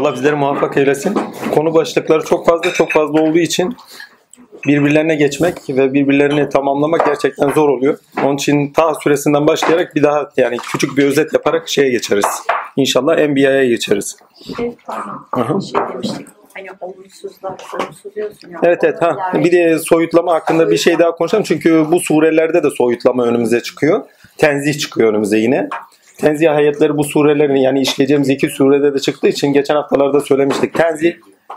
Allah 0.00 0.14
bizleri 0.14 0.36
muvaffak 0.36 0.76
eylesin. 0.76 1.18
Konu 1.54 1.74
başlıkları 1.74 2.24
çok 2.24 2.46
fazla 2.46 2.72
çok 2.72 2.92
fazla 2.92 3.20
olduğu 3.22 3.38
için 3.38 3.76
birbirlerine 4.66 5.14
geçmek 5.14 5.56
ve 5.68 5.92
birbirlerini 5.92 6.48
tamamlamak 6.48 7.06
gerçekten 7.06 7.48
zor 7.50 7.68
oluyor. 7.68 7.98
Onun 8.24 8.34
için 8.36 8.72
ta 8.72 8.94
süresinden 8.94 9.46
başlayarak 9.46 9.94
bir 9.94 10.02
daha 10.02 10.30
yani 10.36 10.56
küçük 10.72 10.96
bir 10.96 11.04
özet 11.04 11.32
yaparak 11.32 11.68
şeye 11.68 11.90
geçeriz. 11.90 12.26
İnşallah 12.76 13.18
Enbiya'ya 13.18 13.64
geçeriz. 13.64 14.16
Şey, 14.56 14.72
pardon, 15.32 15.60
şey 15.60 15.80
demiştik. 15.92 16.26
Hani 16.54 16.68
olumsuzlar, 16.80 17.52
olumsuz 17.80 18.14
diyorsun 18.14 18.48
ya. 18.50 18.60
Evet 18.62 18.84
evet 18.84 19.02
ha. 19.02 19.16
Yani- 19.34 19.44
Bir 19.44 19.52
de 19.52 19.78
soyutlama 19.78 20.34
hakkında 20.34 20.70
bir 20.70 20.76
şey 20.76 20.98
daha 20.98 21.14
konuşalım. 21.14 21.44
Çünkü 21.44 21.84
bu 21.90 22.00
surelerde 22.00 22.62
de 22.62 22.70
soyutlama 22.70 23.24
önümüze 23.24 23.62
çıkıyor. 23.62 24.04
Tenzih 24.38 24.78
çıkıyor 24.78 25.10
önümüze 25.10 25.38
yine. 25.38 25.68
Tenzih 26.20 26.50
ayetleri 26.50 26.96
bu 26.96 27.04
surelerin 27.04 27.56
yani 27.56 27.80
işleyeceğimiz 27.80 28.28
iki 28.28 28.48
surede 28.48 28.94
de 28.94 28.98
çıktığı 28.98 29.28
için 29.28 29.52
geçen 29.52 29.74
haftalarda 29.74 30.20
söylemiştik. 30.20 30.74
Tenzih 30.74 31.14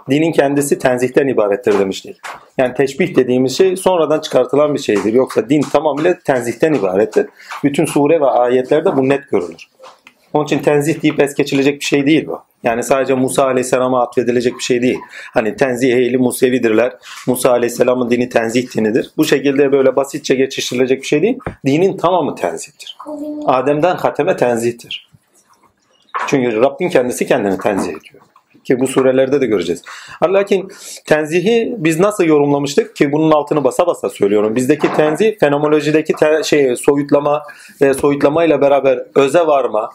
dinin 0.09 0.31
kendisi 0.31 0.79
tenzihten 0.79 1.27
ibarettir 1.27 1.79
demiştik. 1.79 2.17
Yani 2.57 2.73
teşbih 2.73 3.15
dediğimiz 3.15 3.57
şey 3.57 3.77
sonradan 3.77 4.19
çıkartılan 4.19 4.73
bir 4.73 4.79
şeydir. 4.79 5.13
Yoksa 5.13 5.49
din 5.49 5.61
tamamıyla 5.61 6.19
tenzihten 6.19 6.73
ibarettir. 6.73 7.27
Bütün 7.63 7.85
sure 7.85 8.21
ve 8.21 8.25
ayetlerde 8.25 8.97
bu 8.97 9.09
net 9.09 9.29
görülür. 9.29 9.67
Onun 10.33 10.45
için 10.45 10.59
tenzih 10.59 11.01
deyip 11.01 11.19
es 11.19 11.35
geçilecek 11.35 11.79
bir 11.79 11.85
şey 11.85 12.05
değil 12.05 12.27
bu. 12.27 12.41
Yani 12.63 12.83
sadece 12.83 13.13
Musa 13.13 13.45
Aleyhisselam'a 13.45 14.03
atfedilecek 14.03 14.57
bir 14.57 14.63
şey 14.63 14.81
değil. 14.81 14.99
Hani 15.33 15.55
tenzih 15.55 15.93
ehli 15.93 16.17
Musevidirler. 16.17 16.93
Musa 17.27 17.51
Aleyhisselam'ın 17.51 18.09
dini 18.09 18.29
tenzih 18.29 18.75
dinidir. 18.75 19.11
Bu 19.17 19.25
şekilde 19.25 19.71
böyle 19.71 19.95
basitçe 19.95 20.35
geçiştirilecek 20.35 21.01
bir 21.01 21.07
şey 21.07 21.21
değil. 21.21 21.37
Dinin 21.65 21.97
tamamı 21.97 22.35
tenzihtir. 22.35 22.97
Adem'den 23.45 23.95
hateme 23.95 24.37
tenzihtir. 24.37 25.09
Çünkü 26.27 26.61
Rabbin 26.61 26.89
kendisi 26.89 27.27
kendini 27.27 27.57
tenzih 27.57 27.89
ediyor. 27.89 28.23
Ki 28.63 28.79
bu 28.79 28.87
surelerde 28.87 29.41
de 29.41 29.45
göreceğiz. 29.45 29.81
Lakin 30.23 30.67
tenzihi 31.05 31.75
biz 31.77 31.99
nasıl 31.99 32.23
yorumlamıştık 32.23 32.95
ki 32.95 33.11
bunun 33.11 33.31
altını 33.31 33.63
basa 33.63 33.87
basa 33.87 34.09
söylüyorum. 34.09 34.55
Bizdeki 34.55 34.93
tenzih 34.93 35.39
fenomenolojideki 35.39 36.13
te- 36.13 36.43
şey 36.43 36.75
soyutlama 36.75 37.43
ve 37.81 37.93
soyutlamayla 37.93 38.61
beraber 38.61 39.03
öze 39.15 39.47
varma 39.47 39.89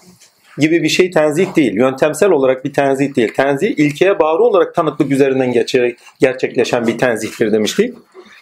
gibi 0.58 0.82
bir 0.82 0.88
şey 0.88 1.10
tenzih 1.10 1.56
değil. 1.56 1.74
Yöntemsel 1.74 2.30
olarak 2.30 2.64
bir 2.64 2.72
tenzih 2.72 3.16
değil. 3.16 3.32
Tenzih 3.36 3.78
ilkeye 3.78 4.18
bağlı 4.18 4.44
olarak 4.44 4.74
tanıklık 4.74 5.12
üzerinden 5.12 5.52
geçerek 5.52 5.98
gerçekleşen 6.20 6.86
bir 6.86 6.98
tenzihtir 6.98 7.52
demiştik. 7.52 7.94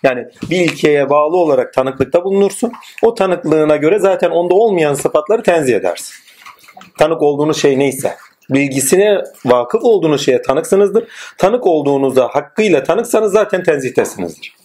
Yani 0.03 0.27
bir 0.50 0.61
ilkeye 0.61 1.11
bağlı 1.11 1.36
olarak 1.36 1.73
tanıklıkta 1.75 2.25
bulunursun. 2.25 2.73
O 3.03 3.14
tanıklığına 3.14 3.77
göre 3.77 3.98
zaten 3.98 4.31
onda 4.31 4.55
olmayan 4.55 4.95
sıfatları 4.95 5.42
tenzih 5.42 5.77
edersin. 5.77 6.14
Tanık 6.98 7.23
olduğunuz 7.23 7.62
şey 7.62 7.78
neyse. 7.78 8.17
Bilgisine 8.51 9.23
vakıf 9.45 9.84
olduğunuz 9.84 10.25
şeye 10.25 10.42
tanıksınızdır. 10.42 11.05
Tanık 11.39 11.67
olduğunuzda 11.67 12.28
hakkıyla 12.28 12.83
tanıksanız 12.83 13.33
zaten 13.33 13.62
tenzihtesinizdir. 13.62 14.56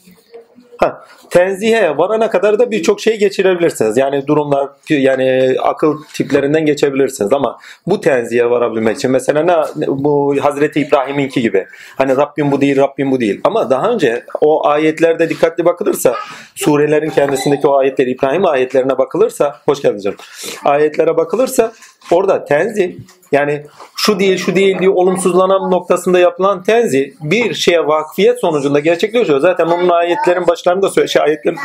Ha, 0.82 1.06
tenzihe 1.30 1.98
varana 1.98 2.30
kadar 2.30 2.60
da 2.60 2.72
birçok 2.72 3.02
şey 3.02 3.20
geçirebilirsiniz. 3.20 3.98
Yani 3.98 4.28
durumlar 4.28 4.70
yani 4.90 5.56
akıl 5.62 5.98
tiplerinden 6.14 6.66
geçebilirsiniz 6.66 7.34
ama 7.34 7.58
bu 7.88 8.02
tenzihe 8.02 8.50
varabilmek 8.50 8.98
için 8.98 9.12
mesela 9.12 9.44
ne 9.44 9.86
bu 9.88 10.36
Hazreti 10.42 10.80
İbrahim'inki 10.80 11.42
gibi. 11.42 11.68
Hani 11.98 12.18
Rabbim 12.18 12.52
bu 12.52 12.62
değil, 12.62 12.78
Rabbim 12.78 13.12
bu 13.12 13.20
değil. 13.20 13.42
Ama 13.44 13.70
daha 13.70 13.92
önce 13.92 14.26
o 14.42 14.68
ayetlerde 14.68 15.30
dikkatli 15.30 15.66
bakılırsa 15.66 16.16
surelerin 16.56 17.10
kendisindeki 17.10 17.68
o 17.68 17.78
ayetler 17.78 18.08
İbrahim 18.08 18.46
ayetlerine 18.46 18.98
bakılırsa 18.98 19.56
hoş 19.66 19.82
geldin 19.82 20.00
canım. 20.00 20.18
Ayetlere 20.66 21.18
bakılırsa 21.18 21.72
orada 22.12 22.46
tenzih 22.46 22.96
yani 23.32 23.66
şu 23.96 24.20
değil 24.20 24.38
şu 24.38 24.56
değil 24.56 24.80
diye 24.80 24.90
olumsuzlanan 24.90 25.72
noktasında 25.72 26.20
yapılan 26.20 26.64
tenzi 26.64 27.14
bir 27.22 27.54
şeye 27.54 27.88
vakfiyet 27.88 28.40
sonucunda 28.40 28.80
gerçekleşiyor. 28.80 29.40
Zaten 29.40 29.66
onun 29.66 29.90
ayetlerin 29.90 30.48
başlarında 30.48 30.90
söyle, 30.90 31.08
şey 31.08 31.22
ayetlerin 31.22 31.58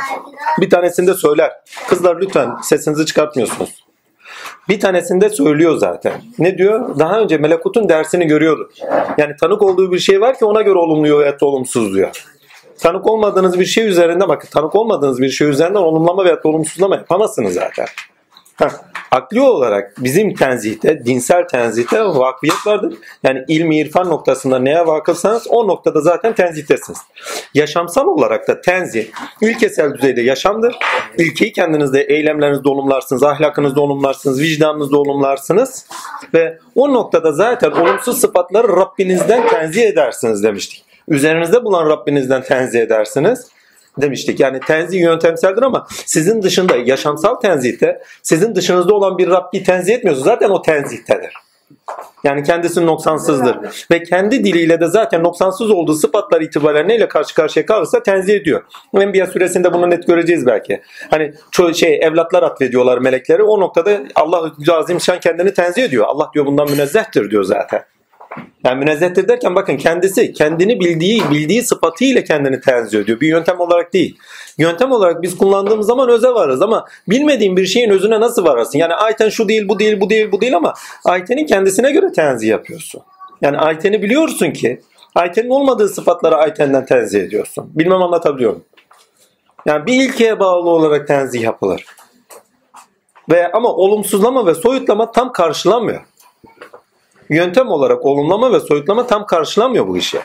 bir 0.60 0.70
tanesinde 0.70 1.14
söyler. 1.14 1.52
Kızlar 1.88 2.20
lütfen 2.20 2.50
sesinizi 2.62 3.06
çıkartmıyorsunuz. 3.06 3.86
Bir 4.68 4.80
tanesinde 4.80 5.30
söylüyor 5.30 5.76
zaten. 5.76 6.12
Ne 6.38 6.58
diyor? 6.58 6.98
Daha 6.98 7.20
önce 7.20 7.38
melekutun 7.38 7.88
dersini 7.88 8.26
görüyordu. 8.26 8.70
Yani 9.18 9.36
tanık 9.40 9.62
olduğu 9.62 9.92
bir 9.92 9.98
şey 9.98 10.20
var 10.20 10.38
ki 10.38 10.44
ona 10.44 10.62
göre 10.62 10.78
olumluyor 10.78 11.26
ya 11.26 11.40
da 11.40 11.46
olumsuz 11.46 11.94
diyor. 11.94 12.24
Tanık 12.80 13.06
olmadığınız 13.06 13.60
bir 13.60 13.64
şey 13.64 13.86
üzerinde 13.86 14.28
bakın 14.28 14.48
tanık 14.52 14.74
olmadığınız 14.74 15.20
bir 15.20 15.28
şey 15.28 15.48
üzerinden 15.48 15.80
olumlama 15.80 16.24
veya 16.24 16.40
olumsuzlama 16.44 16.96
yapamazsınız 16.96 17.54
zaten. 17.54 17.86
Heh, 18.56 18.70
akli 19.10 19.40
olarak 19.40 19.94
bizim 19.98 20.34
tenzihte, 20.34 21.06
dinsel 21.06 21.48
tenzihte 21.48 22.04
vakfiyet 22.04 22.66
vardır. 22.66 22.94
Yani 23.22 23.44
ilmi 23.48 23.78
irfan 23.78 24.08
noktasında 24.08 24.58
neye 24.58 24.86
vakıfsanız 24.86 25.46
o 25.50 25.68
noktada 25.68 26.00
zaten 26.00 26.34
tenzihtesiniz. 26.34 26.98
Yaşamsal 27.54 28.06
olarak 28.06 28.48
da 28.48 28.60
tenzih 28.60 29.06
ülkesel 29.42 29.94
düzeyde 29.94 30.22
yaşamdır. 30.22 30.76
Ülkeyi 31.18 31.52
kendinizde 31.52 32.02
eylemlerinizde 32.02 32.68
olumlarsınız, 32.68 33.22
ahlakınızda 33.22 33.80
olumlarsınız, 33.80 34.40
vicdanınızda 34.40 34.98
olumlarsınız. 34.98 35.86
Ve 36.34 36.58
o 36.74 36.94
noktada 36.94 37.32
zaten 37.32 37.70
olumsuz 37.70 38.20
sıfatları 38.20 38.68
Rabbinizden 38.68 39.48
tenzih 39.48 39.82
edersiniz 39.82 40.42
demiştik. 40.42 40.84
Üzerinizde 41.08 41.64
bulan 41.64 41.90
Rabbinizden 41.90 42.42
tenzih 42.42 42.80
edersiniz 42.80 43.55
demiştik. 43.98 44.40
Yani 44.40 44.60
tenzih 44.60 45.00
yöntemseldir 45.00 45.62
ama 45.62 45.86
sizin 45.90 46.42
dışında 46.42 46.76
yaşamsal 46.76 47.34
tenzihte 47.34 48.02
sizin 48.22 48.54
dışınızda 48.54 48.94
olan 48.94 49.18
bir 49.18 49.30
Rabbi 49.30 49.62
tenzih 49.62 49.94
etmiyorsa 49.94 50.22
zaten 50.22 50.50
o 50.50 50.62
tenzihtedir. 50.62 51.32
Yani 52.24 52.42
kendisi 52.42 52.86
noksansızdır. 52.86 53.56
Ve 53.90 54.02
kendi 54.02 54.44
diliyle 54.44 54.80
de 54.80 54.86
zaten 54.86 55.22
noksansız 55.22 55.70
olduğu 55.70 55.94
sıfatlar 55.94 56.40
itibariyle 56.40 56.88
neyle 56.88 57.08
karşı 57.08 57.34
karşıya 57.34 57.66
kalırsa 57.66 58.02
tenzih 58.02 58.34
ediyor. 58.34 58.62
Enbiya 58.94 59.26
suresinde 59.26 59.72
bunu 59.72 59.90
net 59.90 60.06
göreceğiz 60.06 60.46
belki. 60.46 60.82
Hani 61.10 61.34
çoğu 61.50 61.74
şey 61.74 61.98
evlatlar 62.02 62.42
atfediyorlar 62.42 62.98
melekleri. 62.98 63.42
O 63.42 63.60
noktada 63.60 64.00
Allah 64.14 64.52
Azim 64.72 65.00
Şan 65.00 65.20
kendini 65.20 65.54
tenzih 65.54 65.84
ediyor. 65.84 66.04
Allah 66.08 66.30
diyor 66.34 66.46
bundan 66.46 66.70
münezzehtir 66.70 67.30
diyor 67.30 67.44
zaten. 67.44 67.84
Yani 68.64 68.78
münezzehtir 68.78 69.28
derken 69.28 69.54
bakın 69.54 69.76
kendisi 69.76 70.32
kendini 70.32 70.80
bildiği 70.80 71.22
bildiği 71.30 71.62
sıfatıyla 71.62 72.24
kendini 72.24 72.60
tenzih 72.60 73.00
ediyor. 73.00 73.20
Bir 73.20 73.28
yöntem 73.28 73.60
olarak 73.60 73.92
değil. 73.92 74.16
Yöntem 74.58 74.92
olarak 74.92 75.22
biz 75.22 75.36
kullandığımız 75.38 75.86
zaman 75.86 76.08
öze 76.08 76.28
varız 76.28 76.62
ama 76.62 76.84
bilmediğin 77.08 77.56
bir 77.56 77.66
şeyin 77.66 77.90
özüne 77.90 78.20
nasıl 78.20 78.44
vararsın? 78.44 78.78
Yani 78.78 78.94
ayten 78.94 79.28
şu 79.28 79.48
değil, 79.48 79.68
bu 79.68 79.78
değil, 79.78 80.00
bu 80.00 80.10
değil, 80.10 80.32
bu 80.32 80.40
değil 80.40 80.56
ama 80.56 80.74
aytenin 81.04 81.46
kendisine 81.46 81.90
göre 81.90 82.12
tenzih 82.12 82.48
yapıyorsun. 82.48 83.02
Yani 83.40 83.58
ayteni 83.58 84.02
biliyorsun 84.02 84.50
ki 84.50 84.80
aytenin 85.14 85.50
olmadığı 85.50 85.88
sıfatlara 85.88 86.36
aytenden 86.36 86.86
tenzih 86.86 87.20
ediyorsun. 87.20 87.70
Bilmem 87.74 88.02
anlatabiliyor 88.02 88.50
muyum? 88.50 88.64
Yani 89.66 89.86
bir 89.86 90.04
ilkeye 90.04 90.40
bağlı 90.40 90.70
olarak 90.70 91.08
tenzih 91.08 91.42
yapılır. 91.42 91.84
Ve 93.30 93.52
ama 93.52 93.68
olumsuzlama 93.68 94.46
ve 94.46 94.54
soyutlama 94.54 95.12
tam 95.12 95.32
karşılamıyor 95.32 96.00
yöntem 97.30 97.68
olarak 97.68 98.04
olumlama 98.04 98.52
ve 98.52 98.60
soyutlama 98.60 99.06
tam 99.06 99.26
karşılamıyor 99.26 99.88
bu 99.88 99.96
işi. 99.96 100.18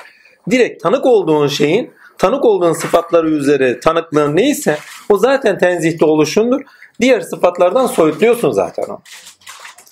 Direkt 0.49 0.83
tanık 0.83 1.05
olduğun 1.05 1.47
şeyin 1.47 1.93
tanık 2.17 2.45
olduğun 2.45 2.73
sıfatları 2.73 3.29
üzeri 3.29 3.79
tanıklığın 3.79 4.35
neyse 4.35 4.77
o 5.09 5.17
zaten 5.17 5.57
tenzihte 5.57 6.05
oluşundur. 6.05 6.61
Diğer 7.01 7.21
sıfatlardan 7.21 7.87
soyutluyorsun 7.87 8.51
zaten 8.51 8.83
o. 8.83 9.01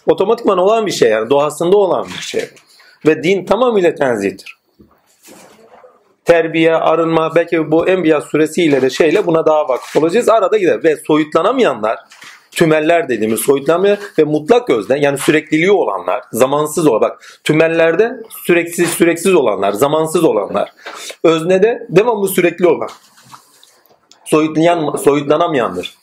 Otomatikman 0.07 0.57
olan 0.57 0.85
bir 0.85 0.91
şey 0.91 1.09
yani 1.09 1.29
doğasında 1.29 1.77
olan 1.77 2.05
bir 2.05 2.23
şey. 2.23 2.49
Ve 3.05 3.23
din 3.23 3.45
tamamıyla 3.45 3.95
tenzihtir. 3.95 4.59
Terbiye, 6.25 6.75
arınma 6.75 7.35
belki 7.35 7.71
bu 7.71 7.87
Enbiya 7.87 8.21
suresiyle 8.21 8.81
de 8.81 8.89
şeyle 8.89 9.25
buna 9.25 9.45
daha 9.45 9.69
vakıf 9.69 9.95
olacağız. 9.95 10.29
Arada 10.29 10.57
gider 10.57 10.83
ve 10.83 10.95
soyutlanamayanlar 10.95 11.99
tümeller 12.59 13.09
dediğimiz 13.09 13.39
soyutlanmayan 13.39 13.97
ve 14.19 14.23
mutlak 14.23 14.67
gözden 14.67 14.97
yani 14.97 15.17
sürekliliği 15.17 15.71
olanlar, 15.71 16.23
zamansız 16.31 16.87
olan 16.87 17.01
bak 17.01 17.39
tümellerde 17.43 18.11
süreksiz 18.45 18.89
süreksiz 18.89 19.35
olanlar, 19.35 19.71
zamansız 19.71 20.23
olanlar. 20.23 20.71
Öznede 21.23 21.87
devamlı 21.89 22.27
sürekli 22.27 22.67
olan. 22.67 22.89
Soyutlayan 24.25 24.95
soyutlanamayandır. 24.95 25.97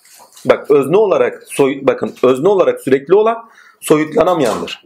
Bak 0.45 0.71
özne 0.71 0.97
olarak 0.97 1.43
soyut 1.47 1.87
bakın 1.87 2.15
özne 2.23 2.49
olarak 2.49 2.81
sürekli 2.81 3.15
olan 3.15 3.49
soyutlanamayandır. 3.81 4.83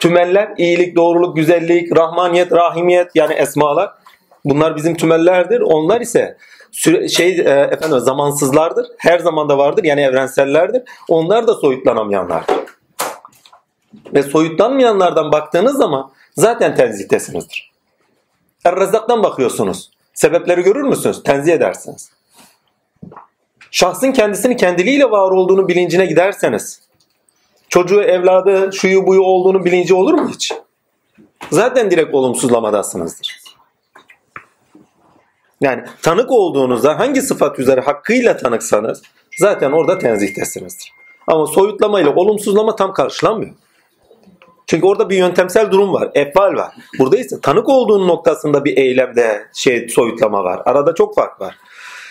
Tümeller 0.00 0.54
iyilik, 0.58 0.96
doğruluk, 0.96 1.36
güzellik, 1.36 1.96
rahmaniyet, 1.96 2.52
rahimiyet 2.52 3.10
yani 3.14 3.34
esmalar. 3.34 3.90
Bunlar 4.44 4.76
bizim 4.76 4.96
tümellerdir. 4.96 5.60
Onlar 5.60 6.00
ise 6.00 6.36
süre, 6.72 7.08
şey 7.08 7.40
e, 7.40 7.68
efendim 7.72 8.00
zamansızlardır. 8.00 8.86
Her 8.98 9.18
zamanda 9.18 9.58
vardır. 9.58 9.84
Yani 9.84 10.00
evrensellerdir. 10.00 10.82
Onlar 11.08 11.46
da 11.46 11.54
soyutlanamayanlardır. 11.54 12.56
Ve 14.14 14.22
soyutlanmayanlardan 14.22 15.32
baktığınız 15.32 15.76
zaman 15.76 16.12
zaten 16.36 16.74
tenzihdesinizdir. 16.74 17.72
Er-Rezzak'tan 18.64 19.22
bakıyorsunuz. 19.22 19.90
Sebepleri 20.14 20.62
görür 20.62 20.82
müsünüz? 20.82 21.22
Tenzih 21.22 21.52
edersiniz. 21.52 22.10
Şahsın 23.70 24.12
kendisini 24.12 24.56
kendiliğiyle 24.56 25.10
var 25.10 25.30
olduğunu 25.30 25.68
bilincine 25.68 26.06
giderseniz 26.06 26.80
çocuğu, 27.72 28.02
evladı, 28.02 28.70
şuyu 28.72 29.06
buyu 29.06 29.22
olduğunu 29.22 29.64
bilinci 29.64 29.94
olur 29.94 30.14
mu 30.14 30.30
hiç? 30.34 30.52
Zaten 31.50 31.90
direkt 31.90 32.14
olumsuzlamadasınızdır. 32.14 33.41
Yani 35.62 35.84
tanık 36.02 36.30
olduğunuzda 36.30 36.98
hangi 36.98 37.22
sıfat 37.22 37.58
üzere 37.58 37.80
hakkıyla 37.80 38.36
tanıksanız 38.36 39.02
zaten 39.38 39.72
orada 39.72 39.98
tenzihtesinizdir. 39.98 40.92
Ama 41.26 41.46
soyutlama 41.46 42.00
ile 42.00 42.08
olumsuzlama 42.08 42.76
tam 42.76 42.92
karşılanmıyor. 42.92 43.54
Çünkü 44.66 44.86
orada 44.86 45.10
bir 45.10 45.16
yöntemsel 45.16 45.70
durum 45.70 45.92
var. 45.92 46.10
Efval 46.14 46.54
var. 46.54 46.74
Burada 46.98 47.16
ise 47.16 47.40
tanık 47.40 47.68
olduğun 47.68 48.08
noktasında 48.08 48.64
bir 48.64 48.76
eylemde 48.76 49.46
şey 49.54 49.88
soyutlama 49.88 50.44
var. 50.44 50.62
Arada 50.64 50.94
çok 50.94 51.14
fark 51.14 51.40
var. 51.40 51.56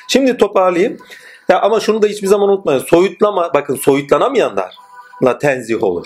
Şimdi 0.07 0.37
toparlayayım. 0.37 0.97
Ya 1.49 1.61
ama 1.61 1.79
şunu 1.79 2.01
da 2.01 2.07
hiçbir 2.07 2.27
zaman 2.27 2.49
unutmayın. 2.49 2.79
Soyutlama 2.79 3.53
bakın 3.53 3.75
soyutlanamayanlarla 3.75 5.37
tenzih 5.41 5.83
olur. 5.83 6.05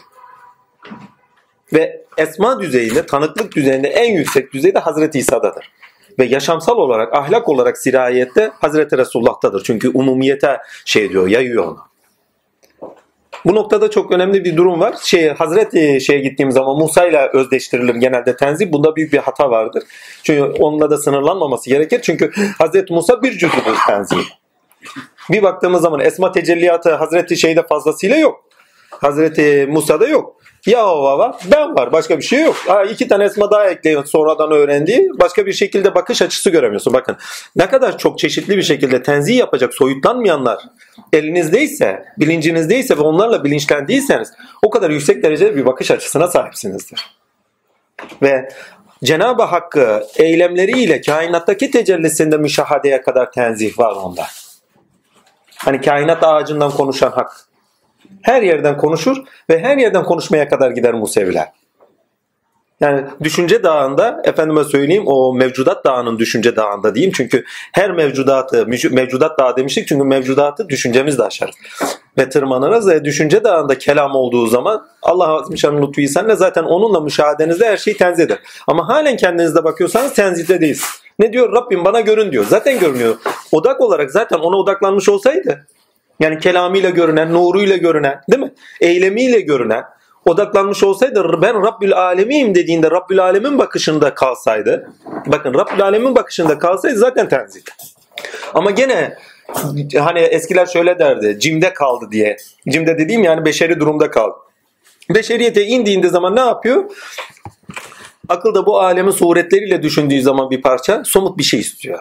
Ve 1.73 2.05
esma 2.17 2.59
düzeyinde, 2.59 3.05
tanıklık 3.05 3.55
düzeyinde 3.55 3.87
en 3.87 4.13
yüksek 4.13 4.53
düzeyde 4.53 4.79
Hazreti 4.79 5.19
İsa'dadır. 5.19 5.71
Ve 6.19 6.25
yaşamsal 6.25 6.77
olarak, 6.77 7.13
ahlak 7.13 7.49
olarak 7.49 7.77
sirayette 7.77 8.51
Hazreti 8.61 8.97
Resulullah'tadır. 8.97 9.63
Çünkü 9.63 9.89
umumiyete 9.89 10.57
şey 10.85 11.09
diyor, 11.09 11.27
yayıyor 11.27 11.63
onu. 11.67 11.77
Bu 13.45 13.55
noktada 13.55 13.89
çok 13.89 14.11
önemli 14.11 14.45
bir 14.45 14.57
durum 14.57 14.79
var. 14.79 14.95
Şey, 15.03 15.29
Hazreti 15.29 16.01
şeye 16.01 16.19
gittiğim 16.19 16.51
zaman 16.51 16.77
Musa 16.77 17.05
ile 17.05 17.29
özdeştirilir 17.33 17.95
genelde 17.95 18.35
tenzih. 18.37 18.71
Bunda 18.71 18.95
büyük 18.95 19.13
bir 19.13 19.17
hata 19.17 19.49
vardır. 19.49 19.83
Çünkü 20.23 20.43
onunla 20.43 20.89
da 20.89 20.97
sınırlanmaması 20.97 21.69
gerekir. 21.69 21.99
Çünkü 22.03 22.31
Hazreti 22.57 22.93
Musa 22.93 23.23
bir 23.23 23.31
cüzüdür 23.31 23.75
tenzih. 23.87 24.25
Bir 25.31 25.43
baktığımız 25.43 25.81
zaman 25.81 25.99
esma 25.99 26.31
tecelliyatı 26.31 26.93
Hazreti 26.93 27.37
şeyde 27.37 27.67
fazlasıyla 27.67 28.17
yok. 28.17 28.43
Hazreti 28.89 29.67
Musa'da 29.69 30.07
yok. 30.07 30.35
Ya 30.65 30.87
o 30.87 31.17
var, 31.17 31.35
ben 31.51 31.75
var. 31.75 31.91
Başka 31.91 32.17
bir 32.17 32.23
şey 32.23 32.41
yok. 32.41 32.55
Ha, 32.67 32.83
iki 32.83 33.07
tane 33.07 33.23
esma 33.23 33.51
daha 33.51 33.69
ekleyin 33.69 34.03
sonradan 34.03 34.51
öğrendiği. 34.51 35.09
Başka 35.21 35.45
bir 35.45 35.53
şekilde 35.53 35.95
bakış 35.95 36.21
açısı 36.21 36.49
göremiyorsun. 36.49 36.93
Bakın 36.93 37.17
ne 37.55 37.69
kadar 37.69 37.97
çok 37.97 38.19
çeşitli 38.19 38.57
bir 38.57 38.63
şekilde 38.63 39.03
tenzih 39.03 39.37
yapacak 39.37 39.73
soyutlanmayanlar 39.73 40.59
elinizdeyse, 41.13 42.05
bilincinizdeyse 42.17 42.97
ve 42.97 43.01
onlarla 43.01 43.43
bilinçlendiyseniz 43.43 44.33
o 44.61 44.69
kadar 44.69 44.89
yüksek 44.89 45.23
derecede 45.23 45.55
bir 45.55 45.65
bakış 45.65 45.91
açısına 45.91 46.27
sahipsinizdir. 46.27 47.17
Ve 48.21 48.49
Cenab-ı 49.03 49.43
Hakk'ı 49.43 50.03
eylemleriyle 50.15 51.01
kainattaki 51.01 51.71
tecellisinde 51.71 52.37
müşahadeye 52.37 53.01
kadar 53.01 53.31
tenzih 53.31 53.79
var 53.79 53.95
onda. 53.95 54.25
Hani 55.55 55.81
kainat 55.81 56.23
ağacından 56.23 56.71
konuşan 56.71 57.11
hak. 57.11 57.44
Her 58.25 58.41
yerden 58.41 58.77
konuşur 58.77 59.17
ve 59.49 59.59
her 59.59 59.77
yerden 59.77 60.03
konuşmaya 60.03 60.49
kadar 60.49 60.71
gider 60.71 60.93
Museviler. 60.93 61.47
Yani 62.79 63.05
düşünce 63.23 63.63
dağında 63.63 64.21
efendime 64.23 64.63
söyleyeyim 64.63 65.03
o 65.07 65.33
mevcudat 65.33 65.85
dağının 65.85 66.19
düşünce 66.19 66.55
dağında 66.55 66.95
diyeyim. 66.95 67.13
Çünkü 67.15 67.43
her 67.71 67.91
mevcudatı 67.91 68.67
mevcudat 68.91 69.39
dağı 69.39 69.57
demiştik 69.57 69.87
çünkü 69.87 70.03
mevcudatı 70.03 70.69
düşüncemiz 70.69 71.17
de 71.17 71.23
aşarız. 71.23 71.55
Ve 72.17 72.29
tırmanırız 72.29 72.89
ve 72.89 73.05
düşünce 73.05 73.43
dağında 73.43 73.77
kelam 73.77 74.15
olduğu 74.15 74.47
zaman 74.47 74.87
Allah 75.01 75.27
Azimşan'ın 75.27 75.87
lütfu 75.87 76.13
senle 76.13 76.35
zaten 76.35 76.63
onunla 76.63 76.99
müşahedenizde 76.99 77.67
her 77.67 77.77
şeyi 77.77 77.97
tenzih 77.97 78.23
eder. 78.23 78.39
Ama 78.67 78.87
halen 78.87 79.17
kendinizde 79.17 79.63
bakıyorsanız 79.63 80.13
tenzihde 80.13 80.61
değilsiniz. 80.61 81.01
Ne 81.19 81.33
diyor? 81.33 81.53
Rabbim 81.53 81.85
bana 81.85 82.01
görün 82.01 82.31
diyor. 82.31 82.45
Zaten 82.49 82.79
görünüyor. 82.79 83.15
Odak 83.51 83.81
olarak 83.81 84.11
zaten 84.11 84.37
ona 84.37 84.57
odaklanmış 84.57 85.09
olsaydı 85.09 85.65
yani 86.19 86.39
kelamıyla 86.39 86.89
görünen, 86.89 87.33
nuruyla 87.33 87.77
görünen, 87.77 88.21
değil 88.31 88.43
mi? 88.43 88.53
Eylemiyle 88.81 89.39
görünen, 89.39 89.83
odaklanmış 90.25 90.83
olsaydı 90.83 91.41
ben 91.41 91.63
Rabbül 91.63 91.93
Alemiyim 91.93 92.55
dediğinde 92.55 92.91
Rabbül 92.91 93.23
Alemin 93.23 93.57
bakışında 93.57 94.13
kalsaydı, 94.13 94.91
bakın 95.27 95.53
Rabbül 95.53 95.83
Alemin 95.83 96.15
bakışında 96.15 96.59
kalsaydı 96.59 96.97
zaten 96.97 97.29
tenzih. 97.29 97.61
Ama 98.53 98.71
gene 98.71 99.17
hani 99.99 100.19
eskiler 100.19 100.65
şöyle 100.65 100.99
derdi, 100.99 101.39
cimde 101.39 101.73
kaldı 101.73 102.05
diye. 102.11 102.37
Cimde 102.69 102.97
dediğim 102.97 103.23
yani 103.23 103.45
beşeri 103.45 103.79
durumda 103.79 104.11
kaldı. 104.11 104.35
Beşeriyete 105.15 105.65
indiğinde 105.65 106.07
zaman 106.07 106.35
ne 106.35 106.39
yapıyor? 106.39 106.83
Akılda 108.29 108.65
bu 108.65 108.79
alemin 108.79 109.11
suretleriyle 109.11 109.83
düşündüğü 109.83 110.21
zaman 110.21 110.49
bir 110.49 110.61
parça 110.61 111.03
somut 111.05 111.37
bir 111.37 111.43
şey 111.43 111.59
istiyor. 111.59 111.99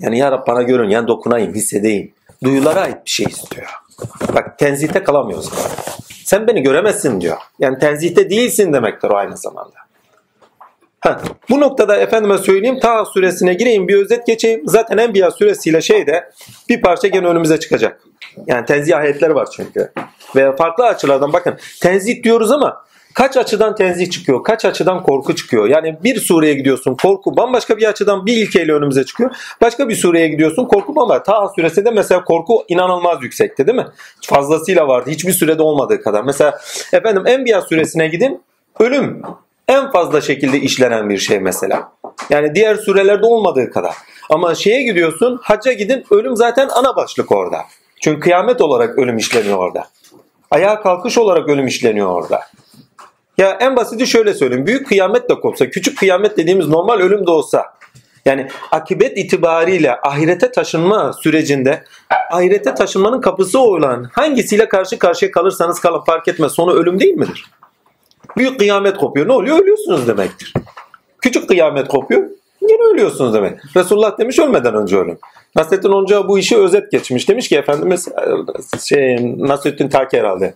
Yani 0.00 0.18
ya 0.18 0.32
Rab 0.32 0.46
bana 0.46 0.62
görün, 0.62 0.88
yani 0.88 1.08
dokunayım, 1.08 1.54
hissedeyim. 1.54 2.12
Duyulara 2.44 2.80
ait 2.80 3.04
bir 3.04 3.10
şey 3.10 3.26
istiyor. 3.26 3.66
Bak 4.34 4.58
tenzihte 4.58 5.04
kalamıyoruz. 5.04 5.50
Sen 6.24 6.46
beni 6.46 6.62
göremezsin 6.62 7.20
diyor. 7.20 7.36
Yani 7.58 7.78
tenzihte 7.78 8.30
değilsin 8.30 8.72
demektir 8.72 9.10
o 9.10 9.16
aynı 9.16 9.36
zamanda. 9.36 9.76
Ha, 11.00 11.20
bu 11.50 11.60
noktada 11.60 11.96
efendime 11.96 12.38
söyleyeyim 12.38 12.80
ta 12.80 13.04
suresine 13.04 13.54
gireyim 13.54 13.88
bir 13.88 13.96
özet 13.96 14.26
geçeyim. 14.26 14.62
Zaten 14.64 14.98
Enbiya 14.98 15.30
suresiyle 15.30 15.80
şeyde 15.80 16.30
bir 16.68 16.80
parça 16.80 17.08
gene 17.08 17.26
önümüze 17.26 17.60
çıkacak. 17.60 18.00
Yani 18.46 18.66
tenzih 18.66 18.96
ayetleri 18.96 19.34
var 19.34 19.48
çünkü. 19.56 19.92
Ve 20.36 20.56
farklı 20.56 20.86
açılardan 20.86 21.32
bakın 21.32 21.58
tenzih 21.80 22.22
diyoruz 22.22 22.52
ama 22.52 22.84
Kaç 23.16 23.36
açıdan 23.36 23.74
tenzih 23.74 24.10
çıkıyor, 24.10 24.44
kaç 24.44 24.64
açıdan 24.64 25.02
korku 25.02 25.36
çıkıyor. 25.36 25.68
Yani 25.68 25.96
bir 26.04 26.20
sureye 26.20 26.54
gidiyorsun 26.54 26.94
korku 27.02 27.36
bambaşka 27.36 27.76
bir 27.76 27.88
açıdan 27.88 28.26
bir 28.26 28.36
ilkeyle 28.36 28.72
önümüze 28.72 29.04
çıkıyor. 29.04 29.30
Başka 29.60 29.88
bir 29.88 29.96
sureye 29.96 30.28
gidiyorsun 30.28 30.64
korku 30.64 30.96
bambaşka. 30.96 31.22
Taha 31.22 31.48
suresinde 31.48 31.90
mesela 31.90 32.24
korku 32.24 32.64
inanılmaz 32.68 33.22
yüksekti 33.22 33.66
değil 33.66 33.76
mi? 33.76 33.86
Fazlasıyla 34.22 34.88
vardı. 34.88 35.10
Hiçbir 35.10 35.32
sürede 35.32 35.62
olmadığı 35.62 36.02
kadar. 36.02 36.24
Mesela 36.24 36.58
efendim 36.92 37.26
Enbiya 37.26 37.62
suresine 37.62 38.08
gidin. 38.08 38.42
Ölüm 38.80 39.22
en 39.68 39.90
fazla 39.90 40.20
şekilde 40.20 40.60
işlenen 40.60 41.10
bir 41.10 41.18
şey 41.18 41.40
mesela. 41.40 41.92
Yani 42.30 42.54
diğer 42.54 42.74
surelerde 42.74 43.26
olmadığı 43.26 43.70
kadar. 43.70 43.94
Ama 44.30 44.54
şeye 44.54 44.82
gidiyorsun, 44.82 45.40
hacca 45.42 45.72
gidin, 45.72 46.04
ölüm 46.10 46.36
zaten 46.36 46.68
ana 46.68 46.96
başlık 46.96 47.32
orada. 47.32 47.58
Çünkü 48.00 48.20
kıyamet 48.20 48.60
olarak 48.60 48.98
ölüm 48.98 49.16
işleniyor 49.16 49.58
orada. 49.58 49.86
Ayağa 50.50 50.82
kalkış 50.82 51.18
olarak 51.18 51.48
ölüm 51.48 51.66
işleniyor 51.66 52.08
orada. 52.08 52.40
Ya 53.38 53.56
en 53.60 53.76
basiti 53.76 54.06
şöyle 54.06 54.34
söyleyeyim. 54.34 54.66
Büyük 54.66 54.86
kıyamet 54.88 55.30
de 55.30 55.34
kopsa, 55.34 55.70
küçük 55.70 55.98
kıyamet 55.98 56.36
dediğimiz 56.36 56.68
normal 56.68 57.00
ölüm 57.00 57.26
de 57.26 57.30
olsa. 57.30 57.64
Yani 58.24 58.48
akibet 58.70 59.18
itibariyle 59.18 59.96
ahirete 60.02 60.52
taşınma 60.52 61.12
sürecinde 61.12 61.84
ahirete 62.30 62.74
taşınmanın 62.74 63.20
kapısı 63.20 63.60
olan 63.60 64.10
hangisiyle 64.12 64.68
karşı 64.68 64.98
karşıya 64.98 65.30
kalırsanız 65.30 65.80
kalın 65.80 66.04
fark 66.04 66.28
etmez. 66.28 66.52
Sonu 66.52 66.72
ölüm 66.72 67.00
değil 67.00 67.14
midir? 67.14 67.44
Büyük 68.36 68.58
kıyamet 68.58 68.96
kopuyor. 68.96 69.28
Ne 69.28 69.32
oluyor? 69.32 69.58
Ölüyorsunuz 69.58 70.08
demektir. 70.08 70.52
Küçük 71.22 71.48
kıyamet 71.48 71.88
kopuyor. 71.88 72.22
Yine 72.60 72.82
ölüyorsunuz 72.82 73.34
demek. 73.34 73.58
Resulullah 73.76 74.18
demiş 74.18 74.38
ölmeden 74.38 74.74
önce 74.74 74.96
ölün. 74.96 75.18
Nasrettin 75.56 75.92
Hoca 75.92 76.28
bu 76.28 76.38
işi 76.38 76.56
özet 76.56 76.90
geçmiş. 76.92 77.28
Demiş 77.28 77.48
ki 77.48 77.56
Efendimiz 77.56 78.08
şey, 78.84 79.16
Nasrettin 79.38 79.88
Taki 79.88 80.18
herhalde. 80.18 80.54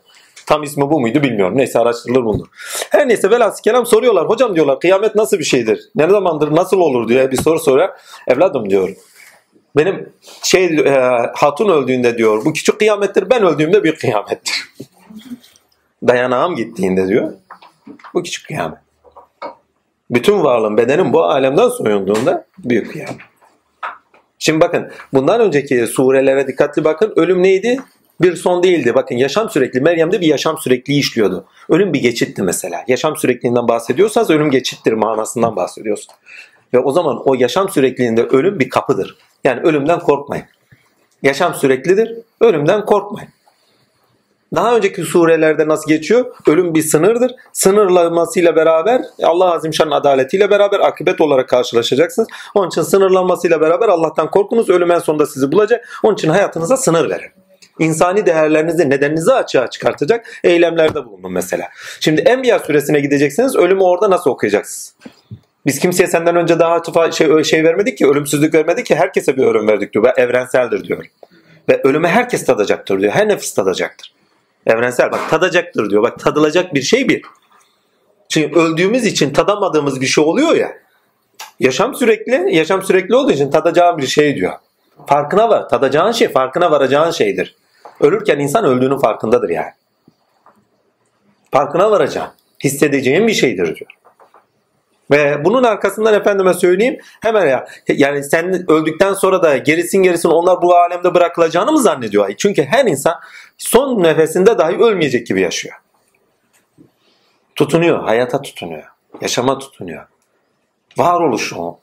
Tam 0.50 0.62
ismi 0.62 0.90
bu 0.90 1.00
muydu 1.00 1.22
bilmiyorum. 1.22 1.58
Neyse 1.58 1.78
araştırılır 1.78 2.24
bulunur. 2.24 2.46
Her 2.90 3.08
neyse 3.08 3.30
velhasıl 3.30 3.62
kelam 3.62 3.86
soruyorlar. 3.86 4.28
Hocam 4.28 4.54
diyorlar 4.54 4.80
kıyamet 4.80 5.14
nasıl 5.14 5.38
bir 5.38 5.44
şeydir? 5.44 5.90
Ne 5.94 6.08
zamandır 6.08 6.56
nasıl 6.56 6.76
olur 6.76 7.08
diye 7.08 7.30
bir 7.30 7.36
soru 7.36 7.58
soruyor. 7.58 7.88
Evladım 8.28 8.70
diyor. 8.70 8.96
Benim 9.76 10.12
şey 10.42 10.64
e, 10.64 10.90
hatun 11.34 11.68
öldüğünde 11.68 12.18
diyor 12.18 12.44
bu 12.44 12.52
küçük 12.52 12.78
kıyamettir 12.78 13.30
ben 13.30 13.42
öldüğümde 13.42 13.82
büyük 13.82 14.00
kıyamettir. 14.00 14.54
Dayanağım 16.08 16.56
gittiğinde 16.56 17.08
diyor 17.08 17.32
bu 18.14 18.22
küçük 18.22 18.46
kıyamet. 18.46 18.78
Bütün 20.10 20.44
varlığım 20.44 20.76
bedenim 20.76 21.12
bu 21.12 21.24
alemden 21.24 21.68
soyunduğunda 21.68 22.46
büyük 22.58 22.92
kıyamet. 22.92 23.20
Şimdi 24.38 24.60
bakın 24.60 24.90
bundan 25.12 25.40
önceki 25.40 25.86
surelere 25.86 26.46
dikkatli 26.46 26.84
bakın. 26.84 27.12
Ölüm 27.16 27.42
neydi? 27.42 27.80
Bir 28.20 28.36
son 28.36 28.62
değildi. 28.62 28.94
Bakın 28.94 29.14
yaşam 29.14 29.50
sürekli 29.50 29.80
Meryem'de 29.80 30.20
bir 30.20 30.26
yaşam 30.26 30.58
sürekli 30.58 30.94
işliyordu. 30.94 31.44
Ölüm 31.68 31.92
bir 31.92 32.02
geçitti 32.02 32.42
mesela. 32.42 32.84
Yaşam 32.88 33.16
sürekliliğinden 33.16 33.68
bahsediyorsanız 33.68 34.30
ölüm 34.30 34.50
geçittir 34.50 34.92
manasından 34.92 35.56
bahsediyorsun. 35.56 36.14
Ve 36.74 36.78
o 36.78 36.92
zaman 36.92 37.22
o 37.24 37.34
yaşam 37.34 37.68
sürekliliğinde 37.68 38.22
ölüm 38.22 38.60
bir 38.60 38.68
kapıdır. 38.68 39.16
Yani 39.44 39.60
ölümden 39.60 40.00
korkmayın. 40.00 40.44
Yaşam 41.22 41.54
süreklidir. 41.54 42.18
Ölümden 42.40 42.84
korkmayın. 42.84 43.28
Daha 44.54 44.76
önceki 44.76 45.02
surelerde 45.02 45.68
nasıl 45.68 45.88
geçiyor? 45.88 46.34
Ölüm 46.46 46.74
bir 46.74 46.82
sınırdır. 46.82 47.32
Sınırlamasıyla 47.52 48.56
beraber 48.56 49.02
Allah 49.22 49.54
Azimşan'ın 49.54 49.90
adaletiyle 49.90 50.50
beraber 50.50 50.80
akıbet 50.80 51.20
olarak 51.20 51.48
karşılaşacaksınız. 51.48 52.28
Onun 52.54 52.68
için 52.68 52.82
sınırlanmasıyla 52.82 53.60
beraber 53.60 53.88
Allah'tan 53.88 54.30
korkunuz. 54.30 54.70
Ölüm 54.70 54.90
en 54.90 54.98
sonunda 54.98 55.26
sizi 55.26 55.52
bulacak. 55.52 56.00
Onun 56.02 56.14
için 56.14 56.28
hayatınıza 56.28 56.76
sınır 56.76 57.10
verin 57.10 57.30
insani 57.80 58.26
değerlerinizi, 58.26 58.90
nedeninizi 58.90 59.32
açığa 59.32 59.70
çıkartacak 59.70 60.40
eylemlerde 60.44 61.04
bulunun 61.04 61.32
mesela. 61.32 61.68
Şimdi 62.00 62.20
Enbiya 62.20 62.58
suresine 62.58 63.00
gideceksiniz. 63.00 63.56
Ölümü 63.56 63.82
orada 63.82 64.10
nasıl 64.10 64.30
okuyacaksınız? 64.30 64.94
Biz 65.66 65.78
kimseye 65.78 66.06
senden 66.06 66.36
önce 66.36 66.58
daha 66.58 66.82
tıfa 66.82 67.12
şey, 67.12 67.44
şey 67.44 67.64
vermedik 67.64 67.98
ki, 67.98 68.06
ölümsüzlük 68.06 68.54
vermedik 68.54 68.86
ki 68.86 68.94
herkese 68.94 69.36
bir 69.36 69.42
ölüm 69.42 69.68
verdik 69.68 69.92
diyor. 69.92 70.04
Ve 70.04 70.22
evrenseldir 70.22 70.84
diyor. 70.84 71.04
Ve 71.68 71.80
ölümü 71.84 72.08
herkes 72.08 72.46
tadacaktır 72.46 73.00
diyor. 73.00 73.12
Her 73.12 73.28
nefis 73.28 73.54
tadacaktır. 73.54 74.12
Evrensel 74.66 75.12
bak 75.12 75.30
tadacaktır 75.30 75.90
diyor. 75.90 76.02
Bak 76.02 76.18
tadılacak 76.18 76.74
bir 76.74 76.82
şey 76.82 77.08
bir. 77.08 77.22
Çünkü 78.28 78.58
öldüğümüz 78.60 79.06
için 79.06 79.32
tadamadığımız 79.32 80.00
bir 80.00 80.06
şey 80.06 80.24
oluyor 80.24 80.54
ya. 80.54 80.72
Yaşam 81.60 81.94
sürekli, 81.94 82.56
yaşam 82.56 82.82
sürekli 82.82 83.14
olduğu 83.14 83.32
için 83.32 83.50
tadacağın 83.50 83.98
bir 83.98 84.06
şey 84.06 84.36
diyor. 84.36 84.52
Farkına 85.06 85.48
var. 85.48 85.68
Tadacağın 85.68 86.12
şey 86.12 86.28
farkına 86.28 86.70
varacağın 86.70 87.10
şeydir. 87.10 87.56
Ölürken 88.00 88.38
insan 88.38 88.64
öldüğünün 88.64 88.98
farkındadır 88.98 89.48
yani. 89.48 89.72
Farkına 91.52 91.90
varacağın, 91.90 92.30
hissedeceğin 92.64 93.26
bir 93.26 93.32
şeydir 93.32 93.76
diyor. 93.76 93.90
Ve 95.10 95.44
bunun 95.44 95.62
arkasından 95.62 96.14
efendime 96.14 96.54
söyleyeyim 96.54 96.98
hemen 97.20 97.46
ya 97.46 97.66
yani 97.88 98.24
sen 98.24 98.70
öldükten 98.70 99.14
sonra 99.14 99.42
da 99.42 99.56
gerisin 99.56 100.02
gerisin 100.02 100.28
onlar 100.28 100.62
bu 100.62 100.76
alemde 100.76 101.14
bırakılacağını 101.14 101.72
mı 101.72 101.78
zannediyor? 101.78 102.32
Çünkü 102.38 102.62
her 102.62 102.84
insan 102.84 103.14
son 103.58 104.02
nefesinde 104.02 104.58
dahi 104.58 104.76
ölmeyecek 104.76 105.26
gibi 105.26 105.40
yaşıyor. 105.40 105.74
Tutunuyor, 107.56 108.04
hayata 108.04 108.42
tutunuyor, 108.42 108.84
yaşama 109.20 109.58
tutunuyor. 109.58 110.06
Varoluşu 110.98 111.76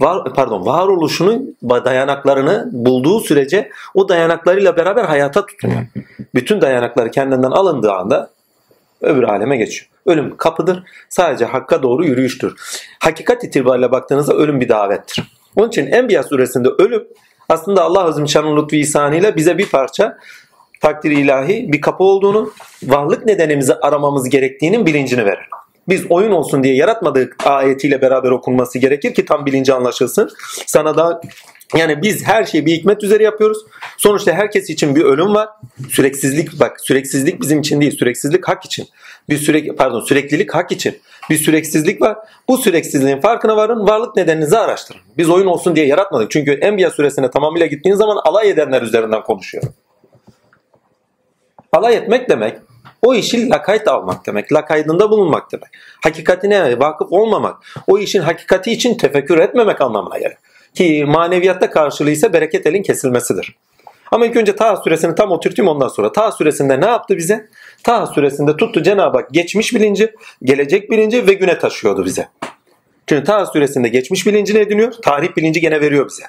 var, 0.00 0.34
pardon 0.34 0.66
varoluşunun 0.66 1.56
dayanaklarını 1.62 2.68
bulduğu 2.72 3.20
sürece 3.20 3.70
o 3.94 4.08
dayanaklarıyla 4.08 4.76
beraber 4.76 5.04
hayata 5.04 5.46
tutunuyor. 5.46 5.86
Bütün 6.34 6.60
dayanakları 6.60 7.10
kendinden 7.10 7.50
alındığı 7.50 7.92
anda 7.92 8.30
öbür 9.00 9.22
aleme 9.22 9.56
geçiyor. 9.56 9.90
Ölüm 10.06 10.36
kapıdır. 10.36 10.82
Sadece 11.08 11.44
hakka 11.44 11.82
doğru 11.82 12.04
yürüyüştür. 12.04 12.54
Hakikat 12.98 13.44
itibariyle 13.44 13.92
baktığınızda 13.92 14.34
ölüm 14.34 14.60
bir 14.60 14.68
davettir. 14.68 15.24
Onun 15.56 15.68
için 15.68 15.86
Enbiya 15.86 16.22
suresinde 16.22 16.68
ölüm 16.68 17.04
aslında 17.48 17.82
Allah 17.82 18.04
Azim 18.04 18.28
Şan'ın 18.28 18.56
lütfu 18.56 18.76
ihsanıyla 18.76 19.36
bize 19.36 19.58
bir 19.58 19.70
parça 19.70 20.18
takdir 20.80 21.10
ilahi 21.10 21.72
bir 21.72 21.80
kapı 21.80 22.04
olduğunu, 22.04 22.52
varlık 22.82 23.26
nedenimizi 23.26 23.74
aramamız 23.74 24.28
gerektiğinin 24.28 24.86
bilincini 24.86 25.26
verir. 25.26 25.48
Biz 25.88 26.10
oyun 26.10 26.30
olsun 26.30 26.64
diye 26.64 26.74
yaratmadık 26.74 27.46
ayetiyle 27.46 28.02
beraber 28.02 28.30
okunması 28.30 28.78
gerekir 28.78 29.14
ki 29.14 29.24
tam 29.24 29.46
bilinci 29.46 29.74
anlaşılsın. 29.74 30.30
Sana 30.66 30.96
da 30.96 31.20
yani 31.76 32.02
biz 32.02 32.26
her 32.26 32.44
şeyi 32.44 32.66
bir 32.66 32.72
hikmet 32.72 33.04
üzere 33.04 33.22
yapıyoruz. 33.22 33.58
Sonuçta 33.96 34.32
herkes 34.32 34.70
için 34.70 34.96
bir 34.96 35.04
ölüm 35.04 35.34
var. 35.34 35.48
Süreksizlik 35.90 36.60
bak 36.60 36.80
süreksizlik 36.80 37.40
bizim 37.40 37.60
için 37.60 37.80
değil. 37.80 37.98
Süreksizlik 37.98 38.48
hak 38.48 38.64
için. 38.64 38.88
Bir 39.28 39.36
süre 39.36 39.66
pardon 39.76 40.00
süreklilik 40.00 40.54
hak 40.54 40.72
için. 40.72 40.98
Bir 41.30 41.36
süreksizlik 41.36 42.00
var. 42.00 42.18
Bu 42.48 42.58
süreksizliğin 42.58 43.20
farkına 43.20 43.56
varın. 43.56 43.86
Varlık 43.86 44.16
nedeninizi 44.16 44.58
araştırın. 44.58 45.00
Biz 45.18 45.30
oyun 45.30 45.46
olsun 45.46 45.76
diye 45.76 45.86
yaratmadık. 45.86 46.30
Çünkü 46.30 46.52
Enbiya 46.52 46.90
suresine 46.90 47.30
tamamıyla 47.30 47.66
gittiğiniz 47.66 47.98
zaman 47.98 48.16
alay 48.24 48.50
edenler 48.50 48.82
üzerinden 48.82 49.22
konuşuyor. 49.22 49.64
Alay 51.72 51.96
etmek 51.96 52.28
demek 52.28 52.58
o 53.04 53.14
işin 53.14 53.50
lakayt 53.50 53.88
almak 53.88 54.26
demek. 54.26 54.52
Lakaydında 54.52 55.10
bulunmak 55.10 55.52
demek. 55.52 55.68
Hakikatine 56.02 56.78
vakıf 56.78 57.12
olmamak. 57.12 57.56
O 57.86 57.98
işin 57.98 58.20
hakikati 58.20 58.72
için 58.72 58.94
tefekkür 58.94 59.38
etmemek 59.38 59.80
anlamına 59.80 60.18
gelir. 60.18 60.36
Ki 60.74 61.04
maneviyatta 61.08 61.70
karşılığı 61.70 62.10
ise 62.10 62.32
bereket 62.32 62.66
elin 62.66 62.82
kesilmesidir. 62.82 63.56
Ama 64.10 64.26
ilk 64.26 64.36
önce 64.36 64.56
Taha 64.56 64.76
suresini 64.76 65.14
tam 65.14 65.30
oturtayım 65.30 65.68
ondan 65.68 65.88
sonra. 65.88 66.12
Taha 66.12 66.32
suresinde 66.32 66.80
ne 66.80 66.86
yaptı 66.86 67.16
bize? 67.16 67.48
Taha 67.82 68.06
suresinde 68.06 68.56
tuttu 68.56 68.82
Cenab-ı 68.82 69.18
Hak 69.18 69.30
geçmiş 69.30 69.74
bilinci, 69.74 70.14
gelecek 70.42 70.90
bilinci 70.90 71.26
ve 71.26 71.32
güne 71.32 71.58
taşıyordu 71.58 72.04
bize. 72.04 72.28
Çünkü 73.06 73.24
Taha 73.24 73.46
suresinde 73.46 73.88
geçmiş 73.88 74.26
bilincini 74.26 74.58
ediniyor, 74.58 74.92
tarih 75.02 75.36
bilinci 75.36 75.60
gene 75.60 75.80
veriyor 75.80 76.08
bize. 76.08 76.24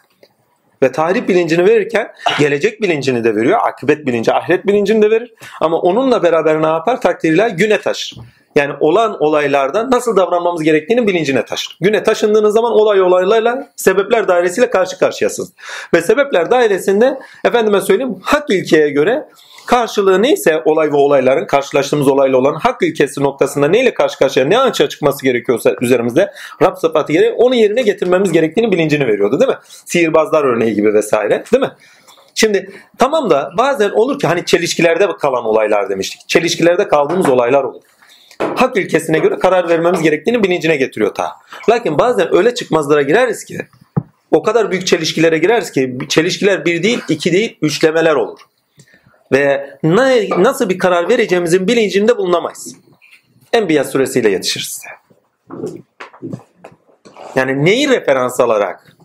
Ve 0.86 0.92
tarih 0.92 1.28
bilincini 1.28 1.66
verirken 1.66 2.12
gelecek 2.40 2.82
bilincini 2.82 3.24
de 3.24 3.36
veriyor. 3.36 3.60
Akıbet 3.64 4.06
bilinci, 4.06 4.34
ahiret 4.34 4.68
bilincini 4.68 5.02
de 5.02 5.12
verir. 5.12 5.34
Ama 5.62 5.80
onunla 5.80 6.24
beraber 6.24 6.62
ne 6.62 6.68
yapar? 6.68 7.02
Takdirler 7.02 7.50
güne 7.50 7.82
taşır. 7.82 8.18
Yani 8.56 8.74
olan 8.80 9.24
olaylardan 9.24 9.92
nasıl 9.92 10.18
davranmamız 10.18 10.64
gerektiğini 10.64 11.08
bilincine 11.08 11.46
taşır. 11.46 11.78
Güne 11.82 12.04
taşındığınız 12.04 12.54
zaman 12.54 12.72
olay 12.72 13.02
olaylarla 13.02 13.68
sebepler 13.76 14.28
dairesiyle 14.28 14.70
karşı 14.70 15.00
karşıyasınız. 15.00 15.54
Ve 15.94 16.02
sebepler 16.02 16.52
dairesinde 16.52 17.20
efendime 17.46 17.82
söyleyeyim 17.82 18.16
hak 18.24 18.50
ilkeye 18.50 18.90
göre 18.90 19.26
karşılığı 19.66 20.22
neyse 20.22 20.62
olay 20.66 20.92
ve 20.92 20.96
olayların 20.96 21.48
karşılaştığımız 21.48 22.08
olayla 22.08 22.38
olan 22.38 22.54
hak 22.54 22.82
ilkesi 22.82 23.24
noktasında 23.24 23.68
neyle 23.68 23.94
karşı 23.94 24.18
karşıya 24.18 24.46
ne 24.46 24.60
açığa 24.60 24.90
çıkması 24.90 25.24
gerekiyorsa 25.24 25.76
üzerimizde 25.82 26.32
Rab 26.62 26.78
sıfatı 26.78 27.14
gereği 27.14 27.32
onu 27.32 27.56
yerine 27.56 27.82
getirmemiz 27.82 28.32
gerektiğini 28.32 28.72
bilincini 28.72 29.08
veriyordu 29.08 29.40
değil 29.40 29.52
mi? 29.52 29.58
Sihirbazlar 29.86 30.44
örneği 30.44 30.76
gibi 30.76 30.94
vesaire 30.94 31.44
değil 31.54 31.64
mi? 31.64 31.72
Şimdi 32.36 32.70
tamam 32.98 33.30
da 33.30 33.50
bazen 33.58 33.90
olur 33.90 34.20
ki 34.20 34.28
hani 34.28 34.46
çelişkilerde 34.46 35.08
kalan 35.20 35.46
olaylar 35.46 35.90
demiştik. 35.90 36.30
Çelişkilerde 36.30 36.88
kaldığımız 36.88 37.30
olaylar 37.30 37.64
olur 37.64 37.82
hak 38.40 38.78
ilkesine 38.78 39.20
göre 39.20 39.40
karar 39.40 39.70
vermemiz 39.70 40.02
gerektiğini 40.02 40.44
bilincine 40.44 40.78
getiriyor 40.78 41.14
ta. 41.14 41.32
Lakin 41.70 41.98
bazen 41.98 42.36
öyle 42.36 42.56
çıkmazlara 42.56 43.02
gireriz 43.02 43.46
ki 43.46 43.58
o 44.32 44.44
kadar 44.44 44.72
büyük 44.72 44.88
çelişkilere 44.88 45.38
gireriz 45.38 45.72
ki 45.72 45.98
çelişkiler 46.10 46.66
bir 46.66 46.84
değil, 46.84 47.02
iki 47.10 47.34
değil, 47.34 47.58
üçlemeler 47.62 48.16
olur. 48.16 48.40
Ve 49.32 49.78
ne, 49.84 50.30
nasıl 50.30 50.70
bir 50.70 50.80
karar 50.80 51.10
vereceğimizin 51.10 51.68
bilincinde 51.68 52.18
bulunamayız. 52.18 52.76
Enbiya 53.54 53.84
suresiyle 53.84 54.30
yetişir 54.30 54.62
size. 54.62 54.90
Yani 57.36 57.66
neyi 57.66 57.90
referans 57.90 58.40
alarak 58.40 58.96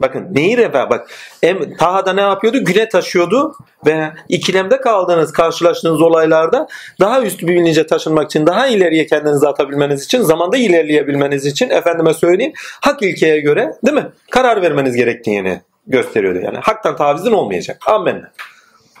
Bakın 0.00 0.28
neyi 0.32 0.56
refer? 0.56 0.90
Bak 0.90 1.10
em, 1.42 1.76
Taha'da 1.76 2.12
ne 2.12 2.20
yapıyordu? 2.20 2.64
Güne 2.64 2.88
taşıyordu 2.88 3.54
ve 3.86 4.12
ikilemde 4.28 4.80
kaldığınız, 4.80 5.32
karşılaştığınız 5.32 6.02
olaylarda 6.02 6.66
daha 7.00 7.22
üst 7.22 7.42
bir 7.42 7.48
bilince 7.48 7.86
taşınmak 7.86 8.26
için, 8.26 8.46
daha 8.46 8.66
ileriye 8.66 9.06
kendinizi 9.06 9.48
atabilmeniz 9.48 10.04
için, 10.04 10.22
zamanda 10.22 10.56
ilerleyebilmeniz 10.56 11.46
için 11.46 11.70
efendime 11.70 12.14
söyleyeyim 12.14 12.52
hak 12.56 13.02
ilkeye 13.02 13.40
göre 13.40 13.72
değil 13.86 13.96
mi? 13.96 14.06
Karar 14.30 14.62
vermeniz 14.62 14.96
gerektiğini 14.96 15.60
gösteriyordu. 15.86 16.38
Yani 16.38 16.58
haktan 16.58 16.96
tavizin 16.96 17.32
olmayacak. 17.32 17.82
Amin. 17.86 18.22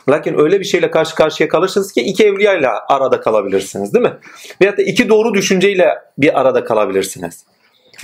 Lakin 0.08 0.38
öyle 0.38 0.60
bir 0.60 0.64
şeyle 0.64 0.90
karşı 0.90 1.14
karşıya 1.14 1.48
kalırsınız 1.48 1.92
ki 1.92 2.00
iki 2.00 2.24
evliyayla 2.24 2.84
arada 2.88 3.20
kalabilirsiniz 3.20 3.94
değil 3.94 4.04
mi? 4.04 4.16
Veyahut 4.62 4.78
da 4.78 4.82
iki 4.82 5.08
doğru 5.08 5.34
düşünceyle 5.34 5.88
bir 6.18 6.40
arada 6.40 6.64
kalabilirsiniz. 6.64 7.44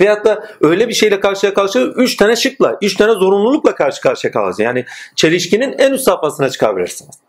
Veyahut 0.01 0.25
da 0.25 0.47
öyle 0.61 0.87
bir 0.87 0.93
şeyle 0.93 1.19
karşıya 1.19 1.53
karşı 1.53 1.79
üç 1.79 2.15
tane 2.15 2.35
şıkla, 2.35 2.77
üç 2.81 2.95
tane 2.95 3.13
zorunlulukla 3.13 3.75
karşı 3.75 4.01
karşıya 4.01 4.33
kalırsınız. 4.33 4.59
Yani 4.59 4.85
çelişkinin 5.15 5.75
en 5.77 5.91
üst 5.91 6.03
safhasına 6.03 6.49
çıkabilirsiniz. 6.49 7.19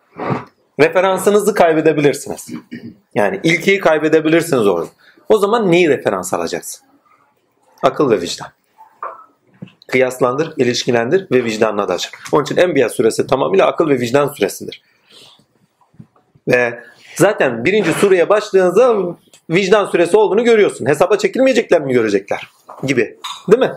Referansınızı 0.80 1.54
kaybedebilirsiniz. 1.54 2.48
Yani 3.14 3.40
ilkiyi 3.42 3.78
kaybedebilirsiniz 3.78 4.66
orada. 4.66 4.88
O 5.28 5.38
zaman 5.38 5.72
neyi 5.72 5.88
referans 5.88 6.34
alacaksın? 6.34 6.86
Akıl 7.82 8.10
ve 8.10 8.20
vicdan. 8.20 8.48
Kıyaslandır, 9.86 10.52
ilişkilendir 10.56 11.26
ve 11.30 11.44
vicdanına 11.44 11.88
da 11.88 11.94
açır. 11.94 12.12
Onun 12.32 12.44
için 12.44 12.56
Enbiya 12.56 12.88
suresi 12.88 13.26
tamamıyla 13.26 13.66
akıl 13.66 13.88
ve 13.88 14.00
vicdan 14.00 14.28
suresidir. 14.28 14.82
Ve 16.48 16.80
zaten 17.16 17.64
birinci 17.64 17.92
sureye 17.92 18.28
başladığınızda 18.28 19.16
vicdan 19.50 19.86
süresi 19.86 20.16
olduğunu 20.16 20.44
görüyorsun. 20.44 20.86
Hesaba 20.86 21.18
çekilmeyecekler 21.18 21.80
mi 21.80 21.92
görecekler 21.92 22.50
gibi. 22.82 23.18
Değil 23.48 23.58
mi? 23.58 23.72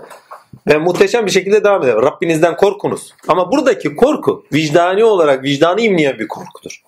Ve 0.68 0.78
muhteşem 0.78 1.26
bir 1.26 1.32
şekilde 1.32 1.64
devam 1.64 1.84
ediyor. 1.84 2.04
Rabbinizden 2.04 2.58
korkunuz. 2.58 3.14
Ama 3.28 3.52
buradaki 3.52 3.96
korku 3.96 4.46
vicdani 4.54 5.04
olarak 5.04 5.44
vicdanı 5.44 5.82
imleyen 5.82 6.20
bir 6.20 6.28
korkudur. 6.28 6.82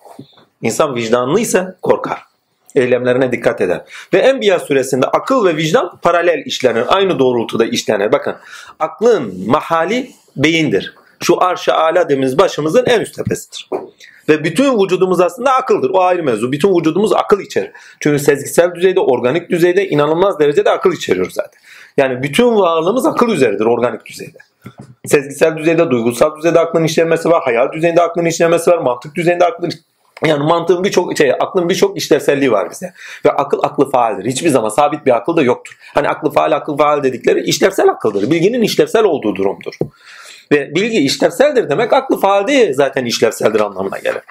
İnsan 0.62 0.94
vicdanlıysa 0.94 1.76
korkar. 1.82 2.31
Eylemlerine 2.74 3.32
dikkat 3.32 3.60
eder. 3.60 3.80
Ve 4.12 4.18
Enbiya 4.18 4.58
suresinde 4.58 5.06
akıl 5.06 5.46
ve 5.46 5.56
vicdan 5.56 5.98
paralel 6.02 6.42
işlenir. 6.46 6.84
Aynı 6.88 7.18
doğrultuda 7.18 7.64
işlenir. 7.64 8.12
Bakın 8.12 8.34
aklın 8.78 9.50
mahali 9.50 10.10
beyindir. 10.36 10.94
Şu 11.20 11.42
arş-ı 11.42 11.74
ala 11.74 12.04
dediğimiz 12.04 12.38
başımızın 12.38 12.84
en 12.86 13.00
üst 13.00 13.14
tepesidir. 13.14 13.68
Ve 14.28 14.44
bütün 14.44 14.84
vücudumuz 14.84 15.20
aslında 15.20 15.52
akıldır. 15.52 15.90
O 15.90 16.02
ayrı 16.02 16.22
mevzu. 16.22 16.52
Bütün 16.52 16.78
vücudumuz 16.78 17.12
akıl 17.12 17.40
içerir. 17.40 17.70
Çünkü 18.00 18.18
sezgisel 18.18 18.74
düzeyde, 18.74 19.00
organik 19.00 19.50
düzeyde 19.50 19.88
inanılmaz 19.88 20.38
derecede 20.38 20.70
akıl 20.70 20.92
içeriyor 20.92 21.30
zaten. 21.30 21.60
Yani 21.96 22.22
bütün 22.22 22.56
varlığımız 22.58 23.06
akıl 23.06 23.28
üzeridir 23.28 23.64
organik 23.64 24.06
düzeyde. 24.06 24.38
Sezgisel 25.06 25.56
düzeyde, 25.56 25.90
duygusal 25.90 26.36
düzeyde 26.36 26.60
aklın 26.60 26.84
işlemesi 26.84 27.30
var, 27.30 27.42
hayal 27.42 27.72
düzeyinde 27.72 28.02
aklın 28.02 28.24
işlemesi 28.24 28.70
var, 28.70 28.78
mantık 28.78 29.14
düzeyinde 29.14 29.44
aklın 29.44 29.72
yani 30.26 30.44
mantığın 30.44 30.84
birçok 30.84 31.16
şey, 31.16 31.32
aklın 31.32 31.68
birçok 31.68 31.96
işlevselliği 31.96 32.52
var 32.52 32.70
bize. 32.70 32.92
Ve 33.24 33.30
akıl 33.30 33.58
aklı 33.62 33.90
faaldir. 33.90 34.24
Hiçbir 34.30 34.48
zaman 34.48 34.68
sabit 34.68 35.06
bir 35.06 35.16
akıl 35.16 35.36
da 35.36 35.42
yoktur. 35.42 35.76
Hani 35.94 36.08
aklı 36.08 36.30
faal, 36.30 36.52
akıl 36.52 36.76
faal 36.76 37.02
dedikleri 37.02 37.40
işlevsel 37.40 37.88
akıldır. 37.88 38.30
Bilginin 38.30 38.62
işlevsel 38.62 39.04
olduğu 39.04 39.36
durumdur. 39.36 39.74
Ve 40.52 40.74
bilgi 40.74 40.98
işlevseldir 40.98 41.70
demek 41.70 41.92
aklı 41.92 42.20
faal 42.20 42.46
değil 42.46 42.74
zaten 42.74 43.04
işlevseldir 43.04 43.60
anlamına 43.60 43.98
gelir. 43.98 44.22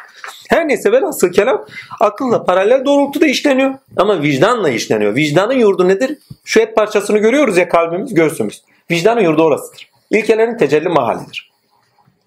Her 0.49 0.67
neyse 0.67 0.91
velhasıl 0.91 1.31
kelam 1.31 1.65
akılla 1.99 2.43
paralel 2.43 2.85
doğrultuda 2.85 3.27
işleniyor 3.27 3.73
ama 3.97 4.21
vicdanla 4.21 4.69
işleniyor. 4.69 5.15
Vicdanın 5.15 5.53
yurdu 5.53 5.87
nedir? 5.87 6.17
Şu 6.45 6.59
et 6.59 6.75
parçasını 6.75 7.17
görüyoruz 7.17 7.57
ya 7.57 7.69
kalbimiz, 7.69 8.13
göğsümüz. 8.13 8.61
Vicdanın 8.91 9.21
yurdu 9.21 9.43
orasıdır. 9.43 9.89
İlkelerin 10.11 10.57
tecelli 10.57 10.89
mahallidir. 10.89 11.51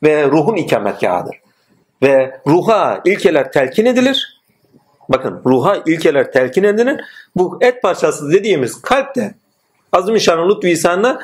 Ve 0.03 0.27
ruhun 0.27 0.57
ikametgahıdır. 0.57 1.44
Ve 2.03 2.41
ruha 2.47 3.01
ilkeler 3.05 3.53
telkin 3.53 3.87
edilir. 3.87 4.41
Bakın 5.09 5.43
ruha 5.47 5.83
ilkeler 5.87 6.33
telkin 6.33 6.63
edilir. 6.63 7.01
Bu 7.37 7.59
et 7.61 7.83
parçası 7.83 8.33
dediğimiz 8.33 8.83
kalpte 8.83 9.35
Azim-i 9.93 10.19
lütfü 10.19 10.69
lisanına 10.69 11.21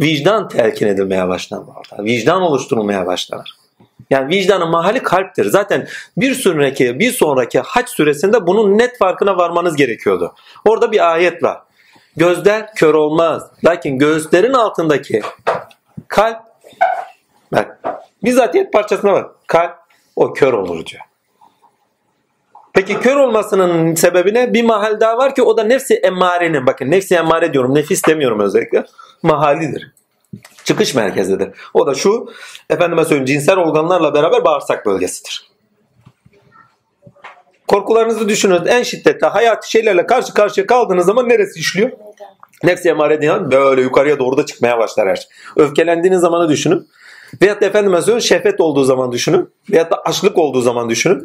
vicdan 0.00 0.48
telkin 0.48 0.86
edilmeye 0.86 1.28
başlanır. 1.28 1.66
Vicdan 1.98 2.42
oluşturulmaya 2.42 3.06
başlanır. 3.06 3.54
Yani 4.10 4.28
vicdanın 4.28 4.70
mahalli 4.70 5.02
kalptir. 5.02 5.44
Zaten 5.44 5.88
bir 6.16 6.34
sonraki 6.34 6.98
bir 6.98 7.12
sonraki 7.12 7.60
haç 7.60 7.88
süresinde 7.88 8.46
bunun 8.46 8.78
net 8.78 8.98
farkına 8.98 9.36
varmanız 9.36 9.76
gerekiyordu. 9.76 10.34
Orada 10.64 10.92
bir 10.92 11.12
ayet 11.12 11.42
var. 11.42 11.62
Gözler 12.16 12.74
kör 12.74 12.94
olmaz. 12.94 13.50
Lakin 13.64 13.98
gözlerin 13.98 14.52
altındaki 14.52 15.22
kalp 16.08 16.38
bak 17.52 17.78
bizzat 18.24 18.56
et 18.56 18.72
parçasına 18.72 19.12
bak. 19.12 19.30
Kalp 19.46 19.83
o 20.16 20.32
kör 20.32 20.52
olur 20.52 20.86
diyor. 20.86 21.02
Peki 22.72 23.00
kör 23.00 23.16
olmasının 23.16 23.94
sebebi 23.94 24.34
ne? 24.34 24.54
Bir 24.54 24.64
mahal 24.64 25.00
daha 25.00 25.18
var 25.18 25.34
ki 25.34 25.42
o 25.42 25.56
da 25.56 25.64
nefsi 25.64 25.94
emmarenin. 25.94 26.66
Bakın 26.66 26.90
nefsi 26.90 27.14
emmare 27.14 27.52
diyorum. 27.52 27.74
Nefis 27.74 28.06
demiyorum 28.08 28.40
özellikle. 28.40 28.84
Mahalidir. 29.22 29.92
Çıkış 30.64 30.94
merkezidir. 30.94 31.48
O 31.74 31.86
da 31.86 31.94
şu. 31.94 32.32
Efendime 32.70 33.04
söyleyeyim 33.04 33.24
cinsel 33.24 33.56
organlarla 33.56 34.14
beraber 34.14 34.44
bağırsak 34.44 34.86
bölgesidir. 34.86 35.50
Korkularınızı 37.68 38.28
düşünün. 38.28 38.66
En 38.66 38.82
şiddetli 38.82 39.26
hayati 39.26 39.70
şeylerle 39.70 40.06
karşı 40.06 40.34
karşıya 40.34 40.66
kaldığınız 40.66 41.06
zaman 41.06 41.28
neresi 41.28 41.60
işliyor? 41.60 41.90
Nefsi 42.64 42.88
emare 42.88 43.20
diyen 43.20 43.50
böyle 43.50 43.82
yukarıya 43.82 44.18
doğru 44.18 44.36
da 44.36 44.46
çıkmaya 44.46 44.78
başlar 44.78 45.08
her 45.08 45.16
şey. 45.16 45.26
Öfkelendiğiniz 45.56 46.20
zamanı 46.20 46.48
düşünün. 46.48 46.88
Veyahut 47.42 47.62
da 47.62 47.66
efendime 47.66 48.00
söyleyeyim 48.00 48.20
şehvet 48.20 48.60
olduğu 48.60 48.84
zaman 48.84 49.12
düşünün. 49.12 49.50
Veyahut 49.70 49.92
da 49.92 50.02
açlık 50.04 50.38
olduğu 50.38 50.60
zaman 50.60 50.90
düşünün. 50.90 51.24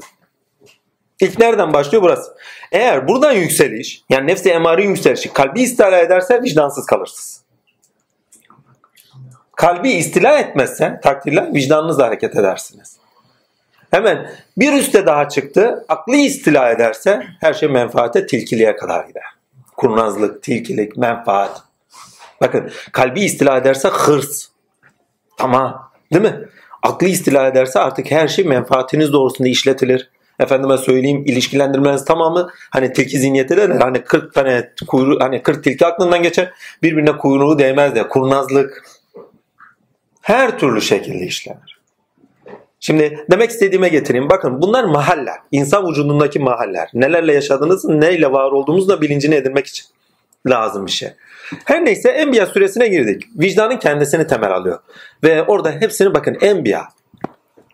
İlk 1.20 1.40
nereden 1.40 1.74
başlıyor 1.74 2.04
burası? 2.04 2.36
Eğer 2.72 3.08
buradan 3.08 3.32
yükseliş, 3.32 4.04
yani 4.10 4.28
nefsi 4.28 4.50
emari 4.50 4.86
yükselişi 4.86 5.34
kalbi 5.34 5.62
istila 5.62 5.98
ederse 5.98 6.42
vicdansız 6.42 6.86
kalırsınız. 6.86 7.42
Kalbi 9.56 9.92
istila 9.92 10.38
etmezse 10.40 11.00
takdirle 11.04 11.50
vicdanınızla 11.54 12.06
hareket 12.06 12.36
edersiniz. 12.36 12.98
Hemen 13.92 14.32
bir 14.58 14.74
üste 14.74 15.06
daha 15.06 15.30
çıktı. 15.30 15.86
Aklı 15.90 16.16
istila 16.16 16.70
ederse 16.70 17.24
her 17.40 17.54
şey 17.54 17.70
menfaate, 17.70 18.26
tilkiliğe 18.26 18.76
kadar 18.76 19.06
gider. 19.06 19.24
Kurnazlık, 19.78 20.44
tilkilik, 20.44 20.98
menfaat. 20.98 21.64
Bakın 22.42 22.72
kalbi 22.92 23.22
istila 23.22 23.58
ederse 23.58 23.88
hırs. 23.88 24.48
Ama 25.40 25.89
değil 26.14 26.24
mi? 26.24 26.48
Aklı 26.84 27.08
istila 27.08 27.48
ederse 27.48 27.80
artık 27.80 28.12
her 28.12 28.28
şey 28.28 28.46
menfaatiniz 28.46 29.14
doğrusunda 29.14 29.50
işletilir 29.50 30.10
efendime 30.40 30.78
söyleyeyim 30.78 31.24
ilişkilendirmeniz 31.26 32.06
tamamı 32.06 32.50
hani 32.70 32.94
tilki 32.94 33.20
zihniyeti 33.20 33.58
de 33.58 33.68
hani 33.80 34.04
40 34.04 34.34
tane 34.34 34.70
kuyruğu 34.88 35.20
hani 35.20 35.44
40 35.44 35.64
tilki 35.64 35.86
aklından 35.86 36.24
geçer 36.24 36.54
birbirine 36.84 37.18
kuyruğu 37.18 37.60
değmez 37.60 37.96
de 37.96 38.08
kurnazlık 38.08 38.84
her 40.22 40.60
türlü 40.60 40.82
şekilde 40.82 41.26
işlenir. 41.26 41.80
Şimdi 42.80 43.26
demek 43.32 43.50
istediğime 43.50 43.90
getireyim. 43.90 44.30
Bakın 44.30 44.62
bunlar 44.62 44.84
mahaller. 44.84 45.36
İnsan 45.52 45.90
vücudundaki 45.90 46.40
mahaller. 46.40 46.90
Nelerle 46.94 47.34
yaşadığınızı, 47.34 48.02
neyle 48.02 48.32
var 48.32 48.52
olduğumuzu 48.52 48.90
da 48.90 49.02
bilincini 49.02 49.36
edinmek 49.36 49.68
için 49.68 49.86
lazım 50.48 50.86
bir 50.86 50.92
şey. 50.92 51.10
Her 51.66 51.86
neyse 51.86 52.10
Enbiya 52.10 52.46
süresine 52.46 52.88
girdik. 52.88 53.24
Vicdanın 53.36 53.78
kendisini 53.78 54.28
temel 54.28 54.52
alıyor. 54.52 54.80
Ve 55.24 55.44
orada 55.44 55.72
hepsini 55.72 56.14
bakın 56.14 56.38
Enbiya 56.42 56.88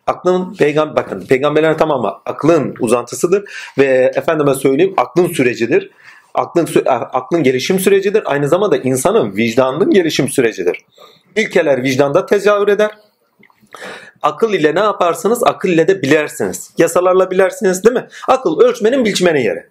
aklın 0.08 0.56
peygamber 0.56 0.96
bakın 0.96 1.26
peygamberlerin 1.26 1.78
tamamı 1.78 2.08
aklın 2.26 2.76
uzantısıdır 2.80 3.44
ve 3.78 4.12
efendime 4.16 4.54
söyleyeyim 4.54 4.94
aklın 4.98 5.28
sürecidir. 5.28 5.92
Aklın 6.34 6.86
aklın 6.88 7.44
gelişim 7.44 7.80
sürecidir. 7.80 8.24
Aynı 8.26 8.48
zamanda 8.48 8.78
insanın 8.78 9.36
vicdanının 9.36 9.90
gelişim 9.90 10.30
sürecidir. 10.30 10.86
İlkeler 11.36 11.84
vicdanda 11.84 12.26
tezahür 12.26 12.68
eder. 12.68 12.92
Akıl 14.22 14.54
ile 14.54 14.76
ne 14.76 14.80
yaparsınız? 14.80 15.44
Akıl 15.44 15.70
ile 15.70 15.88
de 15.88 16.02
bilersiniz. 16.02 16.72
Yasalarla 16.78 17.32
bilersiniz 17.32 17.84
değil 17.84 17.96
mi? 17.96 18.08
Akıl 18.28 18.60
ölçmenin 18.60 19.06
biçmenin 19.06 19.40
yeri. 19.40 19.66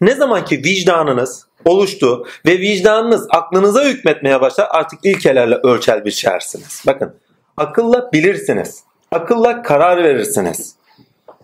Ne 0.00 0.14
zaman 0.14 0.44
ki 0.44 0.58
vicdanınız 0.64 1.46
oluştu 1.64 2.26
ve 2.46 2.58
vicdanınız 2.58 3.26
aklınıza 3.30 3.84
hükmetmeye 3.84 4.40
başlar 4.40 4.68
artık 4.70 4.98
ilkelerle 5.04 5.54
ölçel 5.54 6.04
biçersiniz. 6.04 6.82
Bakın 6.86 7.14
akılla 7.56 8.12
bilirsiniz. 8.12 8.84
Akılla 9.12 9.62
karar 9.62 10.04
verirsiniz. 10.04 10.74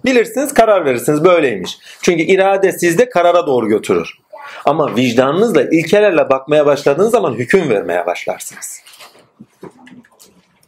Bilirsiniz 0.05 0.55
karar 0.55 0.85
verirsiniz 0.85 1.25
böyleymiş. 1.25 1.79
Çünkü 2.03 2.23
irade 2.23 2.73
sizde 2.73 3.09
karara 3.09 3.47
doğru 3.47 3.69
götürür. 3.69 4.19
Ama 4.65 4.97
vicdanınızla 4.97 5.63
ilkelerle 5.63 6.29
bakmaya 6.29 6.67
başladığınız 6.67 7.11
zaman 7.11 7.35
hüküm 7.35 7.71
vermeye 7.71 8.07
başlarsınız. 8.07 8.81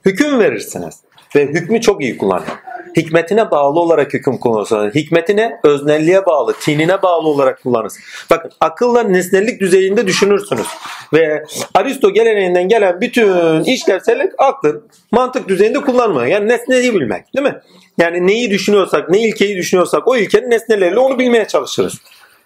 Hüküm 0.04 0.38
verirsiniz 0.38 1.00
ve 1.36 1.46
hükmü 1.46 1.80
çok 1.80 2.02
iyi 2.02 2.18
kullanın. 2.18 2.44
Hikmetine 2.96 3.50
bağlı 3.50 3.80
olarak 3.80 4.14
hüküm 4.14 4.38
kullanırsınız. 4.38 4.94
Hikmetine, 4.94 5.60
öznelliğe 5.64 6.26
bağlı, 6.26 6.54
tinine 6.60 7.02
bağlı 7.02 7.28
olarak 7.28 7.62
kullanırsınız. 7.62 8.06
Bakın 8.30 8.50
akılla 8.60 9.02
nesnellik 9.02 9.60
düzeyinde 9.60 10.06
düşünürsünüz. 10.06 10.66
Ve 11.12 11.44
Aristo 11.74 12.12
geleneğinden 12.12 12.68
gelen 12.68 13.00
bütün 13.00 13.64
işlevsellik 13.64 14.32
aklın 14.38 14.88
mantık 15.12 15.48
düzeyinde 15.48 15.80
kullanmıyor. 15.80 16.26
Yani 16.26 16.48
nesneyi 16.48 16.94
bilmek 16.94 17.34
değil 17.34 17.46
mi? 17.46 17.58
Yani 17.98 18.26
neyi 18.26 18.50
düşünüyorsak, 18.50 19.10
ne 19.10 19.18
ilkeyi 19.18 19.56
düşünüyorsak 19.56 20.08
o 20.08 20.16
ilkenin 20.16 20.50
nesneleriyle 20.50 20.98
onu 20.98 21.18
bilmeye 21.18 21.48
çalışırız. 21.48 21.94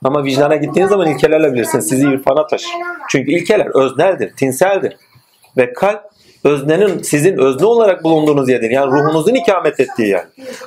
Ama 0.04 0.24
vicdana 0.24 0.56
gittiğiniz 0.56 0.90
zaman 0.90 1.08
ilkelerle 1.08 1.52
bilirsiniz. 1.52 1.88
Sizi 1.88 2.08
irfana 2.08 2.46
taşır. 2.46 2.70
Çünkü 3.08 3.32
ilkeler 3.32 3.84
özneldir, 3.84 4.32
tinseldir. 4.36 4.96
Ve 5.56 5.72
kalp 5.72 6.11
öznenin 6.44 7.02
sizin 7.02 7.38
özne 7.38 7.66
olarak 7.66 8.04
bulunduğunuz 8.04 8.48
yerdir. 8.48 8.70
Yani 8.70 8.92
ruhunuzun 8.92 9.34
ikamet 9.34 9.80
ettiği 9.80 10.08
yer. 10.08 10.24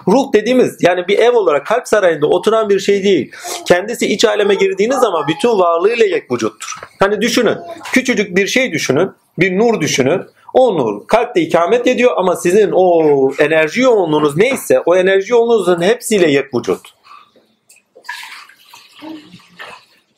Ruh 0.08 0.34
dediğimiz 0.34 0.78
yani 0.82 1.08
bir 1.08 1.20
ev 1.20 1.32
olarak 1.32 1.66
kalp 1.66 1.88
sarayında 1.88 2.28
oturan 2.28 2.70
bir 2.70 2.80
şey 2.80 3.04
değil. 3.04 3.32
Kendisi 3.68 4.08
iç 4.08 4.26
aleme 4.26 4.56
girdiğiniz 4.56 4.98
zaman 4.98 5.28
bütün 5.28 5.50
varlığıyla 5.50 6.06
yek 6.06 6.32
vücuttur. 6.32 6.76
Hani 7.00 7.22
düşünün. 7.22 7.58
Küçücük 7.94 8.38
bir 8.38 8.48
şey 8.48 8.72
düşünün. 8.72 9.12
Bir 9.40 9.58
nur 9.58 9.82
düşünün. 9.82 10.22
O 10.54 10.78
nur 10.78 11.08
kalpte 11.08 11.42
ikamet 11.42 11.88
ediyor 11.88 12.12
ama 12.18 12.36
sizin 12.36 12.72
o 12.74 13.32
enerji 13.40 13.82
yoğunluğunuz 13.82 14.38
neyse 14.38 14.80
o 14.86 14.96
enerji 14.96 15.32
yoğunluğunuzun 15.32 15.82
hepsiyle 15.82 16.32
yek 16.32 16.54
vücut. 16.54 16.82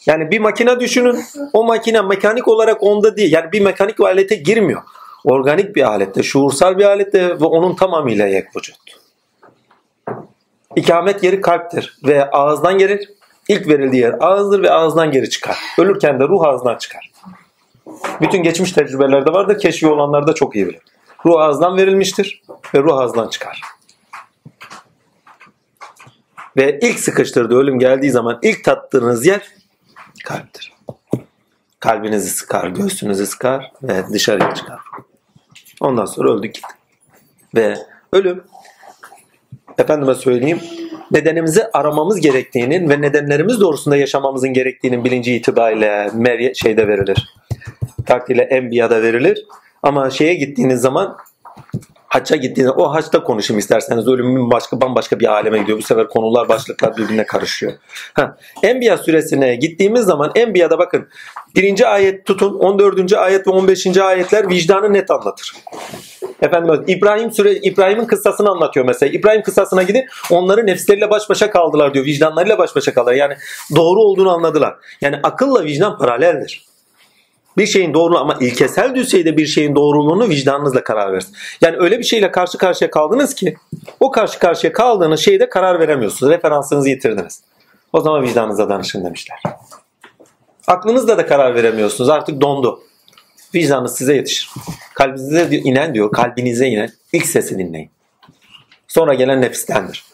Yani 0.06 0.32
bir 0.32 0.40
makine 0.40 0.80
düşünün. 0.80 1.20
O 1.54 1.64
makine 1.64 2.02
mekanik 2.02 2.48
olarak 2.48 2.84
onda 2.84 3.18
değil. 3.18 3.34
Yani 3.34 3.52
bir 3.52 3.62
mekanik 3.62 4.02
alete 4.02 4.36
girmiyor 4.36 4.82
organik 5.28 5.76
bir 5.76 5.82
alette, 5.82 6.24
şuursal 6.24 6.78
bir 6.78 6.86
alette 6.86 7.40
ve 7.40 7.46
onun 7.46 7.76
tamamıyla 7.76 8.28
yek 8.28 8.56
vücut. 8.56 8.78
İkamet 10.76 11.24
yeri 11.24 11.42
kalptir 11.42 11.98
ve 12.04 12.32
ağızdan 12.32 12.78
gelir. 12.78 13.10
İlk 13.48 13.68
verildiği 13.68 14.02
yer 14.02 14.16
ağızdır 14.20 14.64
ve 14.64 14.72
ağızdan 14.72 15.12
geri 15.12 15.30
çıkar. 15.30 15.58
Ölürken 15.80 16.20
de 16.20 16.28
ruh 16.28 16.44
ağızdan 16.44 16.78
çıkar. 16.78 17.12
Bütün 18.22 18.44
geçmiş 18.44 18.72
tecrübelerde 18.72 19.34
vardır. 19.34 19.60
Keşfi 19.60 19.88
olanlar 19.88 20.28
da 20.28 20.34
çok 20.34 20.56
iyi 20.56 20.68
bilir. 20.68 20.82
Ruh 21.26 21.42
ağızdan 21.42 21.78
verilmiştir 21.78 22.44
ve 22.76 22.80
ruh 22.80 22.98
ağızdan 22.98 23.28
çıkar. 23.28 23.62
Ve 26.58 26.80
ilk 26.82 27.00
sıkıştırdığı 27.00 27.58
ölüm 27.58 27.80
geldiği 27.80 28.12
zaman 28.12 28.40
ilk 28.42 28.64
tattığınız 28.64 29.26
yer 29.26 29.48
kalptir. 30.26 30.74
Kalbinizi 31.80 32.30
sıkar, 32.30 32.68
göğsünüzü 32.68 33.26
sıkar 33.26 33.72
ve 33.84 34.04
dışarıya 34.14 34.54
çıkar. 34.54 34.80
Ondan 35.82 36.06
sonra 36.06 36.32
öldük 36.32 36.54
gittik. 36.54 36.72
Ve 37.56 37.78
ölüm 38.14 38.44
efendime 39.78 40.16
söyleyeyim 40.16 40.60
nedenimizi 41.12 41.64
aramamız 41.74 42.20
gerektiğinin 42.22 42.90
ve 42.90 43.02
nedenlerimiz 43.02 43.62
doğrusunda 43.62 43.98
yaşamamızın 43.98 44.54
gerektiğinin 44.54 45.04
bilinci 45.04 45.36
itibariyle 45.36 46.10
Meryem 46.14 46.56
şeyde 46.56 46.88
verilir. 46.88 47.34
Takdirle 48.06 48.42
Enbiya'da 48.42 49.02
verilir. 49.02 49.46
Ama 49.84 50.10
şeye 50.10 50.34
gittiğiniz 50.34 50.82
zaman 50.82 51.18
hacca 52.08 52.36
gittiğinde 52.36 52.72
o 52.72 52.94
haçta 52.94 53.24
konuşayım 53.24 53.60
isterseniz 53.60 54.08
ölümün 54.08 54.52
başka 54.52 54.82
bambaşka 54.82 55.20
bir 55.20 55.34
aleme 55.34 55.58
gidiyor. 55.58 55.78
Bu 55.78 55.82
sefer 55.82 56.08
konular 56.08 56.50
başlıklar 56.50 56.98
birbirine 56.98 57.26
karışıyor. 57.26 57.74
Ha, 58.14 58.38
Enbiya 58.64 58.98
suresine 58.98 59.56
gittiğimiz 59.56 60.06
zaman 60.06 60.32
Enbiya'da 60.36 60.80
bakın 60.80 61.08
birinci 61.56 61.88
ayet 61.88 62.26
tutun 62.26 62.60
14. 62.60 63.14
ayet 63.14 63.48
ve 63.48 63.52
15. 63.52 63.98
ayetler 63.98 64.50
vicdanı 64.50 64.94
net 64.94 65.12
anlatır. 65.12 65.54
Efendim 66.42 66.84
İbrahim 66.88 67.32
süre 67.32 67.54
İbrahim'in 67.54 68.06
kıssasını 68.06 68.50
anlatıyor 68.50 68.86
mesela. 68.86 69.12
İbrahim 69.12 69.42
kıssasına 69.42 69.84
gidin 69.84 70.06
onları 70.32 70.66
nefsleriyle 70.66 71.10
baş 71.10 71.30
başa 71.30 71.52
kaldılar 71.52 71.94
diyor. 71.94 72.06
Vicdanlarıyla 72.06 72.58
baş 72.58 72.76
başa 72.76 72.94
kaldılar. 72.94 73.14
Yani 73.14 73.34
doğru 73.76 74.02
olduğunu 74.02 74.32
anladılar. 74.32 74.76
Yani 75.02 75.20
akılla 75.24 75.64
vicdan 75.64 75.98
paraleldir 75.98 76.68
bir 77.58 77.66
şeyin 77.66 77.94
doğru 77.94 78.18
ama 78.18 78.38
ilkesel 78.42 78.96
düzeyde 78.96 79.38
bir 79.38 79.46
şeyin 79.46 79.76
doğruluğunu 79.76 80.30
vicdanınızla 80.30 80.84
karar 80.84 81.14
verirsiniz. 81.14 81.40
Yani 81.62 81.78
öyle 81.80 82.00
bir 82.00 82.04
şeyle 82.04 82.32
karşı 82.32 82.58
karşıya 82.58 82.92
kaldınız 82.92 83.36
ki 83.36 83.56
o 84.00 84.12
karşı 84.12 84.40
karşıya 84.40 84.74
kaldığınız 84.74 85.20
şeyde 85.20 85.50
karar 85.50 85.80
veremiyorsunuz. 85.80 86.32
Referansınızı 86.32 86.90
yitirdiniz. 86.90 87.42
O 87.94 88.02
zaman 88.02 88.24
vicdanınıza 88.24 88.70
danışın 88.70 89.06
demişler. 89.06 89.40
Aklınızla 90.68 91.18
da 91.18 91.26
karar 91.26 91.56
veremiyorsunuz. 91.56 92.10
Artık 92.10 92.42
dondu. 92.42 92.80
Vicdanınız 93.56 93.98
size 93.98 94.16
yetişir. 94.16 94.50
Kalbinize 94.94 95.58
inen 95.58 95.94
diyor. 95.94 96.12
Kalbinize 96.12 96.68
inen 96.68 96.90
ilk 97.14 97.26
sesi 97.26 97.58
dinleyin. 97.58 97.90
Sonra 98.88 99.14
gelen 99.14 99.42
nefistendir. 99.42 100.06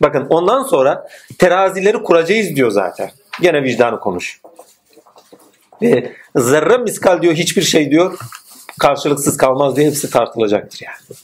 Bakın 0.00 0.26
ondan 0.30 0.62
sonra 0.62 1.08
terazileri 1.38 2.02
kuracağız 2.02 2.56
diyor 2.56 2.70
zaten. 2.70 3.10
Gene 3.40 3.62
vicdanı 3.62 4.00
konuş. 4.00 4.40
Ve 5.82 6.12
zerre 6.36 6.76
miskal 6.76 7.22
diyor 7.22 7.34
hiçbir 7.34 7.62
şey 7.62 7.90
diyor 7.90 8.18
karşılıksız 8.80 9.36
kalmaz 9.36 9.76
diyor. 9.76 9.88
Hepsi 9.88 10.10
tartılacaktır 10.10 10.80
yani. 10.86 11.18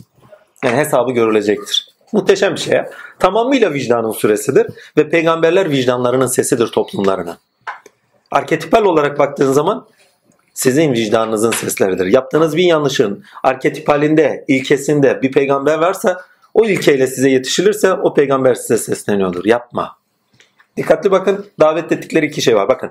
Yani 0.65 0.77
hesabı 0.77 1.13
görülecektir. 1.13 1.89
Muhteşem 2.13 2.55
bir 2.55 2.61
şey 2.61 2.75
ya. 2.75 2.91
Tamamıyla 3.19 3.73
vicdanın 3.73 4.13
süresidir 4.13 4.67
ve 4.97 5.09
peygamberler 5.09 5.71
vicdanlarının 5.71 6.27
sesidir 6.27 6.67
toplumlarına. 6.67 7.39
Arketipal 8.31 8.85
olarak 8.85 9.19
baktığın 9.19 9.53
zaman 9.53 9.87
sizin 10.55 10.93
vicdanınızın 10.93 11.51
sesleridir. 11.51 12.07
Yaptığınız 12.07 12.57
bir 12.57 12.65
yanlışın 12.65 13.25
arketipalinde, 13.43 14.45
ilkesinde 14.49 15.23
bir 15.23 15.33
peygamber 15.33 15.79
varsa 15.79 16.21
o 16.55 16.65
ilkeyle 16.65 17.07
size 17.07 17.31
yetişilirse 17.31 17.93
o 17.93 18.15
peygamber 18.15 18.55
size 18.55 18.79
sesleniyordur. 18.79 19.45
Yapma. 19.45 19.97
Dikkatli 20.77 21.11
bakın 21.11 21.47
davet 21.61 21.93
ettikleri 21.93 22.27
iki 22.27 22.43
şey 22.43 22.57
var. 22.57 22.69
Bakın 22.69 22.91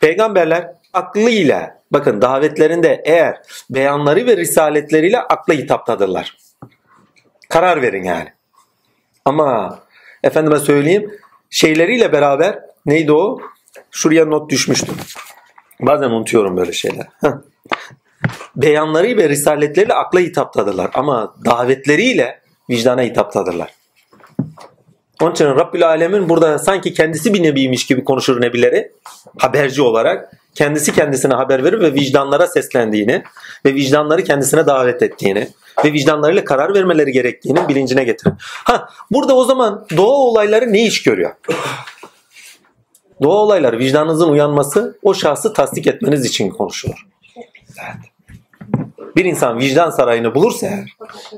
peygamberler 0.00 0.72
aklıyla 0.92 1.82
bakın 1.90 2.22
davetlerinde 2.22 3.02
eğer 3.04 3.40
beyanları 3.70 4.26
ve 4.26 4.36
risaletleriyle 4.36 5.18
akla 5.20 5.54
hitaptadırlar. 5.54 6.36
Karar 7.48 7.82
verin 7.82 8.04
yani. 8.04 8.32
Ama 9.24 9.78
efendime 10.22 10.58
söyleyeyim 10.58 11.10
şeyleriyle 11.50 12.12
beraber 12.12 12.58
neydi 12.86 13.12
o? 13.12 13.38
Şuraya 13.90 14.24
not 14.24 14.50
düşmüştüm. 14.50 14.94
Bazen 15.80 16.10
unutuyorum 16.10 16.56
böyle 16.56 16.72
şeyler. 16.72 17.06
Beyanları 18.56 19.16
ve 19.16 19.28
risaletleriyle 19.28 19.94
akla 19.94 20.20
hitaptadırlar. 20.20 20.90
Ama 20.94 21.34
davetleriyle 21.44 22.40
vicdana 22.70 23.02
hitaptadırlar. 23.02 23.74
Onun 25.22 25.32
için 25.32 25.44
Rabbül 25.44 25.86
Alemin 25.86 26.28
burada 26.28 26.58
sanki 26.58 26.94
kendisi 26.94 27.34
bir 27.34 27.42
nebiymiş 27.42 27.86
gibi 27.86 28.04
konuşur 28.04 28.40
nebileri 28.40 28.92
haberci 29.38 29.82
olarak 29.82 30.32
kendisi 30.54 30.92
kendisine 30.92 31.34
haber 31.34 31.64
verir 31.64 31.80
ve 31.80 31.94
vicdanlara 31.94 32.46
seslendiğini 32.46 33.22
ve 33.64 33.74
vicdanları 33.74 34.24
kendisine 34.24 34.66
davet 34.66 35.02
ettiğini 35.02 35.48
ve 35.84 35.92
vicdanlarıyla 35.92 36.44
karar 36.44 36.74
vermeleri 36.74 37.12
gerektiğinin 37.12 37.68
bilincine 37.68 38.04
getirir. 38.04 38.34
Ha 38.40 38.88
burada 39.10 39.36
o 39.36 39.44
zaman 39.44 39.86
doğa 39.96 40.16
olayları 40.16 40.72
ne 40.72 40.86
iş 40.86 41.02
görüyor? 41.02 41.34
Doğa 43.22 43.36
olayları 43.36 43.78
vicdanınızın 43.78 44.28
uyanması 44.28 44.98
o 45.02 45.14
şahsı 45.14 45.52
tasdik 45.52 45.86
etmeniz 45.86 46.26
için 46.26 46.50
konuşulur. 46.50 47.06
Evet. 47.36 48.17
Bir 49.18 49.24
insan 49.24 49.58
vicdan 49.58 49.90
sarayını 49.90 50.34
bulursa 50.34 50.66
eğer 50.66 50.96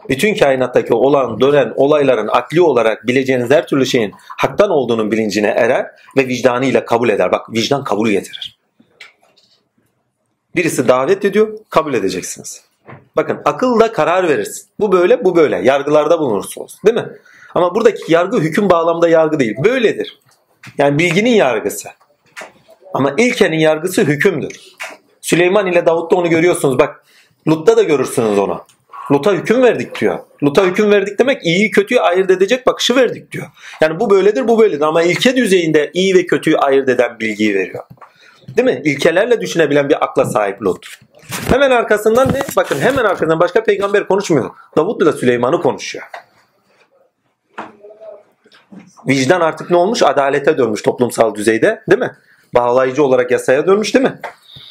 bütün 0.09 0.35
kainattaki 0.35 0.95
olan 0.95 1.41
dönen 1.41 1.73
olayların 1.77 2.29
akli 2.29 2.61
olarak 2.61 3.07
bileceğiniz 3.07 3.51
her 3.51 3.67
türlü 3.67 3.87
şeyin 3.87 4.15
haktan 4.37 4.71
olduğunun 4.71 5.11
bilincine 5.11 5.47
erer 5.47 5.87
ve 6.17 6.29
vicdanıyla 6.29 6.85
kabul 6.85 7.09
eder. 7.09 7.33
Bak 7.33 7.51
vicdan 7.51 7.85
kabul 7.85 8.09
getirir. 8.09 8.59
Birisi 10.57 10.89
davet 10.89 11.25
ediyor, 11.25 11.59
kabul 11.71 11.95
edeceksiniz. 11.95 12.65
Bakın 13.17 13.41
akılla 13.45 13.93
karar 13.93 14.29
verirsin. 14.29 14.69
Bu 14.81 14.93
böyle, 14.93 15.25
bu 15.25 15.37
böyle. 15.37 15.57
Yargılarda 15.57 16.19
bulunursunuz. 16.19 16.79
Değil 16.87 16.97
mi? 16.97 17.09
Ama 17.55 17.75
buradaki 17.75 18.13
yargı 18.13 18.41
hüküm 18.41 18.71
bağlamda 18.71 19.09
yargı 19.09 19.39
değil. 19.39 19.55
Böyledir. 19.65 20.21
Yani 20.79 20.99
bilginin 20.99 21.35
yargısı. 21.35 21.89
Ama 22.95 23.15
ilkenin 23.19 23.59
yargısı 23.59 24.03
hükümdür. 24.03 24.61
Süleyman 25.21 25.67
ile 25.67 25.87
Davut'ta 25.87 26.17
onu 26.17 26.31
görüyorsunuz. 26.31 26.79
Bak 26.79 27.05
Lut'ta 27.49 27.77
da 27.77 27.83
görürsünüz 27.83 28.39
onu. 28.39 28.65
Lut'a 29.13 29.33
hüküm 29.33 29.63
verdik 29.63 30.01
diyor. 30.01 30.19
Lut'a 30.43 30.65
hüküm 30.65 30.91
verdik 30.91 31.19
demek 31.19 31.47
iyiyi 31.47 31.71
kötüyü 31.71 32.01
ayırt 32.01 32.31
edecek 32.31 32.67
bakışı 32.67 32.97
verdik 32.97 33.33
diyor. 33.33 33.47
Yani 33.81 34.01
bu 34.01 34.11
böyledir 34.11 34.49
bu 34.49 34.59
böyledir 34.59 34.85
ama 34.85 35.03
ilke 35.03 35.37
düzeyinde 35.37 35.91
iyi 35.95 36.15
ve 36.15 36.27
kötüyü 36.27 36.57
ayırt 36.57 36.89
eden 36.89 37.21
bilgiyi 37.21 37.55
veriyor. 37.55 37.85
Değil 38.57 38.69
mi? 38.69 38.83
İlkelerle 38.85 39.41
düşünebilen 39.41 39.89
bir 39.89 40.05
akla 40.05 40.25
sahip 40.25 40.63
Lut. 40.63 40.87
Hemen 41.49 41.71
arkasından 41.71 42.29
ne? 42.29 42.43
Bakın 42.57 42.79
hemen 42.79 43.05
arkasından 43.05 43.41
başka 43.41 43.63
peygamber 43.65 44.09
konuşmuyor. 44.09 44.51
Davut 44.77 45.07
da 45.07 45.13
Süleyman'ı 45.13 45.61
konuşuyor. 45.61 46.05
Vicdan 49.09 49.41
artık 49.41 49.71
ne 49.71 49.77
olmuş? 49.77 50.03
Adalete 50.03 50.59
dönmüş 50.59 50.83
toplumsal 50.83 51.35
düzeyde 51.35 51.83
değil 51.91 52.01
mi? 52.01 52.17
Bağlayıcı 52.55 53.05
olarak 53.05 53.31
yasaya 53.31 53.67
dönmüş 53.67 53.95
değil 53.95 54.05
mi? 54.05 54.21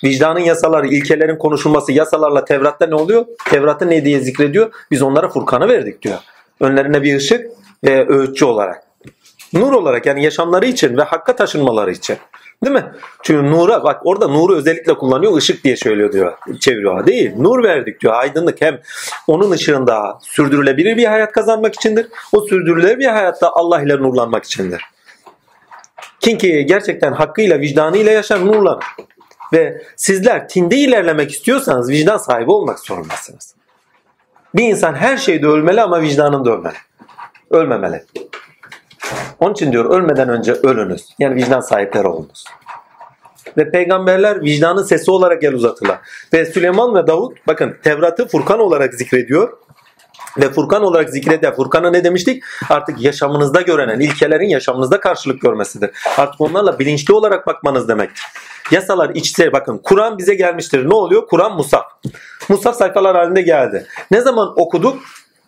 Vicdanın 0.03 0.39
yasaları, 0.39 0.87
ilkelerin 0.87 1.37
konuşulması 1.37 1.91
yasalarla 1.91 2.45
Tevrat'ta 2.45 2.87
ne 2.87 2.95
oluyor? 2.95 3.25
Tevrat'ta 3.49 3.85
ne 3.85 4.05
diye 4.05 4.19
zikrediyor? 4.19 4.71
Biz 4.91 5.01
onlara 5.01 5.29
Furkan'ı 5.29 5.67
verdik 5.67 6.01
diyor. 6.01 6.17
Önlerine 6.59 7.01
bir 7.01 7.17
ışık 7.17 7.45
ve 7.83 8.07
öğütçü 8.09 8.45
olarak. 8.45 8.83
Nur 9.53 9.73
olarak 9.73 10.05
yani 10.05 10.23
yaşamları 10.23 10.65
için 10.65 10.97
ve 10.97 11.03
hakka 11.03 11.35
taşınmaları 11.35 11.91
için. 11.91 12.17
Değil 12.65 12.75
mi? 12.75 12.85
Çünkü 13.23 13.51
nura 13.51 13.83
bak 13.83 14.01
orada 14.03 14.27
nuru 14.27 14.55
özellikle 14.55 14.93
kullanıyor. 14.93 15.37
ışık 15.37 15.63
diye 15.63 15.77
söylüyor 15.77 16.11
diyor. 16.11 16.33
Çeviriyor. 16.59 17.05
Değil. 17.05 17.31
Nur 17.37 17.63
verdik 17.63 18.01
diyor. 18.01 18.13
Aydınlık 18.13 18.61
hem 18.61 18.79
onun 19.27 19.51
ışığında 19.51 20.19
sürdürülebilir 20.21 20.97
bir 20.97 21.05
hayat 21.05 21.31
kazanmak 21.31 21.75
içindir. 21.75 22.07
O 22.33 22.41
sürdürülebilir 22.41 22.99
bir 22.99 23.05
hayatta 23.05 23.51
Allah 23.53 23.81
ile 23.81 23.97
nurlanmak 23.97 24.43
içindir. 24.43 24.81
Kim 26.19 26.37
ki 26.37 26.65
gerçekten 26.65 27.13
hakkıyla 27.13 27.59
vicdanıyla 27.59 28.11
yaşar 28.11 28.47
nurlanır. 28.47 28.85
Ve 29.53 29.81
sizler 29.95 30.49
tinde 30.49 30.75
ilerlemek 30.75 31.31
istiyorsanız 31.31 31.89
vicdan 31.89 32.17
sahibi 32.17 32.51
olmak 32.51 32.79
zorundasınız. 32.79 33.55
Bir 34.55 34.63
insan 34.63 34.93
her 34.93 35.17
şeyde 35.17 35.47
ölmeli 35.47 35.81
ama 35.81 36.01
vicdanında 36.01 36.51
ölmeli. 36.51 36.75
Ölmemeli. 37.49 38.03
Onun 39.39 39.53
için 39.53 39.71
diyor 39.71 39.85
ölmeden 39.85 40.29
önce 40.29 40.53
ölünüz. 40.53 41.15
Yani 41.19 41.35
vicdan 41.35 41.59
sahipleri 41.59 42.07
olunuz. 42.07 42.45
Ve 43.57 43.71
peygamberler 43.71 44.41
vicdanın 44.41 44.83
sesi 44.83 45.11
olarak 45.11 45.43
el 45.43 45.53
uzatırlar. 45.53 45.99
Ve 46.33 46.45
Süleyman 46.45 46.95
ve 46.95 47.07
Davut 47.07 47.47
bakın 47.47 47.77
Tevrat'ı 47.83 48.27
Furkan 48.27 48.59
olarak 48.59 48.93
zikrediyor. 48.93 49.57
Ve 50.37 50.49
Furkan 50.49 50.83
olarak 50.83 51.09
zikreder. 51.09 51.55
Furkan'a 51.55 51.89
ne 51.89 52.03
demiştik? 52.03 52.43
Artık 52.69 53.01
yaşamınızda 53.01 53.61
görenen 53.61 53.99
ilkelerin 53.99 54.49
yaşamınızda 54.49 54.99
karşılık 54.99 55.41
görmesidir. 55.41 55.89
Artık 56.17 56.41
onlarla 56.41 56.79
bilinçli 56.79 57.13
olarak 57.13 57.47
bakmanız 57.47 57.87
demektir. 57.87 58.25
Yasalar 58.71 59.09
içte 59.09 59.53
bakın 59.53 59.81
Kur'an 59.83 60.17
bize 60.17 60.35
gelmiştir. 60.35 60.89
Ne 60.89 60.93
oluyor? 60.93 61.27
Kur'an 61.27 61.55
musaf. 61.55 61.85
Musaf 62.49 62.75
sayfalar 62.75 63.15
halinde 63.15 63.41
geldi. 63.41 63.87
Ne 64.11 64.21
zaman 64.21 64.53
okuduk? 64.59 64.99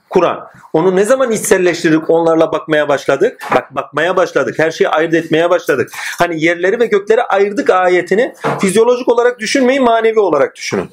Kur'an. 0.10 0.48
Onu 0.74 0.96
ne 0.96 1.06
zaman 1.06 1.32
içselleştirdik 1.32 2.10
onlarla 2.10 2.52
bakmaya 2.52 2.90
başladık? 2.90 3.42
Bak 3.56 3.76
bakmaya 3.76 4.16
başladık. 4.16 4.60
Her 4.60 4.72
şeyi 4.72 4.90
ayırt 4.90 5.14
etmeye 5.14 5.50
başladık. 5.50 5.90
Hani 6.18 6.44
yerleri 6.44 6.80
ve 6.80 6.86
gökleri 6.86 7.24
ayırdık 7.24 7.70
ayetini 7.70 8.34
fizyolojik 8.62 9.08
olarak 9.08 9.40
düşünmeyin 9.40 9.84
manevi 9.84 10.20
olarak 10.20 10.56
düşünün. 10.56 10.90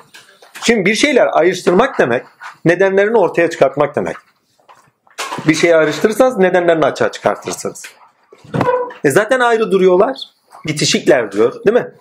Şimdi 0.62 0.85
bir 0.85 0.94
şeyler 0.94 1.29
ayrıştırmak 1.33 1.98
demek 1.98 2.27
nedenlerini 2.64 3.18
ortaya 3.18 3.51
çıkartmak 3.51 3.97
demek. 3.97 4.16
Bir 5.49 5.55
şeyi 5.55 5.77
ayrıştırırsanız 5.77 6.38
nedenlerini 6.38 6.85
açığa 6.85 7.12
çıkartırsınız. 7.12 7.85
E 9.05 9.11
zaten 9.11 9.40
ayrı 9.40 9.71
duruyorlar. 9.71 10.16
Bitişikler 10.66 11.33
diyor 11.33 11.64
değil 11.64 11.77
mi? 11.77 11.92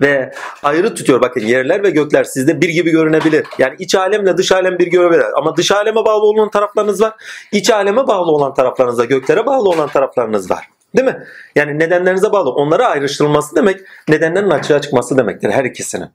ve 0.00 0.32
ayrı 0.62 0.94
tutuyor. 0.94 1.20
Bakın 1.20 1.40
yerler 1.40 1.82
ve 1.82 1.90
gökler 1.90 2.24
sizde 2.24 2.60
bir 2.60 2.68
gibi 2.68 2.90
görünebilir. 2.90 3.46
Yani 3.58 3.74
iç 3.78 3.94
alemle 3.94 4.36
dış 4.36 4.52
alem 4.52 4.78
bir 4.78 4.86
görebilir. 4.86 5.24
Ama 5.36 5.56
dış 5.56 5.72
aleme 5.72 6.04
bağlı 6.04 6.24
olan 6.24 6.50
taraflarınız 6.50 7.00
var. 7.00 7.14
İç 7.52 7.70
aleme 7.70 8.06
bağlı 8.06 8.30
olan 8.30 8.54
taraflarınız 8.54 8.98
var. 8.98 9.04
Göklere 9.04 9.46
bağlı 9.46 9.68
olan 9.68 9.88
taraflarınız 9.88 10.50
var. 10.50 10.68
Değil 10.96 11.08
mi? 11.08 11.24
Yani 11.54 11.78
nedenlerinize 11.78 12.32
bağlı. 12.32 12.50
Onlara 12.50 12.86
ayrıştırılması 12.86 13.56
demek 13.56 13.80
nedenlerin 14.08 14.50
açığa 14.50 14.80
çıkması 14.80 15.18
demektir 15.18 15.50
her 15.50 15.64
ikisinin. 15.64 16.08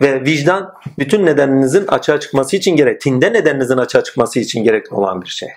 Ve 0.00 0.24
vicdan 0.24 0.72
bütün 0.98 1.26
nedeninizin 1.26 1.86
açığa 1.86 2.20
çıkması 2.20 2.56
için 2.56 2.76
gerek, 2.76 3.00
tinde 3.00 3.32
nedeninizin 3.32 3.76
açığa 3.76 4.04
çıkması 4.04 4.40
için 4.40 4.64
gerekli 4.64 4.94
olan 4.94 5.22
bir 5.22 5.26
şey. 5.26 5.48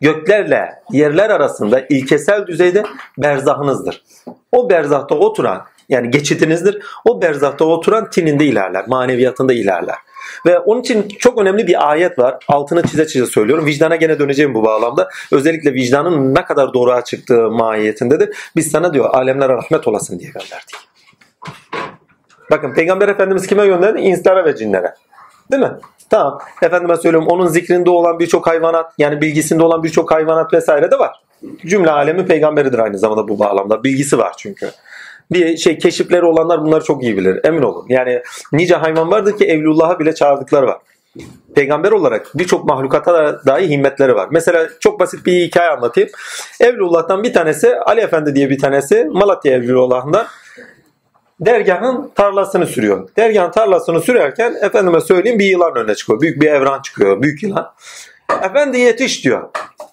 Göklerle 0.00 0.82
yerler 0.92 1.30
arasında 1.30 1.86
ilkesel 1.88 2.46
düzeyde 2.46 2.82
berzahınızdır. 3.18 4.04
O 4.52 4.70
berzahta 4.70 5.14
oturan 5.14 5.66
yani 5.88 6.10
geçitinizdir. 6.10 6.82
O 7.04 7.22
berzahta 7.22 7.64
oturan 7.64 8.10
tininde 8.10 8.44
ilerler, 8.44 8.84
maneviyatında 8.88 9.52
ilerler. 9.52 9.96
Ve 10.46 10.58
onun 10.58 10.80
için 10.80 11.08
çok 11.18 11.38
önemli 11.38 11.66
bir 11.66 11.90
ayet 11.90 12.18
var. 12.18 12.36
Altını 12.48 12.82
çize 12.82 13.06
çize 13.06 13.26
söylüyorum. 13.26 13.66
Vicdana 13.66 13.96
gene 13.96 14.18
döneceğim 14.18 14.54
bu 14.54 14.64
bağlamda. 14.64 15.08
Özellikle 15.32 15.74
vicdanın 15.74 16.34
ne 16.34 16.44
kadar 16.44 16.74
doğruğa 16.74 17.04
çıktığı 17.04 17.50
mahiyetindedir. 17.50 18.36
Biz 18.56 18.70
sana 18.70 18.94
diyor 18.94 19.14
alemlere 19.14 19.52
rahmet 19.52 19.88
olasın 19.88 20.18
diye 20.18 20.30
gönderdik. 20.30 20.76
Bakın 22.50 22.74
Peygamber 22.74 23.08
Efendimiz 23.08 23.46
kime 23.46 23.66
gönderdi? 23.66 24.00
İnslara 24.00 24.44
ve 24.44 24.56
cinlere. 24.56 24.94
Değil 25.50 25.62
mi? 25.62 25.72
Tamam. 26.10 26.38
Efendime 26.62 26.96
söylüyorum 26.96 27.28
onun 27.28 27.46
zikrinde 27.46 27.90
olan 27.90 28.18
birçok 28.18 28.46
hayvanat 28.46 28.92
yani 28.98 29.20
bilgisinde 29.20 29.62
olan 29.62 29.82
birçok 29.82 30.12
hayvanat 30.12 30.52
vesaire 30.52 30.90
de 30.90 30.98
var. 30.98 31.22
Cümle 31.66 31.90
alemi 31.90 32.26
peygamberidir 32.26 32.78
aynı 32.78 32.98
zamanda 32.98 33.28
bu 33.28 33.38
bağlamda. 33.38 33.84
Bilgisi 33.84 34.18
var 34.18 34.32
çünkü. 34.38 34.70
Bir 35.32 35.56
şey 35.56 35.78
keşifleri 35.78 36.24
olanlar 36.24 36.62
bunları 36.62 36.84
çok 36.84 37.02
iyi 37.02 37.16
bilir. 37.16 37.40
Emin 37.44 37.62
olun. 37.62 37.84
Yani 37.88 38.22
nice 38.52 38.74
hayvan 38.74 39.10
vardır 39.10 39.38
ki 39.38 39.44
Evlullah'a 39.44 39.98
bile 39.98 40.14
çağırdıkları 40.14 40.66
var. 40.66 40.78
Peygamber 41.54 41.92
olarak 41.92 42.26
birçok 42.34 42.64
mahlukata 42.64 43.14
da 43.14 43.46
dahi 43.46 43.68
himmetleri 43.68 44.14
var. 44.14 44.28
Mesela 44.30 44.68
çok 44.80 45.00
basit 45.00 45.26
bir 45.26 45.32
hikaye 45.32 45.70
anlatayım. 45.70 46.10
Evlullah'tan 46.60 47.22
bir 47.22 47.32
tanesi 47.32 47.76
Ali 47.76 48.00
Efendi 48.00 48.34
diye 48.34 48.50
bir 48.50 48.58
tanesi 48.58 49.04
Malatya 49.04 49.52
Evlullah'ından 49.52 50.26
dergahın 51.40 52.10
tarlasını 52.14 52.66
sürüyor. 52.66 53.08
Dergahın 53.16 53.50
tarlasını 53.50 54.00
sürerken 54.00 54.54
efendime 54.62 55.00
söyleyeyim 55.00 55.38
bir 55.38 55.46
yılan 55.46 55.76
önüne 55.76 55.94
çıkıyor. 55.94 56.20
Büyük 56.20 56.42
bir 56.42 56.46
evran 56.46 56.82
çıkıyor. 56.82 57.22
Büyük 57.22 57.42
yılan. 57.42 57.72
Efendi 58.42 58.78
yetiş 58.78 59.24
diyor. 59.24 59.48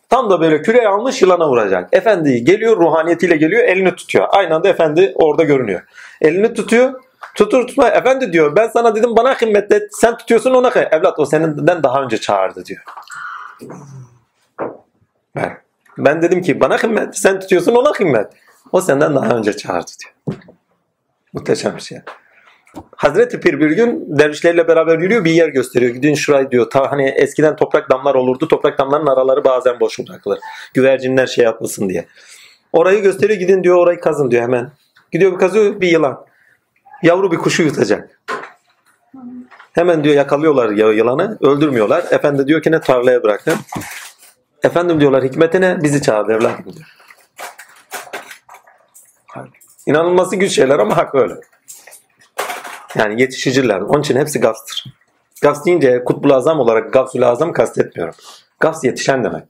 Tam 0.09 0.29
da 0.29 0.41
böyle 0.41 0.61
küre 0.61 0.87
almış 0.87 1.21
yılana 1.21 1.49
vuracak. 1.49 1.89
Efendi 1.91 2.43
geliyor 2.43 2.77
ruhaniyetiyle 2.77 3.37
geliyor 3.37 3.63
elini 3.63 3.95
tutuyor. 3.95 4.27
Aynı 4.29 4.55
anda 4.55 4.69
efendi 4.69 5.11
orada 5.15 5.43
görünüyor. 5.43 5.81
Elini 6.21 6.53
tutuyor. 6.53 6.93
Tutur 7.35 7.67
tutma. 7.67 7.89
Efendi 7.89 8.33
diyor 8.33 8.55
ben 8.55 8.67
sana 8.67 8.95
dedim 8.95 9.15
bana 9.17 9.31
et. 9.31 9.83
Sen 9.91 10.17
tutuyorsun 10.17 10.51
ona 10.51 10.69
kay. 10.69 10.87
Evlat 10.91 11.19
o 11.19 11.25
seninden 11.25 11.83
daha 11.83 12.03
önce 12.03 12.17
çağırdı 12.17 12.65
diyor. 12.65 12.81
Ben, 15.35 15.57
ben 15.97 16.21
dedim 16.21 16.41
ki 16.41 16.59
bana 16.59 16.83
himmet. 16.83 17.17
Sen 17.17 17.39
tutuyorsun 17.39 17.75
ona 17.75 17.91
himmet. 17.99 18.33
O 18.71 18.81
senden 18.81 19.15
daha 19.15 19.37
önce 19.37 19.57
çağırdı 19.57 19.91
diyor. 19.99 20.37
Muhteşem 21.35 21.75
bir 21.75 21.81
şey. 21.81 21.97
Hazreti 22.95 23.39
Pir 23.39 23.59
bir 23.59 23.71
gün 23.71 24.19
dervişlerle 24.19 24.67
beraber 24.67 24.99
yürüyor 24.99 25.25
bir 25.25 25.31
yer 25.31 25.47
gösteriyor. 25.49 25.93
Gidin 25.93 26.13
şurayı 26.15 26.51
diyor. 26.51 26.69
Ta, 26.69 26.91
hani 26.91 27.09
eskiden 27.09 27.55
toprak 27.55 27.89
damlar 27.89 28.15
olurdu. 28.15 28.47
Toprak 28.47 28.79
damların 28.79 29.07
araları 29.07 29.43
bazen 29.43 29.79
boş 29.79 29.99
bırakılır. 29.99 30.39
Güvercinler 30.73 31.27
şey 31.27 31.45
yapmasın 31.45 31.89
diye. 31.89 32.05
Orayı 32.73 33.01
gösteriyor 33.01 33.39
gidin 33.39 33.63
diyor 33.63 33.77
orayı 33.77 33.99
kazın 33.99 34.31
diyor 34.31 34.43
hemen. 34.43 34.71
Gidiyor 35.11 35.31
bir 35.31 35.37
kazıyor 35.37 35.81
bir 35.81 35.87
yılan. 35.87 36.25
Yavru 37.03 37.31
bir 37.31 37.37
kuşu 37.37 37.63
yutacak. 37.63 38.21
Hemen 39.73 40.03
diyor 40.03 40.15
yakalıyorlar 40.15 40.69
ya- 40.69 40.91
yılanı. 40.91 41.37
Öldürmüyorlar. 41.41 42.03
Efendi 42.11 42.47
diyor 42.47 42.61
ki 42.61 42.71
ne 42.71 42.81
tarlaya 42.81 43.23
bırakın. 43.23 43.53
Efendim 44.63 44.99
diyorlar 44.99 45.23
hikmetine 45.23 45.77
bizi 45.83 46.01
çağırdı 46.01 46.31
evladım 46.31 46.65
diyor. 46.73 46.94
İnanılması 49.85 50.35
güç 50.35 50.51
şeyler 50.51 50.79
ama 50.79 50.97
hak 50.97 51.15
öyle. 51.15 51.33
Yani 52.95 53.21
yetişiciler. 53.21 53.81
Onun 53.81 54.01
için 54.01 54.15
hepsi 54.15 54.39
gafstır. 54.39 54.85
Gafs 55.41 55.65
deyince 55.65 56.03
Kutbul 56.03 56.29
Azam 56.29 56.59
olarak 56.59 56.93
Gafsul 56.93 57.21
Azam 57.21 57.53
kastetmiyorum. 57.53 58.15
Gafs 58.59 58.83
yetişen 58.83 59.23
demek. 59.23 59.43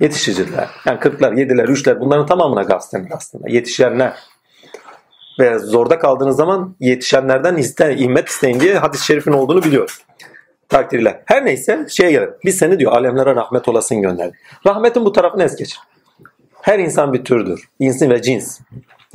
Yetişiciler. 0.00 0.68
Yani 0.86 0.98
40'lar, 0.98 1.34
7'ler, 1.34 1.66
3'ler 1.66 2.00
bunların 2.00 2.26
tamamına 2.26 2.62
gafs 2.62 2.92
denir 2.92 3.10
aslında. 3.16 3.48
Yetişenler. 3.48 4.14
Ve 5.40 5.58
zorda 5.58 5.98
kaldığınız 5.98 6.36
zaman 6.36 6.76
yetişenlerden 6.80 7.56
iste, 7.56 7.96
immet 7.96 8.28
isteyin 8.28 8.60
diye 8.60 8.78
hadis-i 8.78 9.04
şerifin 9.04 9.32
olduğunu 9.32 9.62
biliyor. 9.62 10.04
Takdirler. 10.68 11.22
Her 11.24 11.44
neyse 11.44 11.86
şeye 11.88 12.10
gelelim. 12.10 12.34
Biz 12.44 12.58
seni 12.58 12.78
diyor 12.78 12.92
alemlere 12.92 13.34
rahmet 13.34 13.68
olasın 13.68 14.02
gönderdik. 14.02 14.40
Rahmetin 14.66 15.04
bu 15.04 15.12
tarafını 15.12 15.42
es 15.42 15.56
geçin. 15.56 15.78
Her 16.62 16.78
insan 16.78 17.12
bir 17.12 17.24
türdür. 17.24 17.68
İnsin 17.78 18.10
ve 18.10 18.22
cins. 18.22 18.60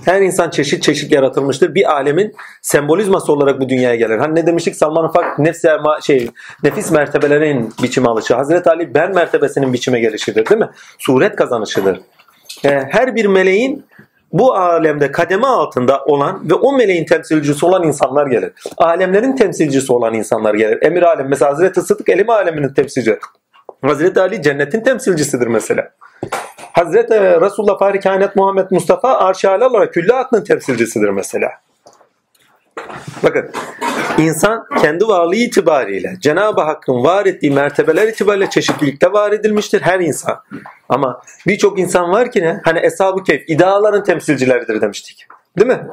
Her 0.05 0.21
insan 0.21 0.49
çeşit 0.49 0.83
çeşit 0.83 1.11
yaratılmıştır. 1.11 1.75
Bir 1.75 1.91
alemin 1.93 2.35
sembolizması 2.61 3.33
olarak 3.33 3.61
bu 3.61 3.69
dünyaya 3.69 3.95
gelir. 3.95 4.17
Hani 4.17 4.35
ne 4.35 4.47
demiştik? 4.47 4.75
Salman 4.75 5.05
Ufak 5.05 5.39
nefs 5.39 5.65
şey 6.01 6.29
nefis 6.63 6.91
mertebelerin 6.91 7.73
biçime 7.83 8.09
alışı. 8.09 8.35
Hazreti 8.35 8.69
Ali 8.69 8.93
ben 8.93 9.15
mertebesinin 9.15 9.73
biçime 9.73 9.99
gelişidir 9.99 10.45
değil 10.45 10.61
mi? 10.61 10.69
Suret 10.97 11.35
kazanışıdır. 11.35 12.01
Ee, 12.65 12.69
her 12.89 13.15
bir 13.15 13.25
meleğin 13.25 13.85
bu 14.33 14.55
alemde 14.55 15.11
kademe 15.11 15.47
altında 15.47 16.03
olan 16.05 16.49
ve 16.49 16.53
o 16.53 16.73
meleğin 16.73 17.05
temsilcisi 17.05 17.65
olan 17.65 17.83
insanlar 17.83 18.27
gelir. 18.27 18.51
Alemlerin 18.77 19.35
temsilcisi 19.35 19.93
olan 19.93 20.13
insanlar 20.13 20.53
gelir. 20.53 20.77
Emir 20.81 21.03
alem 21.03 21.27
mesela 21.29 21.51
Hazreti 21.51 21.81
Sıdık 21.81 22.09
elim 22.09 22.29
aleminin 22.29 22.73
temsilcisi. 22.73 23.19
Hazreti 23.81 24.21
Ali 24.21 24.41
cennetin 24.41 24.81
temsilcisidir 24.81 25.47
mesela. 25.47 25.89
Hazreti 26.73 27.13
Resulullah 27.13 27.79
Fahri 27.79 27.99
Kainat 27.99 28.35
Muhammed 28.35 28.71
Mustafa 28.71 29.13
arş-ı 29.17 29.51
alâ 29.51 29.67
olarak 29.67 29.93
külle 29.93 30.13
aklın 30.13 30.43
temsilcisidir 30.43 31.09
mesela. 31.09 31.49
Bakın 33.23 33.51
insan 34.17 34.65
kendi 34.81 35.07
varlığı 35.07 35.35
itibariyle 35.35 36.17
Cenab-ı 36.19 36.61
Hakk'ın 36.61 37.03
var 37.03 37.25
ettiği 37.25 37.51
mertebeler 37.51 38.07
itibariyle 38.07 38.49
çeşitlilikte 38.49 39.11
var 39.11 39.31
edilmiştir 39.31 39.81
her 39.81 39.99
insan. 39.99 40.43
Ama 40.89 41.21
birçok 41.47 41.79
insan 41.79 42.11
var 42.11 42.31
ki 42.31 42.41
ne? 42.41 42.61
Hani 42.65 42.79
Eshab-ı 42.79 43.23
Kehf 43.23 43.43
ideaların 43.47 44.03
temsilcileridir 44.03 44.81
demiştik. 44.81 45.27
Değil 45.57 45.67
mi? 45.67 45.87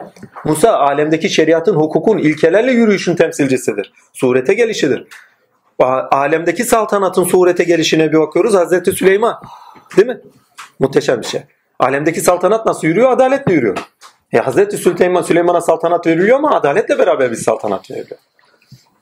Musa 0.44 0.78
alemdeki 0.78 1.30
şeriatın, 1.30 1.74
hukukun, 1.74 2.18
ilkelerle 2.18 2.72
yürüyüşün 2.72 3.16
temsilcisidir. 3.16 3.92
Surete 4.12 4.54
gelişidir. 4.54 5.06
Alemdeki 6.10 6.64
saltanatın 6.64 7.24
surete 7.24 7.64
gelişine 7.64 8.12
bir 8.12 8.18
bakıyoruz. 8.18 8.54
Hazreti 8.54 8.92
Süleyman. 8.92 9.40
Değil 9.96 10.08
mi? 10.08 10.20
Muhteşem 10.78 11.20
bir 11.20 11.26
şey. 11.26 11.40
Alemdeki 11.78 12.20
saltanat 12.20 12.66
nasıl 12.66 12.86
yürüyor? 12.86 13.10
Adaletle 13.10 13.54
yürüyor. 13.54 13.78
E 14.32 14.38
Hazreti 14.38 14.76
Süleyman 14.76 15.22
Süleyman'a 15.22 15.60
saltanat 15.60 16.06
veriliyor 16.06 16.38
ama 16.38 16.54
adaletle 16.54 16.98
beraber 16.98 17.30
bir 17.30 17.36
saltanat 17.36 17.90
veriliyor. 17.90 18.20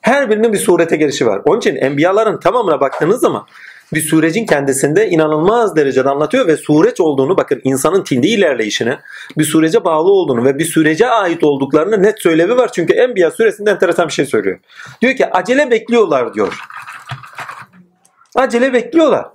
Her 0.01 0.29
birinin 0.29 0.53
bir 0.53 0.57
surete 0.57 0.95
gelişi 0.95 1.27
var. 1.27 1.41
Onun 1.45 1.57
için 1.57 1.75
enbiyaların 1.75 2.39
tamamına 2.39 2.79
baktığınız 2.79 3.21
zaman 3.21 3.47
bir 3.93 4.01
sürecin 4.01 4.45
kendisinde 4.45 5.09
inanılmaz 5.09 5.75
derecede 5.75 6.09
anlatıyor 6.09 6.47
ve 6.47 6.57
süreç 6.57 6.99
olduğunu 6.99 7.37
bakın 7.37 7.61
insanın 7.63 8.03
tindi 8.03 8.27
ilerleyişine 8.27 8.99
bir 9.37 9.43
sürece 9.43 9.83
bağlı 9.83 10.11
olduğunu 10.11 10.45
ve 10.45 10.59
bir 10.59 10.65
sürece 10.65 11.09
ait 11.09 11.43
olduklarını 11.43 12.03
net 12.03 12.21
söylevi 12.21 12.57
var. 12.57 12.71
Çünkü 12.71 12.93
Enbiya 12.93 13.31
suresinde 13.31 13.71
enteresan 13.71 14.07
bir 14.07 14.13
şey 14.13 14.25
söylüyor. 14.25 14.59
Diyor 15.01 15.15
ki 15.15 15.31
acele 15.31 15.71
bekliyorlar 15.71 16.33
diyor. 16.33 16.59
Acele 18.35 18.73
bekliyorlar. 18.73 19.25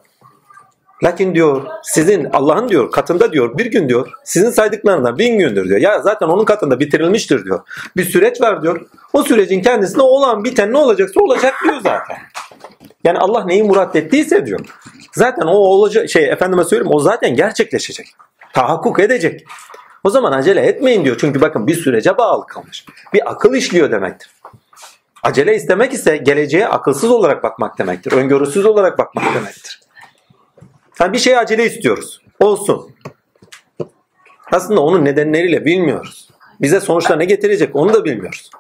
Lakin 1.03 1.35
diyor 1.35 1.67
sizin 1.83 2.25
Allah'ın 2.25 2.69
diyor 2.69 2.91
katında 2.91 3.33
diyor 3.33 3.59
bir 3.59 3.67
gün 3.67 3.89
diyor 3.89 4.09
sizin 4.25 4.51
saydıklarından 4.51 5.19
bin 5.19 5.39
gündür 5.39 5.69
diyor. 5.69 5.81
Ya 5.81 6.03
zaten 6.03 6.27
onun 6.27 6.45
katında 6.45 6.81
bitirilmiştir 6.81 7.45
diyor. 7.45 7.61
Bir 7.97 8.05
süreç 8.05 8.41
var 8.41 8.63
diyor. 8.63 8.87
O 9.13 9.23
sürecin 9.23 9.63
kendisinde 9.63 10.03
olan 10.03 10.45
biten 10.45 10.73
ne 10.73 10.79
olacaksa 10.79 11.21
olacak 11.21 11.55
diyor 11.65 11.77
zaten. 11.83 12.17
Yani 13.05 13.19
Allah 13.19 13.45
neyi 13.45 13.63
murat 13.63 13.97
ettiyse 13.97 14.47
diyor. 14.47 14.61
Zaten 15.13 15.47
o 15.47 15.55
olacak 15.57 16.11
şey 16.11 16.31
efendime 16.31 16.65
söyleyeyim 16.65 16.95
o 16.95 17.01
zaten 17.01 17.35
gerçekleşecek. 17.35 18.07
Tahakkuk 18.53 19.01
edecek. 19.01 19.45
O 20.05 20.11
zaman 20.11 20.33
acele 20.33 20.61
etmeyin 20.61 21.05
diyor. 21.05 21.17
Çünkü 21.21 21.41
bakın 21.41 21.67
bir 21.67 21.75
sürece 21.75 22.19
bağlı 22.19 22.47
kalmış. 22.47 22.87
Bir 23.13 23.31
akıl 23.31 23.55
işliyor 23.55 23.91
demektir. 23.91 24.31
Acele 25.23 25.55
istemek 25.55 25.93
ise 25.93 26.17
geleceğe 26.17 26.69
akılsız 26.69 27.11
olarak 27.11 27.43
bakmak 27.43 27.79
demektir. 27.79 28.13
Öngörüsüz 28.13 28.67
olarak 28.67 28.99
bakmak 28.99 29.35
demektir. 29.35 29.81
Yani 31.01 31.13
bir 31.13 31.19
şey 31.19 31.39
acele 31.39 31.67
istiyoruz. 31.67 32.21
Olsun. 32.41 32.91
Aslında 34.53 34.81
onun 34.81 35.05
nedenleriyle 35.05 35.65
bilmiyoruz. 35.65 36.29
Bize 36.61 36.81
sonuçta 36.81 37.17
ne 37.17 37.25
getirecek 37.25 37.77
onu 37.77 37.93
da 37.95 38.05
bilmiyoruz. 38.05 38.51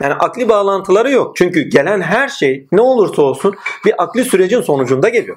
Yani 0.00 0.14
akli 0.14 0.48
bağlantıları 0.48 1.10
yok. 1.10 1.36
Çünkü 1.36 1.62
gelen 1.62 2.00
her 2.00 2.28
şey 2.28 2.66
ne 2.72 2.80
olursa 2.80 3.22
olsun 3.22 3.54
bir 3.84 4.02
akli 4.02 4.24
sürecin 4.24 4.60
sonucunda 4.60 5.08
geliyor. 5.08 5.36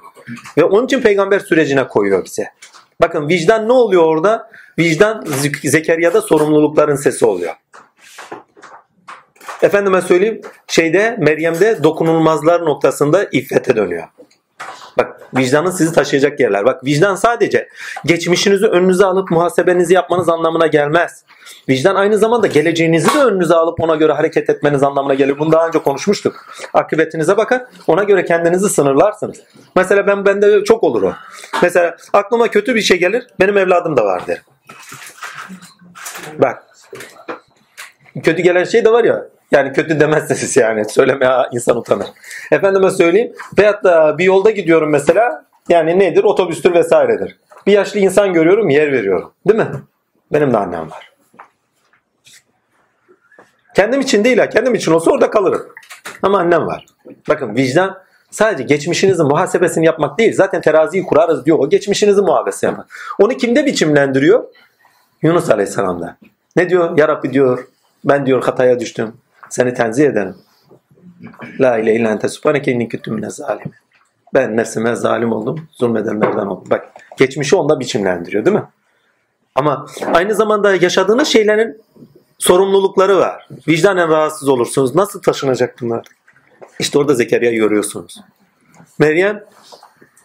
Ve 0.58 0.64
onun 0.64 0.86
için 0.86 1.02
peygamber 1.02 1.40
sürecine 1.40 1.88
koyuyor 1.88 2.26
bize. 2.26 2.48
Bakın 3.02 3.30
vicdan 3.30 3.68
ne 3.68 3.74
oluyor 3.74 4.04
orada? 4.04 4.52
Vicdan 4.80 5.26
Zek- 5.26 5.70
Zekeriya'da 5.70 6.22
sorumlulukların 6.22 6.96
sesi 6.96 7.26
oluyor. 7.26 7.54
Efendime 9.62 10.02
söyleyeyim 10.02 10.42
şeyde 10.68 11.16
Meryem'de 11.20 11.84
dokunulmazlar 11.84 12.66
noktasında 12.66 13.24
iffete 13.32 13.76
dönüyor. 13.76 14.08
Bak 14.98 15.22
vicdanın 15.38 15.72
sizi 15.72 15.94
taşıyacak 15.94 16.40
yerler. 16.40 16.66
Bak 16.66 16.86
vicdan 16.86 17.16
sadece 17.16 17.70
geçmişinizi 18.06 18.66
önünüze 18.66 19.06
alıp 19.06 19.32
muhasebenizi 19.32 19.94
yapmanız 19.94 20.30
anlamına 20.30 20.68
gelmez. 20.68 21.24
Vicdan 21.70 21.96
aynı 21.96 22.18
zamanda 22.18 22.48
geleceğinizi 22.48 23.14
de 23.14 23.24
önünüze 23.24 23.56
alıp 23.56 23.80
ona 23.80 23.96
göre 23.96 24.14
hareket 24.14 24.50
etmeniz 24.50 24.84
anlamına 24.84 25.14
gelir. 25.14 25.40
Bunu 25.40 25.52
daha 25.52 25.68
önce 25.68 25.80
konuşmuştuk. 25.80 26.46
Akıbetinize 26.74 27.38
bakar. 27.38 27.62
Ona 27.88 28.04
göre 28.04 28.26
kendinizi 28.26 28.70
sınırlarsınız. 28.70 29.38
Mesela 29.76 30.08
ben 30.08 30.26
bende 30.26 30.64
çok 30.64 30.84
olur 30.84 31.04
o. 31.04 31.14
Mesela 31.62 31.98
aklıma 32.14 32.48
kötü 32.48 32.76
bir 32.76 32.82
şey 32.82 33.00
gelir. 33.00 33.28
Benim 33.40 33.58
evladım 33.58 33.98
da 33.98 34.06
var 34.06 34.28
derim. 34.28 34.44
Bak. 36.38 36.64
Kötü 38.24 38.42
gelen 38.42 38.64
şey 38.64 38.86
de 38.86 38.92
var 38.92 39.04
ya. 39.04 39.26
Yani 39.54 39.74
kötü 39.74 40.00
demezseniz 40.00 40.58
yani. 40.58 40.90
Söylemeye 40.90 41.32
insan 41.52 41.78
utanır. 41.78 42.08
Efendime 42.52 42.90
söyleyeyim. 42.90 43.34
Veyahut 43.58 43.84
da 43.84 44.18
bir 44.18 44.24
yolda 44.24 44.52
gidiyorum 44.52 44.90
mesela. 44.90 45.46
Yani 45.70 46.00
nedir? 46.00 46.24
Otobüstür 46.24 46.74
vesairedir. 46.74 47.40
Bir 47.68 47.72
yaşlı 47.72 48.00
insan 48.00 48.34
görüyorum 48.34 48.70
yer 48.70 48.92
veriyorum. 48.92 49.34
Değil 49.48 49.60
mi? 49.60 49.72
Benim 50.34 50.54
de 50.54 50.58
annem 50.58 50.92
var. 50.92 51.14
Kendim 53.76 54.02
için 54.02 54.24
değil 54.24 54.38
ha. 54.38 54.50
Kendim 54.50 54.76
için 54.76 54.92
olsa 54.92 55.12
orada 55.12 55.30
kalırım. 55.30 55.68
Ama 56.22 56.40
annem 56.40 56.68
var. 56.68 56.86
Bakın 57.30 57.56
vicdan 57.56 58.04
Sadece 58.34 58.64
geçmişinizin 58.64 59.26
muhasebesini 59.26 59.86
yapmak 59.86 60.20
değil. 60.20 60.34
Zaten 60.36 60.62
teraziyi 60.62 61.04
kurarız 61.04 61.46
diyor. 61.46 61.60
O 61.60 61.70
geçmişinizin 61.70 62.24
muhasebesi 62.24 62.66
yapmak. 62.66 62.88
Onu 63.20 63.38
kimde 63.38 63.66
biçimlendiriyor? 63.66 64.44
Yunus 65.22 65.50
Aleyhisselam'da. 65.50 66.18
Ne 66.56 66.70
diyor? 66.70 66.98
Ya 66.98 67.08
Rabbi 67.08 67.34
diyor 67.34 67.68
ben 68.06 68.26
diyor 68.26 68.44
hataya 68.44 68.80
düştüm. 68.80 69.14
Seni 69.54 69.74
tenzih 69.74 70.06
ederim. 70.06 70.36
La 71.60 71.78
ile 71.78 71.96
illa 71.96 72.12
ente 72.12 72.30
subhaneke 72.30 72.72
inni 72.72 72.90
kuntu 72.90 73.12
mine 73.12 73.30
zalimin. 73.30 73.74
Ben 74.34 74.58
nefsime 74.58 74.96
zalim 74.96 75.32
oldum. 75.32 75.68
Zulmedenlerden 75.72 76.46
oldum. 76.46 76.64
Bak 76.70 76.86
geçmişi 77.18 77.56
onda 77.56 77.80
biçimlendiriyor 77.80 78.46
değil 78.46 78.56
mi? 78.56 78.64
Ama 79.56 79.86
aynı 80.14 80.36
zamanda 80.36 80.76
yaşadığınız 80.76 81.28
şeylerin 81.28 81.82
sorumlulukları 82.38 83.18
var. 83.18 83.48
Vicdanen 83.68 84.10
rahatsız 84.10 84.50
olursunuz. 84.50 84.96
Nasıl 84.96 85.22
taşınacak 85.22 85.76
bunlar? 85.82 86.06
İşte 86.80 87.00
orada 87.00 87.14
Zekeriya'yı 87.14 87.58
görüyorsunuz. 87.58 88.22
Meryem 89.00 89.44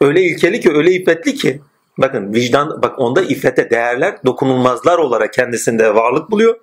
öyle 0.00 0.22
ilkeli 0.22 0.60
ki, 0.60 0.72
öyle 0.72 0.92
iffetli 0.92 1.34
ki 1.34 1.60
bakın 1.98 2.34
vicdan, 2.34 2.82
bak 2.82 2.98
onda 2.98 3.22
iffete 3.22 3.70
değerler 3.70 4.18
dokunulmazlar 4.26 4.98
olarak 4.98 5.32
kendisinde 5.32 5.94
varlık 5.94 6.30
buluyor 6.30 6.58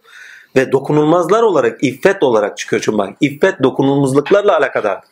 ve 0.55 0.71
dokunulmazlar 0.71 1.41
olarak 1.43 1.83
iffet 1.83 2.23
olarak 2.23 2.57
çıkıyor 2.57 2.81
çünkü 2.81 2.97
bak 2.97 3.09
iffet 3.21 3.63
dokunulmazlıklarla 3.63 4.57
alakadar. 4.57 5.03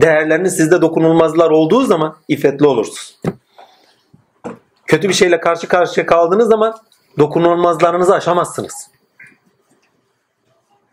Değerleriniz 0.00 0.56
sizde 0.56 0.82
dokunulmazlar 0.82 1.50
olduğu 1.50 1.84
zaman 1.84 2.16
iffetli 2.28 2.66
olursunuz. 2.66 3.20
Kötü 4.86 5.08
bir 5.08 5.14
şeyle 5.14 5.40
karşı 5.40 5.68
karşıya 5.68 6.06
kaldığınız 6.06 6.48
zaman 6.48 6.74
dokunulmazlarınızı 7.18 8.14
aşamazsınız. 8.14 8.90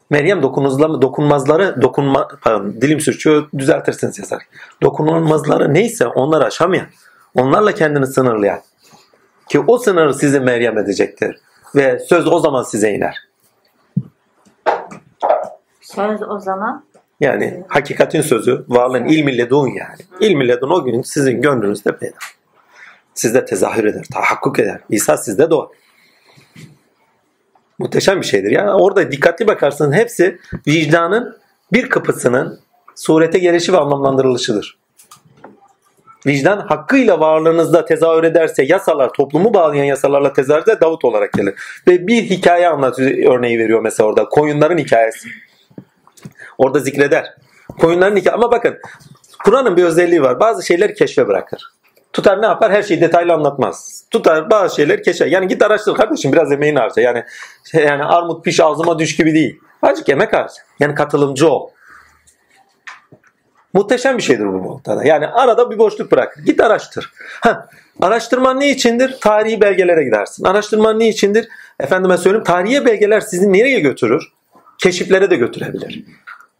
Meryem 0.09 0.43
dokunmazları 0.43 1.81
dokunma 1.81 2.27
pardon, 2.41 2.81
dilim 2.81 2.99
sürçüyor 2.99 3.47
düzeltirsiniz 3.57 4.19
yazar. 4.19 4.43
Dokunulmazları 4.83 5.73
neyse 5.73 6.07
onları 6.07 6.45
aşamayan, 6.45 6.87
onlarla 7.35 7.71
kendini 7.71 8.07
sınırlayan 8.07 8.61
ki 9.49 9.59
o 9.67 9.77
sınırı 9.77 10.13
sizi 10.13 10.39
Meryem 10.39 10.77
edecektir 10.77 11.35
ve 11.75 11.99
söz 11.99 12.27
o 12.27 12.39
zaman 12.39 12.63
size 12.63 12.91
iner. 12.91 13.15
Söz 15.85 16.21
o 16.29 16.39
zaman 16.39 16.85
Yani 17.19 17.63
hakikatin 17.67 18.21
sözü 18.21 18.65
varlığın 18.67 19.05
ilmi 19.05 19.37
ledun 19.37 19.67
yani. 19.67 19.97
İlmi 20.19 20.47
ledun 20.47 20.69
o 20.69 20.83
gün 20.83 21.01
sizin 21.01 21.41
gönlünüzde 21.41 21.97
peyda. 21.97 22.15
Sizde 23.13 23.45
tezahür 23.45 23.83
eder, 23.83 24.05
tahakkuk 24.13 24.59
eder. 24.59 24.79
İsa 24.89 25.17
sizde 25.17 25.49
doğar. 25.49 25.67
Muhteşem 27.79 28.21
bir 28.21 28.25
şeydir. 28.25 28.51
Yani 28.51 28.71
orada 28.71 29.11
dikkatli 29.11 29.47
bakarsın 29.47 29.91
hepsi 29.91 30.39
vicdanın 30.67 31.37
bir 31.73 31.89
kapısının 31.89 32.59
surete 32.95 33.39
gelişi 33.39 33.73
ve 33.73 33.77
anlamlandırılışıdır. 33.77 34.77
Vicdan 36.27 36.57
hakkıyla 36.57 37.19
varlığınızda 37.19 37.85
tezahür 37.85 38.23
ederse 38.23 38.63
yasalar, 38.63 39.13
toplumu 39.13 39.53
bağlayan 39.53 39.85
yasalarla 39.85 40.33
tezahür 40.33 40.63
eder 40.63 40.81
Davut 40.81 41.05
olarak 41.05 41.33
gelir. 41.33 41.53
Ve 41.87 42.07
bir 42.07 42.23
hikaye 42.23 42.67
anlatıyor, 42.67 43.35
örneği 43.35 43.59
veriyor 43.59 43.81
mesela 43.81 44.07
orada. 44.07 44.25
Koyunların 44.25 44.77
hikayesi. 44.77 45.29
Orada 46.57 46.79
zikreder. 46.79 47.33
Koyunların 47.81 48.15
hikayesi. 48.15 48.31
Ama 48.31 48.51
bakın 48.51 48.77
Kur'an'ın 49.43 49.77
bir 49.77 49.83
özelliği 49.83 50.21
var. 50.21 50.39
Bazı 50.39 50.65
şeyleri 50.65 50.93
keşfe 50.93 51.27
bırakır. 51.27 51.71
Tutar 52.13 52.41
ne 52.41 52.45
yapar? 52.45 52.71
Her 52.71 52.83
şeyi 52.83 53.01
detaylı 53.01 53.33
anlatmaz. 53.33 54.05
Tutar 54.11 54.49
bazı 54.49 54.75
şeyleri 54.75 55.01
keşfe. 55.01 55.25
Yani 55.25 55.47
git 55.47 55.61
araştır 55.61 55.95
kardeşim 55.95 56.33
biraz 56.33 56.51
emeğini 56.51 56.79
harca. 56.79 57.01
Yani 57.01 57.23
yani 57.73 58.03
armut 58.03 58.45
piş 58.45 58.59
ağzıma 58.59 58.99
düş 58.99 59.15
gibi 59.15 59.33
değil. 59.33 59.59
Azıcık 59.81 60.09
emek 60.09 60.33
harca. 60.33 60.53
Yani 60.79 60.95
katılımcı 60.95 61.49
ol. 61.49 61.69
Muhteşem 63.73 64.17
bir 64.17 64.23
şeydir 64.23 64.45
bu 64.45 64.63
noktada. 64.63 65.03
Yani 65.03 65.27
arada 65.27 65.71
bir 65.71 65.77
boşluk 65.77 66.11
bırak. 66.11 66.37
Git 66.45 66.61
araştır. 66.61 67.13
Ha, 67.41 67.69
araştırman 68.01 68.59
ne 68.59 68.69
içindir? 68.69 69.17
Tarihi 69.21 69.61
belgelere 69.61 70.03
gidersin. 70.03 70.43
Araştırman 70.45 70.99
ne 70.99 71.07
içindir? 71.07 71.47
Efendime 71.79 72.17
söyleyeyim 72.17 72.43
tarihi 72.43 72.85
belgeler 72.85 73.19
sizi 73.19 73.53
nereye 73.53 73.79
götürür? 73.79 74.23
Keşiflere 74.77 75.29
de 75.29 75.35
götürebilir. 75.35 76.05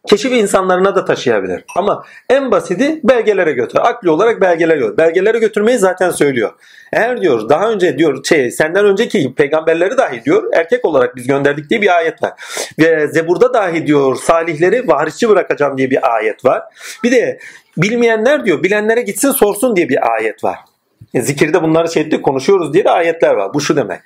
Keşif 0.06 0.32
insanlarına 0.32 0.94
da 0.94 1.04
taşıyabilir. 1.04 1.64
Ama 1.76 2.04
en 2.30 2.50
basiti 2.50 3.00
belgelere 3.04 3.52
götür. 3.52 3.78
Akli 3.82 4.10
olarak 4.10 4.40
belgelere 4.40 4.78
götür. 4.78 4.96
Belgelere 4.96 5.38
götürmeyi 5.38 5.78
zaten 5.78 6.10
söylüyor. 6.10 6.52
Eğer 6.92 7.20
diyor 7.20 7.48
daha 7.48 7.70
önce 7.70 7.98
diyor 7.98 8.24
şey, 8.24 8.50
senden 8.50 8.84
önceki 8.84 9.34
peygamberleri 9.34 9.98
dahi 9.98 10.24
diyor 10.24 10.44
erkek 10.52 10.84
olarak 10.84 11.16
biz 11.16 11.26
gönderdik 11.26 11.70
diye 11.70 11.82
bir 11.82 11.96
ayet 11.96 12.22
var. 12.22 12.32
Ve 12.78 13.08
Zebur'da 13.08 13.54
dahi 13.54 13.86
diyor 13.86 14.16
salihleri 14.16 14.88
varisçi 14.88 15.28
bırakacağım 15.28 15.78
diye 15.78 15.90
bir 15.90 16.14
ayet 16.14 16.44
var. 16.44 16.62
Bir 17.04 17.10
de 17.10 17.38
bilmeyenler 17.76 18.44
diyor 18.44 18.62
bilenlere 18.62 19.02
gitsin 19.02 19.30
sorsun 19.30 19.76
diye 19.76 19.88
bir 19.88 20.12
ayet 20.12 20.44
var. 20.44 20.58
E, 21.14 21.22
zikirde 21.22 21.62
bunları 21.62 21.92
şey 21.92 22.22
konuşuyoruz 22.22 22.72
diye 22.72 22.84
de 22.84 22.90
ayetler 22.90 23.34
var. 23.34 23.54
Bu 23.54 23.60
şu 23.60 23.76
demek. 23.76 24.00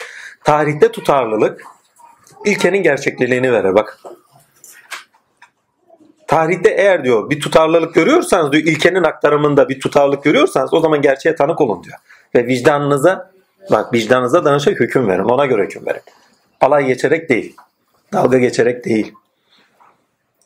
Tarihte 0.45 0.93
tutarlılık 0.93 1.63
ilkenin 2.45 2.83
gerçekliliğini 2.83 3.53
verir. 3.53 3.75
Bak 3.75 3.99
tarihte 6.31 6.71
eğer 6.71 7.05
diyor 7.05 7.31
bir 7.31 7.41
tutarlılık 7.41 7.95
görüyorsanız 7.95 8.53
diyor 8.53 8.65
ilkenin 8.65 9.03
aktarımında 9.03 9.69
bir 9.69 9.81
tutarlılık 9.81 10.25
görüyorsanız 10.25 10.75
o 10.75 10.81
zaman 10.81 11.03
gerçeğe 11.03 11.37
tanık 11.37 11.61
olun 11.61 11.85
diyor. 11.85 11.99
Ve 12.35 12.47
vicdanınıza 12.47 13.31
bak 13.71 13.93
vicdanınıza 13.93 14.45
danışarak 14.45 14.81
hüküm 14.81 15.09
verin. 15.09 15.25
Ona 15.25 15.47
göre 15.47 15.65
hüküm 15.65 15.87
verin. 15.87 16.01
Alay 16.61 16.87
geçerek 16.87 17.29
değil. 17.29 17.57
Dalga 18.13 18.39
geçerek 18.39 18.85
değil. 18.85 19.13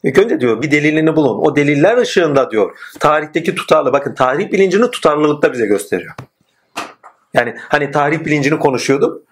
İlk 0.02 0.18
önce 0.18 0.40
diyor 0.40 0.62
bir 0.62 0.70
delilini 0.70 1.16
bulun. 1.16 1.38
O 1.38 1.56
deliller 1.56 1.96
ışığında 1.96 2.50
diyor 2.50 2.78
tarihteki 3.00 3.54
tutarlı 3.54 3.92
bakın 3.92 4.14
tarih 4.14 4.52
bilincini 4.52 4.90
tutarlılıkta 4.90 5.52
bize 5.52 5.66
gösteriyor. 5.66 6.14
Yani 7.34 7.54
hani 7.58 7.90
tarih 7.90 8.24
bilincini 8.24 8.58
konuşuyordum. 8.58 9.22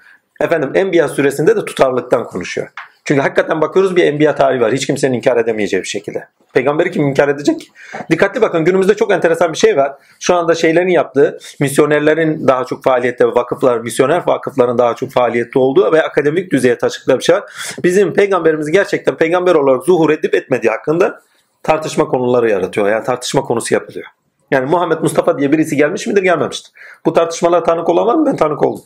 Efendim 0.41 0.71
Enbiya 0.75 1.09
suresinde 1.09 1.57
de 1.57 1.65
tutarlılıktan 1.65 2.25
konuşuyor. 2.25 2.69
Çünkü 3.05 3.21
hakikaten 3.21 3.61
bakıyoruz 3.61 3.97
bir 3.97 4.05
enbiya 4.05 4.35
tarihi 4.35 4.61
var. 4.61 4.73
Hiç 4.73 4.87
kimsenin 4.87 5.15
inkar 5.15 5.37
edemeyeceği 5.37 5.83
bir 5.83 5.89
şekilde. 5.89 6.29
Peygamberi 6.55 6.91
kim 6.91 7.09
inkar 7.09 7.29
edecek? 7.29 7.71
Dikkatli 8.11 8.41
bakın 8.41 8.65
günümüzde 8.65 8.95
çok 8.95 9.13
enteresan 9.13 9.53
bir 9.53 9.59
şey 9.59 9.77
var. 9.77 9.93
Şu 10.21 10.35
anda 10.35 10.55
şeylerin 10.55 10.89
yaptığı, 10.89 11.39
misyonerlerin 11.61 12.49
daha 12.49 12.65
çok 12.65 12.85
faaliyette, 12.85 13.27
vakıflar, 13.27 13.79
misyoner 13.79 14.23
vakıfların 14.27 14.79
daha 14.79 14.95
çok 14.95 15.11
faaliyette 15.11 15.59
olduğu 15.59 15.93
ve 15.93 16.03
akademik 16.03 16.53
düzeye 16.53 16.79
taşıdıkları 16.79 17.19
bir 17.19 17.25
şey 17.25 17.37
var. 17.37 17.45
Bizim 17.85 18.15
peygamberimiz 18.15 18.71
gerçekten 18.71 19.17
peygamber 19.17 19.55
olarak 19.55 19.85
zuhur 19.85 20.11
edip 20.11 20.35
etmediği 20.35 20.71
hakkında 20.71 21.21
tartışma 21.63 22.09
konuları 22.09 22.51
yaratıyor. 22.51 22.89
Yani 22.89 23.05
tartışma 23.05 23.43
konusu 23.43 23.75
yapılıyor. 23.75 24.07
Yani 24.51 24.71
Muhammed 24.71 24.99
Mustafa 24.99 25.39
diye 25.39 25.53
birisi 25.53 25.77
gelmiş 25.77 26.07
midir 26.07 26.23
gelmemiştir. 26.23 26.73
Bu 27.07 27.13
tartışmalara 27.13 27.63
tanık 27.63 27.89
olan 27.89 28.19
mı? 28.19 28.27
Ben 28.27 28.37
tanık 28.37 28.63
oldum. 28.63 28.85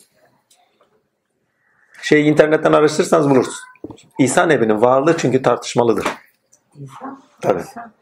Şey 2.07 2.29
internetten 2.29 2.73
araştırırsanız 2.73 3.31
bulursunuz. 3.31 3.59
İsa 4.19 4.47
Nebi'nin 4.47 4.81
varlığı 4.81 5.16
çünkü 5.16 5.42
tartışmalıdır. 5.42 6.07
insan. 6.75 7.23
Tabii. 7.40 7.61
insan. 7.61 7.92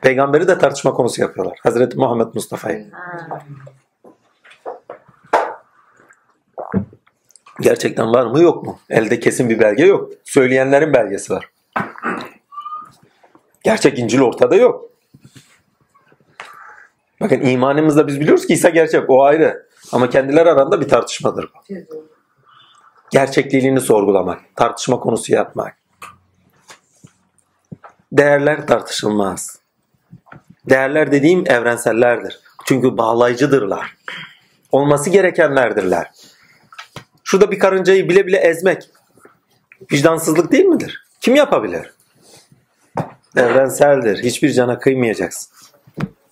Peygamberi 0.00 0.48
de 0.48 0.58
tartışma 0.58 0.92
konusu 0.92 1.20
yapıyorlar. 1.20 1.58
Hazreti 1.62 1.96
Muhammed 1.96 2.26
Mustafa'yı. 2.34 2.90
Gerçekten 7.60 8.12
var 8.12 8.26
mı 8.26 8.42
yok 8.42 8.64
mu? 8.64 8.78
Elde 8.90 9.20
kesin 9.20 9.48
bir 9.48 9.58
belge 9.58 9.84
yok. 9.84 10.12
Söyleyenlerin 10.24 10.92
belgesi 10.92 11.32
var. 11.32 11.50
Gerçek 13.62 13.98
İncil 13.98 14.20
ortada 14.20 14.56
yok. 14.56 14.90
Bakın 17.20 17.40
imanımızda 17.40 18.06
biz 18.06 18.20
biliyoruz 18.20 18.46
ki 18.46 18.52
İsa 18.52 18.68
gerçek. 18.68 19.10
O 19.10 19.22
ayrı. 19.22 19.66
Ama 19.92 20.10
kendileri 20.10 20.50
arasında 20.50 20.80
bir 20.80 20.88
tartışmadır 20.88 21.50
bu. 21.54 21.74
Gerçekliğini 23.10 23.80
sorgulamak. 23.80 24.40
Tartışma 24.56 25.00
konusu 25.00 25.32
yapmak. 25.32 25.76
Değerler 28.12 28.66
tartışılmaz. 28.66 29.58
Değerler 30.68 31.12
dediğim 31.12 31.50
evrensellerdir. 31.50 32.40
Çünkü 32.64 32.96
bağlayıcıdırlar. 32.96 33.96
Olması 34.72 35.10
gerekenlerdirler. 35.10 36.10
Şurada 37.24 37.50
bir 37.50 37.58
karıncayı 37.58 38.08
bile 38.08 38.26
bile 38.26 38.36
ezmek 38.36 38.90
vicdansızlık 39.92 40.52
değil 40.52 40.64
midir? 40.64 41.04
Kim 41.20 41.34
yapabilir? 41.34 41.90
Evrenseldir. 43.36 44.22
Hiçbir 44.22 44.52
cana 44.52 44.78
kıymayacaksın. 44.78 45.52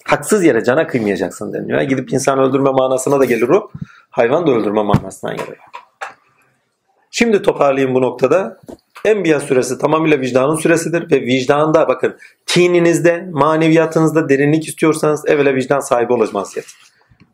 Haksız 0.05 0.45
yere 0.45 0.64
cana 0.64 0.87
kıymayacaksın 0.87 1.53
deniyor. 1.53 1.81
Gidip 1.81 2.12
insan 2.12 2.39
öldürme 2.39 2.70
manasına 2.70 3.20
da 3.20 3.24
gelir 3.24 3.49
o. 3.49 3.70
Hayvan 4.11 4.47
da 4.47 4.51
öldürme 4.51 4.83
manasına 4.83 5.33
geliyor. 5.33 5.59
Şimdi 7.19 7.43
toparlayayım 7.43 7.95
bu 7.95 8.03
noktada. 8.03 8.61
Enbiya 9.05 9.41
süresi 9.41 9.79
tamamıyla 9.79 10.21
vicdanın 10.21 10.55
süresidir 10.55 11.11
ve 11.11 11.21
vicdanda 11.21 11.89
bakın 11.89 12.16
tininizde, 12.47 13.29
maneviyatınızda 13.33 14.29
derinlik 14.29 14.69
istiyorsanız 14.69 15.25
evvela 15.27 15.55
vicdan 15.55 15.81
sahibi 15.81 16.12
olacağız. 16.12 16.77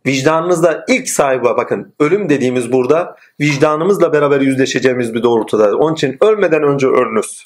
Vicdanınızda 0.07 0.85
ilk 0.89 1.09
sahibi 1.09 1.45
bakın 1.45 1.95
ölüm 2.01 2.29
dediğimiz 2.29 2.73
burada 2.73 3.17
vicdanımızla 3.41 4.13
beraber 4.13 4.41
yüzleşeceğimiz 4.41 5.15
bir 5.15 5.23
doğrultuda. 5.23 5.77
Onun 5.77 5.95
için 5.95 6.17
ölmeden 6.21 6.63
önce 6.63 6.87
ölünüz. 6.87 7.45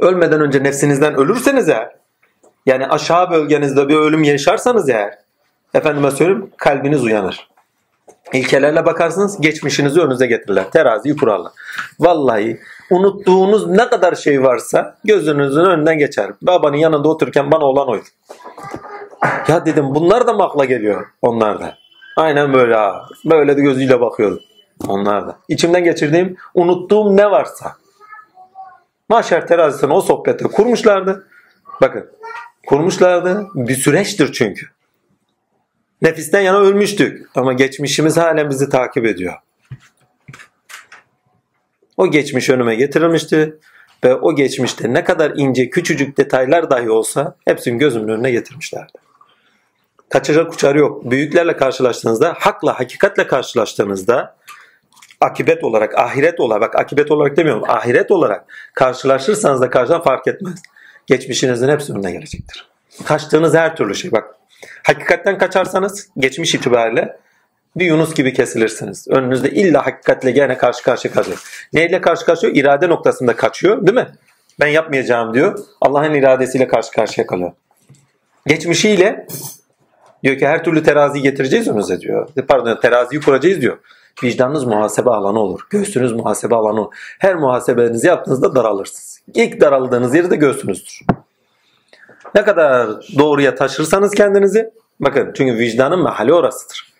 Ölmeden 0.00 0.40
önce 0.40 0.62
nefsinizden 0.62 1.14
ölürseniz 1.14 1.68
eğer 1.68 1.96
Yani 2.66 2.86
aşağı 2.86 3.30
bölgenizde 3.30 3.88
bir 3.88 3.96
ölüm 3.96 4.22
yaşarsanız 4.24 4.88
eğer 4.88 5.14
efendime 5.74 6.10
söyleyeyim 6.10 6.50
kalbiniz 6.56 7.04
uyanır. 7.04 7.51
İlkelerle 8.32 8.86
bakarsınız 8.86 9.40
geçmişinizi 9.40 10.00
önünüze 10.00 10.26
getirirler. 10.26 10.70
Teraziyi 10.70 11.16
kurarlar. 11.16 11.52
Vallahi 12.00 12.60
unuttuğunuz 12.90 13.66
ne 13.66 13.88
kadar 13.88 14.14
şey 14.14 14.42
varsa 14.42 14.96
gözünüzün 15.04 15.64
önünden 15.64 15.98
geçer. 15.98 16.30
Babanın 16.42 16.76
yanında 16.76 17.08
otururken 17.08 17.50
bana 17.50 17.64
olan 17.64 17.88
oydu. 17.88 18.04
Ya 19.48 19.66
dedim 19.66 19.94
bunlar 19.94 20.26
da 20.26 20.32
mı 20.32 20.42
akla 20.42 20.64
geliyor? 20.64 21.06
Onlar 21.22 21.60
da. 21.60 21.74
Aynen 22.16 22.52
böyle 22.52 22.74
ha. 22.74 23.06
Böyle 23.24 23.56
de 23.56 23.60
gözüyle 23.60 24.00
bakıyordum. 24.00 24.40
Onlar 24.88 25.26
da. 25.26 25.38
İçimden 25.48 25.84
geçirdiğim, 25.84 26.36
unuttuğum 26.54 27.16
ne 27.16 27.30
varsa. 27.30 27.72
Mahşer 29.08 29.46
terazisini 29.46 29.92
o 29.92 30.00
sohbette 30.00 30.44
kurmuşlardı. 30.44 31.26
Bakın 31.80 32.10
kurmuşlardı. 32.66 33.46
Bir 33.54 33.74
süreçtir 33.74 34.32
çünkü. 34.32 34.66
Nefisten 36.02 36.40
yana 36.40 36.58
ölmüştük. 36.58 37.30
Ama 37.34 37.52
geçmişimiz 37.52 38.16
halen 38.16 38.50
bizi 38.50 38.68
takip 38.68 39.06
ediyor. 39.06 39.34
O 41.96 42.10
geçmiş 42.10 42.50
önüme 42.50 42.74
getirilmişti. 42.74 43.54
Ve 44.04 44.14
o 44.14 44.34
geçmişte 44.34 44.94
ne 44.94 45.04
kadar 45.04 45.32
ince 45.36 45.70
küçücük 45.70 46.16
detaylar 46.16 46.70
dahi 46.70 46.90
olsa 46.90 47.34
hepsini 47.44 47.78
gözümün 47.78 48.08
önüne 48.08 48.30
getirmişlerdi. 48.30 48.92
Kaçacak 50.08 50.52
uçarı 50.52 50.78
yok. 50.78 51.10
Büyüklerle 51.10 51.56
karşılaştığınızda, 51.56 52.34
hakla, 52.38 52.80
hakikatle 52.80 53.26
karşılaştığınızda 53.26 54.36
akibet 55.20 55.64
olarak, 55.64 55.98
ahiret 55.98 56.40
olarak, 56.40 56.60
bak 56.62 56.80
akibet 56.80 57.10
olarak 57.10 57.36
demiyorum, 57.36 57.64
ahiret 57.68 58.10
olarak 58.10 58.44
karşılaşırsanız 58.74 59.60
da 59.60 59.70
karşıdan 59.70 60.02
fark 60.02 60.26
etmez. 60.26 60.62
Geçmişinizin 61.06 61.68
hepsi 61.68 61.92
önüne 61.92 62.12
gelecektir. 62.12 62.68
Kaçtığınız 63.04 63.54
her 63.54 63.76
türlü 63.76 63.94
şey 63.94 64.12
bak. 64.12 64.41
Hakikatten 64.82 65.38
kaçarsanız 65.38 66.08
geçmiş 66.18 66.54
itibariyle 66.54 67.16
bir 67.76 67.86
Yunus 67.86 68.14
gibi 68.14 68.32
kesilirsiniz. 68.32 69.08
Önünüzde 69.08 69.50
illa 69.50 69.86
hakikatle 69.86 70.30
gene 70.30 70.58
karşı 70.58 70.82
karşıya 70.82 71.14
kalacak. 71.14 71.38
Neyle 71.72 72.00
karşı 72.00 72.26
karşıya? 72.26 72.52
İrade 72.52 72.88
noktasında 72.88 73.36
kaçıyor 73.36 73.86
değil 73.86 73.98
mi? 73.98 74.08
Ben 74.60 74.66
yapmayacağım 74.66 75.34
diyor. 75.34 75.58
Allah'ın 75.80 76.14
iradesiyle 76.14 76.68
karşı 76.68 76.92
karşıya 76.92 77.26
kalıyor. 77.26 77.52
Geçmişiyle 78.46 79.26
diyor 80.22 80.38
ki 80.38 80.46
her 80.46 80.64
türlü 80.64 80.82
teraziyi 80.82 81.22
getireceğiz 81.22 81.68
önünüze 81.68 82.00
diyor. 82.00 82.28
Pardon 82.48 82.80
teraziyi 82.80 83.20
kuracağız 83.20 83.60
diyor. 83.60 83.78
Vicdanınız 84.24 84.64
muhasebe 84.64 85.10
alanı 85.10 85.40
olur. 85.40 85.60
Göğsünüz 85.70 86.12
muhasebe 86.12 86.54
alanı 86.54 86.80
olur. 86.80 86.94
Her 87.18 87.34
muhasebenizi 87.34 88.06
yaptığınızda 88.06 88.54
daralırsınız. 88.54 89.20
İlk 89.34 89.60
daraldığınız 89.60 90.14
yeri 90.14 90.30
de 90.30 90.36
göğsünüzdür. 90.36 91.00
Ne 92.34 92.44
kadar 92.44 92.88
doğruya 93.18 93.54
taşırsanız 93.54 94.14
kendinizi 94.14 94.70
bakın 95.00 95.32
çünkü 95.36 95.58
vicdanın 95.58 95.98
mahalli 95.98 96.34
orasıdır. 96.34 96.92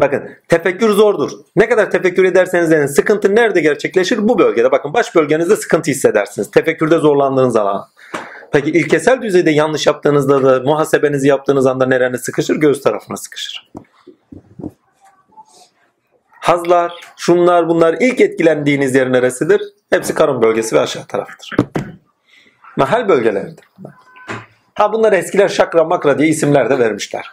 Bakın 0.00 0.30
tefekkür 0.48 0.90
zordur. 0.90 1.30
Ne 1.56 1.68
kadar 1.68 1.90
tefekkür 1.90 2.24
ederseniz 2.24 2.72
edin 2.72 2.86
sıkıntı 2.86 3.36
nerede 3.36 3.60
gerçekleşir? 3.60 4.28
Bu 4.28 4.38
bölgede. 4.38 4.72
Bakın 4.72 4.94
baş 4.94 5.14
bölgenizde 5.14 5.56
sıkıntı 5.56 5.90
hissedersiniz. 5.90 6.50
Tefekkürde 6.50 6.98
zorlandığınız 6.98 7.56
alan. 7.56 7.86
Peki 8.52 8.70
ilkesel 8.70 9.22
düzeyde 9.22 9.50
yanlış 9.50 9.86
yaptığınızda 9.86 10.42
da 10.42 10.62
muhasebenizi 10.64 11.28
yaptığınız 11.28 11.66
anda 11.66 11.86
nerene 11.86 12.18
sıkışır? 12.18 12.56
Göğüs 12.56 12.82
tarafına 12.82 13.16
sıkışır. 13.16 13.72
Hazlar, 16.30 16.92
şunlar 17.16 17.68
bunlar 17.68 17.96
ilk 18.00 18.20
etkilendiğiniz 18.20 18.94
yer 18.94 19.12
neresidir? 19.12 19.62
Hepsi 19.90 20.14
karın 20.14 20.42
bölgesi 20.42 20.76
ve 20.76 20.80
aşağı 20.80 21.06
tarafıdır. 21.06 21.56
Mahal 22.76 23.08
bölgeleridir. 23.08 23.64
Ha 24.74 24.92
bunlar 24.92 25.12
eskiler 25.12 25.48
şakra 25.48 25.84
makra 25.84 26.18
diye 26.18 26.28
isimler 26.28 26.70
de 26.70 26.78
vermişler. 26.78 27.30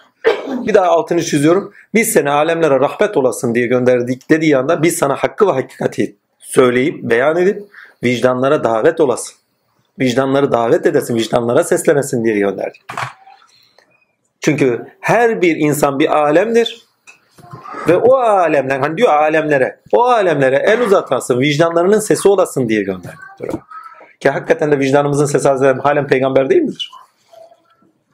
Bir 0.47 0.73
daha 0.73 0.85
altını 0.85 1.23
çiziyorum. 1.23 1.73
Biz 1.93 2.13
seni 2.13 2.29
alemlere 2.29 2.79
rahmet 2.79 3.17
olasın 3.17 3.55
diye 3.55 3.67
gönderdik 3.67 4.29
dediği 4.29 4.57
anda 4.57 4.83
biz 4.83 4.97
sana 4.97 5.15
hakkı 5.15 5.47
ve 5.47 5.51
hakikati 5.51 6.15
söyleyip 6.39 7.03
beyan 7.03 7.37
edip 7.37 7.63
vicdanlara 8.03 8.63
davet 8.63 8.99
olasın. 8.99 9.35
Vicdanları 9.99 10.51
davet 10.51 10.85
edesin, 10.85 11.15
vicdanlara 11.15 11.63
seslenesin 11.63 12.25
diye 12.25 12.39
gönderdik. 12.39 12.81
Çünkü 14.41 14.87
her 14.99 15.41
bir 15.41 15.55
insan 15.55 15.99
bir 15.99 16.17
alemdir. 16.17 16.87
Ve 17.87 17.97
o 17.97 18.15
alemler, 18.15 18.79
hani 18.79 18.97
diyor 18.97 19.13
alemlere, 19.13 19.79
o 19.91 20.03
alemlere 20.03 20.55
el 20.55 20.81
uzatasın, 20.81 21.39
vicdanlarının 21.39 21.99
sesi 21.99 22.27
olasın 22.27 22.69
diye 22.69 22.83
gönderdik. 22.83 23.19
Ki 24.19 24.29
hakikaten 24.29 24.71
de 24.71 24.79
vicdanımızın 24.79 25.25
sesi 25.25 25.47
Hazreti 25.47 25.81
halen 25.81 26.07
peygamber 26.07 26.49
değil 26.49 26.61
midir? 26.61 26.91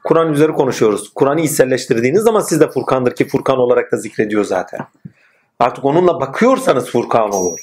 Kur'an 0.04 0.32
üzeri 0.32 0.52
konuşuyoruz. 0.52 1.12
Kur'an'ı 1.14 1.40
içselleştirdiğiniz 1.40 2.22
zaman 2.22 2.40
siz 2.40 2.60
de 2.60 2.70
Furkan'dır 2.70 3.14
ki 3.14 3.28
Furkan 3.28 3.58
olarak 3.58 3.92
da 3.92 3.96
zikrediyor 3.96 4.44
zaten. 4.44 4.80
Artık 5.58 5.84
onunla 5.84 6.20
bakıyorsanız 6.20 6.90
Furkan 6.90 7.30
olur. 7.30 7.60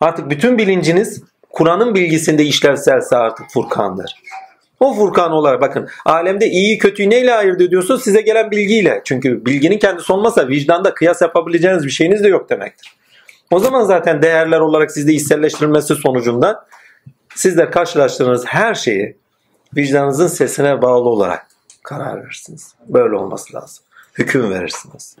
Artık 0.00 0.30
bütün 0.30 0.58
bilinciniz 0.58 1.22
Kur'an'ın 1.50 1.94
bilgisinde 1.94 2.44
işlevselse 2.44 3.16
artık 3.16 3.46
Furkan'dır. 3.50 4.14
O 4.80 4.94
Furkan 4.94 5.32
olarak 5.32 5.60
bakın 5.60 5.88
alemde 6.04 6.46
iyi 6.46 6.78
kötüyü 6.78 7.10
neyle 7.10 7.34
ayırt 7.34 7.60
ediyorsun? 7.60 7.96
Size 7.96 8.20
gelen 8.20 8.50
bilgiyle. 8.50 9.00
Çünkü 9.04 9.46
bilginin 9.46 9.78
kendisi 9.78 10.12
olmasa 10.12 10.48
vicdanda 10.48 10.94
kıyas 10.94 11.22
yapabileceğiniz 11.22 11.84
bir 11.84 11.90
şeyiniz 11.90 12.24
de 12.24 12.28
yok 12.28 12.50
demektir. 12.50 12.96
O 13.50 13.58
zaman 13.58 13.84
zaten 13.84 14.22
değerler 14.22 14.60
olarak 14.60 14.90
sizde 14.90 15.12
içselleştirilmesi 15.12 15.94
sonucunda 15.94 16.66
sizler 17.36 17.70
karşılaştığınız 17.70 18.46
her 18.46 18.74
şeyi 18.74 19.16
vicdanınızın 19.76 20.26
sesine 20.26 20.82
bağlı 20.82 21.08
olarak 21.08 21.46
karar 21.82 22.24
verirsiniz. 22.24 22.74
Böyle 22.88 23.16
olması 23.16 23.54
lazım. 23.54 23.84
Hüküm 24.18 24.50
verirsiniz. 24.50 25.16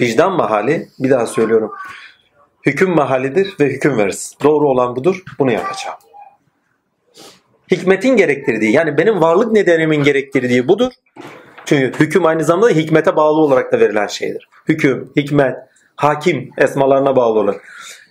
Vicdan 0.00 0.32
mahali 0.32 0.88
bir 0.98 1.10
daha 1.10 1.26
söylüyorum. 1.26 1.72
Hüküm 2.66 2.90
mahalidir 2.90 3.54
ve 3.60 3.64
hüküm 3.66 3.98
veririz. 3.98 4.34
Doğru 4.42 4.68
olan 4.68 4.96
budur. 4.96 5.22
Bunu 5.38 5.52
yapacağım. 5.52 5.96
Hikmetin 7.70 8.16
gerektirdiği 8.16 8.72
yani 8.72 8.98
benim 8.98 9.20
varlık 9.20 9.52
nedenimin 9.52 10.02
gerektirdiği 10.02 10.68
budur. 10.68 10.92
Çünkü 11.64 12.00
hüküm 12.00 12.26
aynı 12.26 12.44
zamanda 12.44 12.68
hikmete 12.68 13.16
bağlı 13.16 13.40
olarak 13.40 13.72
da 13.72 13.80
verilen 13.80 14.06
şeydir. 14.06 14.48
Hüküm, 14.68 15.12
hikmet, 15.16 15.56
hakim 15.96 16.50
esmalarına 16.58 17.16
bağlı 17.16 17.38
olarak. 17.38 17.60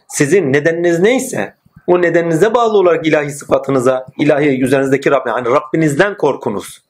Sizin 0.08 0.54
nedeniniz 0.54 1.00
neyse 1.00 1.54
o 1.88 2.02
nedeninize 2.02 2.54
bağlı 2.54 2.78
olarak 2.78 3.08
ilahi 3.08 3.32
sıfatınıza, 3.32 4.06
ilahi 4.20 4.64
üzerinizdeki 4.64 5.12
Rabbin, 5.12 5.32
hani 5.32 5.50
Rabbinizden 5.50 6.18
korkunuz. 6.18 6.82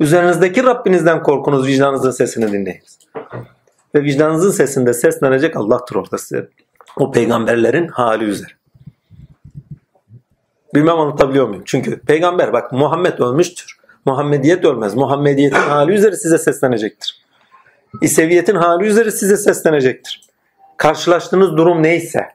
Üzerinizdeki 0.00 0.64
Rabbinizden 0.64 1.22
korkunuz, 1.22 1.66
vicdanınızın 1.66 2.10
sesini 2.10 2.52
dinleyiniz. 2.52 2.98
Ve 3.94 4.02
vicdanınızın 4.02 4.50
sesinde 4.50 4.94
seslenecek 4.94 5.56
Allah'tır 5.56 5.96
orada 5.96 6.18
size. 6.18 6.48
O 6.96 7.10
peygamberlerin 7.10 7.88
hali 7.88 8.24
üzere. 8.24 8.50
Bilmem 10.74 10.98
anlatabiliyor 10.98 11.48
muyum? 11.48 11.62
Çünkü 11.66 12.00
peygamber 12.00 12.52
bak 12.52 12.72
Muhammed 12.72 13.18
ölmüştür. 13.18 13.76
Muhammediyet 14.04 14.64
ölmez. 14.64 14.94
Muhammediyetin 14.94 15.56
hali 15.56 15.92
üzere 15.92 16.16
size 16.16 16.38
seslenecektir. 16.38 17.20
İseviyetin 18.02 18.54
hali 18.54 18.84
üzere 18.84 19.10
size 19.10 19.36
seslenecektir. 19.36 20.20
Karşılaştığınız 20.76 21.56
durum 21.56 21.82
neyse 21.82 22.28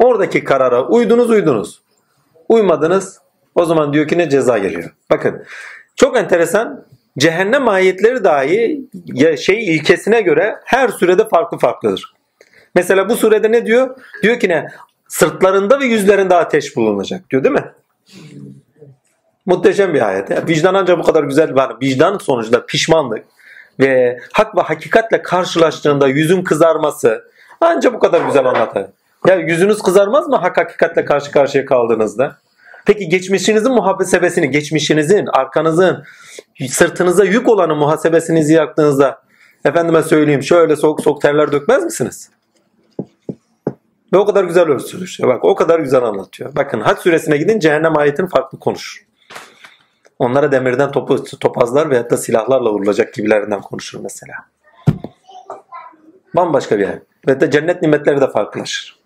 oradaki 0.00 0.44
karara 0.44 0.86
uydunuz 0.86 1.30
uydunuz. 1.30 1.80
Uymadınız 2.48 3.20
o 3.54 3.64
zaman 3.64 3.92
diyor 3.92 4.08
ki 4.08 4.18
ne 4.18 4.30
ceza 4.30 4.58
geliyor. 4.58 4.94
Bakın 5.10 5.44
çok 5.96 6.16
enteresan 6.16 6.84
cehennem 7.18 7.68
ayetleri 7.68 8.24
dahi 8.24 8.80
şey 9.38 9.76
ilkesine 9.76 10.20
göre 10.20 10.56
her 10.64 10.88
sürede 10.88 11.28
farklı 11.28 11.58
farklıdır. 11.58 12.14
Mesela 12.74 13.08
bu 13.08 13.16
surede 13.16 13.52
ne 13.52 13.66
diyor? 13.66 13.96
Diyor 14.22 14.40
ki 14.40 14.48
ne? 14.48 14.68
Sırtlarında 15.08 15.80
ve 15.80 15.84
yüzlerinde 15.84 16.34
ateş 16.34 16.76
bulunacak 16.76 17.30
diyor 17.30 17.44
değil 17.44 17.54
mi? 17.54 17.72
Muhteşem 19.46 19.94
bir 19.94 20.08
ayet. 20.08 20.30
Yani 20.30 20.48
vicdan 20.48 20.74
ancak 20.74 20.98
bu 20.98 21.02
kadar 21.02 21.24
güzel 21.24 21.54
var. 21.54 21.76
Vicdan 21.82 22.18
sonucunda 22.18 22.66
pişmanlık 22.66 23.24
ve 23.80 24.18
hak 24.32 24.56
ve 24.56 24.60
hakikatle 24.60 25.22
karşılaştığında 25.22 26.08
yüzün 26.08 26.42
kızarması 26.42 27.30
ancak 27.60 27.94
bu 27.94 27.98
kadar 27.98 28.20
güzel 28.20 28.46
anlatır. 28.46 28.86
Ya 29.26 29.34
yüzünüz 29.34 29.82
kızarmaz 29.82 30.28
mı 30.28 30.36
hak 30.36 30.56
hakikatle 30.56 31.04
karşı 31.04 31.30
karşıya 31.30 31.66
kaldığınızda? 31.66 32.36
Peki 32.86 33.08
geçmişinizin 33.08 33.72
muhasebesini, 33.72 34.50
geçmişinizin, 34.50 35.26
arkanızın, 35.26 36.04
sırtınıza 36.68 37.24
yük 37.24 37.48
olanı 37.48 37.76
muhasebesinizi 37.76 38.54
yaktığınızda 38.54 39.22
efendime 39.64 40.02
söyleyeyim 40.02 40.42
şöyle 40.42 40.76
soğuk 40.76 41.00
soğuk 41.00 41.22
terler 41.22 41.52
dökmez 41.52 41.84
misiniz? 41.84 42.30
Ve 44.12 44.18
o 44.18 44.26
kadar 44.26 44.44
güzel 44.44 44.68
ölçülüyor. 44.68 45.34
Bak 45.34 45.44
o 45.44 45.54
kadar 45.54 45.80
güzel 45.80 46.02
anlatıyor. 46.02 46.56
Bakın 46.56 46.80
Hac 46.80 46.98
suresine 46.98 47.36
gidin 47.36 47.58
cehennem 47.58 47.98
ayetini 47.98 48.28
farklı 48.28 48.58
konuşur. 48.58 49.04
Onlara 50.18 50.52
demirden 50.52 50.90
topu, 50.90 51.24
topazlar 51.24 51.90
veyahut 51.90 52.10
da 52.10 52.16
silahlarla 52.16 52.72
vurulacak 52.72 53.14
gibilerinden 53.14 53.60
konuşur 53.60 54.00
mesela. 54.02 54.34
Bambaşka 56.36 56.78
bir 56.78 56.82
yer. 56.82 56.98
Ve 57.28 57.40
de 57.40 57.50
cennet 57.50 57.82
nimetleri 57.82 58.20
de 58.20 58.30
farklılaşır. 58.30 58.97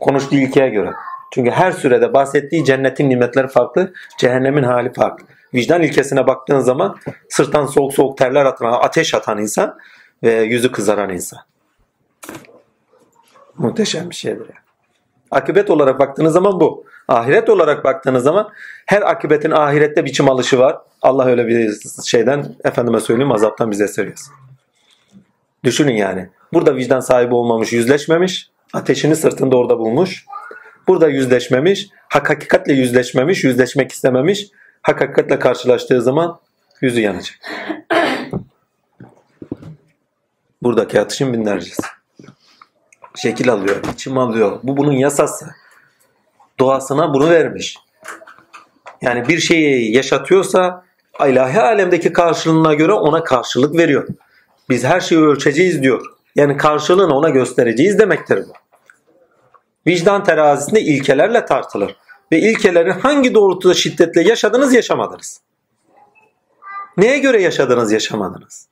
Konuştuğu 0.00 0.36
ilkeye 0.36 0.68
göre. 0.68 0.92
Çünkü 1.32 1.50
her 1.50 1.72
sürede 1.72 2.12
bahsettiği 2.12 2.64
cennetin 2.64 3.10
nimetleri 3.10 3.48
farklı, 3.48 3.92
cehennemin 4.18 4.62
hali 4.62 4.92
farklı. 4.92 5.26
Vicdan 5.54 5.82
ilkesine 5.82 6.26
baktığın 6.26 6.60
zaman 6.60 6.96
sırttan 7.28 7.66
soğuk 7.66 7.94
soğuk 7.94 8.18
terler 8.18 8.44
atan, 8.44 8.72
ateş 8.72 9.14
atan 9.14 9.38
insan 9.38 9.78
ve 10.22 10.42
yüzü 10.42 10.72
kızaran 10.72 11.10
insan. 11.10 11.38
Muhteşem 13.58 14.10
bir 14.10 14.14
şeydir 14.14 14.40
yani. 14.40 14.64
Akıbet 15.30 15.70
olarak 15.70 15.98
baktığınız 15.98 16.32
zaman 16.32 16.60
bu. 16.60 16.84
Ahiret 17.08 17.48
olarak 17.48 17.84
baktığınız 17.84 18.22
zaman 18.22 18.50
her 18.86 19.02
akıbetin 19.10 19.50
ahirette 19.50 20.04
biçim 20.04 20.30
alışı 20.30 20.58
var. 20.58 20.78
Allah 21.02 21.26
öyle 21.26 21.46
bir 21.46 21.78
şeyden 22.04 22.54
efendime 22.64 23.00
söyleyeyim 23.00 23.32
azaptan 23.32 23.70
bize 23.70 23.88
seriyorsun. 23.88 24.34
Düşünün 25.64 25.94
yani. 25.94 26.28
Burada 26.52 26.76
vicdan 26.76 27.00
sahibi 27.00 27.34
olmamış, 27.34 27.72
yüzleşmemiş. 27.72 28.50
Ateşini 28.72 29.16
sırtında 29.16 29.56
orada 29.56 29.78
bulmuş. 29.78 30.24
Burada 30.88 31.08
yüzleşmemiş. 31.08 31.88
Hak 32.08 32.30
hakikatle 32.30 32.72
yüzleşmemiş, 32.72 33.44
yüzleşmek 33.44 33.92
istememiş. 33.92 34.46
Hak 34.82 35.00
hakikatle 35.00 35.38
karşılaştığı 35.38 36.02
zaman 36.02 36.40
yüzü 36.80 37.00
yanacak. 37.00 37.38
Buradaki 40.62 41.00
atışın 41.00 41.32
binlercesi. 41.32 41.82
Şekil 43.16 43.52
alıyor, 43.52 43.76
biçim 43.92 44.18
alıyor. 44.18 44.60
Bu 44.62 44.76
bunun 44.76 44.92
yasası. 44.92 45.46
Doğasına 46.58 47.14
bunu 47.14 47.30
vermiş. 47.30 47.76
Yani 49.02 49.28
bir 49.28 49.38
şeyi 49.38 49.96
yaşatıyorsa 49.96 50.84
ilahi 51.28 51.60
alemdeki 51.60 52.12
karşılığına 52.12 52.74
göre 52.74 52.92
ona 52.92 53.24
karşılık 53.24 53.76
veriyor. 53.76 54.08
Biz 54.68 54.84
her 54.84 55.00
şeyi 55.00 55.20
ölçeceğiz 55.20 55.82
diyor. 55.82 56.06
Yani 56.36 56.56
karşılığını 56.56 57.14
ona 57.14 57.30
göstereceğiz 57.30 57.98
demektir 57.98 58.44
bu. 58.48 58.52
Vicdan 59.86 60.24
terazisinde 60.24 60.80
ilkelerle 60.80 61.44
tartılır. 61.44 61.96
Ve 62.32 62.38
ilkeleri 62.38 62.92
hangi 62.92 63.34
doğrultuda 63.34 63.74
şiddetle 63.74 64.22
yaşadınız 64.22 64.74
yaşamadınız. 64.74 65.40
Neye 66.96 67.18
göre 67.18 67.42
yaşadınız 67.42 67.92
yaşamadınız. 67.92 68.66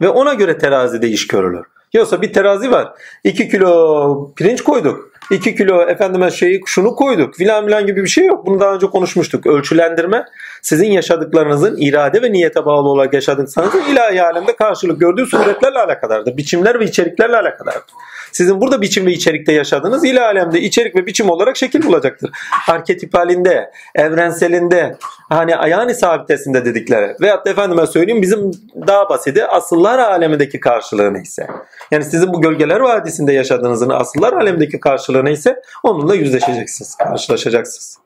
Ve 0.00 0.08
ona 0.08 0.34
göre 0.34 0.58
terazide 0.58 1.08
iş 1.08 1.26
görülür. 1.26 1.66
Yoksa 1.92 2.22
bir 2.22 2.32
terazi 2.32 2.70
var. 2.70 2.92
2 3.24 3.48
kilo 3.48 4.34
pirinç 4.34 4.62
koyduk. 4.62 5.10
2 5.30 5.54
kilo 5.54 5.82
efendime 5.82 6.30
şeyi 6.30 6.60
şunu 6.66 6.94
koyduk 6.94 7.34
filan 7.34 7.66
filan 7.66 7.86
gibi 7.86 8.02
bir 8.02 8.08
şey 8.08 8.24
yok. 8.24 8.46
Bunu 8.46 8.60
daha 8.60 8.74
önce 8.74 8.86
konuşmuştuk. 8.86 9.46
Ölçülendirme 9.46 10.24
sizin 10.66 10.90
yaşadıklarınızın 10.90 11.76
irade 11.76 12.22
ve 12.22 12.32
niyete 12.32 12.64
bağlı 12.64 12.88
olarak 12.88 13.14
yaşadıklarınız 13.14 13.88
ilahi 13.90 14.22
alemde 14.22 14.56
karşılık 14.56 15.00
gördüğü 15.00 15.26
suretlerle 15.26 15.78
alakadardır. 15.78 16.36
Biçimler 16.36 16.80
ve 16.80 16.84
içeriklerle 16.84 17.36
alakadardır. 17.36 17.94
Sizin 18.32 18.60
burada 18.60 18.82
biçim 18.82 19.06
ve 19.06 19.12
içerikte 19.12 19.52
yaşadığınız 19.52 20.04
ilahi 20.04 20.24
alemde 20.24 20.60
içerik 20.60 20.96
ve 20.96 21.06
biçim 21.06 21.30
olarak 21.30 21.56
şekil 21.56 21.82
bulacaktır. 21.82 22.30
Arketip 22.68 23.14
halinde, 23.14 23.70
evrenselinde, 23.94 24.96
hani 25.28 25.56
ayağını 25.56 25.94
sabitesinde 25.94 26.64
dedikleri 26.64 27.16
veyahut 27.20 27.46
da 27.46 27.50
efendime 27.50 27.86
söyleyeyim 27.86 28.22
bizim 28.22 28.50
daha 28.86 29.08
basiti 29.08 29.46
asıllar 29.46 29.98
alemindeki 29.98 30.60
karşılığı 30.60 31.14
neyse. 31.14 31.46
Yani 31.90 32.04
sizin 32.04 32.32
bu 32.32 32.40
gölgeler 32.40 32.80
vadisinde 32.80 33.32
yaşadığınızın 33.32 33.90
asıllar 33.90 34.32
alemindeki 34.32 34.80
karşılığı 34.80 35.24
neyse 35.24 35.62
onunla 35.82 36.14
yüzleşeceksiniz, 36.14 36.94
karşılaşacaksınız. 36.94 37.98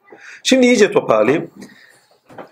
Şimdi 0.43 0.67
iyice 0.67 0.93
toparlayayım. 0.93 1.51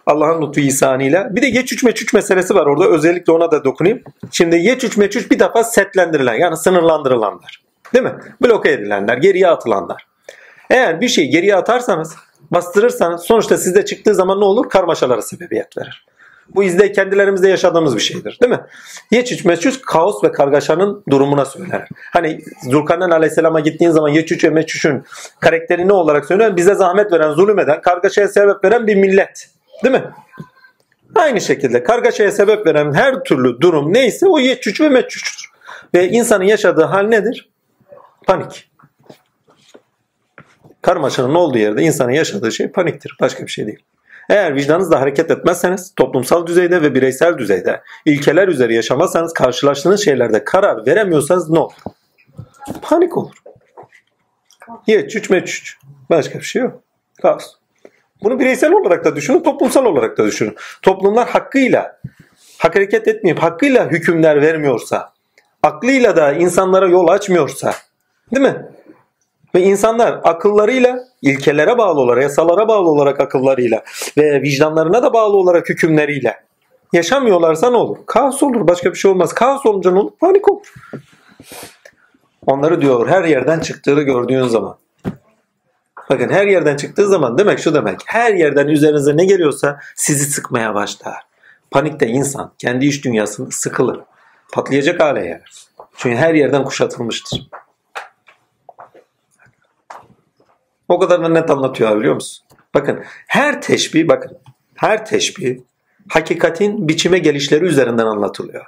Allah'ın 0.09 0.43
lütfu 0.43 0.61
ihsanıyla. 0.61 1.37
Bir 1.37 1.43
de 1.43 1.47
yeç 1.47 1.83
meçüç 1.83 2.15
meselesi 2.15 2.55
var 2.55 2.67
orada. 2.67 2.89
Özellikle 2.89 3.33
ona 3.33 3.51
da 3.51 3.65
dokunayım. 3.65 4.03
Şimdi 4.33 4.57
yeç 4.57 4.97
meçüç 4.97 5.31
bir 5.31 5.39
defa 5.39 5.65
setlendirilen 5.65 6.35
yani 6.35 6.57
sınırlandırılanlar. 6.57 7.63
Değil 7.95 8.05
mi? 8.05 8.15
Bloke 8.43 8.71
edilenler, 8.71 9.17
geriye 9.17 9.49
atılanlar. 9.49 10.07
Eğer 10.71 11.01
bir 11.01 11.09
şeyi 11.09 11.31
geriye 11.31 11.57
atarsanız, 11.57 12.17
bastırırsanız 12.51 13.23
sonuçta 13.23 13.57
sizde 13.57 13.85
çıktığı 13.85 14.15
zaman 14.15 14.41
ne 14.41 14.45
olur? 14.45 14.69
Karmaşalara 14.69 15.23
sebebiyet 15.23 15.79
verir. 15.79 16.07
Bu 16.55 16.65
izde 16.65 16.93
kendilerimizde 16.93 17.49
yaşadığımız 17.49 17.97
bir 17.97 18.01
şeydir. 18.01 18.39
Değil 18.43 18.53
mi? 18.53 18.61
Yeçüç 19.11 19.45
meçüç 19.45 19.81
kaos 19.81 20.25
ve 20.25 20.33
kargaşanın 20.33 21.03
durumuna 21.11 21.45
söyler. 21.45 21.89
Hani 22.13 22.41
Zulkarneyn 22.71 23.11
Aleyhisselam'a 23.11 23.61
gittiğin 23.61 23.91
zaman 23.91 24.09
Yeçüç 24.09 24.45
ve 24.45 24.51
Meçüç'ün 24.51 25.05
karakteri 25.41 25.89
ne 25.89 25.93
olarak 25.93 26.27
söyler? 26.27 26.57
Bize 26.57 26.75
zahmet 26.75 27.13
veren, 27.13 27.33
zulüm 27.33 27.59
eden, 27.59 27.81
kargaşaya 27.81 28.29
sebep 28.29 28.65
veren 28.65 28.87
bir 28.87 28.95
millet. 28.95 29.58
Değil 29.85 29.95
mi? 29.95 30.11
Aynı 31.15 31.41
şekilde 31.41 31.83
kargaşaya 31.83 32.33
sebep 32.33 32.67
veren 32.67 32.95
her 32.95 33.23
türlü 33.23 33.61
durum 33.61 33.95
neyse 33.95 34.27
o 34.27 34.39
Yeçüç 34.39 34.81
ve 34.81 34.89
Meçüç'tür. 34.89 35.51
Ve 35.95 36.09
insanın 36.09 36.45
yaşadığı 36.45 36.85
hal 36.85 37.03
nedir? 37.03 37.49
Panik. 38.27 38.71
Karmaşanın 40.83 41.35
olduğu 41.35 41.59
yerde 41.59 41.83
insanın 41.83 42.13
yaşadığı 42.13 42.53
şey 42.53 42.69
paniktir. 42.69 43.17
Başka 43.21 43.43
bir 43.43 43.51
şey 43.51 43.67
değil. 43.67 43.79
Eğer 44.29 44.55
vicdanınızla 44.55 45.01
hareket 45.01 45.31
etmezseniz, 45.31 45.93
toplumsal 45.97 46.47
düzeyde 46.47 46.83
ve 46.83 46.95
bireysel 46.95 47.39
düzeyde 47.39 47.83
ilkeler 48.05 48.49
üzeri 48.49 48.75
yaşamazsanız, 48.75 49.33
karşılaştığınız 49.33 50.05
şeylerde 50.05 50.45
karar 50.45 50.87
veremiyorsanız 50.87 51.51
ne 51.51 51.59
olur? 51.59 51.73
Panik 52.83 53.17
olur. 53.17 53.35
Ye 54.87 55.09
çüç 55.09 55.31
meçüç. 55.31 55.79
Başka 56.11 56.39
bir 56.39 56.45
şey 56.45 56.63
yok. 56.63 56.83
Kaos. 57.23 57.45
Bunu 58.23 58.41
bireysel 58.41 58.73
olarak 58.73 59.05
da 59.05 59.17
düşünün, 59.17 59.43
toplumsal 59.43 59.85
olarak 59.85 60.19
da 60.19 60.25
düşünün. 60.27 60.57
Toplumlar 60.83 61.29
hakkıyla 61.29 62.01
hak 62.59 62.77
hareket 62.77 63.09
etmeyip 63.09 63.39
hakkıyla 63.39 63.91
hükümler 63.91 64.43
vermiyorsa, 64.43 65.13
aklıyla 65.63 66.17
da 66.17 66.33
insanlara 66.33 66.87
yol 66.89 67.09
açmıyorsa, 67.09 67.75
değil 68.35 68.47
mi? 68.47 68.67
Ve 69.55 69.61
insanlar 69.61 70.21
akıllarıyla, 70.25 70.99
ilkelere 71.23 71.79
bağlı 71.79 72.01
olarak, 72.01 72.23
yasalara 72.23 72.69
bağlı 72.69 72.91
olarak 72.91 73.21
akıllarıyla 73.21 73.83
ve 74.17 74.43
vicdanlarına 74.43 75.03
da 75.03 75.13
bağlı 75.13 75.37
olarak 75.37 75.69
hükümleriyle 75.69 76.41
yaşamıyorlarsa 76.93 77.71
ne 77.71 77.77
olur? 77.77 77.97
Kaos 78.07 78.43
olur. 78.43 78.69
Başka 78.69 78.91
bir 78.91 78.99
şey 78.99 79.11
olmaz. 79.11 79.33
Kaos 79.33 79.67
olunca 79.67 79.91
ne 79.91 79.99
olur? 79.99 80.13
Panik 80.21 80.53
olur. 80.53 80.75
Onları 82.47 82.81
diyor 82.81 83.09
her 83.09 83.25
yerden 83.25 83.61
çıktığını 83.61 84.03
gördüğün 84.03 84.43
zaman. 84.43 84.77
Bakın 86.11 86.29
her 86.29 86.47
yerden 86.47 86.77
çıktığı 86.77 87.09
zaman 87.09 87.39
demek 87.39 87.59
şu 87.59 87.75
demek. 87.75 88.01
Her 88.07 88.35
yerden 88.35 88.69
üzerinize 88.69 89.17
ne 89.17 89.25
geliyorsa 89.25 89.81
sizi 89.95 90.25
sıkmaya 90.25 90.75
başlar. 90.75 91.27
Panikte 91.71 92.07
insan 92.07 92.53
kendi 92.59 92.87
iş 92.87 93.05
dünyasında 93.05 93.51
sıkılır. 93.51 94.01
Patlayacak 94.53 95.01
hale 95.01 95.21
gelir. 95.21 95.69
Çünkü 95.97 96.17
her 96.17 96.35
yerden 96.35 96.65
kuşatılmıştır. 96.65 97.49
O 100.89 100.99
kadar 100.99 101.25
da 101.25 101.29
net 101.29 101.51
anlatıyor 101.51 101.99
biliyor 101.99 102.15
musun? 102.15 102.47
Bakın 102.75 103.05
her 103.27 103.63
teşbih 103.63 104.09
bakın 104.09 104.39
her 104.75 105.07
teşbih 105.07 105.59
hakikatin 106.09 106.89
biçime 106.89 107.19
gelişleri 107.19 107.65
üzerinden 107.65 108.07
anlatılıyor. 108.07 108.67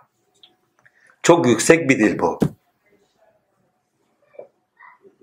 Çok 1.23 1.47
yüksek 1.47 1.89
bir 1.89 1.99
dil 1.99 2.19
bu. 2.19 2.39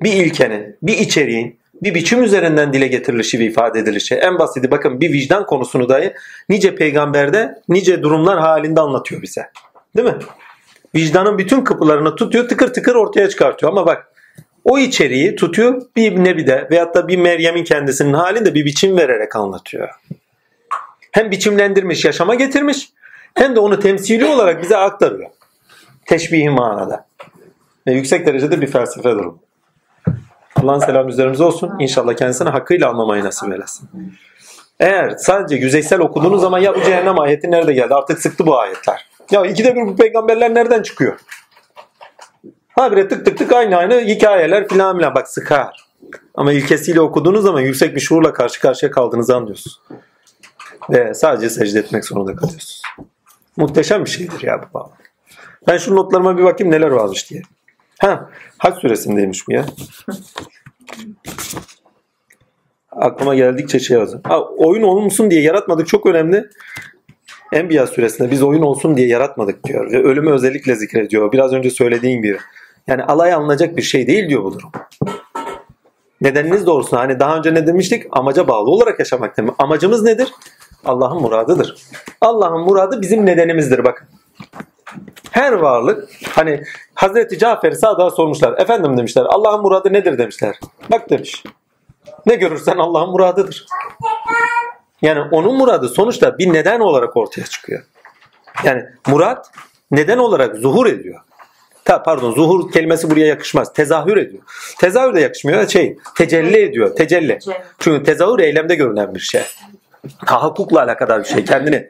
Bir 0.02 0.14
ilkenin, 0.14 0.78
bir 0.82 0.98
içeriğin, 0.98 1.60
bir 1.82 1.96
biçim 1.96 2.24
üzerinden 2.24 2.74
dile 2.74 2.88
getirilişi 2.88 3.40
ve 3.40 3.46
ifade 3.46 3.80
edilişi. 3.80 4.16
En 4.16 4.40
basiti 4.40 4.72
bakın 4.72 5.02
bir 5.02 5.14
vicdan 5.14 5.46
konusunu 5.46 5.90
dahi 5.90 6.14
nice 6.50 6.76
peygamberde 6.76 7.62
nice 7.70 8.04
durumlar 8.04 8.40
halinde 8.40 8.82
anlatıyor 8.82 9.22
bize. 9.22 9.50
Değil 9.96 10.08
mi? 10.08 10.16
Vicdanın 10.96 11.38
bütün 11.38 11.64
kapılarını 11.64 12.16
tutuyor 12.16 12.48
tıkır 12.48 12.74
tıkır 12.74 12.96
ortaya 12.96 13.30
çıkartıyor. 13.30 13.72
Ama 13.72 13.86
bak 13.86 14.12
o 14.64 14.80
içeriği 14.80 15.36
tutuyor 15.36 15.82
bir 15.96 16.24
Nebi'de 16.24 16.68
veyahut 16.72 16.96
da 16.96 17.08
bir 17.08 17.18
Meryem'in 17.18 17.64
kendisinin 17.64 18.14
halinde 18.14 18.56
bir 18.56 18.66
biçim 18.66 18.98
vererek 18.98 19.36
anlatıyor. 19.36 19.90
Hem 21.12 21.32
biçimlendirmiş, 21.32 22.06
yaşama 22.06 22.36
getirmiş 22.36 22.90
hem 23.34 23.56
de 23.56 23.60
onu 23.60 23.80
temsili 23.80 24.26
olarak 24.26 24.64
bize 24.64 24.78
aktarıyor. 24.78 25.30
Teşbihi 26.06 26.50
manada. 26.50 27.08
Ve 27.88 27.92
yüksek 27.92 28.26
derecede 28.26 28.62
bir 28.62 28.68
felsefe 28.68 29.10
durum. 29.10 29.40
Allah'ın 30.64 30.80
selamı 30.80 31.10
üzerimize 31.10 31.44
olsun. 31.44 31.72
İnşallah 31.80 32.16
kendisine 32.16 32.50
hakkıyla 32.50 32.90
anlamayı 32.90 33.24
nasip 33.24 33.52
eylesin. 33.54 33.90
Eğer 34.80 35.16
sadece 35.18 35.56
yüzeysel 35.56 36.00
okuduğunuz 36.00 36.42
zaman 36.42 36.60
ya 36.60 36.76
bu 36.76 36.82
cehennem 36.82 37.20
ayeti 37.20 37.52
nerede 37.52 37.74
geldi? 37.74 37.94
Artık 37.94 38.20
sıktı 38.20 38.46
bu 38.46 38.60
ayetler. 38.60 39.08
Ya 39.32 39.46
ikide 39.46 39.76
bir 39.76 39.82
bu 39.82 39.96
peygamberler 39.96 40.54
nereden 40.54 40.82
çıkıyor? 40.82 41.20
Habire 42.70 43.08
tık 43.08 43.26
tık 43.26 43.38
tık 43.38 43.54
aynı 43.54 43.78
aynı 43.78 44.02
hikayeler 44.02 44.68
filan 44.68 44.98
filan. 44.98 45.16
Bak 45.16 45.28
sıkar. 45.28 45.88
Ama 46.36 46.54
ilkesiyle 46.54 47.02
okuduğunuz 47.02 47.44
zaman 47.44 47.62
yüksek 47.62 47.96
bir 47.96 48.02
şuurla 48.02 48.34
karşı 48.34 48.62
karşıya 48.62 48.92
kaldığınızı 48.92 49.36
anlıyorsunuz. 49.36 49.82
Ve 50.90 51.14
sadece 51.14 51.50
secde 51.50 51.80
etmek 51.80 52.06
zorunda 52.06 52.36
kalıyorsunuz. 52.36 52.82
Muhteşem 53.58 54.06
bir 54.06 54.10
şeydir 54.10 54.44
ya 54.44 54.62
bu. 54.74 54.92
Ben 55.68 55.78
şu 55.78 55.96
notlarıma 55.96 56.38
bir 56.38 56.44
bakayım 56.44 56.74
neler 56.74 56.92
varmış 56.92 57.30
diye. 57.30 57.42
Ha, 58.00 58.30
Hac 58.58 58.76
suresindeymiş 58.82 59.48
bu 59.48 59.52
ya. 59.52 59.66
Aklıma 62.92 63.36
geldikçe 63.36 63.80
şey 63.80 63.98
yazın. 63.98 64.22
Ha, 64.24 64.42
oyun 64.42 64.84
olmuşsun 64.84 65.32
diye 65.32 65.42
yaratmadık 65.42 65.88
çok 65.88 66.06
önemli. 66.06 66.50
Enbiya 67.54 67.88
suresinde 67.88 68.32
biz 68.32 68.44
oyun 68.44 68.62
olsun 68.62 68.98
diye 68.98 69.08
yaratmadık 69.08 69.64
diyor. 69.64 69.92
Ve 69.92 70.04
ölümü 70.04 70.32
özellikle 70.32 70.76
zikrediyor. 70.76 71.32
Biraz 71.32 71.54
önce 71.54 71.70
söylediğim 71.70 72.22
gibi. 72.22 72.38
Yani 72.88 73.04
alay 73.04 73.34
alınacak 73.34 73.78
bir 73.78 73.82
şey 73.82 74.08
değil 74.08 74.30
diyor 74.30 74.44
bu 74.44 74.54
durum. 74.54 74.72
Nedeniniz 76.22 76.66
doğrusu 76.66 76.98
hani 76.98 77.20
daha 77.20 77.38
önce 77.38 77.54
ne 77.54 77.68
demiştik? 77.68 78.04
Amaca 78.12 78.48
bağlı 78.48 78.70
olarak 78.70 79.00
yaşamak 79.00 79.38
demek. 79.38 79.54
Amacımız 79.58 80.04
nedir? 80.04 80.34
Allah'ın 80.86 81.22
muradıdır. 81.22 81.76
Allah'ın 82.22 82.62
muradı 82.62 83.02
bizim 83.02 83.26
nedenimizdir 83.26 83.84
bakın. 83.84 84.08
Her 85.32 85.52
varlık 85.52 86.10
hani 86.30 86.64
Hazreti 86.94 87.38
Cafer 87.38 87.72
Sadık'a 87.72 88.10
sormuşlar. 88.10 88.58
Efendim 88.58 88.98
demişler 88.98 89.26
Allah'ın 89.30 89.62
muradı 89.62 89.94
nedir 89.94 90.18
demişler. 90.18 90.60
Bak 90.92 91.10
demiş. 91.10 91.44
Ne 92.26 92.36
görürsen 92.36 92.78
Allah'ın 92.78 93.10
muradıdır. 93.10 93.66
Yani 95.02 95.22
onun 95.32 95.58
muradı 95.58 95.90
sonuçta 95.90 96.38
bir 96.38 96.54
neden 96.54 96.80
olarak 96.80 97.18
ortaya 97.18 97.46
çıkıyor. 97.46 97.84
Yani 98.64 98.84
murat 99.08 99.52
neden 99.92 100.18
olarak 100.18 100.56
zuhur 100.56 100.86
ediyor. 100.86 101.20
Ta, 101.86 102.04
pardon 102.04 102.32
zuhur 102.32 102.72
kelimesi 102.72 103.10
buraya 103.12 103.28
yakışmaz. 103.28 103.74
Tezahür 103.74 104.18
ediyor. 104.18 104.44
Tezahür 104.80 105.14
de 105.14 105.22
yakışmıyor. 105.22 105.68
Şey 105.68 105.98
tecelli 106.18 106.58
ediyor. 106.58 106.96
Tecelli. 106.96 107.40
Çünkü 107.80 108.04
tezahür 108.04 108.40
eylemde 108.40 108.76
görünen 108.76 109.16
bir 109.16 109.20
şey. 109.20 109.42
Tahakkukla 110.26 110.82
alakadar 110.82 111.20
bir 111.20 111.26
şey 111.28 111.46
kendini. 111.46 111.90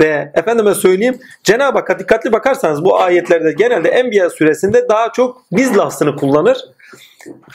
Ve 0.00 0.32
efendime 0.34 0.74
söyleyeyim 0.74 1.18
Cenab-ı 1.42 1.78
Hakk'a 1.78 1.98
dikkatli 1.98 2.32
bakarsanız 2.32 2.84
bu 2.84 3.00
ayetlerde 3.00 3.52
genelde 3.52 3.88
Enbiya 3.88 4.30
suresinde 4.30 4.88
daha 4.88 5.12
çok 5.12 5.42
biz 5.52 5.76
lafzını 5.76 6.16
kullanır. 6.16 6.58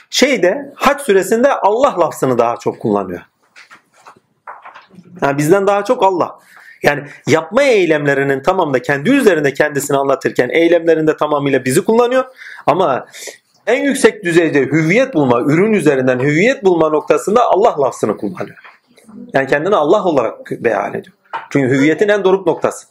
Şeyde 0.10 0.74
Hac 0.76 1.02
suresinde 1.02 1.54
Allah 1.54 2.00
lafzını 2.00 2.38
daha 2.38 2.58
çok 2.58 2.80
kullanıyor. 2.80 3.22
Yani 5.22 5.38
bizden 5.38 5.68
daha 5.68 5.84
çok 5.84 6.04
Allah. 6.04 6.40
Yani 6.84 7.04
yapma 7.28 7.64
eylemlerinin 7.64 8.44
tamamında 8.44 8.82
kendi 8.82 9.10
üzerinde 9.10 9.54
kendisini 9.54 9.98
anlatırken 9.98 10.50
eylemlerinde 10.50 11.18
tamamıyla 11.18 11.66
bizi 11.66 11.86
kullanıyor. 11.86 12.24
Ama 12.66 13.06
en 13.68 13.84
yüksek 13.84 14.24
düzeyde 14.24 14.60
hüviyet 14.60 15.14
bulma, 15.14 15.42
ürün 15.42 15.74
üzerinden 15.74 16.20
hüviyet 16.20 16.64
bulma 16.64 16.90
noktasında 16.90 17.42
Allah 17.44 17.82
lafzını 17.82 18.18
kullanıyor. 18.18 18.69
Yani 19.34 19.48
kendini 19.48 19.76
Allah 19.76 20.04
olarak 20.04 20.52
beyan 20.52 20.94
ediyor. 20.94 21.16
Çünkü 21.50 21.76
hüviyetin 21.76 22.10
en 22.10 22.24
doruk 22.24 22.48
noktası. 22.48 22.88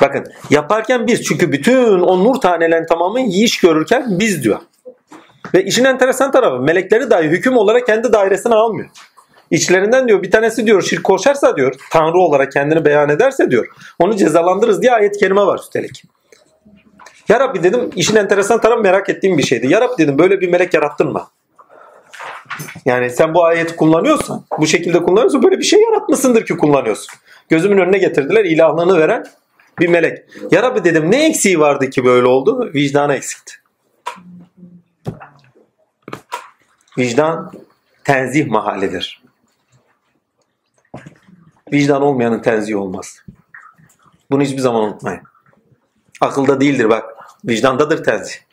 Bakın 0.00 0.24
yaparken 0.50 1.06
biz 1.06 1.24
çünkü 1.24 1.52
bütün 1.52 2.00
o 2.00 2.24
nur 2.24 2.34
tanelerin 2.40 2.86
tamamı 2.86 3.20
iş 3.20 3.60
görürken 3.60 4.06
biz 4.18 4.44
diyor. 4.44 4.58
Ve 5.54 5.64
işin 5.64 5.84
enteresan 5.84 6.30
tarafı 6.30 6.62
melekleri 6.62 7.10
dahi 7.10 7.28
hüküm 7.28 7.56
olarak 7.56 7.86
kendi 7.86 8.12
dairesine 8.12 8.54
almıyor. 8.54 8.88
İçlerinden 9.50 10.08
diyor 10.08 10.22
bir 10.22 10.30
tanesi 10.30 10.66
diyor 10.66 10.82
şirk 10.82 11.04
koşarsa 11.04 11.56
diyor 11.56 11.74
Tanrı 11.90 12.18
olarak 12.18 12.52
kendini 12.52 12.84
beyan 12.84 13.08
ederse 13.08 13.50
diyor 13.50 13.66
onu 13.98 14.16
cezalandırırız 14.16 14.82
diye 14.82 14.92
ayet-i 14.92 15.18
kerime 15.18 15.40
var 15.40 15.58
üstelik. 15.58 16.04
Ya 17.28 17.40
Rabbi 17.40 17.62
dedim 17.62 17.90
işin 17.96 18.16
enteresan 18.16 18.60
tarafı 18.60 18.82
merak 18.82 19.08
ettiğim 19.08 19.38
bir 19.38 19.42
şeydi. 19.42 19.66
Ya 19.72 19.80
Rabbi 19.80 20.02
dedim 20.02 20.18
böyle 20.18 20.40
bir 20.40 20.48
melek 20.48 20.74
yarattın 20.74 21.12
mı? 21.12 21.26
Yani 22.84 23.10
sen 23.10 23.34
bu 23.34 23.44
ayeti 23.44 23.76
kullanıyorsan, 23.76 24.44
bu 24.58 24.66
şekilde 24.66 25.02
kullanıyorsan 25.02 25.42
böyle 25.42 25.58
bir 25.58 25.64
şey 25.64 25.80
yaratmışsındır 25.80 26.46
ki 26.46 26.56
kullanıyorsun. 26.56 27.18
Gözümün 27.48 27.78
önüne 27.78 27.98
getirdiler 27.98 28.44
ilahlığını 28.44 28.98
veren 28.98 29.24
bir 29.78 29.88
melek. 29.88 30.18
Ya 30.50 30.62
Rabbi 30.62 30.84
dedim 30.84 31.10
ne 31.10 31.26
eksiği 31.26 31.60
vardı 31.60 31.90
ki 31.90 32.04
böyle 32.04 32.26
oldu? 32.26 32.70
Vicdanı 32.74 33.14
eksikti. 33.14 33.54
Vicdan 36.98 37.52
tenzih 38.04 38.46
mahalidir. 38.46 39.22
Vicdan 41.72 42.02
olmayanın 42.02 42.42
tenzihi 42.42 42.76
olmaz. 42.76 43.22
Bunu 44.30 44.42
hiçbir 44.42 44.58
zaman 44.58 44.82
unutmayın. 44.82 45.20
Akılda 46.20 46.60
değildir 46.60 46.88
bak. 46.88 47.04
Vicdandadır 47.44 48.04
tenzih. 48.04 48.47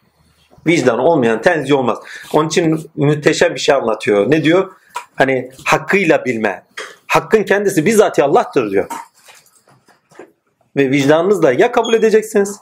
Vicdan 0.68 1.00
olmayan 1.00 1.42
tenzih 1.42 1.76
olmaz. 1.76 1.98
Onun 2.34 2.48
için 2.48 2.92
müteşem 2.96 3.56
bir 3.56 3.60
şey 3.60 3.76
anlatıyor. 3.76 4.32
Ne 4.32 4.44
diyor? 4.44 4.72
Hani 5.16 5.52
hakkıyla 5.66 6.26
bilme. 6.26 6.64
Hakkın 7.08 7.44
kendisi 7.44 7.86
bizzat 7.86 8.20
Allah'tır 8.20 8.72
diyor. 8.72 8.88
Ve 10.76 10.92
vicdanınızla 10.92 11.52
ya 11.52 11.72
kabul 11.72 11.94
edeceksiniz 11.94 12.60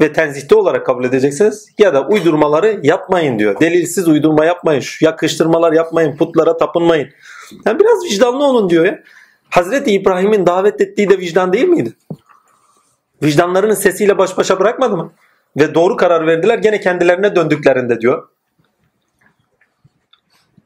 ve 0.00 0.12
tenzihte 0.12 0.54
olarak 0.54 0.86
kabul 0.86 1.04
edeceksiniz 1.04 1.68
ya 1.78 1.94
da 1.94 2.06
uydurmaları 2.06 2.80
yapmayın 2.82 3.38
diyor. 3.38 3.60
Delilsiz 3.60 4.08
uydurma 4.08 4.44
yapmayın. 4.44 4.84
Yakıştırmalar 5.00 5.72
yapmayın. 5.72 6.16
Putlara 6.16 6.56
tapınmayın. 6.56 7.08
Yani 7.66 7.80
biraz 7.80 8.04
vicdanlı 8.04 8.44
olun 8.44 8.70
diyor 8.70 8.84
ya. 8.84 9.02
Hazreti 9.50 9.90
İbrahim'in 9.90 10.46
davet 10.46 10.80
ettiği 10.80 11.10
de 11.10 11.18
vicdan 11.18 11.52
değil 11.52 11.68
miydi? 11.68 11.92
Vicdanlarının 13.22 13.74
sesiyle 13.74 14.18
baş 14.18 14.38
başa 14.38 14.60
bırakmadı 14.60 14.96
mı? 14.96 15.12
Ve 15.56 15.74
doğru 15.74 15.96
karar 15.96 16.26
verdiler 16.26 16.58
gene 16.58 16.80
kendilerine 16.80 17.36
döndüklerinde 17.36 18.00
diyor. 18.00 18.28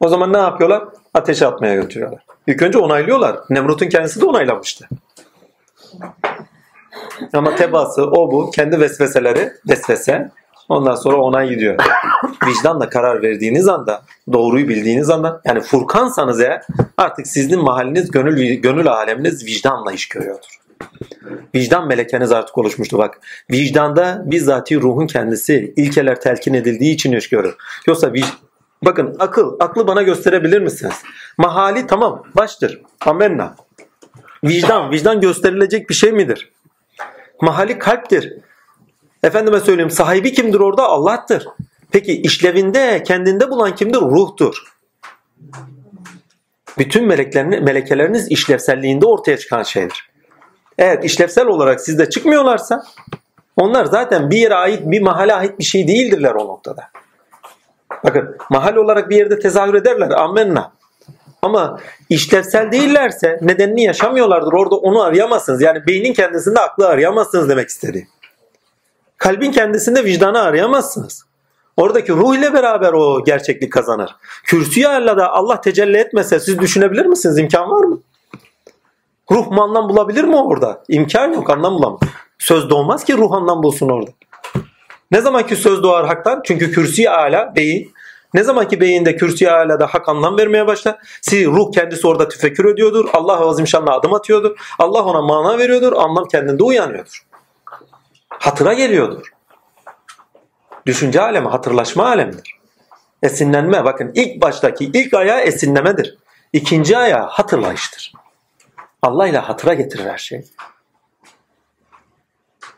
O 0.00 0.08
zaman 0.08 0.32
ne 0.32 0.38
yapıyorlar? 0.38 0.84
Ateşe 1.14 1.46
atmaya 1.46 1.74
götürüyorlar. 1.74 2.24
İlk 2.46 2.62
önce 2.62 2.78
onaylıyorlar. 2.78 3.36
Nemrut'un 3.50 3.88
kendisi 3.88 4.20
de 4.20 4.26
onaylamıştı. 4.26 4.88
Ama 7.32 7.56
tebası 7.56 8.02
o 8.06 8.32
bu. 8.32 8.50
Kendi 8.50 8.80
vesveseleri 8.80 9.52
vesvese. 9.68 10.30
Ondan 10.68 10.94
sonra 10.94 11.16
onay 11.16 11.48
gidiyor. 11.48 11.76
Vicdanla 12.46 12.88
karar 12.88 13.22
verdiğiniz 13.22 13.68
anda, 13.68 14.02
doğruyu 14.32 14.68
bildiğiniz 14.68 15.10
anda, 15.10 15.40
yani 15.44 15.60
Furkansanız 15.60 16.40
eğer 16.40 16.62
artık 16.96 17.26
sizin 17.26 17.62
mahalliniz, 17.62 18.10
gönül, 18.10 18.54
gönül 18.54 18.88
aleminiz 18.88 19.46
vicdanla 19.46 19.92
iş 19.92 20.08
görüyordur. 20.08 20.60
Vicdan 21.54 21.88
melekeniz 21.88 22.32
artık 22.32 22.58
oluşmuştu 22.58 22.98
bak. 22.98 23.20
Vicdanda 23.50 24.22
bizzati 24.26 24.80
ruhun 24.80 25.06
kendisi 25.06 25.74
ilkeler 25.76 26.20
telkin 26.20 26.54
edildiği 26.54 26.94
için 26.94 27.12
iş 27.12 27.28
görür. 27.28 27.54
Yoksa 27.86 28.06
vic- 28.06 28.34
bakın 28.84 29.16
akıl, 29.18 29.56
aklı 29.60 29.86
bana 29.86 30.02
gösterebilir 30.02 30.60
misiniz? 30.60 30.94
Mahali 31.38 31.86
tamam 31.86 32.22
baştır. 32.36 32.82
Amenna. 33.06 33.56
Vicdan, 34.44 34.90
vicdan 34.90 35.20
gösterilecek 35.20 35.90
bir 35.90 35.94
şey 35.94 36.12
midir? 36.12 36.52
Mahali 37.40 37.78
kalptir. 37.78 38.32
Efendime 39.22 39.60
söyleyeyim 39.60 39.90
sahibi 39.90 40.32
kimdir 40.32 40.60
orada? 40.60 40.82
Allah'tır. 40.88 41.46
Peki 41.90 42.22
işlevinde 42.22 43.02
kendinde 43.02 43.50
bulan 43.50 43.74
kimdir? 43.74 44.00
Ruhtur. 44.00 44.72
Bütün 46.78 47.06
meleklerini, 47.06 47.60
melekeleriniz 47.60 48.30
işlevselliğinde 48.30 49.06
ortaya 49.06 49.38
çıkan 49.38 49.62
şeydir. 49.62 50.09
Eğer 50.80 51.02
işlevsel 51.02 51.46
olarak 51.46 51.80
sizde 51.80 52.10
çıkmıyorlarsa 52.10 52.84
onlar 53.56 53.84
zaten 53.84 54.30
bir 54.30 54.36
yere 54.36 54.54
ait 54.54 54.80
bir 54.84 55.00
mahale 55.00 55.34
ait 55.34 55.58
bir 55.58 55.64
şey 55.64 55.88
değildirler 55.88 56.34
o 56.34 56.48
noktada. 56.48 56.88
Bakın 58.04 58.36
mahal 58.50 58.76
olarak 58.76 59.10
bir 59.10 59.16
yerde 59.16 59.38
tezahür 59.38 59.74
ederler. 59.74 60.10
Amenna. 60.10 60.72
Ama 61.42 61.78
işlevsel 62.08 62.72
değillerse 62.72 63.38
nedenini 63.40 63.82
yaşamıyorlardır. 63.82 64.52
Orada 64.52 64.76
onu 64.76 65.02
arayamazsınız. 65.02 65.62
Yani 65.62 65.86
beynin 65.86 66.12
kendisinde 66.12 66.60
aklı 66.60 66.88
arayamazsınız 66.88 67.48
demek 67.48 67.68
istediğim. 67.68 68.08
Kalbin 69.16 69.52
kendisinde 69.52 70.04
vicdanı 70.04 70.42
arayamazsınız. 70.42 71.24
Oradaki 71.76 72.12
ruh 72.12 72.36
ile 72.36 72.52
beraber 72.54 72.92
o 72.92 73.24
gerçeklik 73.24 73.72
kazanır. 73.72 74.16
Kürsüye 74.44 74.86
da 74.86 75.32
Allah 75.32 75.60
tecelli 75.60 75.96
etmese 75.96 76.40
siz 76.40 76.58
düşünebilir 76.58 77.06
misiniz? 77.06 77.38
İmkan 77.38 77.70
var 77.70 77.84
mı? 77.84 78.00
Ruh 79.30 79.46
mu 79.46 79.62
anlam 79.62 79.88
bulabilir 79.88 80.24
mi 80.24 80.36
orada? 80.36 80.82
İmkan 80.88 81.32
yok 81.32 81.50
anlam 81.50 81.74
bulamaz. 81.74 82.00
Söz 82.38 82.70
doğmaz 82.70 83.04
ki 83.04 83.16
ruh 83.16 83.32
anlam 83.32 83.62
bulsun 83.62 83.88
orada. 83.88 84.10
Ne 85.10 85.20
zaman 85.20 85.46
ki 85.46 85.56
söz 85.56 85.82
doğar 85.82 86.06
haktan? 86.06 86.40
Çünkü 86.44 86.72
kürsü 86.72 87.08
ala 87.08 87.56
beyin. 87.56 87.92
Ne 88.34 88.44
zaman 88.44 88.68
ki 88.68 88.80
beyinde 88.80 89.16
kürsü 89.16 89.48
ala 89.48 89.80
da 89.80 89.86
hak 89.86 90.08
anlam 90.08 90.38
vermeye 90.38 90.66
başlar. 90.66 90.98
Si 91.20 91.46
ruh 91.46 91.72
kendisi 91.72 92.06
orada 92.06 92.28
tefekkür 92.28 92.64
ediyordur. 92.64 93.08
Allah 93.12 93.48
azimşanla 93.48 93.94
adım 93.94 94.14
atıyordur. 94.14 94.56
Allah 94.78 95.04
ona 95.04 95.22
mana 95.22 95.58
veriyordur. 95.58 95.92
Anlam 95.92 96.24
kendinde 96.28 96.62
uyanıyordur. 96.62 97.26
Hatıra 98.28 98.72
geliyordur. 98.72 99.32
Düşünce 100.86 101.20
alemi 101.20 101.48
hatırlaşma 101.48 102.06
alemidir. 102.06 102.60
Esinlenme 103.22 103.84
bakın 103.84 104.12
ilk 104.14 104.42
baştaki 104.42 104.84
ilk 104.84 105.14
ayağı 105.14 105.40
esinlemedir. 105.40 106.18
İkinci 106.52 106.98
ayağı 106.98 107.26
hatırlayıştır. 107.26 108.12
Allah 109.02 109.28
ile 109.28 109.38
hatıra 109.38 109.74
getirir 109.74 110.04
her 110.04 110.18
şey. 110.18 110.44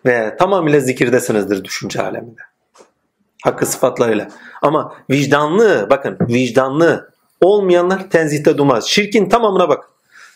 Ve 0.07 0.37
tamamıyla 0.37 0.81
zikirdesinizdir 0.81 1.65
düşünce 1.65 2.03
aleminde. 2.03 2.41
Hakkı 3.45 3.67
sıfatlarıyla. 3.67 4.29
Ama 4.63 4.95
vicdanlı 5.11 5.87
bakın 5.91 6.19
vicdanlı 6.21 7.13
olmayanlar 7.41 8.11
tenzihte 8.11 8.59
durmaz. 8.59 8.87
Şirkin 8.87 9.29
tamamına 9.29 9.69
bak. 9.69 9.85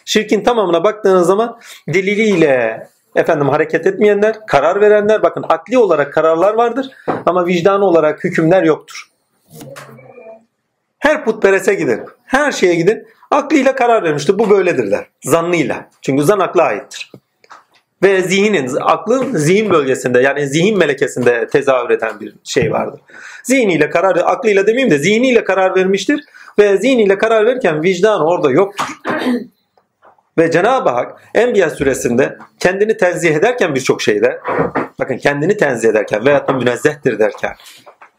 Şirkin 0.05 0.45
tamamına 0.45 0.85
baktığınız 0.85 1.27
zaman 1.27 1.59
deliliyle 1.89 2.89
efendim 3.17 3.49
hareket 3.49 3.87
etmeyenler, 3.87 4.47
karar 4.47 4.81
verenler 4.81 5.23
bakın 5.23 5.45
akli 5.49 5.79
olarak 5.79 6.13
kararlar 6.13 6.55
vardır 6.55 6.91
ama 7.27 7.47
vicdanı 7.47 7.85
olarak 7.85 8.25
hükümler 8.25 8.63
yoktur. 8.63 9.11
Her 10.99 11.25
putperese 11.25 11.75
gidin. 11.75 12.05
Her 12.27 12.53
şeye 12.53 12.75
gidin. 12.75 13.07
Aklıyla 13.31 13.75
karar 13.75 14.03
vermiştir. 14.03 14.39
Bu 14.39 14.51
böyledir 14.51 14.91
der. 14.91 15.07
Zannıyla. 15.25 15.89
Çünkü 16.03 16.25
zan 16.25 16.41
akla 16.41 16.63
aittir. 16.63 17.13
Ve 18.03 18.23
zihnin, 18.23 18.71
aklın 18.81 19.37
zihin 19.37 19.71
bölgesinde 19.71 20.21
yani 20.21 20.47
zihin 20.47 20.79
melekesinde 20.79 21.47
tezahür 21.47 21.91
eden 21.91 22.21
bir 22.21 22.35
şey 22.45 22.73
vardır. 22.73 23.01
Zihniyle 23.43 23.91
karar, 23.91 24.17
aklıyla 24.17 24.67
demeyeyim 24.67 24.91
de 24.91 24.99
zihniyle 24.99 25.45
karar 25.45 25.77
vermiştir. 25.77 26.21
Ve 26.59 26.79
zihniyle 26.79 27.19
karar 27.19 27.47
verirken 27.47 27.83
vicdan 27.83 28.27
orada 28.27 28.51
yoktur. 28.51 28.87
Ve 30.39 30.51
Cenab-ı 30.51 30.91
Hak 30.91 31.23
Enbiya 31.35 31.71
suresinde 31.71 32.39
kendini 32.61 32.97
tenzih 32.97 33.35
ederken 33.35 33.75
birçok 33.75 34.03
şeyde 34.03 34.41
bakın 34.99 35.17
kendini 35.17 35.57
tenzih 35.57 35.89
ederken 35.89 36.27
veyahut 36.27 36.49
da 36.49 36.53
münezzehtir 36.53 37.19
derken 37.19 37.53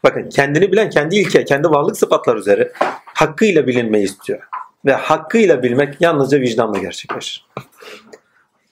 bakın 0.04 0.28
kendini 0.28 0.72
bilen 0.72 0.90
kendi 0.90 1.16
ilke, 1.16 1.44
kendi 1.44 1.70
varlık 1.70 1.96
sıfatlar 1.96 2.36
üzere 2.36 2.72
hakkıyla 3.04 3.66
bilinmeyi 3.66 4.04
istiyor. 4.04 4.40
Ve 4.84 4.92
hakkıyla 4.92 5.62
bilmek 5.62 6.00
yalnızca 6.00 6.40
vicdanla 6.40 6.78
gerçekleşir. 6.78 7.46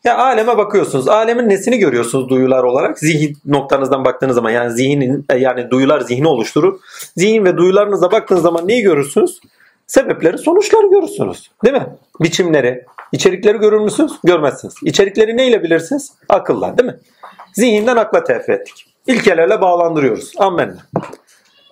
Ya 0.04 0.18
aleme 0.18 0.56
bakıyorsunuz. 0.56 1.08
Alemin 1.08 1.48
nesini 1.48 1.78
görüyorsunuz 1.78 2.28
duyular 2.28 2.62
olarak? 2.62 2.98
Zihin 2.98 3.36
noktanızdan 3.44 4.04
baktığınız 4.04 4.34
zaman 4.34 4.50
yani 4.50 4.72
zihnin 4.72 5.26
yani 5.38 5.70
duyular 5.70 6.00
zihni 6.00 6.28
oluşturur. 6.28 6.80
Zihin 7.16 7.44
ve 7.44 7.56
duyularınıza 7.56 8.12
baktığınız 8.12 8.42
zaman 8.42 8.68
neyi 8.68 8.82
görürsünüz? 8.82 9.40
Sebepleri, 9.86 10.38
sonuçları 10.38 10.86
görürsünüz. 10.86 11.50
Değil 11.64 11.74
mi? 11.76 11.86
Biçimleri, 12.20 12.84
içerikleri 13.12 13.58
görür 13.58 13.80
müsünüz? 13.80 14.12
Görmezsiniz. 14.24 14.74
İçerikleri 14.82 15.36
neyle 15.36 15.62
bilirsiniz? 15.62 16.12
Akılla, 16.28 16.78
değil 16.78 16.90
mi? 16.90 16.98
Zihinden 17.52 17.96
akla 17.96 18.24
terfi 18.24 18.52
ettik. 18.52 18.95
İlkelerle 19.06 19.60
bağlandırıyoruz. 19.60 20.32
Ammenna. 20.38 20.76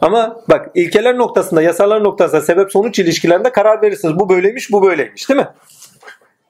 Ama 0.01 0.37
bak 0.49 0.71
ilkeler 0.75 1.19
noktasında, 1.19 1.63
yasalar 1.63 2.05
noktasında 2.05 2.41
sebep 2.41 2.73
sonuç 2.73 2.99
ilişkilerinde 2.99 3.53
karar 3.53 3.83
verirsiniz. 3.83 4.19
Bu 4.19 4.29
böyleymiş, 4.29 4.73
bu 4.73 4.83
böyleymiş 4.83 5.29
değil 5.29 5.41
mi? 5.41 5.49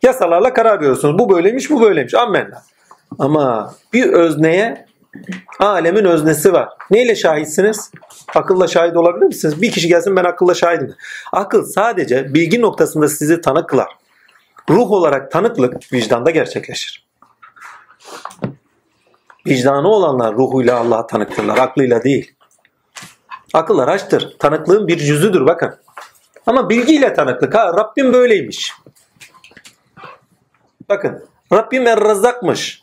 Yasalarla 0.02 0.52
karar 0.52 0.80
veriyorsunuz. 0.80 1.18
Bu 1.18 1.30
böyleymiş, 1.30 1.70
bu 1.70 1.80
böyleymiş. 1.80 2.14
Ammenna. 2.14 2.62
Ama 3.18 3.74
bir 3.92 4.12
özneye 4.12 4.86
alemin 5.58 6.04
öznesi 6.04 6.52
var. 6.52 6.68
Neyle 6.90 7.14
şahitsiniz? 7.14 7.90
Akılla 8.34 8.66
şahit 8.66 8.96
olabilir 8.96 9.26
misiniz? 9.26 9.62
Bir 9.62 9.70
kişi 9.70 9.88
gelsin 9.88 10.16
ben 10.16 10.24
akılla 10.24 10.54
şahidim. 10.54 10.94
Akıl 11.32 11.64
sadece 11.64 12.34
bilgi 12.34 12.60
noktasında 12.60 13.08
sizi 13.08 13.40
tanık 13.40 13.68
kılar. 13.68 13.88
Ruh 14.70 14.90
olarak 14.90 15.30
tanıklık 15.30 15.92
vicdanda 15.92 16.30
gerçekleşir. 16.30 17.06
Vicdanı 19.46 19.88
olanlar 19.88 20.34
ruhuyla 20.34 20.78
Allah'a 20.78 21.06
tanıktırlar. 21.06 21.58
Aklıyla 21.58 22.02
değil. 22.02 22.34
Akıl 23.54 23.78
araçtır. 23.78 24.36
Tanıklığın 24.38 24.88
bir 24.88 25.00
yüzüdür 25.00 25.46
bakın. 25.46 25.74
Ama 26.46 26.70
bilgiyle 26.70 27.14
tanıklık. 27.14 27.54
Ha 27.54 27.72
Rabbim 27.76 28.12
böyleymiş. 28.12 28.72
Bakın 30.88 31.28
Rabbim 31.52 31.86
Er-Rezzak'mış. 31.86 32.82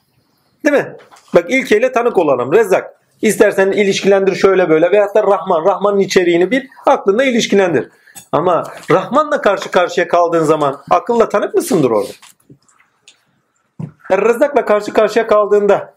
Değil 0.66 0.76
mi? 0.76 0.97
Bak 1.36 1.45
ilkeyle 1.49 1.91
tanık 1.91 2.18
olalım. 2.18 2.53
Rezzak. 2.53 3.01
İstersen 3.22 3.72
ilişkilendir 3.72 4.36
şöyle 4.36 4.70
böyle 4.70 4.91
veyahut 4.91 5.16
da 5.16 5.24
Rahman. 5.24 5.66
Rahman'ın 5.66 5.99
içeriğini 5.99 6.51
bil. 6.51 6.62
Aklında 6.86 7.24
ilişkilendir. 7.24 7.89
Ama 8.32 8.64
Rahman'la 8.91 9.41
karşı 9.41 9.72
karşıya 9.72 10.07
kaldığın 10.07 10.43
zaman 10.43 10.82
akılla 10.89 11.30
tanık 11.30 11.53
mısındır 11.53 11.91
orada? 11.91 12.12
Er-Rezzak'la 14.09 14.66
karşı 14.66 14.93
karşıya 14.93 15.28
kaldığında 15.28 15.93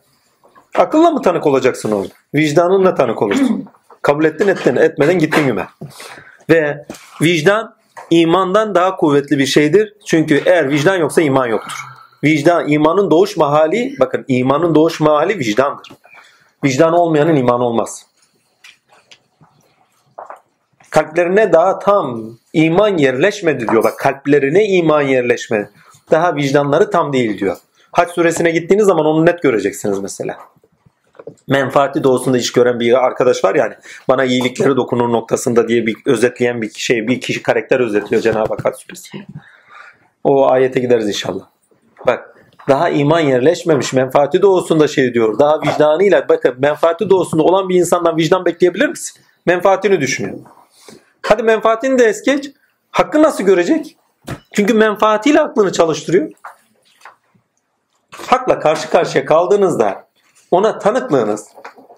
akılla 0.78 1.10
mı 1.10 1.22
tanık 1.22 1.46
olacaksın 1.46 1.92
orada? 1.92 2.12
Vicdanınla 2.34 2.94
tanık 2.94 3.22
olursun. 3.22 3.64
Kabul 4.02 4.24
ettin 4.24 4.48
ettin 4.48 4.76
etmeden 4.76 5.18
gittin 5.18 5.46
güme. 5.46 5.68
Ve 6.50 6.86
vicdan 7.22 7.74
imandan 8.10 8.74
daha 8.74 8.96
kuvvetli 8.96 9.38
bir 9.38 9.46
şeydir. 9.46 9.94
Çünkü 10.06 10.42
eğer 10.46 10.70
vicdan 10.70 10.96
yoksa 10.96 11.22
iman 11.22 11.46
yoktur. 11.46 11.84
Vicdan, 12.24 12.68
imanın 12.68 13.10
doğuş 13.10 13.36
mahali, 13.36 13.94
bakın 14.00 14.24
imanın 14.28 14.74
doğuş 14.74 15.00
mahali 15.00 15.38
vicdandır. 15.38 15.92
Vicdan 16.64 16.92
olmayanın 16.92 17.36
iman 17.36 17.60
olmaz. 17.60 18.06
Kalplerine 20.90 21.52
daha 21.52 21.78
tam 21.78 22.38
iman 22.52 22.98
yerleşmedi 22.98 23.68
diyor. 23.68 23.84
Bak 23.84 23.98
kalplerine 23.98 24.64
iman 24.66 25.02
yerleşmedi. 25.02 25.70
Daha 26.10 26.36
vicdanları 26.36 26.90
tam 26.90 27.12
değil 27.12 27.38
diyor. 27.38 27.56
Haç 27.92 28.10
suresine 28.10 28.50
gittiğiniz 28.50 28.86
zaman 28.86 29.06
onu 29.06 29.26
net 29.26 29.42
göreceksiniz 29.42 29.98
mesela. 29.98 30.36
Menfaati 31.48 32.04
doğusunda 32.04 32.38
iş 32.38 32.52
gören 32.52 32.80
bir 32.80 33.04
arkadaş 33.04 33.44
var 33.44 33.54
yani 33.54 33.74
bana 34.08 34.24
iyilikleri 34.24 34.76
dokunur 34.76 35.12
noktasında 35.12 35.68
diye 35.68 35.86
bir 35.86 35.96
özetleyen 36.06 36.62
bir 36.62 36.70
şey 36.70 37.08
bir 37.08 37.20
kişi 37.20 37.42
karakter 37.42 37.80
özetliyor 37.80 38.22
Cenab-ı 38.22 38.54
Hak. 38.62 38.74
O 40.24 40.50
ayete 40.50 40.80
gideriz 40.80 41.08
inşallah. 41.08 41.44
Bak 42.06 42.36
daha 42.68 42.88
iman 42.88 43.20
yerleşmemiş 43.20 43.92
menfaati 43.92 44.42
doğusunda 44.42 44.88
şey 44.88 45.14
diyor. 45.14 45.38
Daha 45.38 45.62
vicdanıyla 45.62 46.28
bakın 46.28 46.54
menfaati 46.58 47.10
doğusunda 47.10 47.42
olan 47.42 47.68
bir 47.68 47.74
insandan 47.74 48.16
vicdan 48.16 48.44
bekleyebilir 48.44 48.88
misin? 48.88 49.22
Menfaatini 49.46 50.00
düşünüyor. 50.00 50.38
Hadi 51.22 51.42
menfaatini 51.42 51.98
de 51.98 52.04
es 52.04 52.22
geç. 52.22 52.50
Hakkı 52.90 53.22
nasıl 53.22 53.44
görecek? 53.44 53.96
Çünkü 54.52 54.74
menfaatiyle 54.74 55.40
aklını 55.40 55.72
çalıştırıyor. 55.72 56.30
Hakla 58.26 58.58
karşı 58.58 58.90
karşıya 58.90 59.24
kaldığınızda 59.24 60.03
ona 60.54 60.78
tanıklığınız 60.78 61.48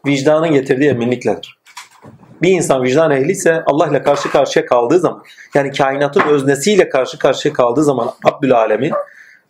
vicdanın 0.06 0.52
getirdiği 0.52 0.88
eminlikledir. 0.88 1.58
Bir 2.42 2.50
insan 2.50 2.82
vicdan 2.82 3.10
ehliyse 3.10 3.62
Allah 3.66 3.88
ile 3.88 4.02
karşı 4.02 4.30
karşıya 4.30 4.66
kaldığı 4.66 4.98
zaman 4.98 5.22
yani 5.54 5.72
kainatın 5.72 6.20
öznesiyle 6.20 6.88
karşı 6.88 7.18
karşıya 7.18 7.54
kaldığı 7.54 7.84
zaman 7.84 8.10
Rabbül 8.26 8.56
Alemin 8.56 8.92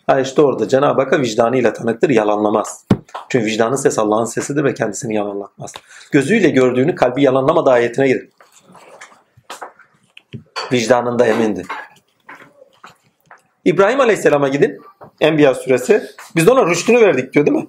ha 0.06 0.20
işte 0.20 0.42
orada 0.42 0.68
Cenab-ı 0.68 1.02
Hak'a 1.02 1.20
vicdanıyla 1.20 1.72
tanıktır 1.72 2.10
yalanlamaz. 2.10 2.84
Çünkü 3.28 3.46
vicdanın 3.46 3.76
sesi 3.76 4.00
Allah'ın 4.00 4.24
sesidir 4.24 4.64
ve 4.64 4.74
kendisini 4.74 5.14
yalanlatmaz. 5.14 5.72
Gözüyle 6.12 6.50
gördüğünü 6.50 6.94
kalbi 6.94 7.22
yalanlamadı 7.22 7.70
ayetine 7.70 8.08
girin. 8.08 8.30
Vicdanında 10.72 11.26
emindi. 11.26 11.62
İbrahim 13.64 14.00
Aleyhisselam'a 14.00 14.48
gidin. 14.48 14.80
Enbiya 15.20 15.54
suresi. 15.54 16.02
Biz 16.36 16.46
de 16.46 16.50
ona 16.50 16.66
rüştünü 16.66 17.00
verdik 17.00 17.32
diyor 17.32 17.46
değil 17.46 17.56
mi? 17.56 17.66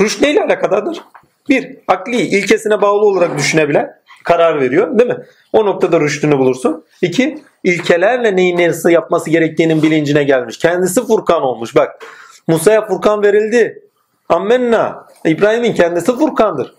Rüşt 0.00 0.22
neyle 0.22 0.42
alakadardır? 0.42 1.02
Bir, 1.48 1.76
akli 1.88 2.16
ilkesine 2.16 2.82
bağlı 2.82 3.06
olarak 3.06 3.38
düşünebilen 3.38 3.96
karar 4.24 4.60
veriyor 4.60 4.98
değil 4.98 5.10
mi? 5.10 5.16
O 5.52 5.66
noktada 5.66 6.00
rüştünü 6.00 6.38
bulursun. 6.38 6.84
İki, 7.02 7.38
ilkelerle 7.64 8.36
neyin 8.36 8.56
neresi 8.56 8.92
yapması 8.92 9.30
gerektiğinin 9.30 9.82
bilincine 9.82 10.24
gelmiş. 10.24 10.58
Kendisi 10.58 11.06
Furkan 11.06 11.42
olmuş. 11.42 11.76
Bak 11.76 12.04
Musa'ya 12.48 12.86
Furkan 12.86 13.22
verildi. 13.22 13.82
Ammenna. 14.28 15.06
İbrahim'in 15.24 15.74
kendisi 15.74 16.16
Furkan'dır. 16.16 16.74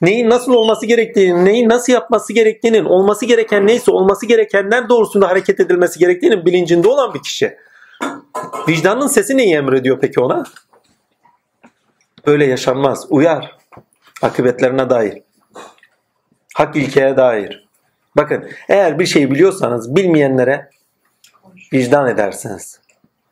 Neyin 0.00 0.30
nasıl 0.30 0.52
olması 0.52 0.86
gerektiğini, 0.86 1.44
neyin 1.44 1.68
nasıl 1.68 1.92
yapması 1.92 2.32
gerektiğinin, 2.32 2.84
olması 2.84 3.26
gereken 3.26 3.66
neyse 3.66 3.90
olması 3.90 4.26
gerekenler 4.26 4.88
doğrusunda 4.88 5.28
hareket 5.28 5.60
edilmesi 5.60 5.98
gerektiğinin 5.98 6.46
bilincinde 6.46 6.88
olan 6.88 7.14
bir 7.14 7.22
kişi. 7.22 7.56
Vicdanın 8.68 9.06
sesi 9.06 9.36
neyi 9.36 9.54
emrediyor 9.54 9.98
peki 10.00 10.20
ona? 10.20 10.44
Böyle 12.26 12.46
yaşanmaz. 12.46 13.06
Uyar. 13.10 13.56
Akıbetlerine 14.22 14.90
dair. 14.90 15.22
Hak 16.54 16.76
ilkeye 16.76 17.16
dair. 17.16 17.68
Bakın 18.16 18.48
eğer 18.68 18.98
bir 18.98 19.06
şeyi 19.06 19.30
biliyorsanız 19.30 19.96
bilmeyenlere 19.96 20.70
vicdan 21.72 22.08
edersiniz. 22.08 22.80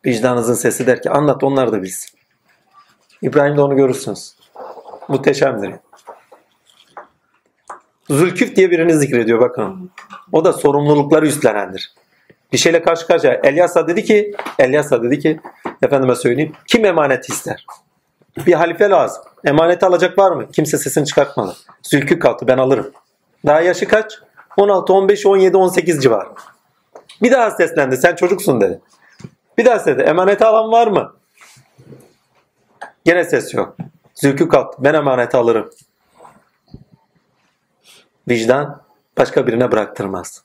Vicdanınızın 0.06 0.54
sesi 0.54 0.86
der 0.86 1.02
ki 1.02 1.10
anlat 1.10 1.44
onlar 1.44 1.72
da 1.72 1.82
bilsin. 1.82 2.18
İbrahim'de 3.22 3.60
onu 3.60 3.76
görürsünüz. 3.76 4.36
Muhteşemdir. 5.08 5.74
Zülküf 8.10 8.56
diye 8.56 8.70
birini 8.70 8.94
zikrediyor 8.94 9.40
bakın. 9.40 9.90
O 10.32 10.44
da 10.44 10.52
sorumlulukları 10.52 11.26
üstlenendir. 11.26 11.94
Bir 12.52 12.58
şeyle 12.58 12.82
karşı 12.82 13.06
karşıya. 13.06 13.34
Elyasa 13.34 13.88
dedi 13.88 14.04
ki, 14.04 14.34
Elyasa 14.58 15.02
dedi 15.02 15.18
ki, 15.18 15.40
efendime 15.82 16.14
söyleyeyim, 16.14 16.52
kim 16.66 16.84
emanet 16.84 17.28
ister? 17.28 17.66
Bir 18.36 18.52
halife 18.52 18.90
lazım. 18.90 19.22
Emaneti 19.44 19.86
alacak 19.86 20.18
var 20.18 20.32
mı? 20.32 20.50
Kimse 20.52 20.78
sesini 20.78 21.06
çıkartmadı. 21.06 21.56
Zülküf 21.82 22.20
kalktı 22.20 22.48
ben 22.48 22.58
alırım. 22.58 22.92
Daha 23.46 23.60
yaşı 23.60 23.88
kaç? 23.88 24.12
16, 24.56 24.92
15, 24.92 25.26
17, 25.26 25.56
18 25.56 26.02
civarı. 26.02 26.28
Bir 27.22 27.32
daha 27.32 27.50
seslendi. 27.50 27.96
Sen 27.96 28.14
çocuksun 28.14 28.60
dedi. 28.60 28.80
Bir 29.58 29.64
daha 29.64 29.86
dedi. 29.86 30.02
Emaneti 30.02 30.44
alan 30.44 30.72
var 30.72 30.86
mı? 30.86 31.14
Gene 33.04 33.24
ses 33.24 33.54
yok. 33.54 33.76
Zülküf 34.14 34.48
kalktı. 34.48 34.78
Ben 34.84 34.94
emaneti 34.94 35.36
alırım. 35.36 35.70
Vicdan 38.28 38.82
başka 39.18 39.46
birine 39.46 39.72
bıraktırmaz. 39.72 40.44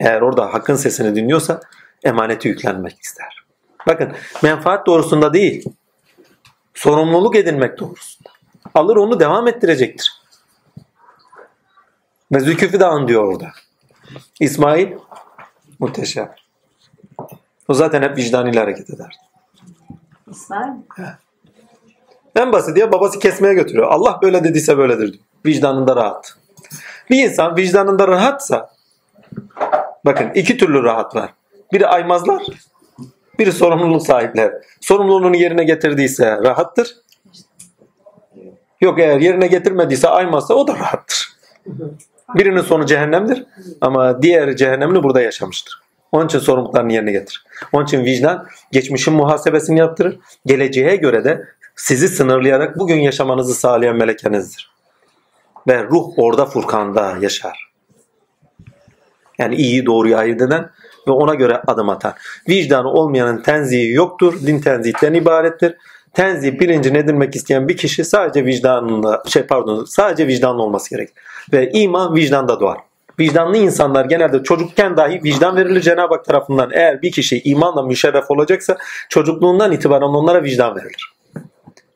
Eğer 0.00 0.20
orada 0.20 0.54
hakkın 0.54 0.76
sesini 0.76 1.16
dinliyorsa 1.16 1.60
emaneti 2.04 2.48
yüklenmek 2.48 3.00
ister. 3.00 3.44
Bakın 3.86 4.12
menfaat 4.42 4.86
doğrusunda 4.86 5.32
değil, 5.32 5.64
sorumluluk 6.74 7.36
edinmek 7.36 7.78
doğrusunda. 7.78 8.30
Alır 8.74 8.96
onu 8.96 9.20
devam 9.20 9.48
ettirecektir. 9.48 10.12
Ve 12.32 12.40
Zülküf'ü 12.40 12.84
an 12.84 13.08
diyor 13.08 13.24
orada. 13.24 13.48
İsmail 14.40 14.92
muhteşem. 15.78 16.34
O 17.68 17.74
zaten 17.74 18.02
hep 18.02 18.16
vicdanıyla 18.16 18.62
hareket 18.62 18.90
eder. 18.90 19.16
İsmail. 20.30 20.72
En 22.36 22.52
basit 22.52 22.78
ya 22.78 22.92
babası 22.92 23.18
kesmeye 23.18 23.54
götürüyor. 23.54 23.88
Allah 23.90 24.18
böyle 24.22 24.44
dediyse 24.44 24.78
böyledir 24.78 25.12
diyor. 25.12 25.24
Vicdanında 25.46 25.96
rahat. 25.96 26.36
Bir 27.10 27.24
insan 27.24 27.56
vicdanında 27.56 28.08
rahatsa 28.08 28.70
bakın 30.04 30.30
iki 30.34 30.56
türlü 30.56 30.82
rahat 30.82 31.14
var. 31.14 31.34
Biri 31.72 31.86
aymazlar, 31.86 32.42
biri 33.38 33.52
sorumluluk 33.52 34.06
sahipler. 34.06 34.52
Sorumluluğunu 34.80 35.36
yerine 35.36 35.64
getirdiyse 35.64 36.30
rahattır. 36.30 36.96
Yok 38.80 38.98
eğer 38.98 39.20
yerine 39.20 39.46
getirmediyse 39.46 40.08
aymazsa 40.08 40.54
o 40.54 40.66
da 40.66 40.74
rahattır. 40.74 41.34
Birinin 42.34 42.60
sonu 42.60 42.86
cehennemdir 42.86 43.46
ama 43.80 44.22
diğer 44.22 44.56
cehennemini 44.56 45.02
burada 45.02 45.20
yaşamıştır. 45.20 45.84
Onun 46.12 46.26
için 46.26 46.38
sorumluluklarını 46.38 46.92
yerine 46.92 47.12
getir. 47.12 47.44
Onun 47.72 47.84
için 47.84 48.04
vicdan 48.04 48.46
geçmişin 48.72 49.14
muhasebesini 49.14 49.78
yaptırır. 49.78 50.18
Geleceğe 50.46 50.96
göre 50.96 51.24
de 51.24 51.44
sizi 51.76 52.08
sınırlayarak 52.08 52.78
bugün 52.78 53.00
yaşamanızı 53.00 53.54
sağlayan 53.54 53.96
melekenizdir. 53.96 54.70
Ve 55.68 55.84
ruh 55.84 56.18
orada 56.18 56.46
Furkan'da 56.46 57.16
yaşar. 57.20 57.70
Yani 59.38 59.54
iyiyi 59.54 59.86
doğruyu 59.86 60.16
ayırt 60.16 60.42
eden 60.42 60.70
ve 61.08 61.12
ona 61.12 61.34
göre 61.34 61.62
adım 61.66 61.88
atan. 61.88 62.14
Vicdanı 62.48 62.88
olmayanın 62.88 63.42
tenzihi 63.42 63.92
yoktur. 63.92 64.46
Din 64.46 64.60
tenzihten 64.60 65.14
ibarettir. 65.14 65.74
Tenzih 66.14 66.60
bilincini 66.60 66.98
edinmek 66.98 67.36
isteyen 67.36 67.68
bir 67.68 67.76
kişi 67.76 68.04
sadece 68.04 68.46
vicdanında 68.46 69.22
şey 69.28 69.42
pardon 69.42 69.84
sadece 69.84 70.26
vicdanlı 70.26 70.62
olması 70.62 70.90
gerek. 70.90 71.08
Ve 71.52 71.70
iman 71.70 72.14
vicdanda 72.14 72.60
doğar. 72.60 72.78
Vicdanlı 73.20 73.56
insanlar 73.56 74.04
genelde 74.04 74.42
çocukken 74.42 74.96
dahi 74.96 75.20
vicdan 75.24 75.56
verilir 75.56 75.80
Cenab-ı 75.80 76.14
Hak 76.14 76.24
tarafından. 76.24 76.70
Eğer 76.72 77.02
bir 77.02 77.12
kişi 77.12 77.42
imanla 77.44 77.82
müşerref 77.82 78.30
olacaksa 78.30 78.76
çocukluğundan 79.08 79.72
itibaren 79.72 80.06
onlara 80.06 80.42
vicdan 80.42 80.76
verilir. 80.76 81.12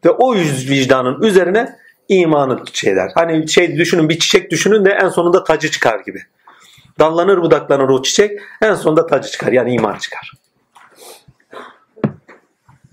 Ve 0.04 0.10
o 0.10 0.34
yüz 0.34 0.70
vicdanın 0.70 1.22
üzerine 1.22 1.76
imanı 2.08 2.58
şeyler. 2.72 3.10
Hani 3.14 3.48
şey 3.48 3.76
düşünün 3.76 4.08
bir 4.08 4.18
çiçek 4.18 4.50
düşünün 4.50 4.84
de 4.84 4.90
en 4.90 5.08
sonunda 5.08 5.44
tacı 5.44 5.70
çıkar 5.70 6.00
gibi. 6.00 6.22
Dallanır 6.98 7.42
budaklanır 7.42 7.88
o 7.88 8.02
çiçek 8.02 8.40
en 8.62 8.74
sonunda 8.74 9.06
tacı 9.06 9.30
çıkar 9.30 9.52
yani 9.52 9.74
iman 9.74 9.98
çıkar. 9.98 10.32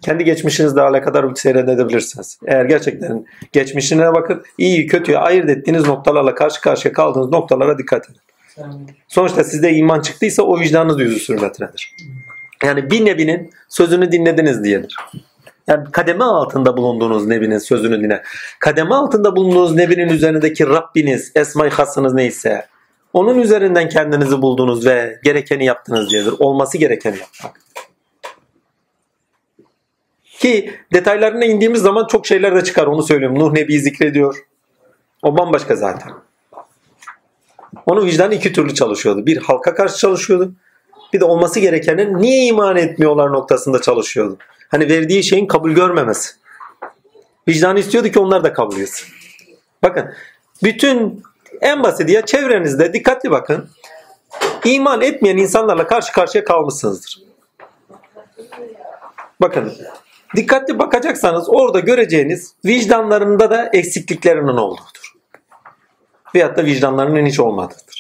Kendi 0.02 0.24
geçmişinizle 0.24 0.82
alakadar 0.82 1.36
seyredebilirsiniz. 1.36 2.40
Eğer 2.46 2.66
gerçekten 2.66 3.26
geçmişine 3.52 4.14
bakıp 4.14 4.48
iyi 4.58 4.88
kötüyü 4.88 5.18
ayırt 5.18 5.50
ettiğiniz 5.50 5.88
noktalarla 5.88 6.36
karşı 6.36 6.62
karşıya 6.62 6.94
kaldığınız 6.94 7.30
noktalara 7.30 7.78
dikkat 7.78 8.10
edin. 8.10 8.22
Sonuçta 9.08 9.44
sizde 9.44 9.74
iman 9.74 10.02
çıktıysa 10.02 10.44
o 10.44 10.60
vicdanınız 10.60 11.02
yüzü 11.02 11.20
sürmetredir. 11.20 11.96
Yani 12.64 12.92
bir 12.92 13.06
nebinin 13.06 13.50
sözünü 13.70 14.12
dinlediniz 14.12 14.64
diyedir. 14.64 14.96
Yani 15.68 15.92
kademe 15.92 16.24
altında 16.24 16.78
bulunduğunuz 16.78 17.28
nebinin 17.28 17.58
sözünü 17.58 18.02
dinle. 18.02 18.24
Kademe 18.60 18.96
altında 18.96 19.36
bulunduğunuz 19.36 19.76
nebinin 19.76 20.10
üzerindeki 20.10 20.68
Rabbiniz, 20.68 21.32
esma-i 21.36 21.70
hasınız 21.70 22.14
neyse 22.14 22.66
onun 23.16 23.40
üzerinden 23.40 23.90
kendinizi 23.90 24.42
buldunuz 24.42 24.86
ve 24.86 25.20
gerekeni 25.24 25.66
yaptınız 25.66 26.10
diyedir. 26.10 26.34
Olması 26.40 26.78
gerekeni 26.78 27.18
yapmak. 27.18 27.62
Ki 30.24 30.76
detaylarına 30.94 31.46
indiğimiz 31.46 31.82
zaman 31.82 32.08
çok 32.08 32.28
şeyler 32.28 32.56
de 32.56 32.64
çıkar 32.64 32.88
onu 32.88 33.04
söylüyorum. 33.04 33.40
Nuh 33.40 33.52
Nebi 33.52 33.80
zikrediyor. 33.80 34.46
O 35.24 35.38
bambaşka 35.38 35.76
zaten. 35.76 36.12
Onun 37.86 38.06
vicdanı 38.06 38.36
iki 38.36 38.54
türlü 38.54 38.74
çalışıyordu. 38.74 39.26
Bir 39.26 39.38
halka 39.38 39.76
karşı 39.76 39.98
çalışıyordu. 39.98 40.54
Bir 41.14 41.20
de 41.20 41.26
olması 41.26 41.60
gerekenin 41.60 42.18
niye 42.22 42.46
iman 42.46 42.78
etmiyorlar 42.78 43.34
noktasında 43.34 43.82
çalışıyordu. 43.82 44.38
Hani 44.70 44.90
verdiği 44.90 45.24
şeyin 45.24 45.48
kabul 45.48 45.72
görmemesi. 45.72 46.32
Vicdanı 47.48 47.80
istiyordu 47.80 48.10
ki 48.10 48.20
onlar 48.20 48.44
da 48.44 48.54
kabul 48.54 48.80
etsin. 48.80 49.08
Bakın 49.84 50.14
bütün 50.64 51.24
en 51.62 51.84
basit 51.84 52.10
ya 52.10 52.26
çevrenizde 52.26 52.94
dikkatli 52.94 53.32
bakın. 53.32 53.70
İman 54.66 55.02
etmeyen 55.02 55.38
insanlarla 55.38 55.88
karşı 55.88 56.14
karşıya 56.14 56.44
kalmışsınızdır. 56.44 57.22
Bakın 59.42 59.74
dikkatli 60.36 60.80
bakacaksanız 60.80 61.50
orada 61.50 61.80
göreceğiniz 61.80 62.56
vicdanlarında 62.66 63.52
da 63.52 63.70
eksikliklerinin 63.74 64.58
olduğudur. 64.58 65.14
Veyahut 66.36 66.58
da 66.58 66.66
vicdanlarının 66.66 67.26
hiç 67.26 67.40
olmadığıdır. 67.40 67.98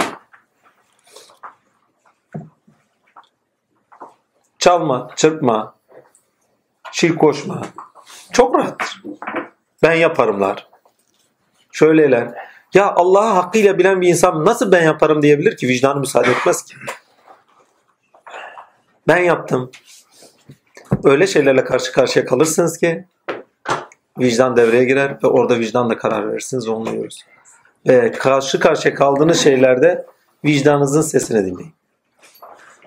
Çalma, 4.59 5.09
çırpma, 5.15 5.75
şirk 6.91 7.19
koşma. 7.19 7.61
Çok 8.31 8.55
rahattır. 8.55 9.03
Ben 9.83 9.93
yaparımlar. 9.93 10.67
Şöyleler. 11.71 12.33
Ya 12.75 12.93
Allah'ı 12.95 13.33
hakkıyla 13.33 13.77
bilen 13.77 14.01
bir 14.01 14.07
insan 14.07 14.45
nasıl 14.45 14.71
ben 14.71 14.83
yaparım 14.83 15.21
diyebilir 15.21 15.57
ki? 15.57 15.67
Vicdanı 15.67 15.99
müsaade 15.99 16.31
etmez 16.31 16.63
ki. 16.63 16.75
Ben 19.07 19.17
yaptım. 19.17 19.71
Öyle 21.03 21.27
şeylerle 21.27 21.63
karşı 21.63 21.91
karşıya 21.91 22.25
kalırsınız 22.25 22.77
ki 22.77 23.05
vicdan 24.19 24.57
devreye 24.57 24.83
girer 24.83 25.17
ve 25.23 25.27
orada 25.27 25.59
vicdanla 25.59 25.97
karar 25.97 26.31
verirsiniz. 26.31 26.67
Onluyoruz. 26.67 27.25
Ve 27.87 28.11
karşı 28.11 28.59
karşıya 28.59 28.95
kaldığınız 28.95 29.39
şeylerde 29.39 30.05
vicdanınızın 30.45 31.01
sesini 31.01 31.45
dinleyin. 31.45 31.73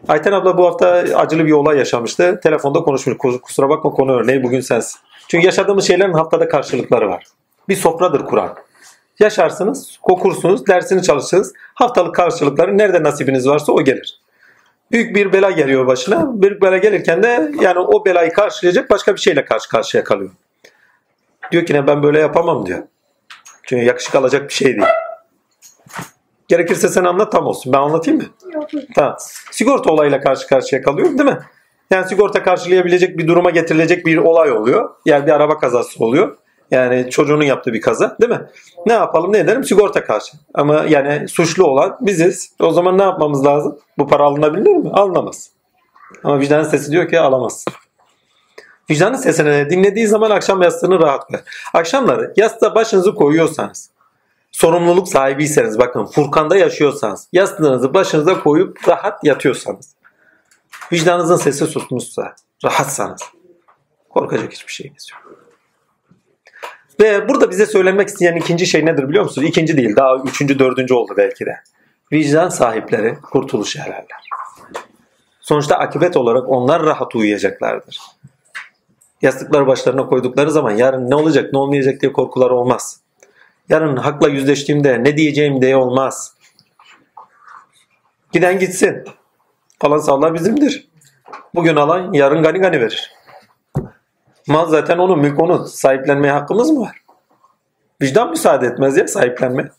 Ayten 0.09 0.33
abla 0.33 0.59
bu 0.59 0.67
hafta 0.67 0.89
acılı 1.15 1.47
bir 1.47 1.53
olay 1.53 1.79
yaşamıştı. 1.79 2.41
Telefonda 2.43 2.81
konuşmuş. 2.81 3.17
Kusura 3.43 3.69
bakma 3.69 3.91
konu 3.91 4.13
örneği 4.13 4.43
bugün 4.43 4.61
sensin. 4.61 5.01
Çünkü 5.29 5.47
yaşadığımız 5.47 5.87
şeylerin 5.87 6.13
haftada 6.13 6.49
karşılıkları 6.49 7.09
var. 7.09 7.25
Bir 7.69 7.77
sofradır 7.77 8.25
Kur'an. 8.25 8.68
Yaşarsınız, 9.21 9.99
kokursunuz, 10.03 10.67
dersini 10.67 11.03
çalışırsınız. 11.03 11.53
Haftalık 11.75 12.15
karşılıkları 12.15 12.79
nerede 12.79 13.03
nasibiniz 13.03 13.49
varsa 13.49 13.73
o 13.73 13.85
gelir. 13.85 14.21
Büyük 14.93 15.17
bir 15.17 15.33
bela 15.33 15.51
geliyor 15.51 15.87
başına. 15.87 16.43
Büyük 16.43 16.63
bela 16.63 16.79
gelirken 16.79 17.23
de 17.23 17.53
yani 17.61 17.79
o 17.79 18.05
belayı 18.05 18.33
karşılayacak 18.33 18.91
başka 18.91 19.15
bir 19.15 19.21
şeyle 19.21 19.45
karşı 19.45 19.69
karşıya 19.69 20.05
kalıyor. 20.05 20.31
Diyor 21.53 21.67
ki 21.67 21.75
ne 21.75 21.87
ben 21.87 22.03
böyle 22.03 22.21
yapamam 22.21 22.67
diyor. 22.67 22.83
Çünkü 23.63 23.85
yakışık 23.85 24.15
alacak 24.15 24.49
bir 24.49 24.55
şey 24.55 24.67
değil. 24.67 24.89
Gerekirse 26.49 26.89
sen 26.89 27.05
anlat 27.05 27.33
tam 27.33 27.47
olsun. 27.47 27.73
Ben 27.73 27.79
anlatayım 27.79 28.21
mı? 28.21 28.27
Yok. 28.55 28.69
Tamam. 28.95 29.17
Sigorta 29.51 29.91
olayıyla 29.91 30.21
karşı 30.21 30.47
karşıya 30.47 30.83
kalıyor 30.83 31.09
değil 31.09 31.31
mi? 31.31 31.39
Yani 31.91 32.09
sigorta 32.09 32.43
karşılayabilecek 32.43 33.19
bir 33.19 33.29
duruma 33.29 33.51
getirilecek 33.51 34.07
bir 34.07 34.17
olay 34.17 34.53
oluyor. 34.53 34.91
Yani 35.07 35.27
bir 35.27 35.33
araba 35.33 35.59
kazası 35.59 36.05
oluyor. 36.05 36.37
Yani 36.71 37.11
çocuğunun 37.11 37.45
yaptığı 37.45 37.73
bir 37.73 37.81
kaza 37.81 38.17
değil 38.21 38.33
mi? 38.33 38.47
Ne 38.87 38.93
yapalım 38.93 39.33
ne 39.33 39.39
edelim 39.39 39.65
sigorta 39.65 40.05
karşı. 40.05 40.37
Ama 40.55 40.85
yani 40.89 41.29
suçlu 41.29 41.65
olan 41.65 41.97
biziz. 42.01 42.53
O 42.61 42.71
zaman 42.71 42.99
ne 42.99 43.03
yapmamız 43.03 43.45
lazım? 43.45 43.79
Bu 43.99 44.07
para 44.07 44.23
alınabilir 44.23 44.71
mi? 44.71 44.91
Alınamaz. 44.93 45.51
Ama 46.25 46.41
vicdanın 46.41 46.65
sesi 46.65 46.93
diyor 46.93 47.09
ki 47.09 47.21
alamazsın. 47.21 47.73
Vicdanın 48.91 49.17
sesini 49.17 49.71
dinlediği 49.71 50.07
zaman 50.07 50.31
akşam 50.31 50.63
yastığını 50.63 51.01
rahat 51.01 51.27
koyar. 51.27 51.43
Akşamları 51.75 52.33
yastığa 52.37 52.75
başınızı 52.75 53.15
koyuyorsanız, 53.15 53.91
sorumluluk 54.53 55.09
sahibiyseniz, 55.09 55.79
bakın 55.79 56.05
Furkan'da 56.05 56.57
yaşıyorsanız, 56.57 57.29
yastığınızı 57.33 57.95
başınıza 57.95 58.43
koyup 58.43 58.89
rahat 58.89 59.25
yatıyorsanız, 59.25 59.95
vicdanınızın 60.93 61.37
sesi 61.37 61.67
susmuşsa, 61.67 62.35
rahatsanız, 62.65 63.21
korkacak 64.11 64.53
hiçbir 64.53 64.73
şeyiniz 64.73 65.11
yok. 65.13 65.28
Ve 67.01 67.29
burada 67.29 67.51
bize 67.51 67.67
söylenmek 67.67 68.09
isteyen 68.09 68.37
ikinci 68.37 68.67
şey 68.67 68.87
nedir 68.87 69.09
biliyor 69.09 69.25
musunuz? 69.25 69.49
İkinci 69.49 69.77
değil, 69.77 69.97
daha 69.97 70.17
üçüncü, 70.17 70.59
dördüncü 70.59 70.95
oldu 70.95 71.15
belki 71.17 71.47
de. 71.47 71.61
Vicdan 72.13 72.49
sahipleri 72.49 73.15
kurtuluşa 73.21 73.83
ererler. 73.83 74.29
Sonuçta 75.41 75.77
akıbet 75.77 76.17
olarak 76.17 76.49
onlar 76.49 76.83
rahat 76.83 77.15
uyuyacaklardır. 77.15 78.01
Yastıkları 79.23 79.67
başlarına 79.67 80.07
koydukları 80.07 80.51
zaman 80.51 80.71
yarın 80.71 81.11
ne 81.11 81.15
olacak 81.15 81.53
ne 81.53 81.59
olmayacak 81.59 82.01
diye 82.01 82.13
korkular 82.13 82.51
olmaz. 82.51 83.01
Yarın 83.69 83.97
hakla 83.97 84.29
yüzleştiğimde 84.29 85.05
ne 85.05 85.17
diyeceğim 85.17 85.63
diye 85.63 85.77
olmaz. 85.77 86.35
Giden 88.33 88.59
gitsin. 88.59 89.05
Kalan 89.79 89.99
sağlar 89.99 90.35
bizimdir. 90.35 90.89
Bugün 91.55 91.77
alan 91.77 92.13
yarın 92.13 92.43
gani 92.43 92.59
gani 92.59 92.81
verir. 92.81 93.18
Mal 94.49 94.67
zaten 94.67 94.99
onun, 94.99 95.19
mülk 95.19 95.41
onun. 95.41 95.65
Sahiplenmeye 95.65 96.33
hakkımız 96.33 96.71
mı 96.71 96.81
var? 96.81 97.03
Vicdan 98.03 98.31
müsaade 98.31 98.67
etmez 98.67 98.97
ya 98.97 99.09
sahiplenme. 99.09 99.71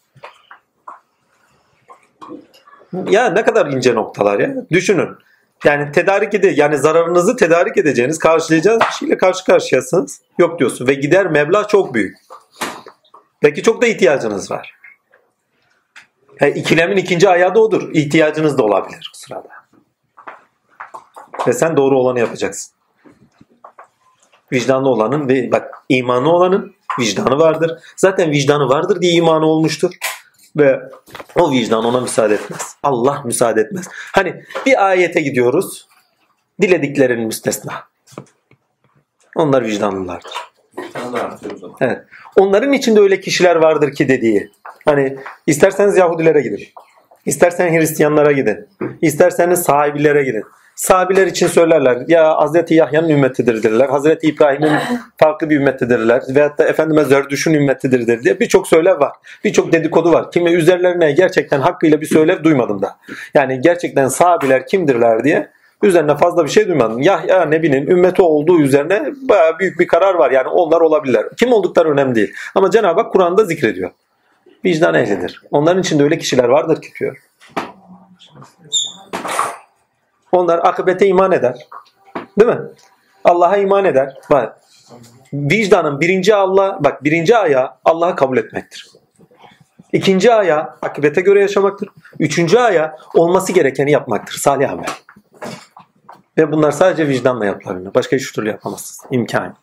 Ya 3.10 3.30
ne 3.30 3.44
kadar 3.44 3.66
ince 3.66 3.96
noktalar 3.96 4.40
ya. 4.40 4.56
Düşünün. 4.72 5.10
Yani 5.64 5.92
tedarik 5.92 6.34
ede 6.34 6.48
yani 6.48 6.78
zararınızı 6.78 7.36
tedarik 7.36 7.78
edeceğiniz, 7.78 8.20
karşılayacağınız 8.20 8.82
bir 8.82 8.94
şeyle 8.94 9.18
karşı 9.18 9.46
karşıyasınız. 9.46 10.22
Yok 10.40 10.60
diyorsun 10.60 10.88
ve 10.88 10.94
gider 10.94 11.28
meblağ 11.28 11.68
çok 11.68 11.94
büyük. 11.94 12.18
Belki 13.44 13.64
çok 13.64 13.82
da 13.82 13.88
ihtiyacınız 13.88 14.52
var. 14.52 14.76
Yani 16.42 16.54
ikilemin 16.54 16.98
ikinci 16.98 17.30
ayağı 17.30 17.56
da 17.56 17.60
odur. 17.60 17.90
İhtiyacınız 17.94 18.58
da 18.58 18.64
olabilir 18.64 19.12
o 19.16 19.18
sırada. 19.18 19.50
Ve 21.48 21.54
sen 21.54 21.78
doğru 21.78 22.00
olanı 22.00 22.20
yapacaksın. 22.20 22.79
Vicdanlı 24.52 24.90
olanın 24.90 25.30
ve 25.30 25.52
bak 25.52 25.84
imanı 25.90 26.30
olanın 26.30 26.76
vicdanı 27.00 27.40
vardır. 27.40 27.80
Zaten 27.96 28.32
vicdanı 28.32 28.70
vardır 28.70 29.02
diye 29.02 29.14
imanı 29.14 29.46
olmuştur. 29.46 29.92
Ve 30.58 30.80
o 31.36 31.52
vicdan 31.52 31.86
ona 31.86 32.02
müsaade 32.02 32.34
etmez. 32.34 32.76
Allah 32.84 33.22
müsaade 33.26 33.62
etmez. 33.62 33.88
Hani 33.92 34.44
bir 34.66 34.88
ayete 34.88 35.22
gidiyoruz. 35.22 35.88
Dilediklerinin 36.62 37.26
müstesna. 37.26 37.74
Onlar 39.36 39.66
vicdanlılardır. 39.66 40.32
Evet. 41.82 42.00
Onların 42.36 42.74
içinde 42.74 43.00
öyle 43.00 43.20
kişiler 43.20 43.56
vardır 43.56 43.94
ki 43.94 44.08
dediği. 44.08 44.52
Hani 44.86 45.18
isterseniz 45.48 45.98
Yahudilere 45.98 46.42
gidin. 46.42 46.68
İstersen 47.26 47.80
Hristiyanlara 47.80 48.32
gidin. 48.32 48.68
İsterseniz 49.02 49.62
sahibilere 49.64 50.24
gidin. 50.24 50.44
Sahabiler 50.80 51.28
için 51.28 51.48
söylerler. 51.48 51.98
Ya 52.08 52.38
Hazreti 52.38 52.74
Yahya'nın 52.74 53.10
ümmetidir 53.10 53.64
derler. 53.64 53.90
Hazreti 53.90 54.28
İbrahim'in 54.28 54.72
farklı 55.18 55.50
bir 55.50 55.56
ümmetidirler. 55.56 56.22
Veyahut 56.30 56.58
da 56.58 56.66
Efendime 56.66 57.04
Zerdüş'ün 57.04 57.54
ümmetidir 57.54 58.24
diye 58.24 58.40
birçok 58.40 58.68
söylev 58.68 59.00
var. 59.00 59.12
Birçok 59.44 59.72
dedikodu 59.72 60.12
var. 60.12 60.32
Kimi 60.32 60.54
üzerlerine 60.54 61.12
gerçekten 61.12 61.60
hakkıyla 61.60 62.02
bir 62.02 62.06
söylev 62.06 62.44
duymadım 62.44 62.82
da. 62.82 62.98
Yani 63.34 63.62
gerçekten 63.62 64.08
sahabiler 64.08 64.68
kimdirler 64.68 65.24
diye 65.24 65.50
üzerine 65.84 66.18
fazla 66.18 66.46
bir 66.46 66.50
şey 66.50 66.68
duymadım. 66.68 67.02
Yahya 67.02 67.46
Nebi'nin 67.46 67.88
ümmeti 67.88 68.22
olduğu 68.22 68.62
üzerine 68.62 69.04
bayağı 69.30 69.60
büyük 69.60 69.80
bir 69.80 69.88
karar 69.88 70.16
var. 70.16 70.32
Yani 70.32 70.48
onlar 70.48 70.82
olabilirler. 70.82 71.26
Kim 71.38 71.54
oldukları 71.54 71.92
önemli 71.92 72.16
değil. 72.16 72.34
Ama 72.56 72.72
Cenab-ı 72.72 73.02
Hak 73.02 73.12
Kur'an'da 73.12 73.46
zikrediyor. 73.46 73.92
Vicdan 74.66 74.96
ehlidir. 74.96 75.44
Onların 75.52 75.82
içinde 75.82 76.04
öyle 76.04 76.18
kişiler 76.18 76.50
vardır 76.50 76.82
ki 76.82 76.90
diyor. 77.00 77.18
Onlar 80.32 80.60
akıbete 80.64 81.08
iman 81.08 81.32
eder. 81.32 81.68
Değil 82.40 82.52
mi? 82.52 82.60
Allah'a 83.24 83.58
iman 83.58 83.86
eder. 83.86 84.18
Bak, 84.32 84.58
vicdanın 85.34 86.02
birinci 86.02 86.36
Allah, 86.36 86.78
bak 86.80 87.04
birinci 87.04 87.38
ayağı 87.38 87.70
Allah'ı 87.86 88.16
kabul 88.16 88.38
etmektir. 88.38 88.88
İkinci 89.94 90.34
ayağı 90.34 90.70
akıbete 90.82 91.22
göre 91.22 91.42
yaşamaktır. 91.42 91.90
Üçüncü 92.20 92.58
ayağı 92.58 92.96
olması 93.14 93.54
gerekeni 93.54 93.92
yapmaktır. 93.92 94.34
Salih 94.34 94.72
amel. 94.72 94.86
Ve 96.38 96.52
bunlar 96.52 96.72
sadece 96.72 97.08
vicdanla 97.08 97.46
yapılabilir. 97.46 97.94
Başka 97.96 98.16
hiç 98.16 98.32
türlü 98.32 98.50
yapamazsınız. 98.50 99.12
İmkan. 99.12 99.56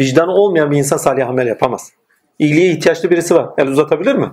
Vicdanı 0.00 0.32
olmayan 0.32 0.70
bir 0.70 0.76
insan 0.76 0.96
salih 0.96 1.28
amel 1.28 1.46
yapamaz. 1.46 1.92
İyiliğe 2.38 2.70
ihtiyaçlı 2.70 3.10
birisi 3.10 3.34
var. 3.34 3.48
El 3.58 3.68
uzatabilir 3.68 4.14
mi? 4.14 4.32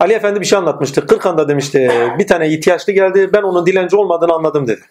Ali 0.00 0.12
Efendi 0.12 0.40
bir 0.40 0.44
şey 0.44 0.58
anlatmıştı. 0.58 1.06
Kırkan'da 1.06 1.48
demişti 1.48 1.90
bir 2.18 2.26
tane 2.26 2.48
ihtiyaçlı 2.48 2.92
geldi. 2.92 3.30
Ben 3.32 3.42
onun 3.42 3.66
dilenci 3.66 3.96
olmadığını 3.96 4.32
anladım 4.32 4.66
dedi. 4.66 4.82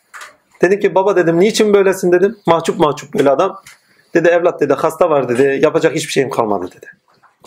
Dedim 0.61 0.79
ki 0.79 0.95
baba 0.95 1.15
dedim 1.15 1.39
niçin 1.39 1.73
böylesin 1.73 2.11
dedim. 2.11 2.37
Mahcup 2.45 2.79
mahcup 2.79 3.13
böyle 3.13 3.29
adam. 3.29 3.61
Dedi 4.13 4.27
evlat 4.27 4.61
dedi 4.61 4.73
hasta 4.73 5.09
var 5.09 5.29
dedi. 5.29 5.59
Yapacak 5.63 5.95
hiçbir 5.95 6.11
şeyim 6.11 6.29
kalmadı 6.29 6.69
dedi. 6.77 6.85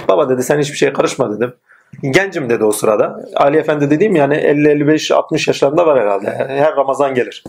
Baba 0.09 0.29
dedi 0.29 0.43
sen 0.43 0.59
hiçbir 0.59 0.77
şeye 0.77 0.93
karışma 0.93 1.37
dedim. 1.37 1.55
Gencim 2.03 2.51
dedi 2.51 2.65
o 2.65 2.73
sırada. 2.73 3.21
Ali 3.37 3.57
Efendi 3.57 3.91
dediğim 3.91 4.17
yani 4.17 4.35
50-55-60 4.35 5.51
yaşlarında 5.51 5.87
var 5.87 6.01
herhalde. 6.01 6.31
Her 6.49 6.77
Ramazan 6.77 7.15
gelir. 7.15 7.45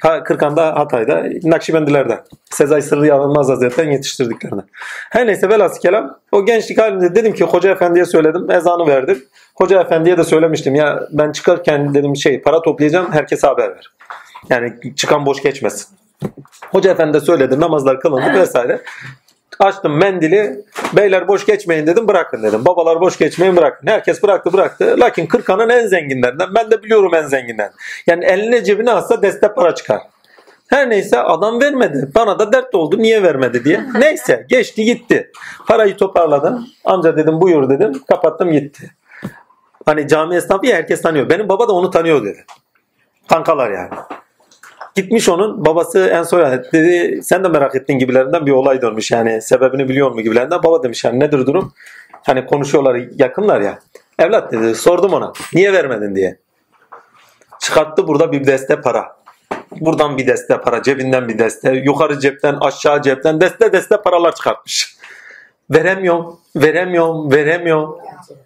Ha, 0.00 0.24
Kırkan'da 0.24 0.76
Hatay'da 0.76 1.26
Nakşibendilerden. 1.42 2.20
Sezai 2.50 2.82
Sırrı 2.82 3.06
Yanılmaz 3.06 3.48
Hazretleri'nin 3.48 3.92
yetiştirdiklerinden. 3.92 4.64
Her 5.10 5.26
neyse 5.26 5.48
velhasıl 5.48 5.80
kelam 5.80 6.18
o 6.32 6.44
gençlik 6.44 6.80
halimde 6.80 7.14
dedim 7.14 7.32
ki 7.32 7.44
Hoca 7.44 7.70
Efendi'ye 7.70 8.04
söyledim. 8.04 8.50
Ezanı 8.50 8.86
verdim. 8.86 9.24
Hoca 9.54 9.80
Efendi'ye 9.80 10.18
de 10.18 10.24
söylemiştim. 10.24 10.74
Ya 10.74 11.00
ben 11.10 11.32
çıkarken 11.32 11.94
dedim 11.94 12.16
şey 12.16 12.42
para 12.42 12.62
toplayacağım 12.62 13.12
herkese 13.12 13.46
haber 13.46 13.68
ver. 13.68 13.92
Yani 14.50 14.94
çıkan 14.96 15.26
boş 15.26 15.42
geçmesin. 15.42 15.86
Hoca 16.70 16.90
Efendi 16.90 17.14
de 17.14 17.20
söyledi 17.20 17.60
namazlar 17.60 18.00
kılındı 18.00 18.32
vesaire. 18.40 18.80
Açtım 19.58 19.96
mendili. 19.96 20.64
Beyler 20.96 21.28
boş 21.28 21.46
geçmeyin 21.46 21.86
dedim 21.86 22.08
bırakın 22.08 22.42
dedim. 22.42 22.64
Babalar 22.64 23.00
boş 23.00 23.18
geçmeyin 23.18 23.56
bırakın. 23.56 23.86
Herkes 23.86 24.22
bıraktı 24.22 24.52
bıraktı. 24.52 24.96
Lakin 25.00 25.26
Kırkan'ın 25.26 25.68
en 25.68 25.86
zenginlerinden. 25.86 26.54
Ben 26.54 26.70
de 26.70 26.82
biliyorum 26.82 27.14
en 27.14 27.26
zenginden. 27.26 27.72
Yani 28.06 28.24
eline 28.24 28.64
cebine 28.64 28.90
atsa 28.92 29.22
deste 29.22 29.54
para 29.54 29.74
çıkar. 29.74 30.00
Her 30.68 30.90
neyse 30.90 31.20
adam 31.20 31.60
vermedi. 31.60 32.10
Bana 32.14 32.38
da 32.38 32.52
dert 32.52 32.74
oldu 32.74 32.98
niye 32.98 33.22
vermedi 33.22 33.64
diye. 33.64 33.84
Neyse 33.98 34.46
geçti 34.48 34.84
gitti. 34.84 35.32
Parayı 35.66 35.96
toparladım. 35.96 36.66
Amca 36.84 37.16
dedim 37.16 37.40
buyur 37.40 37.70
dedim. 37.70 38.02
Kapattım 38.08 38.52
gitti. 38.52 38.90
Hani 39.86 40.08
cami 40.08 40.36
esnafı 40.36 40.66
ya 40.66 40.76
herkes 40.76 41.02
tanıyor. 41.02 41.30
Benim 41.30 41.48
baba 41.48 41.68
da 41.68 41.72
onu 41.72 41.90
tanıyor 41.90 42.24
dedi. 42.24 42.44
Kankalar 43.28 43.70
yani. 43.70 43.90
Gitmiş 44.96 45.28
onun 45.28 45.64
babası 45.64 45.98
en 45.98 46.22
son 46.22 46.40
dedi 46.72 47.20
sen 47.22 47.44
de 47.44 47.48
merak 47.48 47.74
ettin 47.74 47.98
gibilerinden 47.98 48.46
bir 48.46 48.52
olay 48.52 48.82
dönmüş 48.82 49.10
yani 49.10 49.42
sebebini 49.42 49.88
biliyor 49.88 50.10
mu 50.10 50.20
gibilerinden. 50.20 50.62
Baba 50.62 50.82
demiş 50.82 51.04
yani 51.04 51.20
nedir 51.20 51.46
durum? 51.46 51.72
Hani 52.22 52.46
konuşuyorlar 52.46 53.00
yakınlar 53.18 53.60
ya. 53.60 53.78
Evlat 54.18 54.52
dedi 54.52 54.74
sordum 54.74 55.12
ona 55.12 55.32
niye 55.54 55.72
vermedin 55.72 56.16
diye. 56.16 56.38
Çıkarttı 57.60 58.08
burada 58.08 58.32
bir 58.32 58.46
deste 58.46 58.80
para. 58.80 59.16
Buradan 59.80 60.18
bir 60.18 60.26
deste 60.26 60.60
para 60.60 60.82
cebinden 60.82 61.28
bir 61.28 61.38
deste 61.38 61.72
yukarı 61.72 62.20
cepten 62.20 62.54
aşağı 62.60 63.02
cepten 63.02 63.40
deste 63.40 63.72
deste 63.72 63.96
paralar 64.02 64.34
çıkartmış. 64.34 64.96
Veremiyorum, 65.70 66.38
veremiyorum, 66.56 67.32
veremiyorum. 67.32 67.98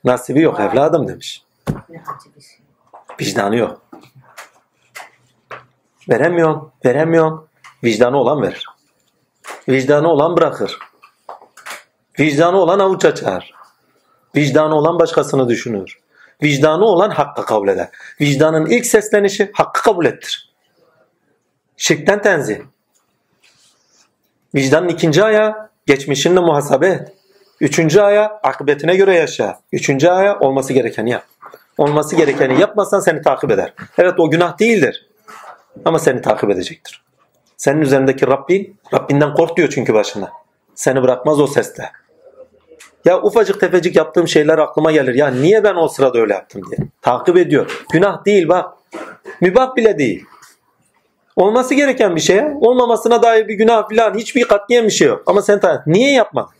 Nasibi 0.04 0.40
yok 0.40 0.60
evladım 0.60 1.08
demiş. 1.08 1.44
Şey. 1.66 2.00
Vicdanı 3.20 3.56
yok. 3.56 3.89
Veremiyorsun, 6.10 6.72
veremiyorsun. 6.84 7.46
Vicdanı 7.84 8.16
olan 8.16 8.42
verir. 8.42 8.66
Vicdanı 9.68 10.08
olan 10.08 10.36
bırakır. 10.36 10.78
Vicdanı 12.20 12.58
olan 12.58 12.78
avuç 12.78 13.04
açar. 13.04 13.54
Vicdanı 14.36 14.74
olan 14.74 14.98
başkasını 14.98 15.48
düşünür. 15.48 15.98
Vicdanı 16.42 16.84
olan 16.84 17.10
hakkı 17.10 17.46
kabul 17.46 17.68
eder. 17.68 17.88
Vicdanın 18.20 18.66
ilk 18.66 18.86
seslenişi 18.86 19.50
hakkı 19.54 19.82
kabul 19.82 20.06
ettir. 20.06 20.52
Şirkten 21.76 22.22
tenzih. 22.22 22.58
Vicdanın 24.54 24.88
ikinci 24.88 25.24
ayağı 25.24 25.70
geçmişinle 25.86 26.40
muhasebe 26.40 26.88
et. 26.88 27.12
Üçüncü 27.60 28.00
ayağı 28.00 28.26
akıbetine 28.26 28.96
göre 28.96 29.14
yaşa. 29.14 29.60
Üçüncü 29.72 30.08
ayağı 30.08 30.38
olması 30.38 30.72
gerekeni 30.72 31.10
yap. 31.10 31.24
Olması 31.78 32.16
gerekeni 32.16 32.60
yapmazsan 32.60 33.00
seni 33.00 33.22
takip 33.22 33.50
eder. 33.50 33.74
Evet 33.98 34.14
o 34.18 34.30
günah 34.30 34.58
değildir. 34.58 35.09
Ama 35.84 35.98
seni 35.98 36.22
takip 36.22 36.50
edecektir. 36.50 37.02
Senin 37.56 37.80
üzerindeki 37.80 38.26
Rabbin, 38.26 38.76
Rabbinden 38.94 39.34
kork 39.34 39.56
diyor 39.56 39.68
çünkü 39.74 39.94
başına. 39.94 40.32
Seni 40.74 41.02
bırakmaz 41.02 41.40
o 41.40 41.46
sesle. 41.46 41.90
Ya 43.04 43.22
ufacık 43.22 43.60
tefecik 43.60 43.96
yaptığım 43.96 44.28
şeyler 44.28 44.58
aklıma 44.58 44.92
gelir. 44.92 45.14
Ya 45.14 45.28
niye 45.28 45.64
ben 45.64 45.74
o 45.74 45.88
sırada 45.88 46.18
öyle 46.18 46.32
yaptım 46.32 46.62
diye. 46.70 46.88
Takip 47.02 47.36
ediyor. 47.36 47.84
Günah 47.92 48.24
değil 48.24 48.48
bak. 48.48 48.74
Mübah 49.40 49.76
bile 49.76 49.98
değil. 49.98 50.24
Olması 51.36 51.74
gereken 51.74 52.16
bir 52.16 52.20
şeye 52.20 52.56
olmamasına 52.60 53.22
dair 53.22 53.48
bir 53.48 53.54
günah 53.54 53.88
falan 53.88 54.14
hiçbir 54.14 54.44
katliyen 54.44 54.84
bir 54.84 54.90
şey 54.90 55.08
yok. 55.08 55.22
Ama 55.26 55.42
sen 55.42 55.60
niye 55.86 56.12
yapmadın? 56.12 56.54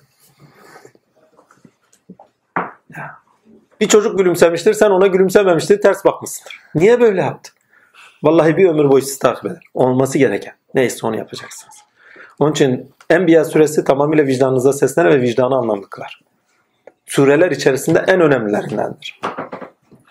Bir 3.81 3.89
çocuk 3.89 4.19
gülümsemiştir 4.19 4.75
sen 4.75 4.91
ona 4.91 5.07
gülümsememiştir 5.07 5.81
ters 5.81 6.05
bakmışsındır. 6.05 6.61
Niye 6.75 7.01
böyle 7.01 7.21
yaptın? 7.21 7.60
Vallahi 8.23 8.57
bir 8.57 8.69
ömür 8.69 8.91
boyu 8.91 9.03
sizi 9.03 9.19
takip 9.19 9.47
eder. 9.47 9.63
Olması 9.75 10.19
gereken. 10.19 10.55
Neyse 10.75 11.07
onu 11.07 11.17
yapacaksınız. 11.17 11.75
Onun 12.39 12.53
için 12.53 12.93
Enbiya 13.11 13.45
suresi 13.45 13.85
tamamıyla 13.85 14.27
vicdanınıza 14.27 14.73
seslenir 14.73 15.11
ve 15.11 15.21
vicdanı 15.21 15.55
anlamlı 15.55 15.91
kılar. 15.91 16.21
Sureler 17.07 17.51
içerisinde 17.51 18.05
en 18.07 18.21
önemlilerindendir. 18.21 19.21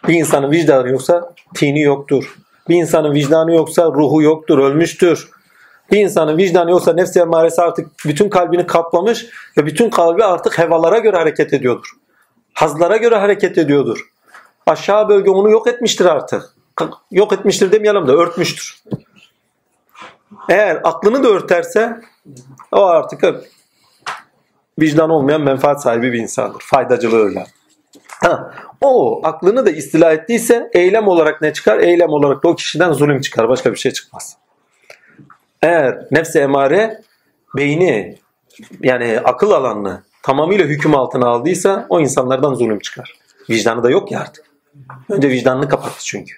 Bir 0.08 0.14
insanın 0.14 0.52
vicdanı 0.52 0.90
yoksa 0.90 1.34
tini 1.56 1.82
yoktur. 1.82 2.36
Bir 2.70 2.76
insanın 2.76 3.14
vicdanı 3.14 3.56
yoksa 3.56 3.86
ruhu 3.86 4.22
yoktur, 4.22 4.58
ölmüştür. 4.58 5.30
Bir 5.92 5.98
insanın 5.98 6.38
vicdanı 6.38 6.72
yoksa 6.72 6.94
nefsi 6.94 7.20
emaresi 7.20 7.62
artık 7.62 7.88
bütün 8.06 8.30
kalbini 8.30 8.68
kaplamış 8.68 9.26
ve 9.58 9.66
bütün 9.66 9.90
kalbi 9.90 10.24
artık 10.24 10.60
hevalara 10.60 10.98
göre 11.00 11.18
hareket 11.18 11.54
ediyordur. 11.54 11.88
Hazlara 12.54 12.98
göre 12.98 13.16
hareket 13.16 13.58
ediyordur. 13.58 14.10
Aşağı 14.68 15.10
bölge 15.10 15.30
onu 15.30 15.50
yok 15.50 15.68
etmiştir 15.68 16.06
artık. 16.06 16.59
Yok 17.12 17.34
etmiştir 17.34 17.72
demeyelim 17.72 18.08
de 18.08 18.12
örtmüştür. 18.12 18.84
Eğer 20.50 20.82
aklını 20.84 21.24
da 21.24 21.28
örterse 21.28 22.02
o 22.72 22.84
artık 22.84 23.24
vicdan 24.80 25.10
olmayan 25.10 25.42
menfaat 25.42 25.82
sahibi 25.82 26.14
bir 26.14 26.20
insandır. 26.20 26.62
Faydacılığı 26.62 27.24
öyle. 27.26 27.46
Ha, 28.10 28.54
o 28.82 29.22
aklını 29.24 29.66
da 29.66 29.72
istila 29.72 30.14
ettiyse 30.14 30.70
eylem 30.74 31.08
olarak 31.08 31.42
ne 31.42 31.54
çıkar? 31.54 31.80
Eylem 31.80 32.10
olarak 32.10 32.44
da 32.44 32.48
o 32.48 32.56
kişiden 32.56 32.94
zulüm 32.94 33.22
çıkar. 33.22 33.50
Başka 33.50 33.72
bir 33.72 33.78
şey 33.78 33.92
çıkmaz. 33.92 34.38
Eğer 35.62 36.08
nefsi 36.12 36.40
emare 36.40 37.02
beyni 37.56 38.18
yani 38.82 39.20
akıl 39.24 39.52
alanını 39.52 40.04
tamamıyla 40.24 40.66
hüküm 40.66 40.96
altına 40.96 41.28
aldıysa 41.28 41.86
o 41.90 42.00
insanlardan 42.00 42.54
zulüm 42.54 42.80
çıkar. 42.80 43.14
Vicdanı 43.50 43.84
da 43.84 43.90
yok 43.90 44.12
ya 44.12 44.20
artık. 44.20 44.46
Önce 45.10 45.30
vicdanını 45.30 45.70
kapattı 45.70 46.06
çünkü. 46.06 46.34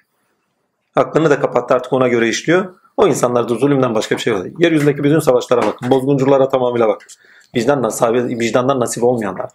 Aklını 0.96 1.30
da 1.30 1.40
kapattı 1.40 1.74
artık 1.74 1.94
ona 1.94 2.08
göre 2.08 2.30
işliyor. 2.30 2.74
O 2.98 3.08
insanlarda 3.08 3.56
zulümden 3.56 3.96
başka 3.96 4.16
bir 4.16 4.22
şey 4.22 4.34
yok. 4.34 4.46
Yeryüzündeki 4.60 5.04
bütün 5.04 5.20
savaşlara 5.20 5.62
bakın. 5.62 5.90
Bozgunculara 5.90 6.50
tamamıyla 6.50 6.88
bakın. 6.88 7.08
Vicdan 7.56 7.82
nasibi, 7.82 8.40
vicdandan 8.40 8.80
nasip 8.80 9.04
olmayanlar. 9.04 9.50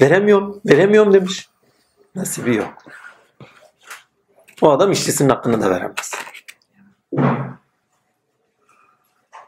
Veremiyorum, 0.00 0.60
veremiyorum 0.66 1.12
demiş. 1.12 1.48
Nasibi 2.14 2.56
yok. 2.56 2.84
O 4.62 4.70
adam 4.70 4.92
işçisinin 4.92 5.28
hakkını 5.28 5.62
da 5.62 5.70
veremez. 5.70 6.12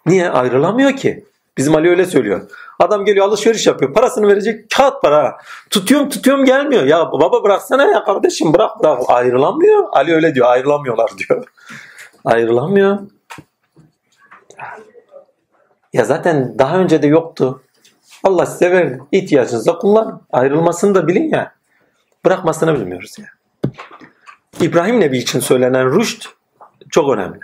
Niye? 0.06 0.30
Ayrılamıyor 0.30 0.96
ki. 0.96 1.24
Bizim 1.58 1.76
Ali 1.76 1.88
öyle 1.88 2.06
söylüyor. 2.06 2.50
Adam 2.82 3.04
geliyor 3.04 3.26
alışveriş 3.26 3.66
yapıyor. 3.66 3.92
Parasını 3.92 4.28
verecek 4.28 4.70
kağıt 4.76 5.02
para. 5.02 5.38
Tutuyorum 5.70 6.08
tutuyorum 6.08 6.44
gelmiyor. 6.44 6.84
Ya 6.84 7.12
baba 7.12 7.44
bıraksana 7.44 7.84
ya 7.84 8.04
kardeşim 8.04 8.54
bırak 8.54 8.80
bırak. 8.80 9.02
Ayrılamıyor. 9.08 9.88
Ali 9.92 10.14
öyle 10.14 10.34
diyor. 10.34 10.46
Ayrılamıyorlar 10.46 11.10
diyor. 11.18 11.44
Ayrılamıyor. 12.24 12.98
Ya 15.92 16.04
zaten 16.04 16.58
daha 16.58 16.78
önce 16.78 17.02
de 17.02 17.06
yoktu. 17.06 17.62
Allah 18.24 18.46
size 18.46 18.70
verdi. 18.70 19.02
İhtiyacınızda 19.12 19.78
kullan. 19.78 20.22
Ayrılmasını 20.32 20.94
da 20.94 21.08
bilin 21.08 21.30
ya. 21.30 21.54
Bırakmasını 22.24 22.74
bilmiyoruz 22.74 23.16
ya. 23.18 23.26
İbrahim 24.60 25.00
Nebi 25.00 25.18
için 25.18 25.40
söylenen 25.40 25.94
rüşt 25.94 26.28
çok 26.90 27.10
önemli. 27.10 27.40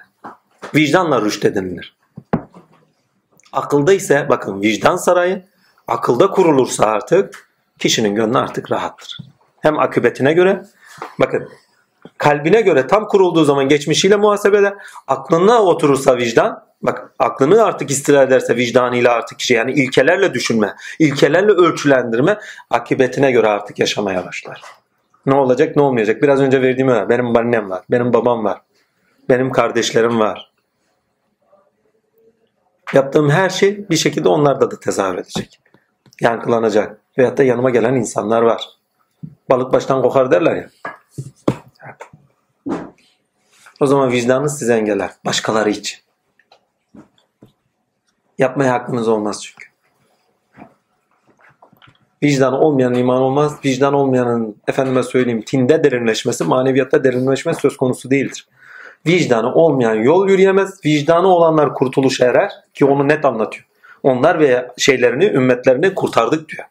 Vicdanla 0.74 1.22
rüşt 1.22 1.44
edinilir. 1.44 1.97
Akılda 3.52 3.92
ise 3.92 4.26
bakın 4.28 4.62
vicdan 4.62 4.96
sarayı 4.96 5.44
akılda 5.86 6.30
kurulursa 6.30 6.86
artık 6.86 7.50
kişinin 7.78 8.14
gönlü 8.14 8.38
artık 8.38 8.70
rahattır. 8.70 9.18
Hem 9.60 9.78
akıbetine 9.78 10.32
göre 10.32 10.62
bakın 11.20 11.48
kalbine 12.18 12.60
göre 12.60 12.86
tam 12.86 13.08
kurulduğu 13.08 13.44
zaman 13.44 13.68
geçmişiyle 13.68 14.16
muhasebe 14.16 14.58
eder. 14.58 14.74
Aklına 15.06 15.62
oturursa 15.62 16.16
vicdan 16.16 16.64
bak 16.82 17.12
aklını 17.18 17.64
artık 17.64 17.90
istila 17.90 18.22
ederse 18.22 18.56
vicdanıyla 18.56 19.12
artık 19.12 19.38
kişi 19.38 19.54
yani 19.54 19.72
ilkelerle 19.72 20.34
düşünme, 20.34 20.74
ilkelerle 20.98 21.52
ölçülendirme 21.52 22.38
akıbetine 22.70 23.30
göre 23.30 23.48
artık 23.48 23.78
yaşamaya 23.78 24.26
başlar. 24.26 24.62
Ne 25.26 25.34
olacak 25.34 25.76
ne 25.76 25.82
olmayacak? 25.82 26.22
Biraz 26.22 26.40
önce 26.40 26.62
verdiğim 26.62 26.88
örnek. 26.88 27.08
Benim 27.08 27.36
annem 27.36 27.70
var, 27.70 27.82
benim 27.90 28.12
babam 28.12 28.44
var, 28.44 28.60
benim 29.28 29.52
kardeşlerim 29.52 30.20
var. 30.20 30.47
Yaptığım 32.94 33.30
her 33.30 33.50
şey 33.50 33.88
bir 33.90 33.96
şekilde 33.96 34.28
onlarda 34.28 34.70
da 34.70 34.80
tezahür 34.80 35.18
edecek. 35.18 35.60
Yankılanacak. 36.20 37.00
Veyahut 37.18 37.38
da 37.38 37.42
yanıma 37.42 37.70
gelen 37.70 37.94
insanlar 37.94 38.42
var. 38.42 38.68
Balık 39.50 39.72
baştan 39.72 40.02
kokar 40.02 40.30
derler 40.30 40.56
ya. 40.56 40.68
O 43.80 43.86
zaman 43.86 44.12
vicdanınız 44.12 44.58
sizi 44.58 44.72
engeller. 44.72 45.10
Başkaları 45.24 45.70
için. 45.70 45.98
Yapmaya 48.38 48.72
hakkınız 48.72 49.08
olmaz 49.08 49.44
çünkü. 49.44 49.68
Vicdan 52.22 52.52
olmayan 52.52 52.94
iman 52.94 53.22
olmaz. 53.22 53.54
Vicdan 53.64 53.94
olmayanın 53.94 54.56
efendime 54.68 55.02
söyleyeyim 55.02 55.42
tinde 55.42 55.84
derinleşmesi, 55.84 56.44
maneviyatta 56.44 57.04
derinleşmesi 57.04 57.60
söz 57.60 57.76
konusu 57.76 58.10
değildir. 58.10 58.48
Vicdanı 59.08 59.54
olmayan 59.54 59.94
yol 59.94 60.28
yürüyemez. 60.28 60.84
Vicdanı 60.84 61.28
olanlar 61.28 61.74
kurtuluşa 61.74 62.26
erer 62.26 62.52
ki 62.74 62.84
onu 62.84 63.08
net 63.08 63.24
anlatıyor. 63.24 63.66
Onlar 64.02 64.40
ve 64.40 64.68
şeylerini, 64.78 65.24
ümmetlerini 65.24 65.94
kurtardık 65.94 66.48
diyor. 66.48 66.64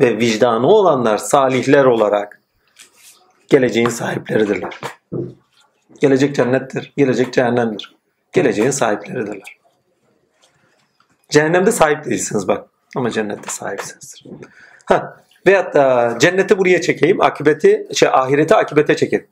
Ve 0.00 0.18
vicdanı 0.18 0.66
olanlar 0.66 1.18
salihler 1.18 1.84
olarak 1.84 2.40
geleceğin 3.48 3.88
sahipleridirler. 3.88 4.80
Gelecek 6.00 6.34
cennettir, 6.34 6.92
gelecek 6.96 7.32
cehennemdir. 7.32 7.96
Geleceğin 8.32 8.70
sahipleridirler. 8.70 9.56
Cehennemde 11.28 11.72
sahip 11.72 12.04
değilsiniz 12.04 12.48
bak 12.48 12.68
ama 12.96 13.10
cennette 13.10 13.50
sahipsinizdir. 13.50 14.24
Ha, 14.84 15.16
veyahut 15.46 15.74
da 15.74 16.16
cenneti 16.20 16.58
buraya 16.58 16.80
çekeyim, 16.80 17.20
akıbeti, 17.20 17.86
şey, 17.94 18.08
ahireti 18.08 18.54
akibete 18.54 18.96
çekeyim. 18.96 19.26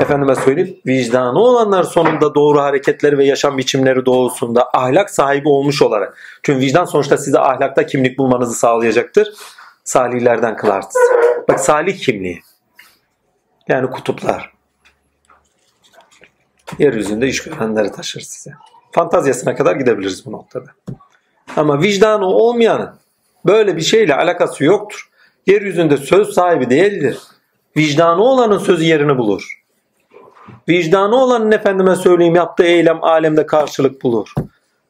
Efendime 0.00 0.34
söyleyeyim, 0.34 0.76
vicdanı 0.86 1.38
olanlar 1.38 1.82
sonunda 1.82 2.34
doğru 2.34 2.60
hareketleri 2.60 3.18
ve 3.18 3.24
yaşam 3.24 3.58
biçimleri 3.58 4.06
doğrusunda 4.06 4.70
ahlak 4.72 5.10
sahibi 5.10 5.48
olmuş 5.48 5.82
olarak. 5.82 6.18
Çünkü 6.42 6.60
vicdan 6.60 6.84
sonuçta 6.84 7.16
size 7.16 7.38
ahlakta 7.38 7.86
kimlik 7.86 8.18
bulmanızı 8.18 8.54
sağlayacaktır. 8.54 9.28
Salihlerden 9.84 10.56
kılarsınız. 10.56 11.10
Bak 11.48 11.60
salih 11.60 11.98
kimliği. 11.98 12.42
Yani 13.68 13.90
kutuplar. 13.90 14.52
Yeryüzünde 16.78 17.28
iş 17.28 17.42
görenleri 17.42 17.92
taşır 17.92 18.20
size. 18.20 18.50
Fantazyasına 18.92 19.54
kadar 19.56 19.76
gidebiliriz 19.76 20.26
bu 20.26 20.32
noktada. 20.32 20.66
Ama 21.56 21.82
vicdanı 21.82 22.26
olmayanın 22.26 22.94
böyle 23.46 23.76
bir 23.76 23.82
şeyle 23.82 24.14
alakası 24.14 24.64
yoktur. 24.64 25.10
Yeryüzünde 25.46 25.96
söz 25.96 26.34
sahibi 26.34 26.70
değildir. 26.70 27.18
Vicdanı 27.76 28.22
olanın 28.22 28.58
sözü 28.58 28.84
yerini 28.84 29.18
bulur. 29.18 29.61
Vicdanı 30.68 31.16
olanın 31.16 31.52
efendime 31.52 31.96
söyleyeyim 31.96 32.34
yaptığı 32.34 32.64
eylem 32.64 33.04
alemde 33.04 33.46
karşılık 33.46 34.02
bulur. 34.02 34.34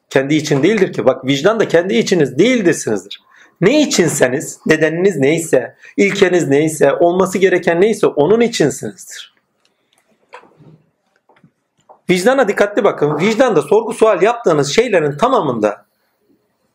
Kendi 0.09 0.35
için 0.35 0.63
değildir 0.63 0.93
ki. 0.93 1.05
Bak 1.05 1.25
vicdan 1.25 1.59
da 1.59 1.67
kendi 1.67 1.93
içiniz 1.95 2.39
değildirsinizdir. 2.39 3.21
Ne 3.61 3.81
içinseniz, 3.81 4.59
nedeniniz 4.65 5.17
neyse, 5.17 5.75
ilkeniz 5.97 6.47
neyse, 6.47 6.93
olması 6.93 7.37
gereken 7.37 7.81
neyse 7.81 8.07
onun 8.07 8.41
içinsinizdir. 8.41 9.33
Vicdana 12.09 12.47
dikkatli 12.47 12.83
bakın. 12.83 13.19
Vicdanda 13.19 13.61
sorgu 13.61 13.93
sual 13.93 14.21
yaptığınız 14.21 14.75
şeylerin 14.75 15.17
tamamında 15.17 15.85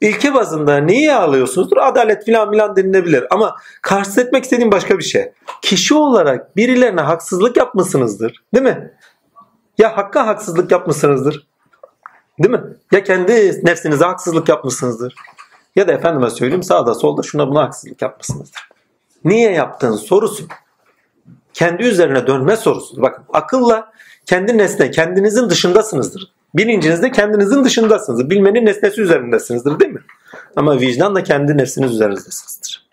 ilke 0.00 0.34
bazında 0.34 0.76
neyi 0.76 1.12
alıyorsunuzdur? 1.12 1.76
Adalet 1.76 2.24
filan 2.24 2.50
filan 2.50 2.76
denilebilir. 2.76 3.24
Ama 3.30 3.56
karşı 3.82 4.20
etmek 4.20 4.44
istediğim 4.44 4.72
başka 4.72 4.98
bir 4.98 5.04
şey. 5.04 5.32
Kişi 5.62 5.94
olarak 5.94 6.56
birilerine 6.56 7.00
haksızlık 7.00 7.56
yapmışsınızdır. 7.56 8.42
Değil 8.54 8.64
mi? 8.64 8.92
Ya 9.78 9.96
hakka 9.96 10.26
haksızlık 10.26 10.70
yapmışsınızdır. 10.70 11.46
Değil 12.38 12.54
mi? 12.54 12.62
Ya 12.92 13.04
kendi 13.04 13.66
nefsinize 13.66 14.04
haksızlık 14.04 14.48
yapmışsınızdır. 14.48 15.14
Ya 15.76 15.88
da 15.88 15.92
efendime 15.92 16.30
söyleyeyim 16.30 16.62
sağda 16.62 16.94
solda 16.94 17.22
şuna 17.22 17.48
buna 17.48 17.62
haksızlık 17.62 18.02
yapmışsınızdır. 18.02 18.68
Niye 19.24 19.52
yaptığın 19.52 19.96
sorusu. 19.96 20.44
Kendi 21.52 21.82
üzerine 21.82 22.26
dönme 22.26 22.56
sorusu. 22.56 23.02
Bakın 23.02 23.24
akılla 23.32 23.92
kendi 24.26 24.58
nesne, 24.58 24.90
kendinizin 24.90 25.50
dışındasınızdır. 25.50 26.32
Bilincinizde 26.54 27.10
kendinizin 27.10 27.64
dışındasınız. 27.64 28.30
Bilmenin 28.30 28.66
nesnesi 28.66 29.00
üzerindesinizdir 29.00 29.80
değil 29.80 29.92
mi? 29.92 30.00
Ama 30.56 30.80
vicdan 30.80 31.14
da 31.14 31.22
kendi 31.22 31.58
nefsiniz 31.58 31.92
üzerindesinizdir. 31.92 32.88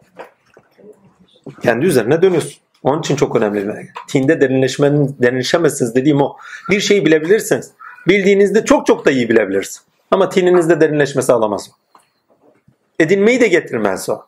Kendi 1.61 1.85
üzerine 1.85 2.21
dönüyorsun. 2.21 2.61
Onun 2.83 2.99
için 2.99 3.15
çok 3.15 3.35
önemli. 3.35 3.89
Tinde 4.07 4.41
derinleşmenin, 4.41 5.15
derinleşemezsiniz 5.21 5.95
dediğim 5.95 6.21
o. 6.21 6.37
Bir 6.69 6.79
şeyi 6.79 7.05
bilebilirsiniz. 7.05 7.71
Bildiğinizde 8.07 8.65
çok 8.65 8.85
çok 8.85 9.05
da 9.05 9.11
iyi 9.11 9.29
bilebilirsiniz. 9.29 9.81
Ama 10.11 10.29
tininizde 10.29 10.81
derinleşmesi 10.81 11.33
alamaz 11.33 11.69
o. 11.69 11.75
Edinmeyi 12.99 13.41
de 13.41 13.47
getirmez 13.47 14.09
o. 14.09 14.21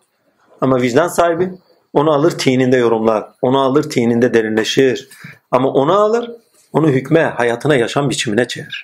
Ama 0.61 0.81
vicdan 0.81 1.07
sahibi 1.07 1.51
onu 1.93 2.11
alır 2.11 2.31
tininde 2.31 2.77
yorumlar. 2.77 3.29
Onu 3.41 3.61
alır 3.61 3.89
tininde 3.89 4.33
derinleşir. 4.33 5.09
Ama 5.51 5.69
onu 5.69 5.93
alır 5.93 6.31
onu 6.73 6.89
hükme, 6.89 7.23
hayatına, 7.23 7.75
yaşam 7.75 8.09
biçimine 8.09 8.47
çevirir. 8.47 8.83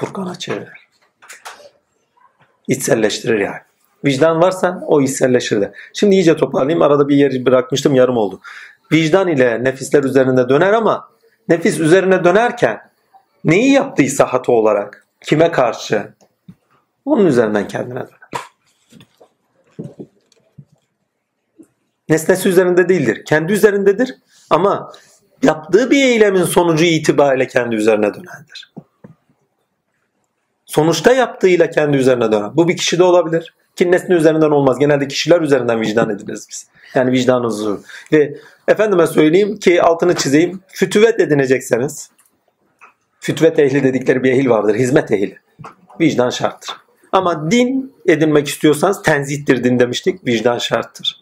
Furkan'a 0.00 0.34
çevirir. 0.34 0.88
İçselleştirir 2.68 3.38
yani. 3.38 3.60
Vicdan 4.04 4.42
varsa 4.42 4.82
o 4.86 5.00
içselleşir 5.00 5.60
de. 5.60 5.72
Şimdi 5.92 6.14
iyice 6.14 6.36
toparlayayım. 6.36 6.82
Arada 6.82 7.08
bir 7.08 7.16
yer 7.16 7.46
bırakmıştım 7.46 7.94
yarım 7.94 8.16
oldu. 8.16 8.40
Vicdan 8.92 9.28
ile 9.28 9.64
nefisler 9.64 10.04
üzerinde 10.04 10.48
döner 10.48 10.72
ama 10.72 11.08
nefis 11.48 11.80
üzerine 11.80 12.24
dönerken 12.24 12.90
neyi 13.44 13.72
yaptıysa 13.72 14.24
hata 14.24 14.52
olarak 14.52 15.06
kime 15.24 15.52
karşı 15.52 16.14
onun 17.04 17.26
üzerinden 17.26 17.68
kendine 17.68 18.00
döner. 18.00 18.30
Nesnesi 22.08 22.48
üzerinde 22.48 22.88
değildir. 22.88 23.24
Kendi 23.24 23.52
üzerindedir 23.52 24.14
ama 24.50 24.92
yaptığı 25.42 25.90
bir 25.90 26.04
eylemin 26.04 26.44
sonucu 26.44 26.84
itibariyle 26.84 27.46
kendi 27.46 27.76
üzerine 27.76 28.14
dönendir. 28.14 28.69
Sonuçta 30.70 31.12
yaptığıyla 31.12 31.70
kendi 31.70 31.96
üzerine 31.96 32.32
dönen. 32.32 32.56
Bu 32.56 32.68
bir 32.68 32.76
kişi 32.76 32.98
de 32.98 33.02
olabilir. 33.02 33.54
Ki 33.76 33.92
nesne 33.92 34.14
üzerinden 34.14 34.50
olmaz. 34.50 34.78
Genelde 34.78 35.08
kişiler 35.08 35.40
üzerinden 35.40 35.80
vicdan 35.80 36.10
ediliriz 36.10 36.46
biz. 36.50 36.66
Yani 36.94 37.12
vicdan. 37.12 37.52
Ve 38.12 38.34
efendime 38.68 39.06
söyleyeyim 39.06 39.56
ki 39.56 39.82
altını 39.82 40.14
çizeyim. 40.14 40.60
Fütüvet 40.68 41.20
edinecekseniz 41.20 42.10
fütüvet 43.20 43.58
ehli 43.58 43.82
dedikleri 43.82 44.22
bir 44.22 44.32
ehil 44.32 44.48
vardır. 44.48 44.74
Hizmet 44.74 45.12
ehli. 45.12 45.38
Vicdan 46.00 46.30
şarttır. 46.30 46.76
Ama 47.12 47.50
din 47.50 47.94
edinmek 48.06 48.48
istiyorsanız 48.48 49.02
tenzihtir 49.02 49.64
din 49.64 49.78
demiştik. 49.78 50.26
Vicdan 50.26 50.58
şarttır 50.58 51.20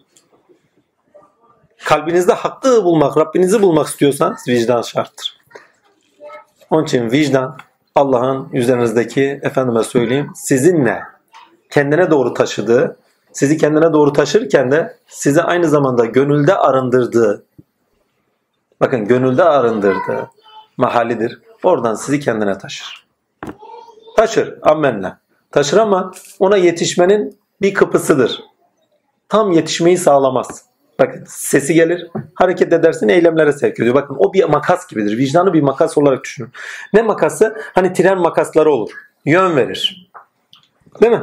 kalbinizde 1.88 2.32
hakkı 2.32 2.84
bulmak, 2.84 3.16
Rabbinizi 3.16 3.62
bulmak 3.62 3.86
istiyorsanız 3.86 4.48
vicdan 4.48 4.82
şarttır. 4.82 5.38
Onun 6.70 6.84
için 6.84 7.10
vicdan 7.10 7.56
Allah'ın 7.98 8.48
üzerinizdeki 8.52 9.40
efendime 9.42 9.82
söyleyeyim 9.82 10.30
sizinle 10.34 11.02
kendine 11.70 12.10
doğru 12.10 12.34
taşıdığı, 12.34 12.96
sizi 13.32 13.58
kendine 13.58 13.92
doğru 13.92 14.12
taşırken 14.12 14.70
de 14.70 14.96
sizi 15.06 15.42
aynı 15.42 15.68
zamanda 15.68 16.04
gönülde 16.04 16.54
arındırdığı, 16.54 17.44
bakın 18.80 19.04
gönülde 19.04 19.44
arındırdığı 19.44 20.30
mahallidir. 20.76 21.40
Oradan 21.62 21.94
sizi 21.94 22.20
kendine 22.20 22.58
taşır. 22.58 23.06
Taşır 24.16 24.58
ammenle. 24.62 25.12
Taşır 25.50 25.76
ama 25.76 26.12
ona 26.38 26.56
yetişmenin 26.56 27.38
bir 27.62 27.74
kapısıdır. 27.74 28.42
Tam 29.28 29.52
yetişmeyi 29.52 29.98
sağlamaz. 29.98 30.64
Bakın 30.98 31.24
sesi 31.28 31.74
gelir, 31.74 32.10
hareket 32.34 32.72
edersin, 32.72 33.08
eylemlere 33.08 33.52
sevk 33.52 33.80
ediyor. 33.80 33.94
Bakın 33.94 34.16
o 34.18 34.32
bir 34.32 34.44
makas 34.44 34.86
gibidir. 34.86 35.18
Vicdanı 35.18 35.52
bir 35.52 35.62
makas 35.62 35.98
olarak 35.98 36.24
düşünün. 36.24 36.50
Ne 36.92 37.02
makası? 37.02 37.56
Hani 37.74 37.92
tren 37.92 38.18
makasları 38.18 38.70
olur. 38.70 38.90
Yön 39.24 39.56
verir. 39.56 40.10
Değil 41.02 41.12
mi? 41.12 41.22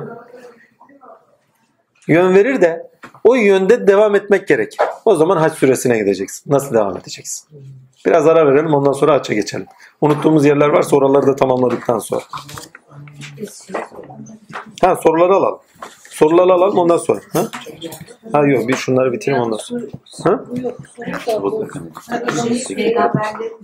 Yön 2.07 2.35
verir 2.35 2.61
de 2.61 2.91
o 3.23 3.35
yönde 3.35 3.87
devam 3.87 4.15
etmek 4.15 4.47
gerek. 4.47 4.77
O 5.05 5.15
zaman 5.15 5.37
haç 5.37 5.53
süresine 5.53 5.97
gideceksin. 5.97 6.51
Nasıl 6.51 6.73
devam 6.73 6.97
edeceksin? 6.97 7.47
Biraz 8.05 8.27
ara 8.27 8.47
verelim 8.47 8.73
ondan 8.73 8.91
sonra 8.91 9.13
haça 9.13 9.33
geçelim. 9.33 9.65
Unuttuğumuz 10.01 10.45
yerler 10.45 10.69
varsa 10.69 10.95
oraları 10.95 11.27
da 11.27 11.35
tamamladıktan 11.35 11.99
sonra. 11.99 12.21
Ha 14.81 14.95
soruları 14.95 15.33
alalım. 15.33 15.59
Soruları 16.15 16.53
alalım 16.53 16.77
ondan 16.77 16.97
sonra. 16.97 17.19
Ha? 17.33 17.47
Ha 18.31 18.45
yok 18.45 18.67
bir 18.67 18.75
şunları 18.75 19.11
bitireyim 19.13 19.43
ondan 19.43 19.57
sonra. 19.57 19.81
Ha? 20.23 20.43
Peygamberlerin 22.75 23.57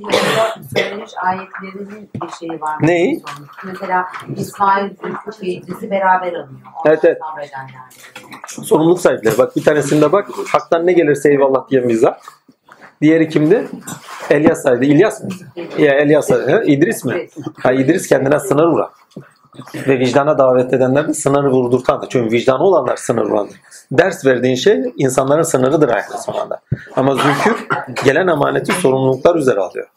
söylemiş 0.78 1.12
ayetlerinin 1.24 2.10
bir 2.24 2.30
şeyi 2.40 2.62
var. 2.62 2.78
mı? 2.82 2.88
Neyi? 2.88 3.24
Mesela 3.66 4.06
İsmail 4.36 4.90
Beycisi 5.42 5.92
beraber 5.92 6.34
alınıyor. 6.34 6.68
Evet, 6.86 7.00
evet. 7.04 7.18
Sorumluluk 8.48 9.00
sahipleri. 9.00 9.38
Bak 9.38 9.56
bir 9.56 9.64
tanesinde 9.64 10.12
bak 10.12 10.28
haktan 10.52 10.86
ne 10.88 10.94
gelirse 10.94 11.30
eyvallah 11.32 11.70
diyen 11.70 11.90
bir 11.90 11.96
zat. 11.96 12.22
Diğeri 13.02 13.30
kimdi? 13.30 13.68
Elyas 14.30 14.62
saydı. 14.62 14.86
İlyas 14.86 15.24
mı? 15.24 15.30
Ya 15.78 15.94
Elyas 15.94 16.32
ha? 16.32 16.62
İdris 16.66 17.06
mi? 17.06 17.28
Ha 17.64 17.72
İdris 17.72 18.08
kendine 18.08 18.40
sınır 18.40 18.68
vuran. 18.68 18.90
Ve 19.88 20.00
vicdana 20.00 20.38
davet 20.38 20.74
edenler 20.74 21.08
de 21.08 21.14
sınırı 21.14 21.52
vurdurtandır. 21.52 22.10
Çünkü 22.10 22.32
vicdanı 22.32 22.64
olanlar 22.64 22.98
sınır. 22.98 23.50
Ders 23.92 24.26
verdiğin 24.26 24.56
şey 24.56 24.94
insanların 24.98 25.42
sınırıdır 25.42 25.90
aynı 25.90 26.22
zamanda. 26.26 26.62
Ama 26.96 27.16
zülküf 27.16 27.68
gelen 28.06 28.28
emaneti 28.28 28.74
sorumluluklar 28.74 29.36
üzere 29.36 29.60
alıyor. 29.60 29.88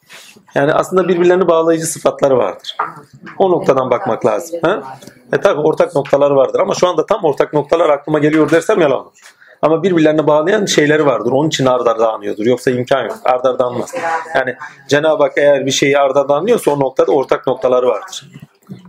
Yani 0.55 0.73
aslında 0.73 1.07
birbirlerini 1.07 1.47
bağlayıcı 1.47 1.85
sıfatları 1.85 2.37
vardır. 2.37 2.77
O 3.37 3.51
noktadan 3.51 3.91
bakmak 3.91 4.25
lazım. 4.25 4.59
Ha? 4.63 4.83
E 5.33 5.41
tabi 5.41 5.61
ortak 5.61 5.95
noktaları 5.95 6.35
vardır 6.35 6.59
ama 6.59 6.73
şu 6.73 6.87
anda 6.87 7.05
tam 7.05 7.23
ortak 7.23 7.53
noktalar 7.53 7.89
aklıma 7.89 8.19
geliyor 8.19 8.51
dersem 8.51 8.81
yalan 8.81 8.99
olur. 8.99 9.11
Ama 9.65 9.83
birbirlerini 9.83 10.27
bağlayan 10.27 10.65
şeyleri 10.65 11.05
vardır. 11.05 11.31
Onun 11.31 11.47
için 11.47 11.65
ard 11.65 11.85
arda 11.85 12.13
anıyordur. 12.13 12.45
Yoksa 12.45 12.71
imkan 12.71 13.03
yok. 13.03 13.17
Ard 13.23 13.45
arda 13.45 13.65
anmaz. 13.65 13.93
Yani 14.35 14.55
Cenab-ı 14.87 15.23
Hak 15.23 15.33
eğer 15.37 15.65
bir 15.65 15.71
şeyi 15.71 15.99
ard 15.99 16.15
arda 16.15 16.35
anlıyorsa 16.35 16.71
o 16.71 16.79
noktada 16.79 17.11
ortak 17.11 17.47
noktaları 17.47 17.87
vardır. 17.87 18.31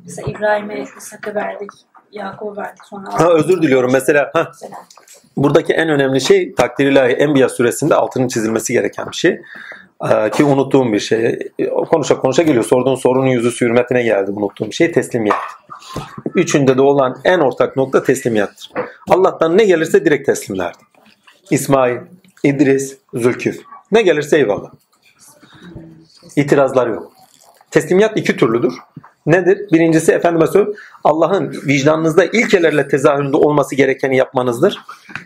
Mesela 0.05 0.31
İbrahim'e 0.31 0.85
İshak'ı 0.99 1.35
verdik, 1.35 1.71
Yakup'u 2.13 2.57
verdik. 2.57 2.85
Sonra 2.85 3.21
Ha 3.21 3.33
özür 3.33 3.63
diliyorum. 3.63 3.93
Mesela 3.93 4.31
ha, 4.35 4.45
Mesela. 4.49 4.77
buradaki 5.37 5.73
en 5.73 5.89
önemli 5.89 6.21
şey 6.21 6.55
takdir 6.55 6.87
ilahi 6.87 7.13
Enbiya 7.13 7.49
suresinde 7.49 7.95
altının 7.95 8.29
çizilmesi 8.29 8.73
gereken 8.73 9.11
bir 9.11 9.17
şey. 9.17 9.41
Ee, 10.11 10.31
ki 10.31 10.45
unuttuğum 10.45 10.93
bir 10.93 11.01
şey. 11.01 11.39
Konuşa 11.91 12.19
konuşa 12.19 12.43
geliyor. 12.43 12.65
Sorduğun 12.65 12.95
sorunun 12.95 13.27
yüzü 13.27 13.51
hürmetine 13.61 14.03
geldi 14.03 14.31
unuttuğum 14.31 14.73
şey 14.73 14.93
teslimiyet. 14.93 15.37
Üçünde 16.35 16.77
de 16.77 16.83
olan 16.83 17.21
en 17.25 17.39
ortak 17.39 17.77
nokta 17.77 18.03
teslimiyattır. 18.03 18.71
Allah'tan 19.09 19.59
ne 19.59 19.65
gelirse 19.65 20.05
direkt 20.05 20.27
teslimlerdi. 20.27 20.79
İsmail, 21.51 21.97
İdris, 22.45 22.97
Zülküf. 23.15 23.61
Ne 23.93 24.03
gelirse 24.03 24.37
eyvallah. 24.37 24.71
İtirazlar 26.37 26.87
yok. 26.87 27.13
Teslimiyat 27.71 28.17
iki 28.17 28.37
türlüdür. 28.37 28.75
Nedir? 29.27 29.59
Birincisi 29.73 30.13
efendime 30.13 30.47
söyleyeyim 30.47 30.79
Allah'ın 31.05 31.53
vicdanınızda 31.67 32.25
ilkelerle 32.25 32.89
tezahüründe 32.89 33.37
olması 33.37 33.75
gerekeni 33.75 34.17
yapmanızdır. 34.17 34.79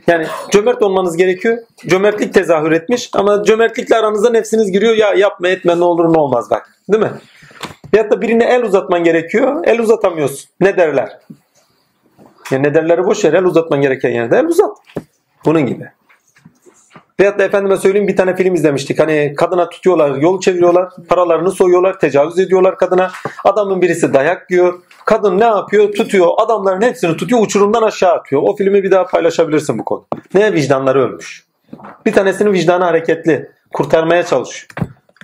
Yani 0.07 0.27
cömert 0.51 0.83
olmanız 0.83 1.17
gerekiyor. 1.17 1.59
Cömertlik 1.87 2.35
tezahür 2.35 2.73
etmiş 2.73 3.11
ama 3.15 3.45
cömertlikle 3.45 3.97
aranızda 3.97 4.31
nefsiniz 4.31 4.73
giriyor. 4.73 4.95
Ya 4.95 5.15
yapma 5.15 5.49
etme 5.49 5.79
ne 5.79 5.85
olur 5.85 6.15
ne 6.15 6.19
olmaz 6.19 6.51
bak. 6.51 6.75
Değil 6.93 7.05
mi? 7.05 7.11
Veyahut 7.95 8.13
da 8.13 8.21
birine 8.21 8.45
el 8.45 8.63
uzatman 8.63 9.05
gerekiyor. 9.05 9.65
El 9.65 9.81
uzatamıyorsun. 9.81 10.51
Ne 10.61 10.77
derler? 10.77 11.19
Ya 12.51 12.59
ne 12.59 12.75
derleri 12.75 13.05
boş 13.05 13.25
ver. 13.25 13.33
El 13.33 13.45
uzatman 13.45 13.81
gereken 13.81 14.11
yerde 14.11 14.39
el 14.39 14.45
uzat. 14.45 14.77
Bunun 15.45 15.67
gibi. 15.67 15.91
Veyahut 17.21 17.39
da 17.39 17.45
efendime 17.45 17.77
söyleyeyim 17.77 18.09
bir 18.09 18.17
tane 18.17 18.37
film 18.37 18.55
izlemiştik. 18.55 18.99
Hani 18.99 19.35
kadına 19.37 19.69
tutuyorlar, 19.69 20.17
yol 20.17 20.41
çeviriyorlar, 20.41 20.89
paralarını 21.09 21.51
soyuyorlar, 21.51 21.99
tecavüz 21.99 22.39
ediyorlar 22.39 22.79
kadına. 22.79 23.11
Adamın 23.45 23.83
birisi 23.83 24.15
dayak 24.15 24.51
yiyor. 24.51 24.83
Kadın 25.05 25.39
ne 25.39 25.45
yapıyor? 25.45 25.93
Tutuyor. 25.93 26.29
Adamların 26.39 26.83
hepsini 26.83 27.17
tutuyor, 27.17 27.43
uçurumdan 27.43 27.83
aşağı 27.83 28.13
atıyor. 28.13 28.43
O 28.45 28.57
filmi 28.57 28.83
bir 28.83 28.91
daha 28.91 29.05
paylaşabilirsin 29.05 29.79
bu 29.79 29.85
konu. 29.85 30.07
Ne 30.35 30.53
vicdanları 30.53 31.01
ölmüş. 31.09 31.45
Bir 32.07 32.13
tanesinin 32.13 32.53
vicdanı 32.53 32.85
hareketli. 32.85 33.51
Kurtarmaya 33.75 34.23
çalışıyor. 34.23 34.69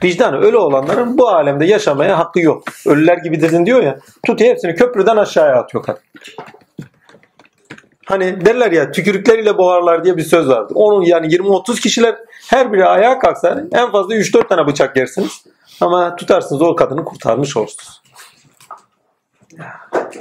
Vicdanı 0.04 0.36
ölü 0.36 0.56
olanların 0.56 1.18
bu 1.18 1.28
alemde 1.28 1.64
yaşamaya 1.64 2.18
hakkı 2.18 2.40
yok. 2.40 2.64
Ölüler 2.86 3.16
gibidirin 3.16 3.66
diyor 3.66 3.82
ya. 3.82 3.98
Tutuyor 4.26 4.50
hepsini 4.50 4.74
köprüden 4.74 5.16
aşağıya 5.16 5.56
atıyor 5.56 5.84
kadın. 5.84 6.02
Hani 8.06 8.46
derler 8.46 8.72
ya 8.72 8.90
tükürükleriyle 8.90 9.58
boğarlar 9.58 10.04
diye 10.04 10.16
bir 10.16 10.22
söz 10.22 10.48
vardır. 10.48 10.72
Onun 10.74 11.02
yani 11.02 11.26
20-30 11.26 11.80
kişiler 11.80 12.16
her 12.48 12.72
biri 12.72 12.86
ayağa 12.86 13.18
kalksa 13.18 13.64
en 13.72 13.92
fazla 13.92 14.14
3-4 14.14 14.48
tane 14.48 14.66
bıçak 14.66 14.96
yersiniz. 14.96 15.44
Ama 15.80 16.16
tutarsınız 16.16 16.62
o 16.62 16.76
kadını 16.76 17.04
kurtarmış 17.04 17.56
olursunuz. 17.56 18.02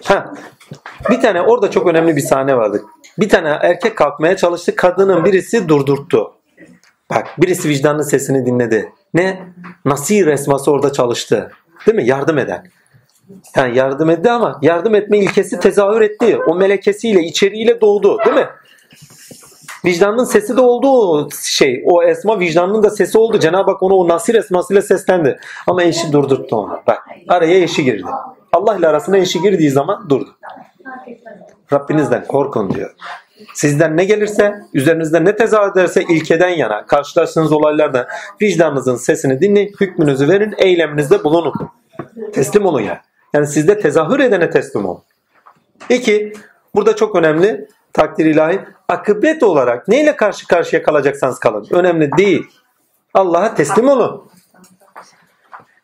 Ha, 0.04 0.34
bir 1.10 1.22
tane 1.22 1.42
orada 1.42 1.72
çok 1.72 1.88
önemli 1.88 2.16
bir 2.16 2.22
sahne 2.22 2.58
vardı. 2.58 2.82
Bir 3.18 3.30
tane 3.30 3.50
erkek 3.50 3.98
kalkmaya 3.98 4.38
çalıştı. 4.38 4.76
Kadının 4.76 5.26
birisi 5.26 5.70
durdurttu. 5.70 6.34
Bak 7.10 7.28
birisi 7.38 7.70
vicdanın 7.70 8.02
sesini 8.02 8.46
dinledi. 8.46 8.94
Ne? 9.16 9.40
Nasir 9.86 10.28
esması 10.28 10.72
orada 10.72 10.94
çalıştı. 10.94 11.52
Değil 11.88 11.96
mi? 11.96 12.08
Yardım 12.08 12.38
eden. 12.38 12.68
Yani 13.56 13.78
yardım 13.78 14.10
etti 14.10 14.32
ama 14.32 14.60
yardım 14.62 14.96
etme 14.96 15.18
ilkesi 15.18 15.60
tezahür 15.60 16.02
etti. 16.02 16.38
O 16.48 16.56
melekesiyle, 16.56 17.24
içeriğiyle 17.24 17.82
doğdu. 17.82 18.18
Değil 18.26 18.36
mi? 18.36 18.48
Vicdanın 19.86 20.24
sesi 20.24 20.58
de 20.58 20.62
oldu 20.62 20.88
o 20.88 21.30
şey. 21.44 21.84
O 21.86 22.04
esma 22.04 22.40
vicdanın 22.40 22.84
da 22.84 22.90
sesi 22.90 23.18
oldu. 23.18 23.40
Cenab-ı 23.40 23.72
Hak 23.72 23.84
onu 23.84 23.96
o 23.96 24.08
nasir 24.08 24.36
esmasıyla 24.36 24.82
seslendi. 24.82 25.40
Ama 25.68 25.84
eşi 25.84 26.12
durdurttu 26.12 26.56
onu. 26.56 26.80
Bak 26.88 27.08
araya 27.28 27.60
eşi 27.60 27.84
girdi. 27.84 28.08
Allah 28.54 28.78
ile 28.78 28.88
arasına 28.88 29.18
eşi 29.18 29.42
girdiği 29.42 29.70
zaman 29.70 30.10
durdu. 30.10 30.30
Rabbinizden 31.74 32.26
korkun 32.28 32.74
diyor. 32.74 32.96
Sizden 33.54 33.98
ne 33.98 34.06
gelirse, 34.06 34.56
üzerinizde 34.74 35.26
ne 35.26 35.36
tezahür 35.36 35.72
ederse 35.72 36.04
ilkeden 36.10 36.50
yana, 36.50 36.86
karşılaştığınız 36.86 37.52
olaylarda 37.52 38.08
vicdanınızın 38.42 38.96
sesini 38.96 39.42
dinleyin, 39.42 39.76
hükmünüzü 39.82 40.30
verin, 40.30 40.54
eyleminizde 40.58 41.24
bulunun. 41.24 41.54
Teslim 42.34 42.66
olun 42.66 42.82
yani. 42.82 43.00
Yani 43.34 43.48
sizde 43.48 43.80
tezahür 43.80 44.20
edene 44.20 44.50
teslim 44.50 44.86
olun. 44.86 45.04
İki, 45.90 46.34
burada 46.76 46.96
çok 46.96 47.16
önemli 47.16 47.68
takdir 47.94 48.26
ilahi. 48.26 48.60
Akıbet 48.90 49.44
olarak 49.44 49.88
neyle 49.88 50.16
karşı 50.16 50.48
karşıya 50.48 50.84
kalacaksanız 50.84 51.40
kalın. 51.40 51.68
Önemli 51.72 52.12
değil. 52.18 52.44
Allah'a 53.14 53.56
teslim 53.56 53.90
olun. 53.90 54.30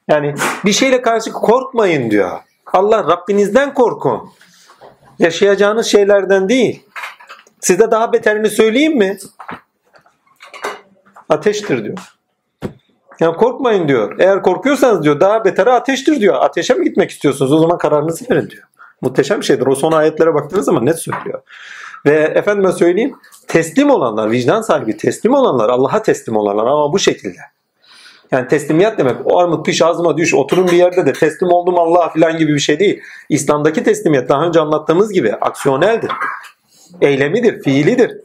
Yani 0.08 0.36
bir 0.66 0.72
şeyle 0.72 1.02
karşı 1.02 1.32
korkmayın 1.32 2.12
diyor. 2.12 2.40
Allah 2.74 3.04
Rabbinizden 3.04 3.74
korkun. 3.74 4.30
Yaşayacağınız 5.20 5.86
şeylerden 5.88 6.50
değil. 6.50 6.84
Size 7.62 7.92
daha 7.92 8.14
beterini 8.14 8.50
söyleyeyim 8.50 8.98
mi? 8.98 9.18
Ateştir 11.30 11.84
diyor. 11.84 11.98
Yani 13.20 13.38
korkmayın 13.38 13.88
diyor. 13.88 14.20
Eğer 14.20 14.42
korkuyorsanız 14.42 15.04
diyor 15.04 15.20
daha 15.20 15.46
beteri 15.46 15.72
ateştir 15.72 16.22
diyor. 16.22 16.36
Ateşe 16.40 16.74
mi 16.74 16.84
gitmek 16.84 17.10
istiyorsunuz? 17.10 17.54
O 17.54 17.60
zaman 17.60 17.78
kararınızı 17.78 18.26
verin 18.32 18.50
diyor. 18.50 18.64
Muhteşem 19.02 19.40
bir 19.40 19.46
şeydir. 19.46 19.68
O 19.68 19.76
son 19.76 19.92
ayetlere 19.92 20.34
baktığınız 20.34 20.66
zaman 20.66 20.86
net 20.86 21.00
söylüyor. 21.00 21.42
Ve 22.06 22.20
efendime 22.36 22.72
söyleyeyim 22.72 23.16
teslim 23.48 23.90
olanlar, 23.90 24.32
vicdan 24.32 24.62
sahibi 24.62 24.98
teslim 24.98 25.34
olanlar, 25.34 25.70
Allah'a 25.70 26.02
teslim 26.04 26.36
olanlar 26.36 26.66
ama 26.66 26.94
bu 26.94 27.00
şekilde. 27.00 27.40
Yani 28.32 28.48
teslimiyet 28.48 28.98
demek 28.98 29.16
o 29.26 29.40
armut 29.40 29.66
piş 29.66 29.82
ağzıma 29.82 30.18
düş 30.18 30.34
oturun 30.34 30.68
bir 30.68 30.72
yerde 30.72 31.06
de 31.06 31.14
teslim 31.14 31.50
oldum 31.50 31.80
Allah'a 31.80 32.10
falan 32.10 32.38
gibi 32.38 32.54
bir 32.54 32.60
şey 32.60 32.80
değil. 32.80 33.02
İslam'daki 33.30 33.84
teslimiyet 33.84 34.30
daha 34.30 34.46
önce 34.46 34.60
anlattığımız 34.60 35.14
gibi 35.14 35.34
aksiyoneldir. 35.34 36.12
Eylemidir, 37.02 37.64
fiilidir. 37.64 38.18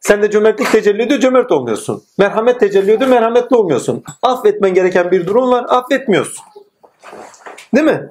Sen 0.00 0.22
de 0.22 0.30
cömertlik 0.30 0.72
tecelli 0.72 1.02
ediyor, 1.02 1.20
cömert 1.20 1.52
olmuyorsun. 1.52 2.02
Merhamet 2.18 2.60
tecelli 2.60 2.90
ediyor, 2.92 3.10
merhametli 3.10 3.56
olmuyorsun. 3.56 4.04
Affetmen 4.22 4.74
gereken 4.74 5.10
bir 5.10 5.26
durum 5.26 5.50
var, 5.50 5.64
affetmiyorsun. 5.68 6.44
Değil 7.74 7.86
mi? 7.86 8.10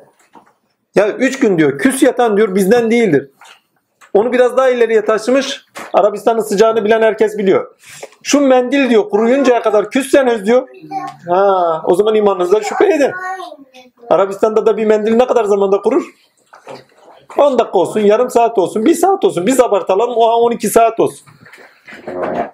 Ya 0.96 1.08
üç 1.08 1.40
gün 1.40 1.58
diyor 1.58 1.80
küs 1.80 2.04
yatan 2.04 2.38
diyor 2.38 2.56
bizden 2.56 2.92
değildir. 2.92 3.30
Onu 4.14 4.34
biraz 4.34 4.58
daha 4.58 4.70
ileriye 4.70 5.06
taşımış. 5.06 5.66
Arabistan'ın 5.94 6.42
sıcağını 6.42 6.86
bilen 6.86 7.02
herkes 7.02 7.38
biliyor. 7.38 7.76
Şu 8.24 8.42
mendil 8.42 8.90
diyor 8.90 9.10
kuruyuncaya 9.10 9.62
kadar 9.62 9.90
küsseniz 9.90 10.46
diyor. 10.46 10.68
Ha, 11.30 11.82
o 11.86 11.96
zaman 11.96 12.16
imanınızda 12.16 12.62
şüphe 12.62 12.86
edin. 12.86 13.12
Arabistan'da 14.10 14.66
da 14.66 14.78
bir 14.78 14.86
mendil 14.86 15.16
ne 15.16 15.28
kadar 15.28 15.46
zamanda 15.46 15.82
kurur? 15.82 16.04
10 17.38 17.60
dakika 17.60 17.80
olsun, 17.80 18.00
yarım 18.00 18.30
saat 18.30 18.58
olsun, 18.58 18.86
bir 18.86 18.94
saat 18.94 19.26
olsun. 19.26 19.48
Biz 19.48 19.60
abartalım 19.60 20.10
o 20.16 20.30
an 20.30 20.40
12 20.40 20.70
saat 20.70 21.00
olsun. 21.00 21.28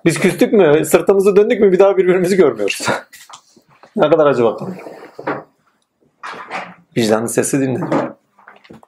Biz 0.05 0.19
küstük 0.19 0.53
mü, 0.53 0.85
sırtımızı 0.85 1.35
döndük 1.35 1.59
mü 1.59 1.71
bir 1.71 1.79
daha 1.79 1.97
birbirimizi 1.97 2.35
görmüyoruz. 2.35 2.87
ne 3.95 4.09
kadar 4.09 4.25
acı 4.25 4.43
bakalım. 4.43 4.75
Vicdanın 6.97 7.25
sesi 7.25 7.61
dinle. 7.61 7.79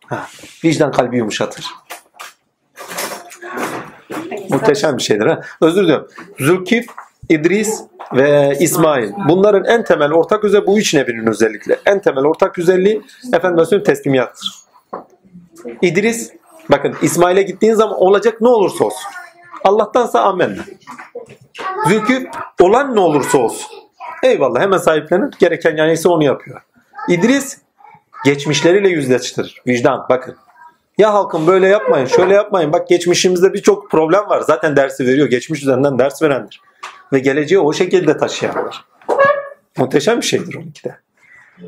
Ha, 0.07 0.27
vicdan 0.63 0.91
kalbi 0.91 1.17
yumuşatır. 1.17 1.65
Muhteşem 4.49 4.97
bir 4.97 5.03
şeydir. 5.03 5.25
Ha? 5.25 5.41
Özür 5.61 5.83
diliyorum. 5.83 6.07
Zülkif, 6.39 6.85
İdris 7.29 7.83
ve 8.13 8.57
İsmail. 8.59 9.11
Bunların 9.29 9.65
en 9.65 9.83
temel 9.83 10.11
ortak 10.11 10.43
özelliği 10.43 10.67
bu 10.67 10.79
üç 10.79 10.93
nebinin 10.93 11.27
özellikle. 11.27 11.79
En 11.85 12.01
temel 12.01 12.23
ortak 12.23 12.59
özelliği 12.59 13.01
efendim 13.33 13.65
söyleyeyim 13.65 13.83
teslimiyattır. 13.83 14.68
İdris 15.81 16.34
bakın 16.72 16.95
İsmail'e 17.02 17.41
gittiğin 17.41 17.73
zaman 17.73 18.02
olacak 18.02 18.41
ne 18.41 18.48
olursa 18.48 18.86
olsun. 18.86 19.11
Allah'tansa 19.64 20.22
amenna. 20.22 20.61
Zülkif 21.88 22.27
olan 22.61 22.95
ne 22.95 22.99
olursa 22.99 23.38
olsun. 23.38 23.72
Eyvallah 24.23 24.60
hemen 24.61 24.77
sahiplenir. 24.77 25.34
Gereken 25.40 25.77
yani 25.77 25.94
ise 25.94 26.10
onu 26.10 26.23
yapıyor. 26.23 26.61
İdris 27.07 27.57
geçmişleriyle 28.26 28.90
yüzleştirir. 28.90 29.61
Vicdan 29.68 30.06
bakın. 30.10 30.36
Ya 30.98 31.14
halkım 31.14 31.48
böyle 31.48 31.68
yapmayın, 31.68 32.06
şöyle 32.06 32.34
yapmayın. 32.34 32.73
Bak 32.73 32.88
geçmişimizde 32.88 33.53
birçok 33.53 33.91
problem 33.91 34.30
var. 34.30 34.41
Zaten 34.41 34.76
dersi 34.76 35.07
veriyor. 35.07 35.27
Geçmiş 35.27 35.61
üzerinden 35.61 35.99
ders 35.99 36.22
verendir. 36.22 36.61
Ve 37.14 37.19
geleceği 37.19 37.60
o 37.60 37.73
şekilde 37.73 38.18
taşıyanlar. 38.18 38.86
Muhteşem 39.77 40.18
bir 40.18 40.26
şeydir 40.26 40.56
onunki 40.56 40.84
de. 40.84 40.95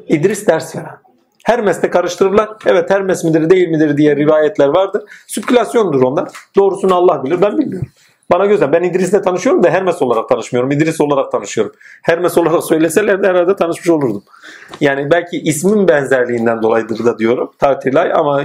İdris 0.08 0.48
ders 0.48 0.76
veren. 0.76 0.98
Hermes'te 1.46 1.90
karıştırırlar. 1.90 2.50
Evet 2.66 2.90
Hermes 2.90 3.24
midir 3.24 3.50
değil 3.50 3.68
midir 3.68 3.98
diye 3.98 4.16
rivayetler 4.16 4.68
vardır. 4.68 5.04
Sükülasyondur 5.28 6.02
onlar. 6.02 6.30
Doğrusunu 6.56 6.96
Allah 6.96 7.24
bilir 7.24 7.42
ben 7.42 7.58
bilmiyorum. 7.58 7.90
Bana 8.32 8.46
göre 8.46 8.72
ben 8.72 8.84
İdris'le 8.84 9.24
tanışıyorum 9.24 9.64
da 9.64 9.70
Hermes 9.70 10.02
olarak 10.02 10.30
tanışmıyorum. 10.30 10.72
İdris 10.72 11.02
olarak 11.02 11.32
tanışıyorum. 11.32 11.74
Hermes 12.02 12.38
olarak 12.38 12.64
söyleseler 12.64 13.24
de 13.24 13.28
herhalde 13.28 13.56
tanışmış 13.56 13.90
olurdum. 13.90 14.24
Yani 14.82 15.12
belki 15.12 15.38
ismin 15.38 15.88
benzerliğinden 15.88 16.62
dolayıdır 16.62 17.06
da 17.06 17.20
diyorum. 17.20 17.52
Tatilay 17.60 18.14
ama 18.14 18.44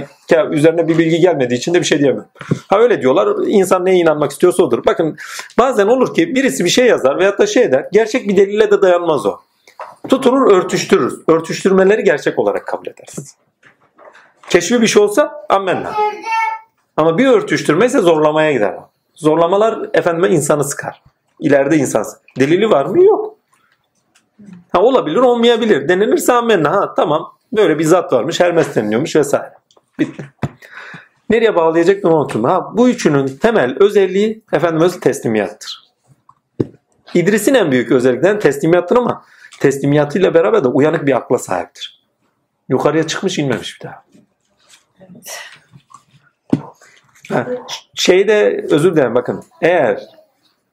üzerine 0.51 0.87
bir 0.87 0.97
bilgi 0.97 1.19
gelmediği 1.19 1.57
için 1.57 1.73
de 1.73 1.79
bir 1.79 1.85
şey 1.85 1.99
diyemem. 1.99 2.25
Ha 2.67 2.79
öyle 2.79 3.01
diyorlar. 3.01 3.47
İnsan 3.47 3.85
neye 3.85 3.97
inanmak 3.97 4.31
istiyorsa 4.31 4.63
odur. 4.63 4.85
Bakın 4.85 5.17
bazen 5.57 5.87
olur 5.87 6.13
ki 6.13 6.35
birisi 6.35 6.65
bir 6.65 6.69
şey 6.69 6.85
yazar 6.85 7.19
veyahut 7.19 7.39
da 7.39 7.47
şey 7.47 7.63
eder. 7.63 7.87
Gerçek 7.91 8.27
bir 8.27 8.37
delille 8.37 8.71
de 8.71 8.81
dayanmaz 8.81 9.25
o. 9.25 9.39
Tutunur 10.09 10.51
örtüştürür. 10.51 11.21
Örtüştürmeleri 11.27 12.03
gerçek 12.03 12.39
olarak 12.39 12.67
kabul 12.67 12.87
edersiniz. 12.87 13.35
Keşfi 14.49 14.81
bir 14.81 14.87
şey 14.87 15.03
olsa 15.03 15.45
ammenna. 15.49 15.93
Ama 16.97 17.17
bir 17.17 17.27
örtüştürme 17.27 17.85
ise 17.85 17.99
zorlamaya 17.99 18.51
gider. 18.51 18.75
Zorlamalar 19.15 19.89
efendime 19.93 20.29
insanı 20.29 20.63
sıkar. 20.63 21.03
İleride 21.39 21.77
insan. 21.77 22.05
Delili 22.39 22.69
var 22.69 22.85
mı? 22.85 23.03
Yok. 23.03 23.35
Ha, 24.71 24.81
olabilir 24.81 25.17
olmayabilir. 25.17 25.89
Denenirse 25.89 26.33
ammenna. 26.33 26.71
Ha 26.71 26.93
tamam. 26.93 27.33
Böyle 27.53 27.79
bir 27.79 27.83
zat 27.83 28.13
varmış. 28.13 28.39
Hermes 28.39 28.75
deniliyormuş 28.75 29.15
vesaire. 29.15 29.53
Bitti. 29.99 30.29
Nereye 31.29 31.55
bağlayacaktım 31.55 32.13
unuttum. 32.13 32.43
Ha, 32.43 32.71
bu 32.73 32.89
üçünün 32.89 33.27
temel 33.27 33.77
özelliği 33.79 34.43
efendim 34.53 34.81
öz 34.81 34.99
teslimiyattır. 34.99 35.87
İdris'in 37.13 37.53
en 37.53 37.71
büyük 37.71 37.91
özelliklerinden 37.91 38.39
teslimiyattır 38.39 38.97
ama 38.97 39.25
teslimiyatıyla 39.59 40.33
beraber 40.33 40.63
de 40.63 40.67
uyanık 40.67 41.05
bir 41.05 41.17
akla 41.17 41.37
sahiptir. 41.37 42.03
Yukarıya 42.69 43.07
çıkmış 43.07 43.39
inmemiş 43.39 43.81
bir 43.81 43.87
daha. 43.87 44.03
Ha, 47.29 47.47
şeyde 47.93 48.65
özür 48.71 48.95
dilerim 48.95 49.15
bakın. 49.15 49.43
Eğer 49.61 50.01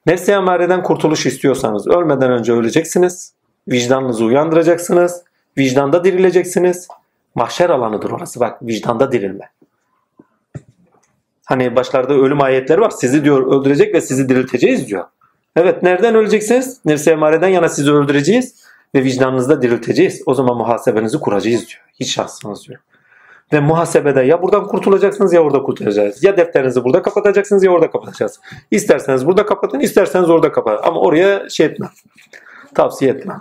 nefsi 0.07 0.33
emareden 0.33 0.83
kurtuluş 0.83 1.27
istiyorsanız 1.27 1.89
ölmeden 1.89 2.33
önce 2.33 2.53
öleceksiniz. 2.53 3.35
Vicdanınızı 3.69 4.25
uyandıracaksınız. 4.25 5.23
Vicdanda 5.59 6.05
dirileceksiniz. 6.05 6.89
Mahşer 7.35 7.71
alanıdır 7.71 8.11
orası 8.11 8.41
bak 8.41 8.63
vicdanda 8.63 9.13
dirilme. 9.13 9.51
Hani 11.45 11.77
başlarda 11.77 12.15
ölüm 12.15 12.43
ayetleri 12.43 12.81
var. 12.81 12.91
Sizi 12.91 13.25
diyor 13.25 13.61
öldürecek 13.61 13.95
ve 13.95 14.01
sizi 14.01 14.29
dirilteceğiz 14.29 14.89
diyor. 14.89 15.05
Evet 15.57 15.83
nereden 15.83 16.15
öleceksiniz? 16.15 16.81
Nefsi 16.85 17.11
emareden 17.11 17.49
yana 17.49 17.69
sizi 17.69 17.93
öldüreceğiz 17.93 18.64
ve 18.95 19.05
vicdanınızda 19.05 19.63
dirilteceğiz. 19.63 20.23
O 20.27 20.35
zaman 20.35 20.57
muhasebenizi 20.57 21.21
kuracağız 21.21 21.69
diyor. 21.69 21.85
Hiç 22.01 22.15
şahsınız 22.15 22.69
diyor. 22.69 22.81
Ve 23.53 23.61
muhasebede 23.61 24.21
ya 24.21 24.43
buradan 24.43 24.67
kurtulacaksınız 24.67 25.33
ya 25.33 25.41
orada 25.41 25.63
kurtulacaksınız. 25.63 26.25
Ya 26.25 26.37
defterinizi 26.37 26.85
burada 26.85 27.03
kapatacaksınız 27.03 27.65
ya 27.65 27.71
orada 27.71 27.91
kapatacaksınız. 27.91 28.41
İsterseniz 28.71 29.27
burada 29.27 29.47
kapatın, 29.47 29.81
isterseniz 29.81 30.31
orada 30.31 30.53
kapatın. 30.53 30.89
Ama 30.89 31.01
oraya 31.01 31.49
şey 31.49 31.67
etme. 31.67 31.87
Tavsiye 32.75 33.11
etme. 33.11 33.35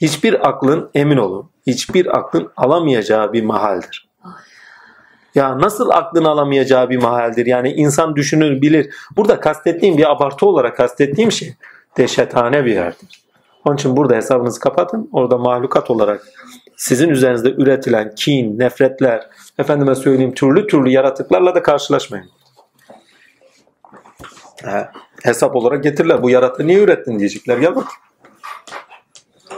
Hiçbir 0.00 0.48
aklın 0.48 0.90
emin 0.94 1.16
olun. 1.16 1.50
Hiçbir 1.66 2.18
aklın 2.18 2.50
alamayacağı 2.56 3.32
bir 3.32 3.44
mahaldir. 3.44 4.08
Ya 5.34 5.60
nasıl 5.60 5.90
aklın 5.90 6.24
alamayacağı 6.24 6.90
bir 6.90 7.02
mahaldir? 7.02 7.46
Yani 7.46 7.72
insan 7.72 8.16
düşünür, 8.16 8.62
bilir. 8.62 8.94
Burada 9.16 9.40
kastettiğim 9.40 9.98
bir 9.98 10.10
abartı 10.10 10.46
olarak 10.46 10.76
kastettiğim 10.76 11.32
şey 11.32 11.54
dehşethane 11.96 12.64
bir 12.64 12.74
yerdir. 12.74 13.23
Onun 13.64 13.76
için 13.76 13.96
burada 13.96 14.14
hesabınızı 14.14 14.60
kapatın. 14.60 15.08
Orada 15.12 15.38
mahlukat 15.38 15.90
olarak 15.90 16.26
sizin 16.76 17.08
üzerinizde 17.08 17.50
üretilen 17.50 18.14
kin, 18.14 18.58
nefretler, 18.58 19.28
efendime 19.58 19.94
söyleyeyim 19.94 20.34
türlü 20.34 20.66
türlü 20.66 20.90
yaratıklarla 20.90 21.54
da 21.54 21.62
karşılaşmayın. 21.62 22.26
He, 24.64 24.88
hesap 25.22 25.56
olarak 25.56 25.82
getirirler. 25.82 26.22
Bu 26.22 26.30
yaratığı 26.30 26.66
niye 26.66 26.78
ürettin 26.78 27.18
diyecekler. 27.18 27.58
Gel 27.58 27.74
bak. 27.74 27.86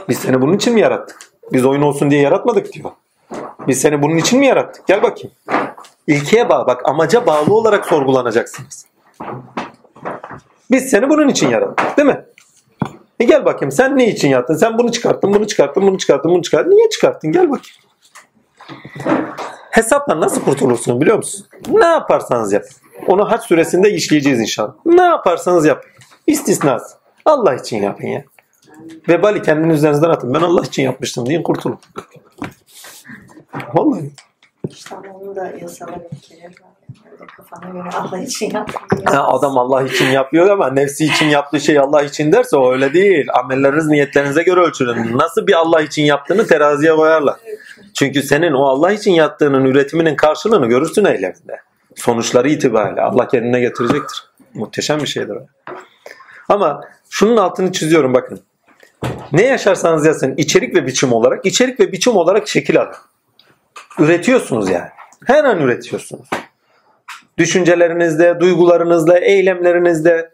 Biz 0.09 0.19
seni 0.19 0.41
bunun 0.41 0.53
için 0.53 0.73
mi 0.73 0.79
yarattık? 0.79 1.19
Biz 1.53 1.65
oyun 1.65 1.81
olsun 1.81 2.11
diye 2.11 2.21
yaratmadık 2.21 2.73
diyor. 2.73 2.91
Biz 3.67 3.81
seni 3.81 4.01
bunun 4.01 4.17
için 4.17 4.39
mi 4.39 4.45
yarattık? 4.45 4.87
Gel 4.87 5.03
bakayım. 5.03 5.35
İlkeye 6.07 6.49
bağlı. 6.49 6.67
Bak 6.67 6.89
amaca 6.89 7.25
bağlı 7.25 7.53
olarak 7.53 7.85
sorgulanacaksınız. 7.85 8.85
Biz 10.71 10.89
seni 10.89 11.09
bunun 11.09 11.27
için 11.27 11.49
yarattık 11.49 11.97
değil 11.97 12.07
mi? 12.07 12.25
E 13.19 13.23
gel 13.25 13.45
bakayım 13.45 13.71
sen 13.71 13.97
ne 13.97 14.07
için 14.07 14.29
yaptın? 14.29 14.55
Sen 14.55 14.77
bunu 14.77 14.91
çıkarttın, 14.91 15.33
bunu 15.33 15.47
çıkarttın, 15.47 15.83
bunu 15.83 15.97
çıkarttın, 15.97 16.31
bunu 16.31 16.41
çıkarttın. 16.41 16.71
Niye 16.71 16.89
çıkarttın? 16.89 17.31
Gel 17.31 17.49
bakayım. 17.49 17.77
Hesapla 19.71 20.19
nasıl 20.19 20.41
kurtulursun 20.41 21.01
biliyor 21.01 21.17
musun? 21.17 21.45
Ne 21.69 21.85
yaparsanız 21.85 22.53
yapın. 22.53 22.69
Onu 23.07 23.31
haç 23.31 23.43
süresinde 23.43 23.91
işleyeceğiz 23.91 24.39
inşallah. 24.39 24.73
Ne 24.85 25.01
yaparsanız 25.01 25.65
yapın. 25.65 25.89
İstisnası. 26.27 26.97
Allah 27.25 27.55
için 27.55 27.83
yapın 27.83 28.07
ya. 28.07 28.23
Vebali 29.09 29.41
kendini 29.41 29.73
üzerinizden 29.73 30.09
atın. 30.09 30.33
Ben 30.33 30.41
Allah 30.41 30.61
için 30.61 30.83
yapmıştım 30.83 31.25
deyin 31.25 31.43
kurtulun. 31.43 31.79
Vallahi. 33.73 34.11
İşte 34.69 34.95
onun 35.13 35.35
da 35.35 35.53
yasaları 35.61 36.07
bir 36.11 36.21
kere 36.21 36.45
var. 36.45 36.66
Adam 39.05 39.57
Allah 39.57 39.83
için 39.83 40.05
yapıyor 40.05 40.49
ama 40.49 40.69
nefsi 40.69 41.05
için 41.05 41.25
yaptığı 41.25 41.59
şey 41.59 41.79
Allah 41.79 42.03
için 42.03 42.31
derse 42.31 42.57
o 42.57 42.71
öyle 42.73 42.93
değil. 42.93 43.27
Amelleriniz 43.33 43.87
niyetlerinize 43.87 44.43
göre 44.43 44.59
ölçülün. 44.59 45.17
Nasıl 45.17 45.47
bir 45.47 45.53
Allah 45.53 45.81
için 45.81 46.03
yaptığını 46.03 46.47
teraziye 46.47 46.95
koyarlar. 46.95 47.35
Çünkü 47.93 48.23
senin 48.23 48.53
o 48.53 48.63
Allah 48.63 48.91
için 48.91 49.11
yaptığının 49.11 49.65
üretiminin 49.65 50.15
karşılığını 50.15 50.67
görürsün 50.67 51.05
eyleminde. 51.05 51.61
Sonuçları 51.95 52.49
itibariyle 52.49 53.01
Allah 53.01 53.27
kendine 53.27 53.59
getirecektir. 53.59 54.23
Muhteşem 54.53 54.99
bir 54.99 55.07
şeydir. 55.07 55.37
Ama 56.49 56.81
şunun 57.09 57.37
altını 57.37 57.71
çiziyorum 57.71 58.13
bakın. 58.13 58.41
Ne 59.31 59.45
yaşarsanız 59.45 60.05
yazın 60.05 60.35
içerik 60.37 60.75
ve 60.75 60.87
biçim 60.87 61.13
olarak, 61.13 61.45
içerik 61.45 61.79
ve 61.79 61.91
biçim 61.91 62.15
olarak 62.15 62.47
şekil 62.47 62.81
alın. 62.81 62.95
Üretiyorsunuz 63.99 64.69
yani. 64.69 64.89
Her 65.25 65.43
an 65.43 65.59
üretiyorsunuz 65.59 66.29
düşüncelerinizde, 67.37 68.39
duygularınızda, 68.39 69.19
eylemlerinizde 69.19 70.31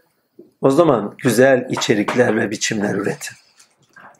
o 0.61 0.69
zaman 0.69 1.13
güzel 1.17 1.67
içerikler 1.69 2.37
ve 2.37 2.51
biçimler 2.51 2.95
üretin. 2.95 3.35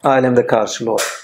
Alemde 0.04 0.48
karşılığı 0.48 0.92
olsun. 0.92 1.24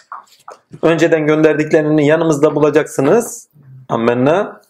Önceden 0.81 1.26
gönderdiklerini 1.26 2.07
yanımızda 2.07 2.56
bulacaksınız. 2.56 3.48
Ammenna. 3.90 4.61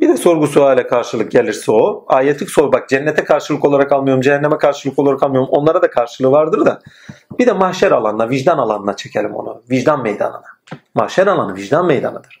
Bir 0.00 0.08
de 0.08 0.16
sorgu 0.16 0.46
suale 0.46 0.86
karşılık 0.86 1.30
gelirse 1.30 1.72
o. 1.72 2.04
Ayetik 2.08 2.50
sor 2.50 2.72
bak 2.72 2.88
cennete 2.88 3.24
karşılık 3.24 3.64
olarak 3.64 3.92
almıyorum, 3.92 4.20
cehenneme 4.20 4.58
karşılık 4.58 4.98
olarak 4.98 5.22
almıyorum. 5.22 5.48
Onlara 5.52 5.82
da 5.82 5.90
karşılığı 5.90 6.30
vardır 6.30 6.66
da. 6.66 6.80
Bir 7.38 7.46
de 7.46 7.52
mahşer 7.52 7.90
alanına, 7.90 8.30
vicdan 8.30 8.58
alanına 8.58 8.96
çekelim 8.96 9.34
onu. 9.34 9.62
Vicdan 9.70 10.02
meydanına. 10.02 10.42
Mahşer 10.94 11.26
alanı 11.26 11.54
vicdan 11.54 11.86
meydanıdır. 11.86 12.39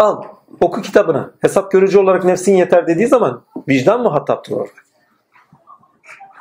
Al, 0.00 0.22
oku 0.60 0.82
kitabını. 0.82 1.32
Hesap 1.40 1.72
görücü 1.72 1.98
olarak 1.98 2.24
nefsin 2.24 2.56
yeter 2.56 2.86
dediği 2.86 3.06
zaman 3.06 3.42
vicdan 3.68 4.02
muhataptır 4.02 4.52
orada. 4.52 4.72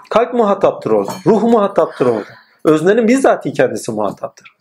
Kalp 0.10 0.34
muhataptır 0.34 0.92
orada. 0.92 1.12
Ruh 1.26 1.44
muhataptır 1.44 2.06
orada. 2.06 2.30
Öznenin 2.66 3.08
bizzati 3.08 3.54
kendisi 3.54 3.92
muhataptır. 3.92 4.56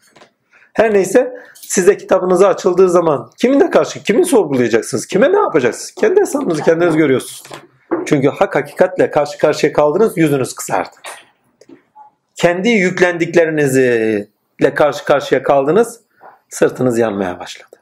Her 0.72 0.94
neyse 0.94 1.36
size 1.54 1.96
kitabınızı 1.96 2.48
açıldığı 2.48 2.90
zaman 2.90 3.30
kiminle 3.36 3.70
karşı, 3.70 4.02
kimin 4.02 4.22
sorgulayacaksınız? 4.22 5.06
Kime 5.06 5.32
ne 5.32 5.38
yapacaksınız? 5.38 5.90
Kendi 5.90 6.20
hesabınızı 6.20 6.62
kendiniz 6.62 6.96
görüyorsunuz. 6.96 7.42
Çünkü 8.06 8.28
hak 8.28 8.54
hakikatle 8.54 9.10
karşı 9.10 9.38
karşıya 9.38 9.72
kaldınız 9.72 10.18
yüzünüz 10.18 10.54
kızardı. 10.54 10.96
Kendi 12.34 12.68
yüklendiklerinizle 12.68 14.74
karşı 14.74 15.04
karşıya 15.04 15.42
kaldınız 15.42 16.00
sırtınız 16.48 16.98
yanmaya 16.98 17.38
başladı. 17.38 17.77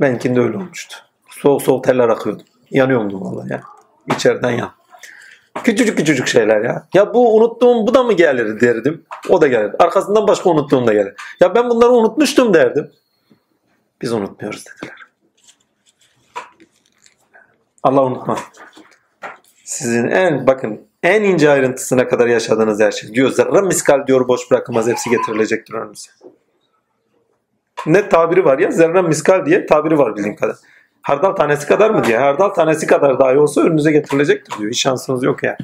Benimkinde 0.00 0.40
öyle 0.40 0.56
olmuştu. 0.56 0.96
Soğuk 1.30 1.62
soğuk 1.62 1.84
teller 1.84 2.08
akıyordu. 2.08 2.42
Yanıyordum 2.70 3.20
vallahi 3.20 3.52
ya. 3.52 3.62
İçeriden 4.16 4.50
yan. 4.50 4.72
Küçücük 5.64 5.98
küçücük 5.98 6.26
şeyler 6.26 6.60
ya. 6.60 6.88
Ya 6.94 7.14
bu 7.14 7.36
unuttuğum 7.36 7.86
bu 7.86 7.94
da 7.94 8.02
mı 8.02 8.12
gelir 8.12 8.60
derdim. 8.60 9.04
O 9.28 9.40
da 9.40 9.46
gelir. 9.46 9.72
Arkasından 9.78 10.28
başka 10.28 10.50
unuttuğum 10.50 10.86
da 10.86 10.92
gelir. 10.92 11.14
Ya 11.40 11.54
ben 11.54 11.70
bunları 11.70 11.90
unutmuştum 11.90 12.54
derdim. 12.54 12.90
Biz 14.02 14.12
unutmuyoruz 14.12 14.64
dediler. 14.66 14.96
Allah 17.82 18.04
unutmaz. 18.04 18.38
Sizin 19.64 20.08
en 20.08 20.46
bakın 20.46 20.80
en 21.02 21.22
ince 21.22 21.50
ayrıntısına 21.50 22.08
kadar 22.08 22.26
yaşadığınız 22.26 22.80
her 22.80 22.92
şey. 22.92 23.14
Diyor 23.14 23.30
zerre 23.30 23.60
miskal 23.60 24.06
diyor 24.06 24.28
boş 24.28 24.50
bırakılmaz 24.50 24.86
hepsi 24.86 25.10
getirilecektir 25.10 25.74
önümüze. 25.74 26.10
Ne 27.86 28.08
tabiri 28.08 28.44
var 28.44 28.58
ya 28.58 28.70
zerre 28.70 29.02
miskal 29.02 29.46
diye 29.46 29.66
tabiri 29.66 29.98
var 29.98 30.16
bildiğim 30.16 30.36
kadar. 30.36 30.56
Hardal 31.02 31.32
tanesi 31.32 31.66
kadar 31.66 31.90
mı 31.90 32.04
diye. 32.04 32.18
Hardal 32.18 32.48
tanesi 32.48 32.86
kadar 32.86 33.18
dahi 33.18 33.38
olsa 33.38 33.60
önünüze 33.60 33.92
getirilecektir 33.92 34.58
diyor. 34.58 34.70
Hiç 34.70 34.82
şansınız 34.82 35.22
yok 35.22 35.42
yani. 35.42 35.56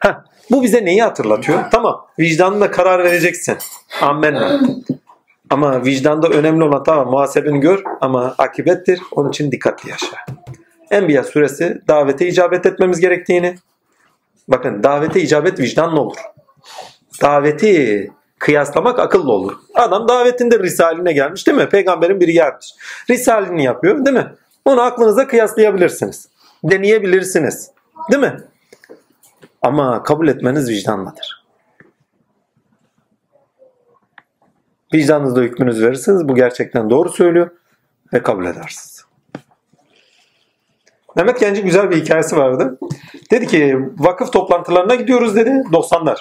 Heh, 0.00 0.14
bu 0.50 0.62
bize 0.62 0.84
neyi 0.84 1.02
hatırlatıyor? 1.02 1.58
Tamam 1.70 2.06
vicdanla 2.18 2.70
karar 2.70 3.04
vereceksin. 3.04 3.56
Amenna. 4.02 4.60
Ama 5.50 5.84
vicdanda 5.84 6.28
önemli 6.28 6.64
olan 6.64 6.82
tamam 6.82 7.10
muhasebeni 7.10 7.60
gör 7.60 7.82
ama 8.00 8.34
akibettir. 8.38 9.00
Onun 9.12 9.28
için 9.28 9.52
dikkatli 9.52 9.90
yaşa. 9.90 10.16
Enbiya 10.90 11.24
suresi 11.24 11.82
davete 11.88 12.28
icabet 12.28 12.66
etmemiz 12.66 13.00
gerektiğini 13.00 13.54
bakın 14.48 14.82
davete 14.82 15.20
icabet 15.20 15.60
vicdanla 15.60 16.00
olur. 16.00 16.16
Daveti 17.22 18.10
kıyaslamak 18.38 18.98
akıllı 18.98 19.32
olur. 19.32 19.56
Adam 19.74 20.08
davetinde 20.08 20.58
risaline 20.58 21.12
gelmiş 21.12 21.46
değil 21.46 21.58
mi? 21.58 21.68
Peygamberin 21.68 22.20
biri 22.20 22.32
gelmiş. 22.32 22.74
Risalini 23.10 23.64
yapıyor 23.64 24.04
değil 24.04 24.16
mi? 24.16 24.34
Onu 24.64 24.80
aklınıza 24.80 25.26
kıyaslayabilirsiniz. 25.26 26.28
Deneyebilirsiniz. 26.64 27.70
Değil 28.10 28.22
mi? 28.22 28.36
Ama 29.62 30.02
kabul 30.02 30.28
etmeniz 30.28 30.70
vicdanladır. 30.70 31.44
Vicdanınızda 34.94 35.40
hükmünüzü 35.40 35.86
verirsiniz. 35.86 36.28
Bu 36.28 36.34
gerçekten 36.34 36.90
doğru 36.90 37.08
söylüyor 37.08 37.50
ve 38.12 38.22
kabul 38.22 38.46
edersiniz. 38.46 39.04
Mehmet 41.16 41.40
Genci 41.40 41.62
güzel 41.62 41.90
bir 41.90 41.96
hikayesi 41.96 42.36
vardı. 42.36 42.78
Dedi 43.30 43.46
ki 43.46 43.78
vakıf 43.98 44.32
toplantılarına 44.32 44.94
gidiyoruz 44.94 45.36
dedi 45.36 45.50
90'lar. 45.50 46.18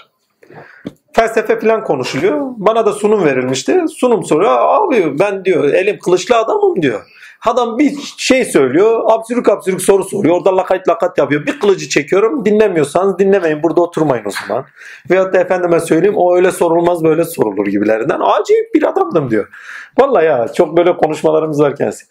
Felsefe 1.17 1.59
falan 1.59 1.83
konuşuluyor. 1.83 2.41
Bana 2.57 2.85
da 2.85 2.93
sunum 2.93 3.25
verilmişti. 3.25 3.81
Sunum 3.97 4.23
soruyor. 4.23 4.55
Abi 4.59 5.19
ben 5.19 5.45
diyor 5.45 5.63
elim 5.63 5.99
kılıçlı 5.99 6.37
adamım 6.37 6.81
diyor. 6.81 7.01
Adam 7.45 7.79
bir 7.79 7.93
şey 8.17 8.45
söylüyor. 8.45 9.01
Absürük 9.05 9.49
absürük 9.49 9.81
soru 9.81 10.03
soruyor. 10.03 10.35
Orada 10.35 10.57
lakayt 10.57 10.89
lakat 10.89 11.17
yapıyor. 11.17 11.45
Bir 11.45 11.59
kılıcı 11.59 11.89
çekiyorum. 11.89 12.45
Dinlemiyorsanız 12.45 13.19
dinlemeyin. 13.19 13.63
Burada 13.63 13.81
oturmayın 13.81 14.25
o 14.25 14.29
zaman. 14.29 14.65
Veyahut 15.09 15.33
da 15.33 15.37
efendime 15.37 15.79
söyleyeyim 15.79 16.17
o 16.17 16.35
öyle 16.35 16.51
sorulmaz 16.51 17.03
böyle 17.03 17.23
sorulur 17.23 17.67
gibilerinden. 17.67 18.19
Acayip 18.19 18.73
bir 18.73 18.83
adamdım 18.83 19.29
diyor. 19.29 19.47
Vallahi 19.99 20.25
ya 20.25 20.47
çok 20.53 20.77
böyle 20.77 20.97
konuşmalarımız 20.97 21.61
var 21.61 21.75
kendisi. 21.75 22.05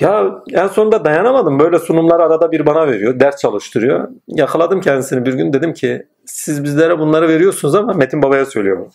Ya 0.00 0.42
en 0.52 0.66
sonunda 0.66 1.04
dayanamadım. 1.04 1.58
Böyle 1.58 1.78
sunumlar 1.78 2.20
arada 2.20 2.52
bir 2.52 2.66
bana 2.66 2.86
veriyor. 2.86 3.20
Ders 3.20 3.36
çalıştırıyor. 3.36 4.08
Yakaladım 4.28 4.80
kendisini 4.80 5.26
bir 5.26 5.34
gün. 5.34 5.52
Dedim 5.52 5.74
ki 5.74 6.06
siz 6.26 6.64
bizlere 6.64 6.98
bunları 6.98 7.28
veriyorsunuz 7.28 7.74
ama 7.74 7.92
Metin 7.92 8.22
Baba'ya 8.22 8.46
söylüyorum. 8.46 8.88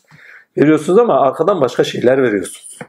Veriyorsunuz 0.58 1.00
ama 1.00 1.22
arkadan 1.22 1.62
başka 1.62 1.84
şeyler 1.84 2.24
veriyorsunuz. 2.24 2.80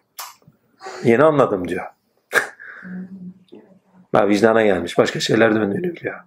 Yeni 1.04 1.24
anladım 1.24 1.68
diyor. 1.68 1.84
ben 4.14 4.28
vicdana 4.28 4.62
gelmiş. 4.62 4.98
Başka 4.98 5.20
şeyler 5.20 5.54
de 5.54 5.60
dönüyor 5.60 5.96
ya. 6.02 6.24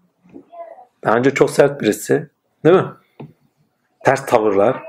Daha 1.03 1.15
önce 1.15 1.31
çok 1.33 1.49
sert 1.49 1.81
birisi. 1.81 2.29
Değil 2.65 2.75
mi? 2.75 2.85
Ters 4.05 4.25
tavırlar. 4.25 4.83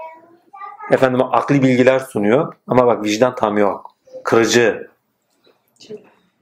Efendime 0.91 1.25
akli 1.25 1.63
bilgiler 1.63 1.99
sunuyor. 1.99 2.55
Ama 2.67 2.87
bak 2.87 3.05
vicdan 3.05 3.35
tam 3.35 3.59
yok. 3.59 3.97
Kırıcı. 4.25 4.94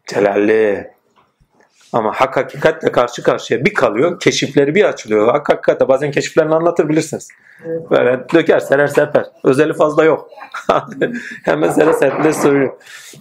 Celalli. 0.06 0.92
Ama 1.92 2.12
hak 2.12 2.36
hakikatle 2.36 2.92
karşı 2.92 3.22
karşıya 3.22 3.64
bir 3.64 3.74
kalıyor. 3.74 4.20
Keşifleri 4.20 4.74
bir 4.74 4.84
açılıyor. 4.84 5.32
Hak 5.32 5.48
hakikatte 5.48 5.88
bazen 5.88 6.10
keşiflerini 6.10 6.54
anlatır 6.54 6.88
bilirsiniz. 6.88 7.28
Böyle 7.90 8.20
döker 8.34 8.60
serer 8.60 8.86
serper. 8.86 9.26
Özeli 9.44 9.74
fazla 9.74 10.04
yok. 10.04 10.28
Hemen 11.44 11.70
sere 11.70 11.92
serpile 11.92 12.32
söylüyor. 12.32 12.72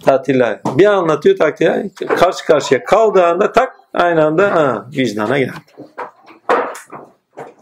Tatilla. 0.04 0.60
Bir 0.66 0.86
anlatıyor 0.86 1.36
taktiğe. 1.36 1.90
Karşı 2.18 2.46
karşıya 2.46 2.84
kaldığı 2.84 3.26
anda 3.26 3.52
tak 3.52 3.72
aynı 3.94 4.24
anda 4.24 4.54
ha, 4.54 4.86
vicdana 4.96 5.38
geldi. 5.38 5.52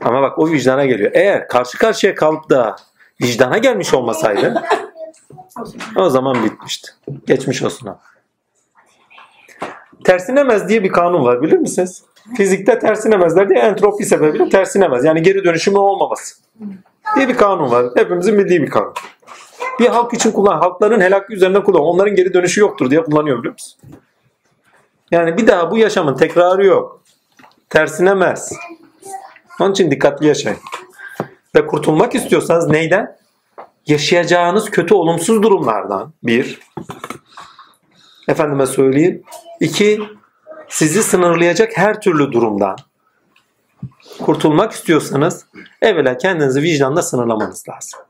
Ama 0.00 0.22
bak 0.22 0.38
o 0.38 0.50
vicdana 0.50 0.84
geliyor. 0.84 1.10
Eğer 1.14 1.48
karşı 1.48 1.78
karşıya 1.78 2.14
kalıp 2.14 2.50
da 2.50 2.76
vicdana 3.22 3.58
gelmiş 3.58 3.94
olmasaydı 3.94 4.62
o 5.96 6.10
zaman 6.10 6.44
bitmişti. 6.44 6.90
Geçmiş 7.26 7.62
olsun 7.62 7.86
ama. 7.86 8.09
Tersinemez 10.10 10.68
diye 10.68 10.84
bir 10.84 10.88
kanun 10.88 11.24
var 11.24 11.42
bilir 11.42 11.58
misiniz? 11.58 12.02
Fizikte 12.36 12.78
tersinemezler 12.78 13.48
diye 13.48 13.58
entropi 13.58 14.04
sebebiyle 14.04 14.48
tersinemez. 14.48 15.04
Yani 15.04 15.22
geri 15.22 15.44
dönüşümü 15.44 15.78
olmaması 15.78 16.34
diye 17.16 17.28
bir 17.28 17.36
kanun 17.36 17.70
var. 17.70 17.86
Hepimizin 17.96 18.38
bildiği 18.38 18.62
bir 18.62 18.70
kanun. 18.70 18.94
Bir 19.80 19.86
halk 19.86 20.14
için 20.14 20.32
kullan, 20.32 20.58
halkların 20.58 21.00
helakı 21.00 21.32
üzerine 21.32 21.62
kullan. 21.62 21.82
Onların 21.82 22.14
geri 22.14 22.34
dönüşü 22.34 22.60
yoktur 22.60 22.90
diye 22.90 23.02
kullanıyor 23.02 23.38
biliyor 23.38 23.54
musun? 23.54 23.80
Yani 25.10 25.36
bir 25.36 25.46
daha 25.46 25.70
bu 25.70 25.78
yaşamın 25.78 26.16
tekrarı 26.16 26.66
yok. 26.66 27.02
Tersinemez. 27.68 28.52
Onun 29.60 29.72
için 29.72 29.90
dikkatli 29.90 30.26
yaşayın. 30.26 30.58
Ve 31.56 31.66
kurtulmak 31.66 32.14
istiyorsanız 32.14 32.68
neyden? 32.68 33.16
Yaşayacağınız 33.86 34.70
kötü 34.70 34.94
olumsuz 34.94 35.42
durumlardan. 35.42 36.12
Bir. 36.22 36.60
Efendime 38.28 38.66
söyleyeyim. 38.66 39.24
İki, 39.60 40.00
sizi 40.68 41.02
sınırlayacak 41.02 41.76
her 41.76 42.00
türlü 42.00 42.32
durumdan 42.32 42.76
kurtulmak 44.20 44.72
istiyorsanız 44.72 45.46
evvela 45.82 46.18
kendinizi 46.18 46.62
vicdanla 46.62 47.02
sınırlamanız 47.02 47.64
lazım. 47.68 48.00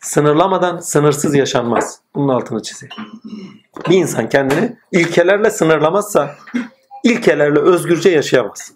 Sınırlamadan 0.00 0.78
sınırsız 0.78 1.34
yaşanmaz. 1.34 2.00
Bunun 2.14 2.28
altını 2.28 2.62
çizeyim. 2.62 2.94
Bir 3.88 3.96
insan 3.96 4.28
kendini 4.28 4.76
ilkelerle 4.92 5.50
sınırlamazsa 5.50 6.34
ilkelerle 7.04 7.60
özgürce 7.60 8.10
yaşayamaz. 8.10 8.72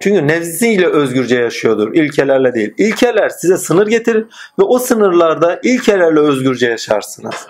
Çünkü 0.00 0.26
nefsiyle 0.26 0.86
özgürce 0.86 1.36
yaşıyordur. 1.38 1.94
ilkelerle 1.94 2.54
değil. 2.54 2.74
İlkeler 2.78 3.28
size 3.28 3.56
sınır 3.56 3.86
getirir 3.86 4.26
ve 4.58 4.62
o 4.62 4.78
sınırlarda 4.78 5.60
ilkelerle 5.62 6.20
özgürce 6.20 6.66
yaşarsınız. 6.66 7.46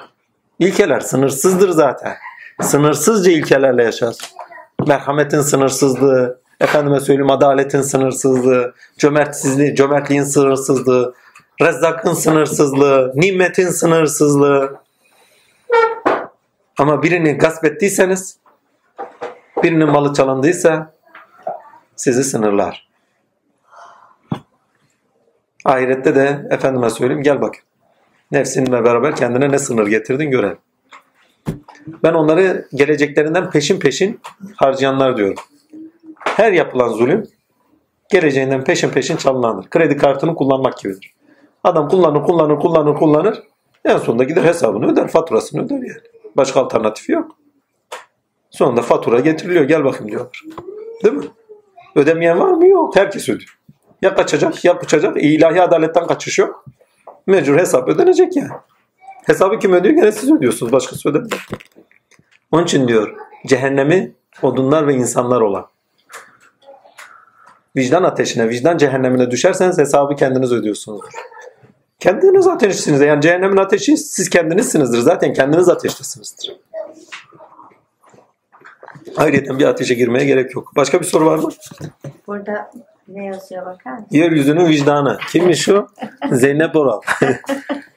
İlkeler 0.59 1.01
sınırsızdır 1.01 1.68
zaten. 1.68 2.14
Sınırsızca 2.60 3.32
ilkelerle 3.32 3.82
yaşar. 3.82 4.16
Merhametin 4.86 5.40
sınırsızlığı, 5.40 6.40
efendime 6.60 7.01
söyleyeyim 7.01 7.30
adaletin 7.30 7.82
sınırsızlığı, 7.82 8.74
cömertsizliği, 8.98 9.74
cömertliğin 9.74 10.22
sınırsızlığı, 10.22 11.14
rezzakın 11.62 12.12
sınırsızlığı, 12.12 13.12
nimetin 13.14 13.68
sınırsızlığı. 13.68 14.76
Ama 16.78 17.02
birini 17.02 17.32
gasp 17.32 17.64
ettiyseniz, 17.64 18.39
birinin 19.62 19.90
malı 19.90 20.14
çalındıysa 20.14 20.93
sizi 21.97 22.24
sınırlar. 22.24 22.89
Ahirette 25.64 26.14
de 26.14 26.47
efendime 26.51 26.90
söyleyeyim 26.90 27.22
gel 27.22 27.40
bakayım. 27.40 27.68
Nefsinle 28.32 28.84
beraber 28.84 29.16
kendine 29.16 29.50
ne 29.50 29.59
sınır 29.59 29.86
getirdin 29.86 30.30
görelim. 30.30 30.59
Ben 32.02 32.14
onları 32.14 32.68
geleceklerinden 32.74 33.50
peşin 33.50 33.80
peşin 33.80 34.20
harcayanlar 34.56 35.16
diyorum. 35.16 35.36
Her 36.18 36.52
yapılan 36.52 36.88
zulüm 36.88 37.26
geleceğinden 38.10 38.64
peşin 38.64 38.90
peşin 38.90 39.16
çalınandır. 39.16 39.70
Kredi 39.70 39.96
kartını 39.96 40.34
kullanmak 40.34 40.78
gibidir. 40.78 41.14
Adam 41.64 41.88
kullanır, 41.88 42.22
kullanır, 42.22 42.60
kullanır, 42.60 42.94
kullanır. 42.94 43.42
En 43.84 43.96
sonunda 43.96 44.24
gider 44.24 44.44
hesabını 44.44 44.92
öder, 44.92 45.09
faturasını 45.09 45.64
öder 45.64 45.74
yani. 45.74 46.00
Başka 46.36 46.60
alternatifi 46.60 47.12
yok. 47.12 47.36
Sonunda 48.50 48.82
fatura 48.82 49.20
getiriliyor. 49.20 49.64
Gel 49.64 49.84
bakayım 49.84 50.09
diyorlar. 50.09 50.42
Değil 51.05 51.14
mi? 51.14 51.24
Ödemeyen 51.94 52.40
var 52.40 52.52
mı? 52.52 52.66
Yok. 52.66 52.96
Herkes 52.96 53.28
ödüyor. 53.28 53.59
Ya 54.02 54.14
kaçacak 54.14 54.64
ya 54.64 54.78
kaçacak. 54.78 55.16
İlahi 55.16 55.62
adaletten 55.62 56.06
kaçış 56.06 56.38
yok. 56.38 56.64
Mecbur 57.28 57.59
hesap 57.59 57.88
ödenecek 57.88 58.36
yani. 58.36 58.50
Hesabı 59.26 59.59
kim 59.59 59.72
ödüyor? 59.72 59.94
Gene 59.94 60.12
siz 60.12 60.32
ödüyorsunuz. 60.32 60.72
Başkası 60.72 61.09
ödemiyor. 61.09 61.46
Onun 62.52 62.64
için 62.64 62.88
diyor 62.88 63.16
cehennemi 63.46 64.12
odunlar 64.42 64.86
ve 64.86 64.94
insanlar 64.94 65.40
olan. 65.40 65.66
Vicdan 67.76 68.02
ateşine, 68.02 68.48
vicdan 68.48 68.78
cehennemine 68.78 69.30
düşerseniz 69.30 69.78
hesabı 69.78 70.16
kendiniz 70.16 70.52
ödüyorsunuzdur. 70.52 71.12
Kendiniz 71.98 72.46
ateşsiniz. 72.46 73.00
Yani 73.00 73.20
cehennemin 73.20 73.56
ateşi 73.56 73.96
siz 73.96 74.30
kendinizsinizdir. 74.30 74.98
Zaten 74.98 75.32
kendiniz 75.32 75.68
ateştesinizdir. 75.68 76.56
Ayrıca 79.16 79.59
bir 79.59 79.64
ateşe 79.64 79.94
girmeye 79.94 80.24
gerek 80.24 80.55
yok. 80.55 80.72
Başka 80.76 81.00
bir 81.00 81.06
soru 81.06 81.26
var 81.26 81.38
mı? 81.38 81.48
Burada 82.26 82.70
ne 83.09 83.24
yazıyor 83.24 83.66
bakar 83.66 83.93
mısın? 83.93 84.06
Yeryüzünün 84.10 84.68
vicdanı. 84.68 85.18
Kimmiş 85.32 85.68
o? 85.68 85.86
Zeynep 86.32 86.76
Oral. 86.76 87.01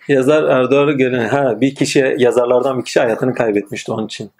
Yazar 0.07 0.43
Erdoğan'ı 0.43 0.91
gören 0.91 1.27
ha 1.27 1.61
bir 1.61 1.75
kişi 1.75 2.15
yazarlardan 2.17 2.79
bir 2.79 2.83
kişi 2.85 2.99
hayatını 2.99 3.33
kaybetmişti 3.33 3.91
onun 3.91 4.05
için. 4.05 4.31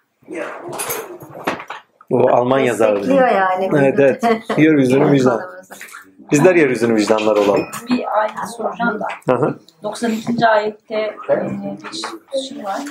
O 2.10 2.30
Alman 2.32 2.60
yazarı. 2.60 3.14
Yani. 3.14 3.70
Evet, 3.74 3.96
evet. 4.00 4.24
Yeryüzünün 4.58 5.12
vicdanı. 5.12 5.42
Bizler 6.32 6.56
yeryüzünün 6.56 6.96
vicdanları 6.96 7.40
olalım. 7.40 7.66
Bir 7.90 8.20
ayet 8.20 8.32
soracağım 8.58 9.00
da. 9.00 9.34
Hı 9.34 9.46
hı. 9.46 9.60
92. 9.84 10.48
ayette 10.48 10.96
e, 10.96 11.50
bir 12.34 12.40
şey 12.40 12.64
var. 12.64 12.82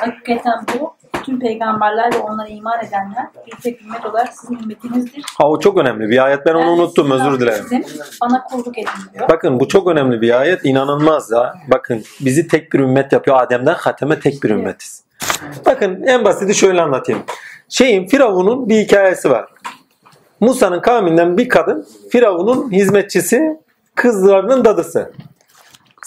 Hakikaten 0.00 0.66
bu 0.74 0.94
tüm 1.24 1.40
peygamberler 1.40 2.14
ve 2.14 2.18
onlara 2.18 2.48
iman 2.48 2.84
edenler 2.84 3.26
bir 3.46 3.62
tek 3.62 3.82
ümmet 3.82 4.06
olarak 4.06 4.28
sizin 4.32 4.58
ümmetinizdir. 4.58 5.24
Ha 5.38 5.48
o 5.48 5.60
çok 5.60 5.78
önemli 5.78 6.08
bir 6.08 6.24
ayet. 6.24 6.46
Ben 6.46 6.54
onu 6.54 6.66
de 6.66 6.70
unuttum. 6.70 7.10
Özür 7.10 7.40
dilerim. 7.40 7.62
Sizin 7.62 7.86
bana 8.22 8.44
kulluk 8.44 8.78
edin 8.78 8.88
diyor. 9.14 9.28
Bakın 9.28 9.60
bu 9.60 9.68
çok 9.68 9.88
önemli 9.88 10.20
bir 10.20 10.40
ayet. 10.40 10.64
İnanılmaz 10.64 11.30
ya. 11.30 11.54
Bakın 11.70 12.02
bizi 12.20 12.48
tek 12.48 12.72
bir 12.72 12.78
ümmet 12.78 13.12
yapıyor. 13.12 13.42
Adem'den 13.42 13.74
Hatem'e 13.74 14.20
tek 14.20 14.42
bir 14.42 14.50
ümmetiz. 14.50 15.04
Bakın 15.66 16.02
en 16.02 16.24
basiti 16.24 16.54
şöyle 16.54 16.82
anlatayım. 16.82 17.22
Şeyin 17.68 18.06
Firavun'un 18.06 18.68
bir 18.68 18.78
hikayesi 18.78 19.30
var. 19.30 19.48
Musa'nın 20.40 20.80
kavminden 20.80 21.38
bir 21.38 21.48
kadın 21.48 21.86
Firavun'un 22.10 22.72
hizmetçisi 22.72 23.60
kızlarının 23.94 24.64
dadısı. 24.64 25.12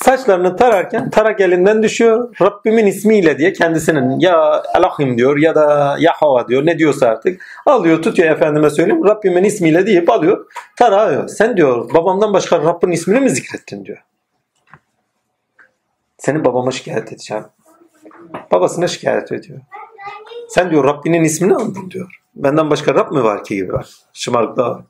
Saçlarını 0.04 0.56
tararken 0.56 1.10
tarak 1.10 1.42
elinden 1.42 1.84
düşüyor. 1.84 2.36
Rabbimin 2.42 2.86
ismiyle 2.86 3.38
diye 3.38 3.54
kendisinin 3.54 4.20
ya 4.20 4.64
Elahim 4.78 5.18
diyor 5.18 5.38
ya 5.38 5.56
da 5.56 5.96
Yahova 6.00 6.48
diyor 6.48 6.66
ne 6.66 6.80
diyorsa 6.80 7.08
artık 7.08 7.42
alıyor 7.66 8.02
tutuyor 8.02 8.30
efendime 8.30 8.70
söyleyeyim 8.70 9.06
Rabbimin 9.06 9.44
ismiyle 9.44 9.86
deyip 9.86 10.10
alıyor 10.10 10.46
tarağı. 10.76 11.30
Sen 11.30 11.58
diyor 11.58 11.94
babamdan 11.94 12.34
başka 12.34 12.60
Rabbin 12.60 12.92
ismini 12.92 13.20
mi 13.20 13.30
zikrettin 13.30 13.86
diyor. 13.86 14.04
Seni 16.18 16.46
babama 16.46 16.72
şikayet 16.72 17.14
edeceğim. 17.14 17.44
Babasına 18.52 18.88
şikayet 18.88 19.32
ediyor. 19.32 19.60
Sen 20.50 20.72
diyor 20.72 20.84
Rabbinin 20.84 21.24
ismini 21.24 21.56
aldın 21.56 21.92
diyor. 21.92 22.22
Benden 22.36 22.70
başka 22.70 22.96
Rab 22.96 23.12
mı 23.12 23.24
var 23.24 23.44
ki 23.44 23.56
gibi 23.56 23.74
var. 23.74 23.90
Şımarıklığa. 24.14 24.82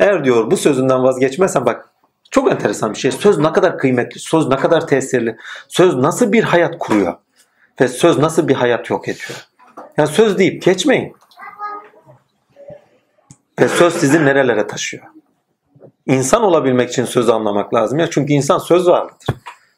Eğer 0.00 0.24
diyor 0.24 0.50
bu 0.50 0.56
sözünden 0.56 1.02
vazgeçmezsen 1.02 1.66
bak 1.66 1.91
çok 2.32 2.52
enteresan 2.52 2.92
bir 2.92 2.98
şey. 2.98 3.12
Söz 3.12 3.38
ne 3.38 3.52
kadar 3.52 3.78
kıymetli, 3.78 4.20
söz 4.20 4.48
ne 4.48 4.56
kadar 4.56 4.86
tesirli, 4.86 5.36
söz 5.68 5.94
nasıl 5.94 6.32
bir 6.32 6.42
hayat 6.42 6.78
kuruyor 6.78 7.14
ve 7.80 7.88
söz 7.88 8.18
nasıl 8.18 8.48
bir 8.48 8.54
hayat 8.54 8.90
yok 8.90 9.08
ediyor. 9.08 9.46
Yani 9.96 10.08
söz 10.08 10.38
deyip 10.38 10.62
geçmeyin. 10.62 11.16
Ve 13.60 13.68
söz 13.68 13.94
sizi 13.94 14.24
nerelere 14.24 14.66
taşıyor. 14.66 15.04
İnsan 16.06 16.42
olabilmek 16.42 16.90
için 16.90 17.04
sözü 17.04 17.32
anlamak 17.32 17.74
lazım 17.74 17.98
ya. 17.98 18.10
Çünkü 18.10 18.32
insan 18.32 18.58
söz 18.58 18.86
varlıdır. 18.86 19.26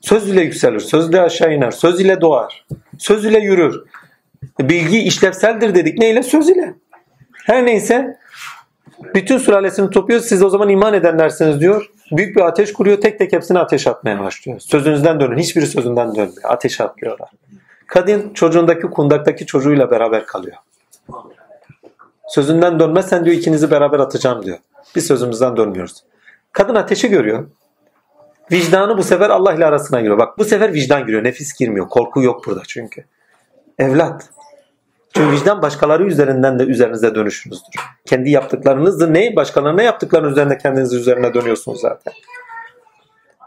Söz 0.01 0.29
ile 0.29 0.41
yükselir, 0.41 0.81
söz 0.81 1.09
ile 1.11 1.21
aşağı 1.21 1.55
iner, 1.55 1.71
söz 1.71 2.01
ile 2.01 2.21
doğar, 2.21 2.67
söz 2.99 3.25
ile 3.25 3.39
yürür. 3.39 3.83
Bilgi 4.61 4.99
işlevseldir 4.99 5.75
dedik. 5.75 5.99
Neyle? 5.99 6.23
Söz 6.23 6.49
ile. 6.49 6.75
Her 7.45 7.67
neyse 7.67 8.19
bütün 9.15 9.39
sülalesini 9.39 9.91
topluyor. 9.91 10.21
Siz 10.21 10.43
o 10.43 10.51
zaman 10.51 10.69
iman 10.69 10.95
edenlersiniz 10.95 11.61
diyor. 11.61 11.91
Büyük 12.13 12.37
bir 12.37 12.41
ateş 12.41 12.73
kuruyor. 12.73 13.01
Tek 13.01 13.19
tek 13.19 13.33
hepsini 13.33 13.59
ateş 13.59 13.87
atmaya 13.87 14.21
başlıyor. 14.21 14.61
Sözünüzden 14.61 15.21
dönün. 15.21 15.39
Hiçbiri 15.39 15.67
sözünden 15.67 16.15
dönmüyor. 16.15 16.43
Ateş 16.45 16.81
atlıyorlar. 16.81 17.29
Kadın 17.87 18.33
çocuğundaki 18.35 18.87
kundaktaki 18.87 19.47
çocuğuyla 19.47 19.91
beraber 19.91 20.27
kalıyor. 20.27 20.57
Sözünden 22.29 22.81
dönmezsen 22.81 23.25
diyor 23.25 23.37
ikinizi 23.37 23.71
beraber 23.71 23.99
atacağım 23.99 24.43
diyor. 24.43 24.59
Biz 24.97 25.07
sözümüzden 25.07 25.57
dönmüyoruz. 25.57 26.05
Kadın 26.53 26.75
ateşi 26.75 27.09
görüyor. 27.09 27.47
Vicdanı 28.53 28.99
bu 28.99 29.03
sefer 29.03 29.31
Allah 29.31 29.55
ile 29.55 29.67
arasına 29.67 30.01
giriyor. 30.01 30.19
Bak 30.19 30.39
bu 30.39 30.45
sefer 30.45 30.73
vicdan 30.73 31.07
giriyor. 31.07 31.25
Nefis 31.25 31.53
girmiyor. 31.59 31.89
Korku 31.89 32.23
yok 32.23 32.47
burada 32.47 32.63
çünkü. 32.67 33.05
Evlat. 33.79 34.31
Çünkü 35.17 35.33
vicdan 35.33 35.63
başkaları 35.63 36.05
üzerinden 36.07 36.59
de 36.59 36.63
üzerinize 36.63 37.15
dönüşünüzdür. 37.15 37.81
Kendi 38.07 38.31
yaptıklarınızı 38.31 39.15
ne? 39.15 39.37
Başkalarına 39.37 39.83
yaptıklarının 39.83 40.31
üzerine 40.31 40.59
kendiniz 40.59 40.93
üzerine 40.93 41.35
dönüyorsunuz 41.35 41.81
zaten. 41.81 42.13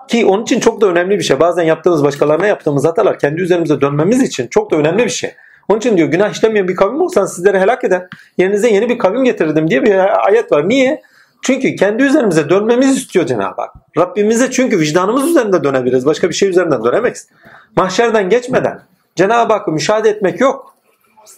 Ki 0.07 0.25
onun 0.25 0.43
için 0.43 0.59
çok 0.59 0.81
da 0.81 0.87
önemli 0.87 1.17
bir 1.17 1.23
şey. 1.23 1.39
Bazen 1.39 1.63
yaptığımız 1.63 2.03
başkalarına 2.03 2.47
yaptığımız 2.47 2.85
hatalar 2.85 3.19
kendi 3.19 3.41
üzerimize 3.41 3.81
dönmemiz 3.81 4.21
için 4.21 4.47
çok 4.47 4.71
da 4.71 4.75
önemli 4.75 5.05
bir 5.05 5.09
şey. 5.09 5.33
Onun 5.69 5.79
için 5.79 5.97
diyor 5.97 6.07
günah 6.07 6.29
işlemeyen 6.29 6.67
bir 6.67 6.75
kavim 6.75 7.01
olsan 7.01 7.25
sizleri 7.25 7.59
helak 7.59 7.83
eder. 7.83 8.07
Yerinize 8.37 8.69
yeni 8.69 8.89
bir 8.89 8.97
kavim 8.97 9.23
getirdim 9.23 9.69
diye 9.69 9.83
bir 9.83 10.27
ayet 10.27 10.51
var. 10.51 10.69
Niye? 10.69 11.01
Çünkü 11.41 11.75
kendi 11.75 12.03
üzerimize 12.03 12.49
dönmemizi 12.49 12.91
istiyor 12.91 13.25
Cenab-ı 13.25 13.61
Hak. 13.61 13.73
Rabbimize 13.97 14.51
çünkü 14.51 14.79
vicdanımız 14.79 15.29
üzerinde 15.29 15.63
dönebiliriz. 15.63 16.05
Başka 16.05 16.29
bir 16.29 16.33
şey 16.33 16.49
üzerinden 16.49 16.83
dönemeyiz. 16.83 17.29
Mahşerden 17.75 18.29
geçmeden 18.29 18.81
Cenab-ı 19.15 19.53
Hakk'ı 19.53 19.71
müşahede 19.71 20.09
etmek 20.09 20.41
yok. 20.41 20.76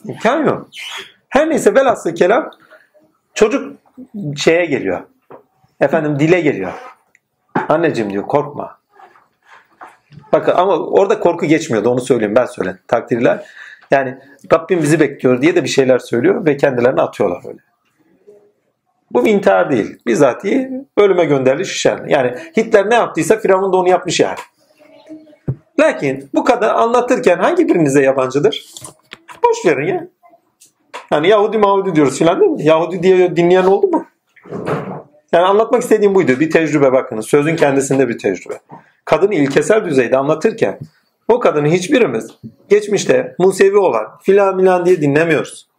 İmkan 0.06 0.46
yok. 0.46 0.68
Her 1.30 1.50
neyse 1.50 1.76
velhasıl 1.76 2.16
kelam 2.16 2.52
çocuk 3.34 3.78
şeye 4.38 4.66
geliyor. 4.66 5.02
Efendim 5.82 6.20
dile 6.20 6.42
geliyor. 6.42 6.72
Anneciğim 7.70 8.14
diyor 8.14 8.28
korkma. 8.28 8.80
Bakın 10.34 10.52
ama 10.56 10.78
orada 10.78 11.20
korku 11.20 11.46
geçmiyordu 11.46 11.90
onu 11.90 12.02
söyleyeyim 12.02 12.36
ben 12.36 12.46
söyledim. 12.46 12.80
Takdirler. 12.88 13.46
Yani 13.92 14.18
Rabbim 14.54 14.82
bizi 14.82 15.00
bekliyor 15.00 15.42
diye 15.42 15.56
de 15.56 15.64
bir 15.64 15.70
şeyler 15.70 16.00
söylüyor 16.00 16.46
ve 16.46 16.58
kendilerini 16.58 17.02
atıyorlar 17.02 17.42
öyle. 17.48 17.60
Bu 19.12 19.28
intihar 19.28 19.72
değil. 19.72 19.98
Bizatihi 20.08 20.72
ölüme 20.98 21.26
gönderiliş 21.26 21.72
işler. 21.72 22.00
Yani 22.08 22.36
Hitler 22.58 22.90
ne 22.90 22.96
yaptıysa 22.96 23.38
Firavun 23.40 23.74
da 23.74 23.78
onu 23.78 23.90
yapmış 23.90 24.20
yani. 24.20 24.38
Lakin 25.80 26.30
bu 26.34 26.44
kadar 26.44 26.76
anlatırken 26.76 27.38
hangi 27.38 27.68
birinize 27.68 28.02
yabancıdır? 28.02 28.66
Boş 29.44 29.66
verin 29.66 29.88
ya. 29.88 30.08
Yani 31.12 31.28
Yahudi 31.28 31.58
Mahudi 31.58 31.96
diyoruz 31.96 32.18
filan 32.18 32.42
değil 32.42 32.52
mi? 32.52 32.64
Yahudi 32.64 33.04
diye 33.04 33.36
dinleyen 33.36 33.64
oldu 33.64 33.88
mu? 33.88 34.06
Yani 35.32 35.46
anlatmak 35.46 35.82
istediğim 35.82 36.16
buydu. 36.16 36.40
Bir 36.40 36.52
tecrübe 36.52 36.92
bakınız. 36.92 37.26
Sözün 37.26 37.56
kendisinde 37.56 38.10
bir 38.10 38.18
tecrübe. 38.18 38.60
Kadını 39.06 39.36
ilkesel 39.36 39.86
düzeyde 39.86 40.18
anlatırken 40.18 40.80
o 41.28 41.40
kadını 41.40 41.68
hiçbirimiz 41.68 42.32
geçmişte 42.70 43.36
Musevi 43.40 43.78
olan 43.78 44.18
filan 44.22 44.56
milan 44.56 44.86
diye 44.86 45.02
dinlemiyoruz. 45.02 45.70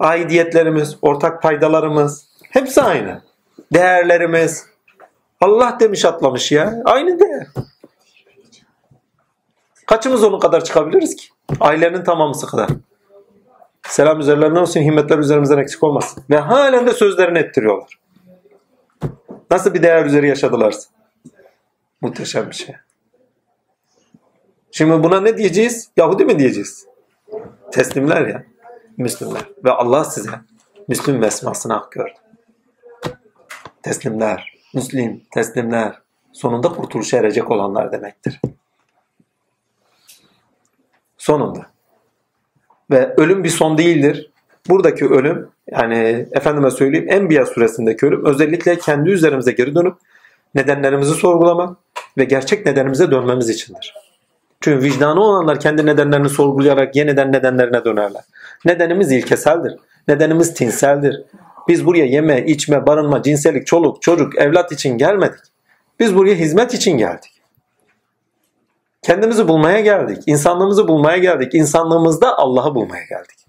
Aidiyetlerimiz, 0.00 0.96
ortak 1.02 1.42
paydalarımız 1.42 2.28
hepsi 2.50 2.82
aynı. 2.82 3.22
Değerlerimiz. 3.72 4.66
Allah 5.40 5.76
demiş 5.80 6.04
atlamış 6.04 6.52
ya. 6.52 6.82
Aynı 6.84 7.20
değer. 7.20 7.46
Kaçımız 9.86 10.24
onun 10.24 10.38
kadar 10.38 10.64
çıkabiliriz 10.64 11.16
ki? 11.16 11.33
Ailenin 11.60 12.04
tamamısı 12.04 12.46
kadar. 12.46 12.70
Selam 13.82 14.20
üzerlerine 14.20 14.58
olsun, 14.58 14.80
himmetler 14.80 15.18
üzerimizden 15.18 15.58
eksik 15.58 15.82
olmasın. 15.82 16.24
Ve 16.30 16.36
halen 16.36 16.86
de 16.86 16.92
sözlerini 16.92 17.38
ettiriyorlar. 17.38 17.98
Nasıl 19.50 19.74
bir 19.74 19.82
değer 19.82 20.04
üzeri 20.04 20.28
yaşadılarsa. 20.28 20.90
Muhteşem 22.00 22.50
bir 22.50 22.54
şey. 22.54 22.74
Şimdi 24.70 25.04
buna 25.04 25.20
ne 25.20 25.36
diyeceğiz? 25.36 25.90
Yahudi 25.96 26.24
mi 26.24 26.38
diyeceğiz? 26.38 26.86
Teslimler 27.72 28.26
ya. 28.26 28.44
Müslümler. 28.96 29.42
Ve 29.64 29.70
Allah 29.70 30.04
size 30.04 30.30
Müslüm 30.88 31.22
vesmasını 31.22 31.72
hak 31.72 31.92
gördü. 31.92 32.14
Teslimler, 33.82 34.54
Müslim, 34.74 35.22
teslimler. 35.30 36.02
Sonunda 36.32 36.68
kurtuluşa 36.68 37.16
erecek 37.16 37.50
olanlar 37.50 37.92
demektir. 37.92 38.40
Sonunda. 41.24 41.66
Ve 42.90 43.14
ölüm 43.16 43.44
bir 43.44 43.48
son 43.48 43.78
değildir. 43.78 44.30
Buradaki 44.68 45.06
ölüm 45.06 45.48
yani 45.70 46.26
efendime 46.32 46.70
söyleyeyim 46.70 47.06
Enbiya 47.10 47.46
suresindeki 47.46 48.06
ölüm 48.06 48.24
özellikle 48.24 48.78
kendi 48.78 49.10
üzerimize 49.10 49.52
geri 49.52 49.74
dönüp 49.74 49.94
nedenlerimizi 50.54 51.14
sorgulamak 51.14 51.76
ve 52.18 52.24
gerçek 52.24 52.66
nedenimize 52.66 53.10
dönmemiz 53.10 53.48
içindir. 53.48 53.94
Çünkü 54.60 54.84
vicdanı 54.84 55.20
olanlar 55.20 55.60
kendi 55.60 55.86
nedenlerini 55.86 56.28
sorgulayarak 56.28 56.96
yeniden 56.96 57.32
nedenlerine 57.32 57.84
dönerler. 57.84 58.22
Nedenimiz 58.64 59.12
ilkeseldir. 59.12 59.76
Nedenimiz 60.08 60.54
tinseldir. 60.54 61.22
Biz 61.68 61.86
buraya 61.86 62.04
yeme, 62.04 62.44
içme, 62.44 62.86
barınma, 62.86 63.22
cinsellik, 63.22 63.66
çoluk, 63.66 64.02
çocuk, 64.02 64.38
evlat 64.38 64.72
için 64.72 64.98
gelmedik. 64.98 65.40
Biz 66.00 66.16
buraya 66.16 66.34
hizmet 66.34 66.74
için 66.74 66.98
geldik. 66.98 67.33
Kendimizi 69.04 69.48
bulmaya 69.48 69.80
geldik. 69.80 70.22
insanlığımızı 70.26 70.88
bulmaya 70.88 71.18
geldik. 71.18 71.54
İnsanlığımızda 71.54 72.38
Allah'ı 72.38 72.74
bulmaya 72.74 73.04
geldik. 73.04 73.46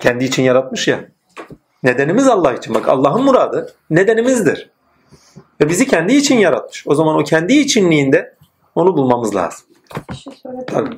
Kendi 0.00 0.24
için 0.24 0.42
yaratmış 0.42 0.88
ya. 0.88 1.04
Nedenimiz 1.82 2.28
Allah 2.28 2.52
için. 2.52 2.74
Bak 2.74 2.88
Allah'ın 2.88 3.24
muradı 3.24 3.74
nedenimizdir. 3.90 4.70
Ve 5.60 5.68
bizi 5.68 5.86
kendi 5.86 6.14
için 6.14 6.38
yaratmış. 6.38 6.84
O 6.86 6.94
zaman 6.94 7.16
o 7.16 7.24
kendi 7.24 7.52
içinliğinde 7.52 8.36
onu 8.74 8.96
bulmamız 8.96 9.34
lazım. 9.34 9.66
Bir 10.10 10.16
şey. 10.16 10.32
Tabii. 10.66 10.96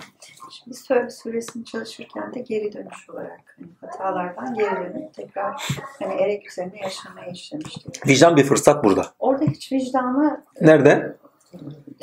Şimdi 0.51 0.71
biz 0.71 0.85
Tövbe 0.85 1.11
suresini 1.11 1.65
çalışırken 1.65 2.35
de 2.35 2.41
geri 2.41 2.73
dönüş 2.73 3.11
olarak 3.11 3.41
hani 3.57 3.69
hatalardan 3.81 4.55
geri 4.55 4.77
dönüp 4.77 5.15
tekrar 5.15 5.55
hani 5.99 6.15
erek 6.15 6.51
üzerine 6.51 6.81
yaşamaya 6.83 7.31
işlemiştik. 7.31 8.07
Vicdan 8.07 8.37
bir 8.37 8.45
fırsat 8.45 8.85
burada. 8.85 9.07
Orada 9.19 9.45
hiç 9.45 9.73
vicdanı 9.73 10.45
Nerede? 10.61 11.17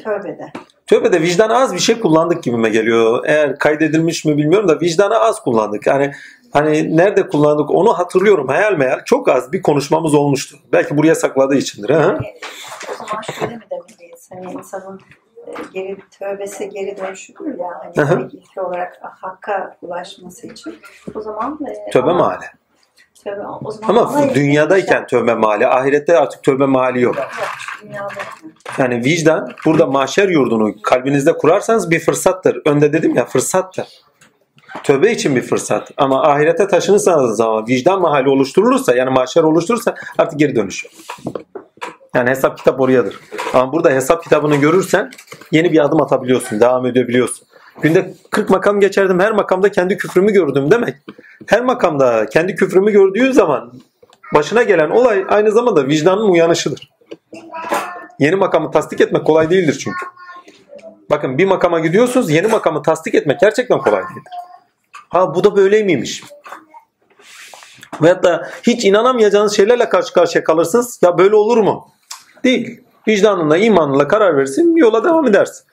Tövbede. 0.04 0.52
Tövbede 0.88 1.22
vicdana 1.22 1.58
az 1.58 1.74
bir 1.74 1.80
şey 1.80 2.00
kullandık 2.00 2.44
gibime 2.44 2.70
geliyor. 2.70 3.24
Eğer 3.26 3.60
kaydedilmiş 3.60 4.26
mi 4.26 4.38
bilmiyorum 4.38 4.70
da 4.70 4.80
vicdana 4.80 5.20
az 5.20 5.44
kullandık. 5.44 5.88
Yani 5.88 6.12
hani 6.54 6.98
nerede 6.98 7.28
kullandık 7.28 7.72
onu 7.72 7.94
hatırlıyorum 8.00 8.48
hayal 8.48 8.74
meyal. 8.74 9.00
Çok 9.06 9.30
az 9.30 9.54
bir 9.54 9.62
konuşmamız 9.62 10.14
olmuştu. 10.14 10.58
Belki 10.74 10.98
buraya 10.98 11.16
sakladığı 11.16 11.56
içindir. 11.56 11.90
Ha? 11.90 12.18
O 12.92 13.06
zaman 13.08 13.22
şöyle 13.22 13.56
mi 13.56 13.64
demeliyiz? 13.72 14.30
Hani 14.34 14.54
insanın 14.54 15.00
e, 15.48 15.52
geri 15.74 15.98
tövbesi 16.20 16.70
geri 16.70 16.98
dönüşüdür 16.98 17.60
ya. 17.60 18.08
Hani 18.08 18.24
ilki 18.26 18.62
olarak 18.62 19.00
hakka 19.02 19.78
ulaşması 19.82 20.48
için. 20.48 20.76
O 21.16 21.22
zaman 21.22 21.60
e, 21.88 21.92
Tövbe 21.92 22.10
ama- 22.10 22.20
mahalle. 22.20 22.46
Tövbe, 23.24 23.42
o 23.64 23.72
zaman 23.72 23.90
Ama 23.90 24.02
Allah- 24.02 24.36
dünyadayken 24.36 25.08
tövbe 25.08 25.34
mali, 25.34 25.68
ahirette 25.68 26.18
artık 26.18 26.44
tövbe 26.44 26.66
mali 26.66 27.02
yok. 27.02 27.16
Yok, 27.16 27.28
dünyadayken. 27.84 28.26
Yani 28.78 29.06
vicdan 29.06 29.52
burada 29.66 29.86
mahşer 29.86 30.30
yurdunu 30.30 30.76
kalbinizde 30.84 31.34
kurarsanız 31.34 31.92
bir 31.92 32.00
fırsattır. 32.00 32.62
Önde 32.66 32.94
dedim 32.94 33.16
ya 33.16 33.26
fırsattır. 33.26 33.88
Tövbe 34.84 35.12
için 35.12 35.36
bir 35.36 35.42
fırsat. 35.42 35.92
Ama 35.98 36.24
ahirete 36.24 36.68
taşınırsanız 36.68 37.38
zaman 37.38 37.68
vicdan 37.68 38.02
mahalli 38.02 38.30
oluşturulursa 38.30 38.96
yani 38.96 39.10
mahşer 39.10 39.44
oluşturursa 39.44 39.96
artık 40.18 40.40
geri 40.40 40.56
dönüş 40.56 40.84
yok. 40.84 40.94
Yani 42.16 42.30
hesap 42.30 42.58
kitap 42.58 42.80
oradadır. 42.80 43.20
Ama 43.54 43.74
burada 43.74 43.90
hesap 43.90 44.24
kitabını 44.24 44.56
görürsen 44.56 45.12
yeni 45.52 45.72
bir 45.72 45.80
adım 45.80 46.02
atabiliyorsun. 46.02 46.60
Devam 46.60 46.86
edebiliyorsun. 46.86 47.48
Günde 47.82 48.14
40 48.32 48.50
makam 48.50 48.80
geçerdim. 48.80 49.20
Her 49.20 49.32
makamda 49.32 49.72
kendi 49.72 49.98
küfrümü 49.98 50.32
gördüm 50.32 50.72
demek. 50.72 50.96
Her 51.46 51.62
makamda 51.62 52.26
kendi 52.26 52.56
küfrümü 52.56 52.92
gördüğün 52.92 53.32
zaman 53.32 53.74
başına 54.34 54.64
gelen 54.64 54.90
olay 54.90 55.26
aynı 55.30 55.52
zamanda 55.52 55.88
vicdanın 55.88 56.30
uyanışıdır. 56.30 56.90
Yeni 58.20 58.36
makamı 58.36 58.72
tasdik 58.72 59.02
etmek 59.02 59.26
kolay 59.26 59.50
değildir 59.50 59.78
çünkü. 59.84 60.06
Bakın 61.10 61.38
bir 61.38 61.46
makama 61.46 61.80
gidiyorsunuz 61.80 62.30
yeni 62.30 62.48
makamı 62.48 62.82
tasdik 62.82 63.16
etmek 63.16 63.40
gerçekten 63.40 63.78
kolay 63.78 64.04
değildir. 64.04 64.24
Ha 65.10 65.36
bu 65.36 65.44
da 65.44 65.56
böyle 65.56 65.84
miymiş? 65.84 66.24
Veyahut 68.02 68.24
da 68.24 68.50
hiç 68.64 68.86
inanamayacağınız 68.86 69.56
şeylerle 69.56 69.90
karşı 69.90 70.14
karşıya 70.14 70.44
kalırsınız. 70.44 71.00
Ya 71.04 71.18
böyle 71.18 71.36
olur 71.36 71.58
mu? 71.58 71.88
Değil. 72.44 72.82
Vicdanınla, 73.08 73.58
imanınla 73.58 74.08
karar 74.08 74.38
verirsin, 74.38 74.76
yola 74.76 75.04
devam 75.04 75.28
edersin. 75.28 75.69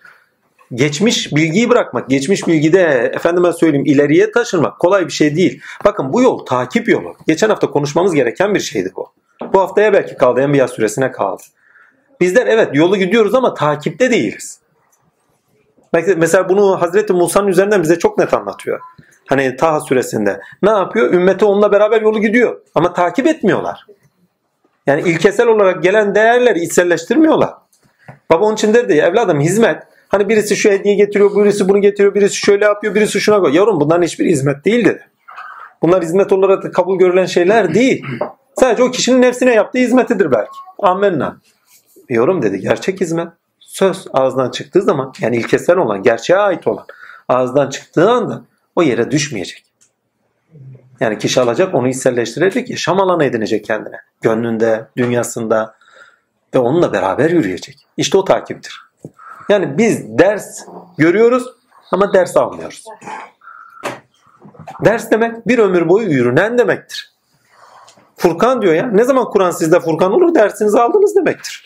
Geçmiş 0.75 1.35
bilgiyi 1.35 1.71
bırakmak, 1.71 2.11
geçmiş 2.11 2.47
bilgide 2.47 3.11
efendime 3.15 3.53
söyleyeyim 3.53 3.87
ileriye 3.87 4.33
taşırmak 4.33 4.79
kolay 4.79 5.07
bir 5.07 5.13
şey 5.13 5.37
değil. 5.37 5.61
Bakın 5.85 6.13
bu 6.13 6.23
yol 6.23 6.47
takip 6.47 6.89
yolu. 6.89 7.17
Geçen 7.27 7.49
hafta 7.49 7.71
konuşmamız 7.71 8.15
gereken 8.15 8.55
bir 8.55 8.61
şeydi 8.61 8.93
bu. 8.97 9.13
Bu 9.53 9.61
haftaya 9.61 9.93
belki 9.93 10.17
kaldı, 10.17 10.41
Enbiya 10.41 10.69
süresine 10.69 11.13
kaldı. 11.13 11.43
Bizler 12.21 12.47
evet 12.47 12.69
yolu 12.73 12.97
gidiyoruz 12.97 13.35
ama 13.35 13.55
takipte 13.55 14.11
değiliz. 14.11 14.61
Mesela 16.17 16.49
bunu 16.49 16.83
Hazreti 16.83 17.13
Musa'nın 17.13 17.49
üzerinden 17.49 17.83
bize 17.83 17.99
çok 17.99 18.19
net 18.19 18.35
anlatıyor. 18.35 18.81
Hani 19.27 19.57
Taha 19.57 19.81
suresinde. 19.81 20.41
Ne 20.63 20.71
yapıyor? 20.71 21.13
Ümmeti 21.13 21.45
onunla 21.45 21.73
beraber 21.73 22.03
yolu 22.03 22.21
gidiyor. 22.21 22.61
Ama 22.75 22.93
takip 22.93 23.27
etmiyorlar. 23.27 23.87
Yani 24.87 25.03
ilkesel 25.03 25.47
olarak 25.47 25.83
gelen 25.83 26.15
değerleri 26.15 26.61
içselleştirmiyorlar. 26.61 27.55
Baba 28.31 28.45
onun 28.45 28.55
için 28.55 28.75
derdi 28.75 28.97
ya 28.97 29.07
evladım 29.07 29.41
hizmet. 29.41 29.83
Hani 30.09 30.28
birisi 30.28 30.57
şu 30.57 30.70
hediye 30.70 30.95
getiriyor, 30.95 31.45
birisi 31.45 31.69
bunu 31.69 31.81
getiriyor, 31.81 32.15
birisi 32.15 32.37
şöyle 32.37 32.65
yapıyor, 32.65 32.95
birisi 32.95 33.20
şuna 33.20 33.41
koyuyor. 33.41 33.55
Yavrum 33.55 33.81
bunların 33.81 34.03
hiçbir 34.03 34.27
hizmet 34.27 34.65
değil 34.65 34.85
dedi. 34.85 35.09
Bunlar 35.83 36.03
hizmet 36.03 36.33
olarak 36.33 36.74
kabul 36.74 36.99
görülen 36.99 37.27
şeyler 37.27 37.74
değil. 37.74 38.05
Sadece 38.61 38.83
o 38.83 38.91
kişinin 38.91 39.23
nefsine 39.23 39.55
yaptığı 39.55 39.78
hizmetidir 39.78 40.31
belki. 40.31 40.59
Amenna. 40.78 41.37
Yorum 42.09 42.43
dedi 42.43 42.61
gerçek 42.61 43.01
hizmet. 43.01 43.28
Söz 43.61 44.07
ağızdan 44.12 44.51
çıktığı 44.51 44.83
zaman 44.83 45.12
yani 45.20 45.37
ilkesel 45.37 45.77
olan, 45.77 46.03
gerçeğe 46.03 46.39
ait 46.39 46.66
olan 46.66 46.87
ağızdan 47.28 47.70
çıktığı 47.70 48.11
anda 48.11 48.43
o 48.77 48.83
yere 48.83 49.11
düşmeyecek. 49.11 49.65
Yani 51.01 51.19
kişi 51.19 51.41
alacak 51.41 51.74
onu 51.74 51.89
içselleştirecek, 51.89 52.70
yaşam 52.70 53.01
alanı 53.01 53.24
edinecek 53.24 53.65
kendine. 53.65 53.97
Gönlünde, 54.23 54.87
dünyasında 54.97 55.74
ve 56.55 56.59
onunla 56.59 56.93
beraber 56.93 57.31
yürüyecek. 57.31 57.87
İşte 57.97 58.19
o 58.19 58.24
takiptir. 58.24 58.86
Yani 59.48 59.78
biz 59.78 60.18
ders 60.18 60.66
görüyoruz 60.98 61.47
ama 61.93 62.12
ders 62.12 62.36
almıyoruz. 62.36 62.85
Ders 64.85 65.10
demek 65.10 65.48
bir 65.48 65.59
ömür 65.59 65.89
boyu 65.89 66.09
yürünen 66.10 66.59
demektir. 66.59 67.12
Furkan 68.16 68.62
diyor 68.62 68.74
ya. 68.74 68.86
Ne 68.86 69.05
zaman 69.05 69.31
Kur'an 69.31 69.51
sizde 69.51 69.81
Furkan 69.81 70.12
olur 70.12 70.35
dersinizi 70.35 70.81
aldınız 70.81 71.16
demektir. 71.16 71.64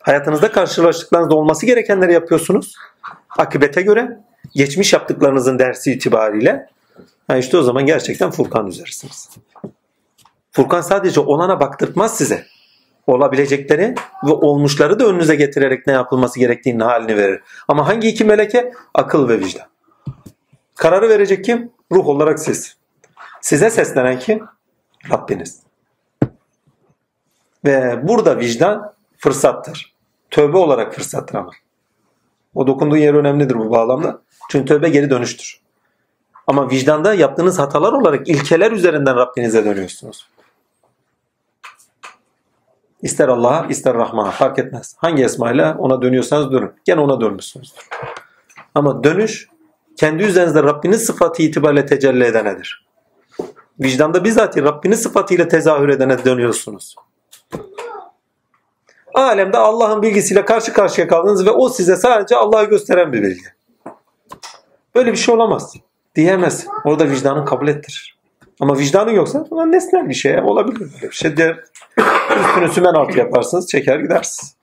Hayatınızda 0.00 0.52
karşılaştıklarınızda 0.52 1.34
olması 1.34 1.66
gerekenleri 1.66 2.12
yapıyorsunuz. 2.12 2.74
Akibete 3.38 3.82
göre 3.82 4.18
geçmiş 4.54 4.92
yaptıklarınızın 4.92 5.58
dersi 5.58 5.92
itibariyle 5.92 6.68
ha 7.28 7.36
işte 7.36 7.56
o 7.56 7.62
zaman 7.62 7.86
gerçekten 7.86 8.30
Furkan 8.30 8.66
üzerisiniz. 8.66 9.30
Furkan 10.52 10.80
sadece 10.80 11.20
olana 11.20 11.60
baktırtmaz 11.60 12.16
size. 12.16 12.46
Olabilecekleri 13.06 13.94
ve 14.26 14.32
olmuşları 14.32 14.98
da 14.98 15.06
önünüze 15.06 15.34
getirerek 15.36 15.86
ne 15.86 15.92
yapılması 15.92 16.38
gerektiğinin 16.38 16.80
halini 16.80 17.16
verir. 17.16 17.40
Ama 17.68 17.88
hangi 17.88 18.08
iki 18.08 18.24
meleke? 18.24 18.72
Akıl 18.94 19.28
ve 19.28 19.38
vicdan. 19.38 19.66
Kararı 20.74 21.08
verecek 21.08 21.44
kim? 21.44 21.72
Ruh 21.92 22.08
olarak 22.08 22.38
siz. 22.38 22.76
Size 23.40 23.70
seslenen 23.70 24.18
kim? 24.18 24.44
Rabbiniz. 25.10 25.60
Ve 27.64 28.08
burada 28.08 28.38
vicdan 28.38 28.94
fırsattır. 29.18 29.94
Tövbe 30.30 30.56
olarak 30.56 30.94
fırsattır 30.94 31.34
ama. 31.34 31.50
O 32.54 32.66
dokunduğu 32.66 32.96
yer 32.96 33.14
önemlidir 33.14 33.54
bu 33.54 33.70
bağlamda. 33.70 34.20
Çünkü 34.50 34.66
tövbe 34.66 34.88
geri 34.88 35.10
dönüştür. 35.10 35.60
Ama 36.46 36.70
vicdanda 36.70 37.14
yaptığınız 37.14 37.58
hatalar 37.58 37.92
olarak 37.92 38.28
ilkeler 38.28 38.72
üzerinden 38.72 39.16
Rabbinize 39.16 39.64
dönüyorsunuz. 39.64 40.28
İster 43.04 43.28
Allah'a 43.28 43.66
ister 43.66 43.94
Rahman'a 43.94 44.30
fark 44.30 44.58
etmez. 44.58 44.94
Hangi 44.98 45.24
esmayla 45.24 45.76
ona 45.78 46.02
dönüyorsanız 46.02 46.52
dönün. 46.52 46.70
Gene 46.84 47.00
ona 47.00 47.20
dönmüşsünüzdür. 47.20 47.88
Ama 48.74 49.04
dönüş 49.04 49.48
kendi 49.96 50.22
üzerinizde 50.22 50.62
Rabbinin 50.62 50.96
sıfatı 50.96 51.42
itibariyle 51.42 51.86
tecelli 51.86 52.24
edenedir. 52.24 52.86
Vicdanda 53.80 54.24
bizzat 54.24 54.56
Rabbinin 54.56 54.94
sıfatıyla 54.94 55.48
tezahür 55.48 55.88
edene 55.88 56.24
dönüyorsunuz. 56.24 56.96
Alemde 59.14 59.58
Allah'ın 59.58 60.02
bilgisiyle 60.02 60.44
karşı 60.44 60.72
karşıya 60.72 61.08
kaldınız 61.08 61.46
ve 61.46 61.50
o 61.50 61.68
size 61.68 61.96
sadece 61.96 62.36
Allah'ı 62.36 62.64
gösteren 62.64 63.12
bir 63.12 63.22
bilgi. 63.22 63.46
Böyle 64.94 65.12
bir 65.12 65.16
şey 65.16 65.34
olamaz. 65.34 65.74
Diyemez. 66.14 66.66
Orada 66.84 67.10
vicdanın 67.10 67.44
kabul 67.44 67.68
ettirir. 67.68 68.18
Ama 68.60 68.78
vicdanın 68.78 69.10
yoksa 69.10 69.46
ulan 69.50 69.72
nesnel 69.72 70.08
bir 70.08 70.14
şey 70.14 70.40
olabilir 70.40 70.80
böyle 70.80 71.10
bir 71.10 71.16
şey. 71.16 71.36
Der, 71.36 71.64
üstünü 72.40 72.68
sümen 72.72 72.94
altı 72.94 73.18
yaparsınız 73.18 73.68
çeker 73.68 73.98
gidersiniz. 73.98 74.56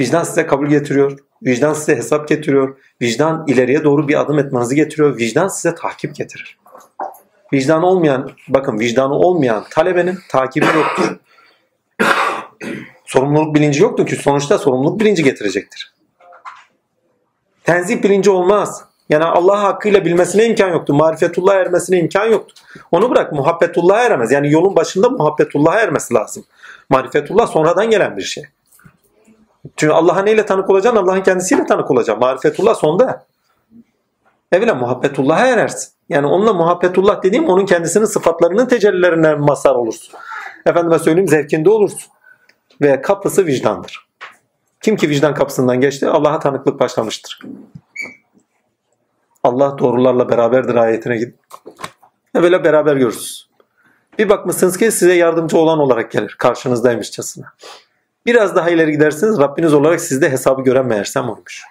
Vicdan 0.00 0.22
size 0.22 0.46
kabul 0.46 0.66
getiriyor. 0.66 1.18
Vicdan 1.42 1.72
size 1.72 1.96
hesap 1.96 2.28
getiriyor. 2.28 2.76
Vicdan 3.02 3.44
ileriye 3.46 3.84
doğru 3.84 4.08
bir 4.08 4.20
adım 4.20 4.38
etmenizi 4.38 4.74
getiriyor. 4.74 5.18
Vicdan 5.18 5.48
size 5.48 5.74
takip 5.74 6.14
getirir. 6.14 6.58
Vicdanı 7.52 7.86
olmayan, 7.86 8.30
bakın 8.48 8.78
vicdanı 8.78 9.14
olmayan 9.14 9.64
talebenin 9.70 10.18
takibi 10.28 10.66
yoktur. 10.66 11.18
sorumluluk 13.04 13.54
bilinci 13.54 13.82
yoktur 13.82 14.06
ki 14.06 14.16
sonuçta 14.16 14.58
sorumluluk 14.58 15.00
bilinci 15.00 15.24
getirecektir. 15.24 15.94
Tenzih 17.64 18.02
bilinci 18.02 18.30
olmaz. 18.30 18.89
Yani 19.10 19.24
Allah 19.24 19.62
hakkıyla 19.62 20.04
bilmesine 20.04 20.46
imkan 20.46 20.68
yoktu. 20.68 20.94
Marifetullah 20.94 21.54
ermesine 21.54 21.98
imkan 21.98 22.26
yoktu. 22.26 22.54
Onu 22.90 23.10
bırak 23.10 23.32
muhabbetullah'a 23.32 24.02
eremez. 24.02 24.32
Yani 24.32 24.50
yolun 24.52 24.76
başında 24.76 25.08
muhabbetullah'a 25.08 25.80
ermesi 25.80 26.14
lazım. 26.14 26.44
Marifetullah 26.90 27.46
sonradan 27.46 27.90
gelen 27.90 28.16
bir 28.16 28.22
şey. 28.22 28.44
Çünkü 29.76 29.92
Allah'a 29.92 30.22
neyle 30.22 30.46
tanık 30.46 30.70
olacaksın? 30.70 31.02
Allah'ın 31.02 31.22
kendisiyle 31.22 31.66
tanık 31.66 31.90
olacaksın. 31.90 32.20
Marifetullah 32.20 32.74
sonda. 32.74 33.26
Evvela 34.52 34.74
muhabbetullah'a 34.74 35.46
erersin. 35.46 35.92
Yani 36.08 36.26
onunla 36.26 36.52
muhabbetullah 36.52 37.22
dediğim 37.22 37.48
onun 37.48 37.66
kendisinin 37.66 38.04
sıfatlarının 38.04 38.66
tecellilerinden 38.66 39.40
mazhar 39.40 39.74
olursun. 39.74 40.14
Efendime 40.66 40.98
söyleyeyim 40.98 41.28
zevkinde 41.28 41.70
olursun. 41.70 42.12
Ve 42.80 43.02
kapısı 43.02 43.46
vicdandır. 43.46 44.06
Kim 44.80 44.96
ki 44.96 45.08
vicdan 45.08 45.34
kapısından 45.34 45.80
geçti 45.80 46.08
Allah'a 46.08 46.38
tanıklık 46.38 46.80
başlamıştır. 46.80 47.40
Allah 49.42 49.78
doğrularla 49.78 50.28
beraberdir 50.28 50.74
ayetine 50.74 51.16
gidin. 51.16 51.36
Evvela 52.34 52.64
beraber 52.64 52.96
görürsünüz. 52.96 53.50
Bir 54.18 54.28
bakmışsınız 54.28 54.76
ki 54.76 54.92
size 54.92 55.14
yardımcı 55.14 55.58
olan 55.58 55.78
olarak 55.78 56.10
gelir. 56.10 56.36
Karşınızdaymışçasına. 56.38 57.46
Biraz 58.26 58.56
daha 58.56 58.70
ileri 58.70 58.92
gidersiniz 58.92 59.38
Rabbiniz 59.38 59.74
olarak 59.74 60.00
sizde 60.00 60.30
hesabı 60.30 60.62
gören 60.62 60.86
meğersem 60.86 61.28
olmuş. 61.28 61.62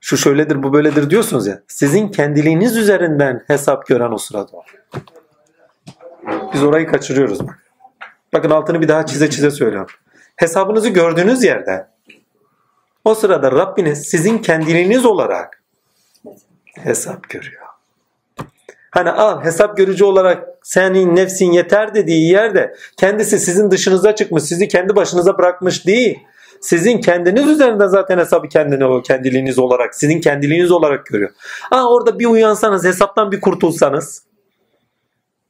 Şu 0.00 0.16
şöyledir 0.16 0.62
bu 0.62 0.72
böyledir 0.72 1.10
diyorsunuz 1.10 1.46
ya. 1.46 1.62
Sizin 1.68 2.08
kendiliğiniz 2.08 2.76
üzerinden 2.76 3.44
hesap 3.46 3.86
gören 3.86 4.12
o 4.12 4.18
sırada 4.18 4.48
o. 4.52 4.62
Biz 6.54 6.62
orayı 6.62 6.86
kaçırıyoruz 6.86 7.46
bak. 7.46 7.72
Bakın 8.32 8.50
altını 8.50 8.80
bir 8.80 8.88
daha 8.88 9.06
çize 9.06 9.30
çize 9.30 9.50
söylüyorum. 9.50 9.96
Hesabınızı 10.36 10.88
gördüğünüz 10.88 11.44
yerde 11.44 11.88
o 13.06 13.14
sırada 13.14 13.52
Rabbiniz 13.52 14.02
sizin 14.02 14.38
kendiliğiniz 14.38 15.06
olarak 15.06 15.62
hesap 16.74 17.28
görüyor. 17.28 17.62
Hani 18.90 19.10
al 19.10 19.44
hesap 19.44 19.76
görücü 19.76 20.04
olarak 20.04 20.48
senin 20.62 21.16
nefsin 21.16 21.52
yeter 21.52 21.94
dediği 21.94 22.30
yerde 22.30 22.74
kendisi 22.96 23.38
sizin 23.38 23.70
dışınıza 23.70 24.14
çıkmış, 24.14 24.42
sizi 24.42 24.68
kendi 24.68 24.96
başınıza 24.96 25.38
bırakmış 25.38 25.86
değil. 25.86 26.18
Sizin 26.60 27.00
kendiniz 27.00 27.46
üzerinden 27.48 27.86
zaten 27.86 28.18
hesabı 28.18 28.48
kendine 28.48 29.02
kendiliğiniz 29.02 29.58
olarak, 29.58 29.94
sizin 29.94 30.20
kendiliğiniz 30.20 30.70
olarak 30.70 31.06
görüyor. 31.06 31.30
Aa 31.70 31.88
orada 31.88 32.18
bir 32.18 32.26
uyansanız, 32.26 32.84
hesaptan 32.84 33.32
bir 33.32 33.40
kurtulsanız, 33.40 34.22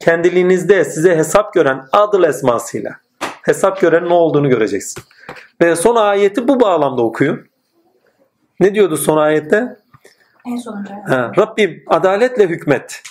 kendiliğinizde 0.01 0.85
size 0.85 1.16
hesap 1.16 1.55
gören 1.55 1.85
adıl 1.93 2.24
esmasıyla 2.24 3.06
hesap 3.47 3.81
görenin 3.81 4.09
ne 4.09 4.14
olduğunu 4.14 4.48
göreceksin. 4.48 5.02
Ve 5.60 5.77
son 5.77 5.97
ayeti 5.97 6.48
bu 6.48 6.60
bağlamda 6.60 7.02
okuyun. 7.02 7.48
Ne 8.60 8.74
diyordu 8.74 8.97
son 8.97 9.16
ayette? 9.16 9.77
En 10.47 10.56
sonuncu. 10.56 10.93
Ha, 11.09 11.32
Rabbim 11.39 11.85
adaletle 11.86 12.48
hükmet. 12.48 13.02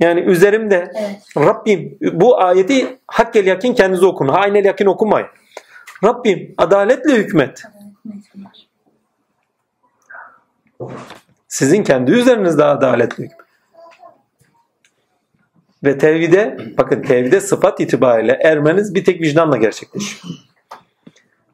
Yani 0.00 0.20
üzerimde 0.20 0.92
Evet. 0.94 1.22
Rabbim 1.36 1.98
bu 2.12 2.40
ayeti 2.40 2.98
hakkel 3.06 3.46
yakin 3.46 3.74
kendinize 3.74 4.06
okun. 4.06 4.28
Aynel 4.28 4.64
yakin 4.64 4.86
okumayın. 4.86 5.28
Rabbim 6.04 6.54
adaletle 6.58 7.14
hükmet. 7.14 7.62
Sizin 11.48 11.82
kendi 11.82 12.12
üzerinizde 12.12 12.64
adaletli 12.64 13.24
hükmet. 13.24 13.35
Ve 15.84 15.98
tevhide, 15.98 16.56
bakın 16.78 17.02
tevhide 17.02 17.40
sıfat 17.40 17.80
itibariyle 17.80 18.32
ermeniz 18.32 18.94
bir 18.94 19.04
tek 19.04 19.20
vicdanla 19.20 19.56
gerçekleşiyor. 19.56 20.22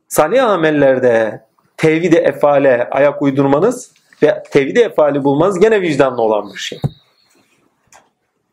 Salih 0.09 0.44
amellerde 0.44 1.44
tevhide 1.77 2.19
efale 2.19 2.89
ayak 2.90 3.23
uydurmanız 3.23 3.93
ve 4.23 4.43
tevhide 4.51 4.82
efali 4.82 5.24
bulmanız 5.24 5.59
gene 5.59 5.81
vicdanla 5.81 6.23
olan 6.23 6.53
bir 6.53 6.59
şey. 6.59 6.81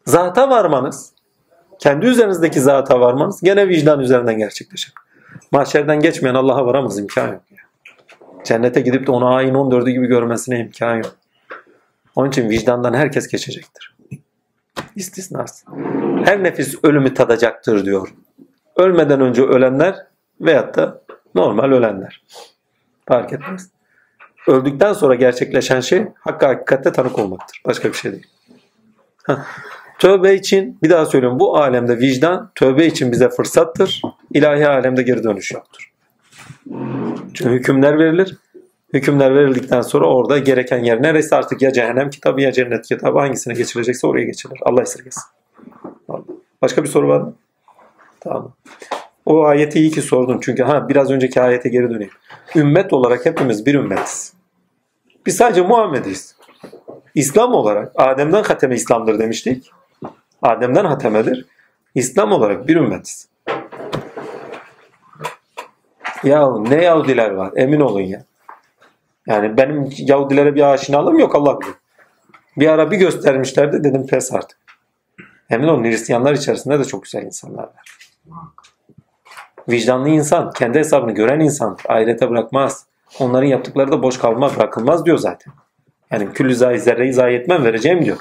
Zata 0.05 0.49
varmanız, 0.49 1.13
kendi 1.79 2.05
üzerinizdeki 2.05 2.59
zata 2.59 2.99
varmanız 2.99 3.41
gene 3.41 3.67
vicdan 3.67 3.99
üzerinden 3.99 4.37
gerçekleşir. 4.37 4.93
Mahşerden 5.51 5.99
geçmeyen 5.99 6.35
Allah'a 6.35 6.65
varamaz 6.65 6.99
imkan 6.99 7.27
yok. 7.27 7.41
Cennete 8.43 8.81
gidip 8.81 9.07
de 9.07 9.11
onu 9.11 9.35
ayın 9.35 9.55
14'ü 9.55 9.89
gibi 9.89 10.07
görmesine 10.07 10.59
imkan 10.59 10.95
yok. 10.95 11.15
Onun 12.15 12.29
için 12.29 12.49
vicdandan 12.49 12.93
herkes 12.93 13.27
geçecektir. 13.27 13.98
İstisnası. 14.95 15.65
Her 16.25 16.43
nefis 16.43 16.75
ölümü 16.83 17.13
tadacaktır 17.13 17.85
diyor. 17.85 18.13
Ölmeden 18.75 19.21
önce 19.21 19.43
ölenler 19.43 19.95
veyahut 20.41 20.75
da 20.75 21.01
normal 21.35 21.71
ölenler. 21.71 22.23
Fark 23.07 23.33
etmez. 23.33 23.69
Öldükten 24.47 24.93
sonra 24.93 25.15
gerçekleşen 25.15 25.79
şey 25.79 26.05
hakka 26.19 26.47
hakikatte 26.47 26.91
tanık 26.91 27.19
olmaktır. 27.19 27.61
Başka 27.65 27.89
bir 27.89 27.93
şey 27.93 28.11
değil. 28.11 28.27
Heh. 29.25 29.35
Tövbe 29.99 30.33
için 30.33 30.77
bir 30.83 30.89
daha 30.89 31.05
söylüyorum 31.05 31.39
bu 31.39 31.57
alemde 31.57 31.97
vicdan 31.97 32.51
tövbe 32.55 32.85
için 32.85 33.11
bize 33.11 33.29
fırsattır. 33.29 34.01
İlahi 34.33 34.67
alemde 34.67 35.03
geri 35.03 35.23
dönüş 35.23 35.51
yoktur. 35.51 35.91
Çünkü 37.33 37.49
hükümler 37.49 37.99
verilir. 37.99 38.37
Hükümler 38.93 39.35
verildikten 39.35 39.81
sonra 39.81 40.05
orada 40.05 40.37
gereken 40.37 40.83
yer 40.83 41.01
neresi 41.01 41.35
artık 41.35 41.61
ya 41.61 41.73
cehennem 41.73 42.09
kitabı 42.09 42.41
ya 42.41 42.51
cennet 42.51 42.87
kitabı 42.87 43.19
hangisine 43.19 43.53
geçilecekse 43.53 44.07
oraya 44.07 44.25
geçilir. 44.25 44.59
Allah 44.61 44.81
esirgesin. 44.81 45.23
Başka 46.61 46.83
bir 46.83 46.87
soru 46.87 47.07
var 47.07 47.21
mı? 47.21 47.33
Tamam. 48.19 48.53
O 49.25 49.43
ayeti 49.43 49.79
iyi 49.79 49.91
ki 49.91 50.01
sordun 50.01 50.39
çünkü 50.41 50.63
ha 50.63 50.89
biraz 50.89 51.11
önceki 51.11 51.41
ayete 51.41 51.69
geri 51.69 51.89
döneyim. 51.89 52.11
Ümmet 52.55 52.93
olarak 52.93 53.25
hepimiz 53.25 53.65
bir 53.65 53.73
ümmetiz. 53.73 54.33
Biz 55.25 55.35
sadece 55.35 55.61
Muhammed'iz. 55.61 56.35
İslam 57.15 57.53
olarak 57.53 57.91
Adem'den 57.95 58.43
hateme 58.43 58.75
İslam'dır 58.75 59.19
demiştik. 59.19 59.71
Adem'den 60.41 60.85
hatemedir. 60.85 61.45
İslam 61.95 62.31
olarak 62.31 62.67
bir 62.67 62.75
ümmetiz. 62.75 63.29
Ya 66.23 66.57
ne 66.57 66.83
Yahudiler 66.83 67.29
var 67.29 67.51
emin 67.55 67.79
olun 67.79 68.01
ya. 68.01 68.23
Yani 69.29 69.57
benim 69.57 69.89
Yahudilere 69.97 70.55
bir 70.55 70.73
aşinalığım 70.73 71.19
yok 71.19 71.35
Allah 71.35 71.61
bilir. 71.61 71.73
Bir 72.57 72.67
ara 72.67 72.91
bir 72.91 72.97
göstermişlerdi 72.97 73.83
dedim 73.83 74.07
pes 74.07 74.33
artık. 74.33 74.57
Emin 75.49 75.67
olun 75.67 75.83
Hristiyanlar 75.83 76.33
içerisinde 76.33 76.79
de 76.79 76.85
çok 76.85 77.03
güzel 77.03 77.23
insanlar 77.23 77.63
var. 77.63 77.97
Vicdanlı 79.69 80.09
insan, 80.09 80.51
kendi 80.51 80.79
hesabını 80.79 81.11
gören 81.11 81.39
insan 81.39 81.77
ahirete 81.87 82.29
bırakmaz. 82.29 82.85
Onların 83.19 83.47
yaptıkları 83.47 83.91
da 83.91 84.03
boş 84.03 84.17
kalmaz, 84.17 84.57
bırakılmaz 84.57 85.05
diyor 85.05 85.17
zaten. 85.17 85.53
Yani 86.11 86.33
küllü 86.33 86.55
zayi 86.55 86.79
zerreyi 86.79 87.13
zayi 87.13 87.37
etmem 87.37 87.63
vereceğim 87.63 88.05
diyor. 88.05 88.17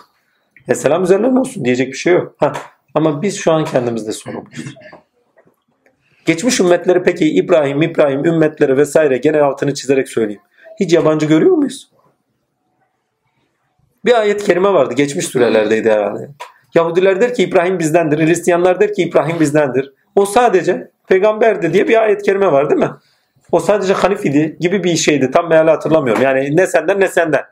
E 0.69 0.75
selam 0.75 1.03
üzerlerine 1.03 1.39
olsun 1.39 1.65
diyecek 1.65 1.89
bir 1.89 1.97
şey 1.97 2.13
yok. 2.13 2.35
Heh. 2.39 2.53
Ama 2.95 3.23
biz 3.23 3.39
şu 3.39 3.53
an 3.53 3.65
kendimizde 3.65 4.13
sorumluyuz. 4.13 4.75
Geçmiş 6.27 6.61
ümmetleri 6.61 7.03
peki 7.03 7.35
İbrahim, 7.35 7.83
İbrahim 7.83 8.25
ümmetleri 8.25 8.77
vesaire 8.77 9.19
genel 9.19 9.45
altını 9.45 9.75
çizerek 9.75 10.09
söyleyeyim. 10.09 10.43
Hiç 10.81 10.93
yabancı 10.93 11.27
görüyor 11.27 11.57
muyuz? 11.57 11.91
Bir 14.05 14.21
ayet 14.21 14.45
kerime 14.45 14.73
vardı. 14.73 14.95
Geçmiş 14.95 15.27
sürelerdeydi 15.27 15.91
herhalde. 15.91 16.29
Yahudiler 16.75 17.21
der 17.21 17.35
ki 17.35 17.43
İbrahim 17.43 17.79
bizdendir. 17.79 18.27
Hristiyanlar 18.27 18.81
der 18.81 18.95
ki 18.95 19.03
İbrahim 19.03 19.41
bizdendir. 19.41 19.93
O 20.17 20.27
sadece 20.27 20.91
peygamberdi 21.09 21.73
diye 21.73 21.89
bir 21.89 22.03
ayet 22.03 22.23
kerime 22.23 22.53
var 22.53 22.71
değil 22.71 22.81
mi? 22.81 22.91
O 23.53 23.61
sadece 23.61 23.93
Hanif 23.93 24.27
idi 24.27 24.57
gibi 24.61 24.85
bir 24.85 24.97
şeydi. 24.97 25.31
Tam 25.31 25.49
meali 25.49 25.71
hatırlamıyorum. 25.71 26.23
Yani 26.23 26.57
ne 26.57 26.67
senden 26.67 27.01
ne 27.01 27.09
senden. 27.09 27.43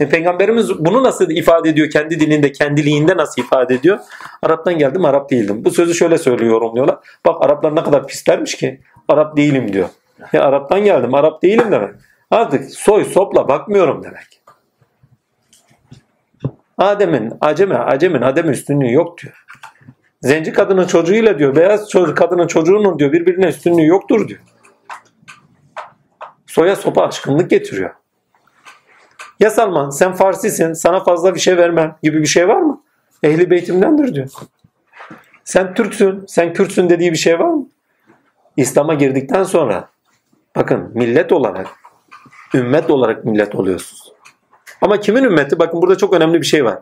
E, 0.00 0.08
Peygamberimiz 0.08 0.78
bunu 0.78 1.02
nasıl 1.04 1.30
ifade 1.30 1.68
ediyor? 1.68 1.90
Kendi 1.90 2.20
dilinde, 2.20 2.52
kendiliğinde 2.52 3.16
nasıl 3.16 3.42
ifade 3.42 3.74
ediyor? 3.74 3.98
Araptan 4.42 4.78
geldim, 4.78 5.04
Arap 5.04 5.30
değildim. 5.30 5.64
Bu 5.64 5.70
sözü 5.70 5.94
şöyle 5.94 6.18
söylüyor, 6.18 6.50
yorumluyorlar. 6.50 6.98
Bak 7.26 7.36
Araplar 7.44 7.76
ne 7.76 7.82
kadar 7.82 8.06
pislermiş 8.06 8.54
ki. 8.54 8.80
Arap 9.08 9.36
değilim 9.36 9.72
diyor. 9.72 9.88
Ya 10.32 10.42
Araptan 10.42 10.84
geldim, 10.84 11.14
Arap 11.14 11.42
değilim 11.42 11.72
demek. 11.72 11.90
Artık 12.30 12.70
soy 12.70 13.04
sopla 13.04 13.48
bakmıyorum 13.48 14.02
demek. 14.02 14.42
Adem'in, 16.78 17.32
aceme, 17.40 17.76
acemin 17.76 18.22
adem 18.22 18.50
üstünlüğü 18.50 18.92
yok 18.92 19.18
diyor. 19.18 19.44
Zenci 20.22 20.52
kadının 20.52 20.86
çocuğuyla 20.86 21.38
diyor, 21.38 21.56
beyaz 21.56 21.90
çocuk 21.90 22.16
kadının 22.16 22.46
çocuğunun 22.46 22.98
diyor 22.98 23.12
birbirine 23.12 23.46
üstünlüğü 23.46 23.86
yoktur 23.86 24.28
diyor. 24.28 24.40
Soya 26.46 26.76
sopa 26.76 27.02
aşkınlık 27.02 27.50
getiriyor. 27.50 27.94
Ya 29.40 29.50
Salman 29.50 29.90
sen 29.90 30.12
Farsisin 30.12 30.72
sana 30.72 31.04
fazla 31.04 31.34
bir 31.34 31.40
şey 31.40 31.56
vermem 31.56 31.96
gibi 32.02 32.20
bir 32.20 32.26
şey 32.26 32.48
var 32.48 32.60
mı? 32.60 32.82
Ehli 33.22 33.50
beytimdendir 33.50 34.14
diyor. 34.14 34.28
Sen 35.44 35.74
Türksün, 35.74 36.24
sen 36.28 36.52
Kürtsün 36.52 36.90
dediği 36.90 37.12
bir 37.12 37.16
şey 37.16 37.38
var 37.38 37.50
mı? 37.50 37.68
İslam'a 38.56 38.94
girdikten 38.94 39.42
sonra 39.42 39.88
bakın 40.56 40.90
millet 40.94 41.32
olarak, 41.32 41.66
ümmet 42.54 42.90
olarak 42.90 43.24
millet 43.24 43.54
oluyorsunuz. 43.54 44.12
Ama 44.80 45.00
kimin 45.00 45.24
ümmeti? 45.24 45.58
Bakın 45.58 45.82
burada 45.82 45.96
çok 45.96 46.14
önemli 46.14 46.40
bir 46.40 46.46
şey 46.46 46.64
var. 46.64 46.78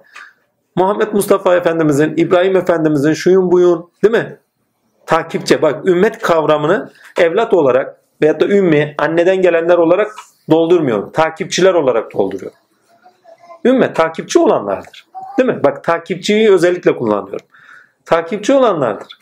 Muhammed 0.77 1.13
Mustafa 1.13 1.57
Efendimizin, 1.57 2.15
İbrahim 2.17 2.57
Efendimizin, 2.57 3.13
şuyun 3.13 3.53
buyun 3.53 3.91
değil 4.03 4.13
mi? 4.13 4.39
Takipçe 5.07 5.63
bak 5.63 5.87
ümmet 5.87 6.19
kavramını 6.19 6.93
evlat 7.19 7.55
olarak 7.55 8.01
veyahut 8.23 8.41
da 8.41 8.47
ümmi, 8.49 8.95
anneden 8.99 9.43
gelenler 9.43 9.79
olarak 9.79 10.13
doldurmuyorum. 10.51 11.13
Takipçiler 11.13 11.75
olarak 11.75 12.15
dolduruyorum. 12.15 12.59
Ümme 13.65 13.93
takipçi 13.93 14.39
olanlardır. 14.39 15.07
Değil 15.39 15.49
mi? 15.49 15.65
Bak 15.65 15.85
takipçiyi 15.85 16.53
özellikle 16.53 16.97
kullanıyorum. 16.97 17.47
Takipçi 18.05 18.53
olanlardır. 18.53 19.19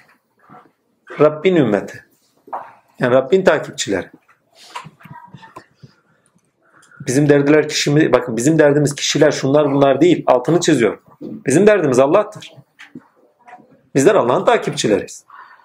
Rabbin 1.21 1.57
ümmeti. 1.57 2.05
Yani 2.99 3.15
Rabbin 3.15 3.45
takipçileri. 3.45 4.11
Bizim 7.07 7.29
derdiler 7.29 7.69
kişi 7.69 8.13
bakın 8.13 8.37
bizim 8.37 8.59
derdimiz 8.59 8.95
kişiler 8.95 9.31
şunlar 9.31 9.73
bunlar 9.73 10.01
değil. 10.01 10.25
Altını 10.27 10.61
çiziyorum. 10.61 11.01
Bizim 11.21 11.67
derdimiz 11.67 11.99
Allah'tır. 11.99 12.53
Bizler 13.95 14.15
Allah'ın 14.15 14.45
takipçileriyiz. 14.45 15.25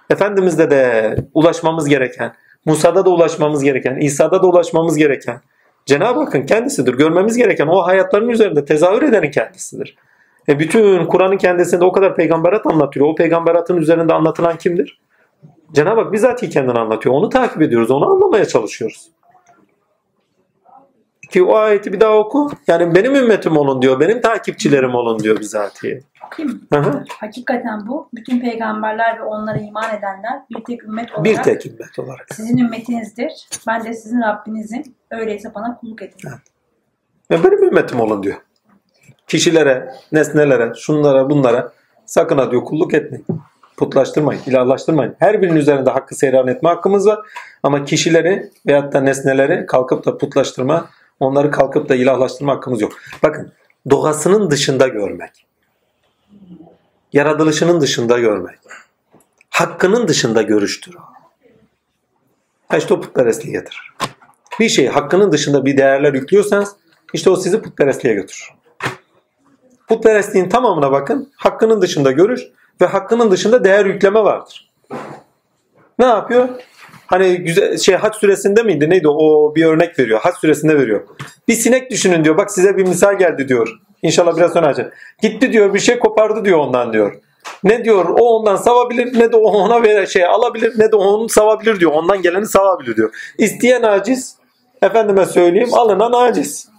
Efendimiz'de 0.09 0.71
de 0.71 1.15
ulaşmamız 1.33 1.89
gereken, 1.89 2.33
Musa'da 2.65 3.05
da 3.05 3.09
ulaşmamız 3.09 3.63
gereken, 3.63 3.95
İsa'da 3.95 4.43
da 4.43 4.47
ulaşmamız 4.47 4.97
gereken 4.97 5.41
Cenab-ı 5.85 6.19
Hakk'ın 6.19 6.45
kendisidir. 6.45 6.93
Görmemiz 6.93 7.37
gereken 7.37 7.67
o 7.67 7.87
hayatların 7.87 8.29
üzerinde 8.29 8.65
tezahür 8.65 9.01
edenin 9.01 9.31
kendisidir. 9.31 9.97
E 10.49 10.59
bütün 10.59 11.05
Kur'an'ın 11.05 11.37
kendisinde 11.37 11.85
o 11.85 11.91
kadar 11.91 12.15
peygamberat 12.15 12.65
anlatıyor. 12.65 13.07
O 13.07 13.15
peygamberatın 13.15 13.77
üzerinde 13.77 14.13
anlatılan 14.13 14.57
kimdir? 14.57 14.99
Cenab-ı 15.73 16.01
Hak 16.01 16.13
bizatihi 16.13 16.49
kendini 16.49 16.79
anlatıyor. 16.79 17.15
Onu 17.15 17.29
takip 17.29 17.61
ediyoruz. 17.61 17.91
Onu 17.91 18.11
anlamaya 18.11 18.45
çalışıyoruz. 18.45 19.07
Ki 21.29 21.43
o 21.43 21.55
ayeti 21.55 21.93
bir 21.93 21.99
daha 21.99 22.17
oku. 22.17 22.51
Yani 22.67 22.95
benim 22.95 23.15
ümmetim 23.15 23.57
olun 23.57 23.81
diyor. 23.81 23.99
Benim 23.99 24.21
takipçilerim 24.21 24.95
olun 24.95 25.19
diyor 25.19 25.39
bizatihi. 25.39 25.99
Kim? 26.35 26.67
Hı. 26.73 27.03
Hakikaten 27.19 27.87
bu. 27.87 28.09
Bütün 28.13 28.39
peygamberler 28.39 29.19
ve 29.19 29.23
onlara 29.23 29.57
iman 29.57 29.95
edenler 29.97 30.39
bir 30.49 30.63
tek 30.63 30.83
ümmet 30.83 31.11
olarak 31.11 31.25
Bir 31.25 31.35
tek 31.43 31.65
ümmet 31.65 31.99
olarak. 31.99 32.27
sizin 32.33 32.57
ümmetinizdir. 32.57 33.47
Ben 33.67 33.83
de 33.83 33.93
sizin 33.93 34.21
Rabbinizim. 34.21 34.83
Öyleyse 35.11 35.51
bana 35.55 35.77
kulluk 35.77 36.01
edin. 36.01 36.29
Ve 37.31 37.43
benim 37.43 37.63
ümmetim 37.63 37.99
olun 37.99 38.23
diyor. 38.23 38.35
Kişilere, 39.27 39.93
nesnelere, 40.11 40.73
şunlara, 40.75 41.29
bunlara 41.29 41.71
sakın 42.05 42.37
ha 42.37 42.51
diyor 42.51 42.63
kulluk 42.63 42.93
etmeyin. 42.93 43.25
Putlaştırmayın, 43.77 44.41
ilahlaştırmayın. 44.45 45.15
Her 45.19 45.41
birinin 45.41 45.55
üzerinde 45.55 45.89
hakkı 45.89 46.15
seyran 46.15 46.47
etme 46.47 46.69
hakkımız 46.69 47.07
var. 47.07 47.19
Ama 47.63 47.85
kişileri 47.85 48.51
veyahut 48.67 48.93
da 48.93 49.01
nesneleri 49.01 49.65
kalkıp 49.65 50.05
da 50.05 50.17
putlaştırma, 50.17 50.89
onları 51.19 51.51
kalkıp 51.51 51.89
da 51.89 51.95
ilahlaştırma 51.95 52.55
hakkımız 52.55 52.81
yok. 52.81 52.93
Bakın 53.23 53.51
doğasının 53.89 54.51
dışında 54.51 54.87
görmek. 54.87 55.45
Yaratılışının 57.13 57.81
dışında 57.81 58.19
görmek. 58.19 58.59
Hakkının 59.49 60.07
dışında 60.07 60.41
görüştür 60.41 60.95
işte 62.75 62.93
o 62.93 63.01
putperestliği 63.01 63.53
getirir. 63.53 63.93
Bir 64.59 64.69
şey 64.69 64.87
hakkının 64.87 65.31
dışında 65.31 65.65
bir 65.65 65.77
değerler 65.77 66.13
yüklüyorsanız 66.13 66.75
işte 67.13 67.29
o 67.29 67.35
sizi 67.35 67.61
putperestliğe 67.61 68.15
götürür. 68.15 68.53
Putperestliğin 69.87 70.49
tamamına 70.49 70.91
bakın. 70.91 71.31
Hakkının 71.35 71.81
dışında 71.81 72.11
görüş 72.11 72.41
ve 72.81 72.85
hakkının 72.85 73.31
dışında 73.31 73.63
değer 73.63 73.85
yükleme 73.85 74.23
vardır. 74.23 74.71
Ne 75.99 76.05
yapıyor? 76.05 76.49
Hani 77.07 77.37
güzel 77.37 77.77
şey 77.77 77.95
Hac 77.95 78.15
süresinde 78.15 78.63
miydi? 78.63 78.89
Neydi? 78.89 79.07
O 79.07 79.55
bir 79.55 79.65
örnek 79.65 79.99
veriyor. 79.99 80.19
Hac 80.19 80.35
süresinde 80.35 80.77
veriyor. 80.77 81.01
Bir 81.47 81.53
sinek 81.53 81.91
düşünün 81.91 82.23
diyor. 82.23 82.37
Bak 82.37 82.51
size 82.51 82.77
bir 82.77 82.87
misal 82.87 83.17
geldi 83.17 83.47
diyor. 83.47 83.69
İnşallah 84.01 84.37
biraz 84.37 84.53
sonra 84.53 84.67
açacağım. 84.67 84.91
Gitti 85.21 85.53
diyor 85.53 85.73
bir 85.73 85.79
şey 85.79 85.99
kopardı 85.99 86.45
diyor 86.45 86.57
ondan 86.57 86.93
diyor. 86.93 87.13
Ne 87.63 87.85
diyor? 87.85 88.05
O 88.09 88.37
ondan 88.37 88.55
savabilir 88.55 89.19
ne 89.19 89.31
de 89.31 89.35
o 89.35 89.51
ona 89.51 89.83
ver 89.83 90.05
şey 90.05 90.25
alabilir 90.25 90.73
ne 90.77 90.91
de 90.91 90.95
onu 90.95 91.29
savabilir 91.29 91.79
diyor. 91.79 91.91
Ondan 91.91 92.21
geleni 92.21 92.45
savabilir 92.45 92.95
diyor. 92.95 93.33
İsteyen 93.37 93.83
aciz, 93.83 94.35
efendime 94.81 95.25
söyleyeyim 95.25 95.73
alınan 95.73 96.11
aciz. 96.11 96.69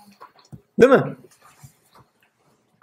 Değil 0.80 0.92
mi? 0.92 1.02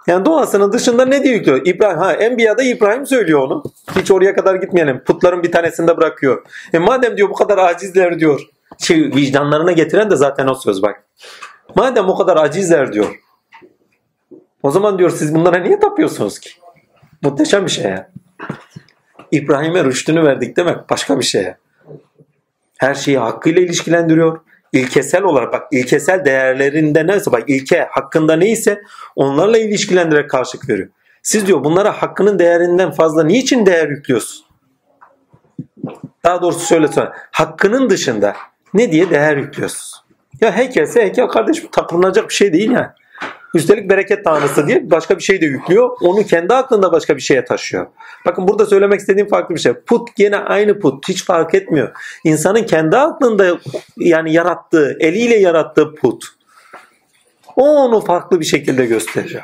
Yani 0.06 0.24
doğasının 0.24 0.72
dışında 0.72 1.04
ne 1.04 1.24
diyor 1.24 1.34
yüklüyor? 1.34 1.66
İbrahim, 1.66 1.98
ha 1.98 2.12
Enbiya'da 2.12 2.62
İbrahim 2.62 3.06
söylüyor 3.06 3.40
onu. 3.40 3.62
Hiç 3.96 4.10
oraya 4.10 4.34
kadar 4.34 4.54
gitmeyelim. 4.54 5.00
Putların 5.04 5.42
bir 5.42 5.52
tanesinde 5.52 5.96
bırakıyor. 5.96 6.46
E 6.72 6.78
madem 6.78 7.16
diyor 7.16 7.30
bu 7.30 7.34
kadar 7.34 7.58
acizler 7.58 8.18
diyor. 8.18 8.40
Şey, 8.78 9.02
vicdanlarına 9.02 9.72
getiren 9.72 10.10
de 10.10 10.16
zaten 10.16 10.46
o 10.46 10.54
söz 10.54 10.82
bak. 10.82 11.04
Madem 11.74 12.08
o 12.08 12.16
kadar 12.16 12.36
acizler 12.36 12.92
diyor. 12.92 13.20
O 14.62 14.70
zaman 14.70 14.98
diyor 14.98 15.10
siz 15.10 15.34
bunlara 15.34 15.58
niye 15.58 15.80
tapıyorsunuz 15.80 16.38
ki? 16.38 16.50
Muhteşem 17.22 17.64
bir 17.64 17.70
şey 17.70 17.84
ya. 17.84 18.10
İbrahim'e 19.30 19.84
rüştünü 19.84 20.24
verdik 20.24 20.56
demek 20.56 20.90
başka 20.90 21.18
bir 21.18 21.24
şey. 21.24 21.52
Her 22.78 22.94
şeyi 22.94 23.18
hakkıyla 23.18 23.62
ilişkilendiriyor. 23.62 24.40
İlkesel 24.76 25.22
olarak 25.22 25.52
bak 25.52 25.62
ilkesel 25.72 26.24
değerlerinde 26.24 27.06
neyse 27.06 27.32
bak 27.32 27.44
ilke 27.46 27.88
hakkında 27.90 28.36
neyse 28.36 28.82
onlarla 29.16 29.58
ilişkilendirerek 29.58 30.30
karşılık 30.30 30.68
veriyor. 30.68 30.88
Siz 31.22 31.46
diyor 31.46 31.64
bunlara 31.64 32.02
hakkının 32.02 32.38
değerinden 32.38 32.90
fazla 32.90 33.24
niçin 33.24 33.66
değer 33.66 33.88
yüklüyorsun? 33.88 34.46
Daha 36.24 36.42
doğrusu 36.42 36.66
şöyle 36.66 36.88
söyle. 36.88 37.08
Hakkının 37.30 37.90
dışında 37.90 38.36
ne 38.74 38.92
diye 38.92 39.10
değer 39.10 39.36
yüklüyorsunuz? 39.36 40.04
Ya 40.40 40.56
heykelse 40.56 41.02
heykel 41.02 41.26
kardeşim 41.26 41.68
tapınılacak 41.72 42.28
bir 42.28 42.34
şey 42.34 42.52
değil 42.52 42.70
yani. 42.70 42.88
Üstelik 43.56 43.90
bereket 43.90 44.24
tanrısı 44.24 44.66
diye 44.66 44.90
başka 44.90 45.18
bir 45.18 45.22
şey 45.22 45.40
de 45.40 45.46
yüklüyor. 45.46 45.96
Onu 46.00 46.22
kendi 46.22 46.54
aklında 46.54 46.92
başka 46.92 47.16
bir 47.16 47.20
şeye 47.20 47.44
taşıyor. 47.44 47.86
Bakın 48.26 48.48
burada 48.48 48.66
söylemek 48.66 49.00
istediğim 49.00 49.28
farklı 49.28 49.54
bir 49.54 49.60
şey. 49.60 49.72
Put 49.72 50.16
gene 50.16 50.36
aynı 50.36 50.78
put. 50.78 51.08
Hiç 51.08 51.24
fark 51.24 51.54
etmiyor. 51.54 51.92
İnsanın 52.24 52.62
kendi 52.62 52.96
aklında 52.96 53.58
yani 53.96 54.32
yarattığı, 54.32 54.96
eliyle 55.00 55.36
yarattığı 55.36 55.94
put. 55.94 56.24
O 57.56 57.62
onu 57.62 58.00
farklı 58.00 58.40
bir 58.40 58.44
şekilde 58.44 58.86
gösteriyor. 58.86 59.42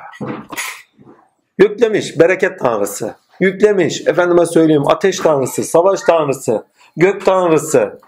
Yüklemiş 1.59 2.19
bereket 2.19 2.59
tanrısı. 2.59 3.15
Yüklemiş 3.41 4.07
efendime 4.07 4.47
söyleyeyim 4.47 4.89
ateş 4.89 5.19
tanrısı, 5.19 5.65
savaş 5.65 6.01
tanrısı, 6.01 6.65
gök 6.97 7.25
tanrısı. 7.25 8.01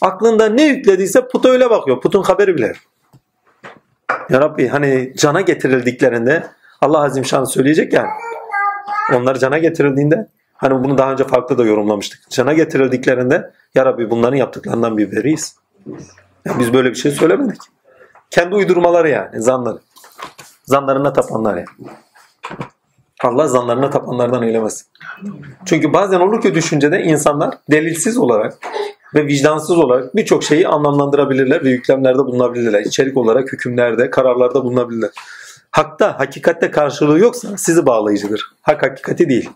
Aklında 0.00 0.48
ne 0.48 0.64
yüklediyse 0.64 1.28
puta 1.28 1.48
öyle 1.48 1.70
bakıyor. 1.70 2.00
Putun 2.00 2.22
haberi 2.22 2.54
bile. 2.54 2.72
Ya 4.30 4.40
Rabbi 4.40 4.68
hani 4.68 5.12
cana 5.16 5.40
getirildiklerinde 5.40 6.46
Allah 6.80 7.02
Azim 7.04 7.24
Şan 7.24 7.44
söyleyecek 7.44 7.92
yani. 7.92 8.08
Onlar 9.14 9.38
cana 9.38 9.58
getirildiğinde 9.58 10.28
hani 10.54 10.84
bunu 10.84 10.98
daha 10.98 11.12
önce 11.12 11.24
farklı 11.24 11.58
da 11.58 11.64
yorumlamıştık. 11.64 12.30
Cana 12.30 12.52
getirildiklerinde 12.52 13.50
ya 13.74 13.86
Rabbi 13.86 14.10
bunların 14.10 14.36
yaptıklarından 14.36 14.96
bir 14.98 15.12
beriyiz. 15.12 15.56
Ya 16.44 16.58
biz 16.58 16.72
böyle 16.72 16.90
bir 16.90 16.94
şey 16.94 17.12
söylemedik. 17.12 17.60
Kendi 18.30 18.54
uydurmaları 18.54 19.08
yani 19.08 19.42
zanları. 19.42 19.78
Zanlarına 20.64 21.12
tapanlar 21.12 21.56
yani. 21.56 21.90
Allah 23.24 23.48
zanlarına 23.48 23.90
tapanlardan 23.90 24.42
eylemesin. 24.42 24.86
Çünkü 25.64 25.92
bazen 25.92 26.20
olur 26.20 26.42
ki 26.42 26.54
düşüncede 26.54 27.02
insanlar 27.02 27.54
delilsiz 27.70 28.18
olarak 28.18 28.58
ve 29.14 29.26
vicdansız 29.26 29.78
olarak 29.78 30.16
birçok 30.16 30.44
şeyi 30.44 30.68
anlamlandırabilirler 30.68 31.64
ve 31.64 31.70
yüklemlerde 31.70 32.18
bulunabilirler. 32.18 32.80
İçerik 32.80 33.16
olarak 33.16 33.52
hükümlerde, 33.52 34.10
kararlarda 34.10 34.64
bulunabilirler. 34.64 35.10
Hakta, 35.70 36.18
hakikatte 36.18 36.70
karşılığı 36.70 37.18
yoksa 37.18 37.56
sizi 37.56 37.86
bağlayıcıdır. 37.86 38.52
Hak 38.62 38.82
hakikati 38.82 39.28
değil. 39.28 39.50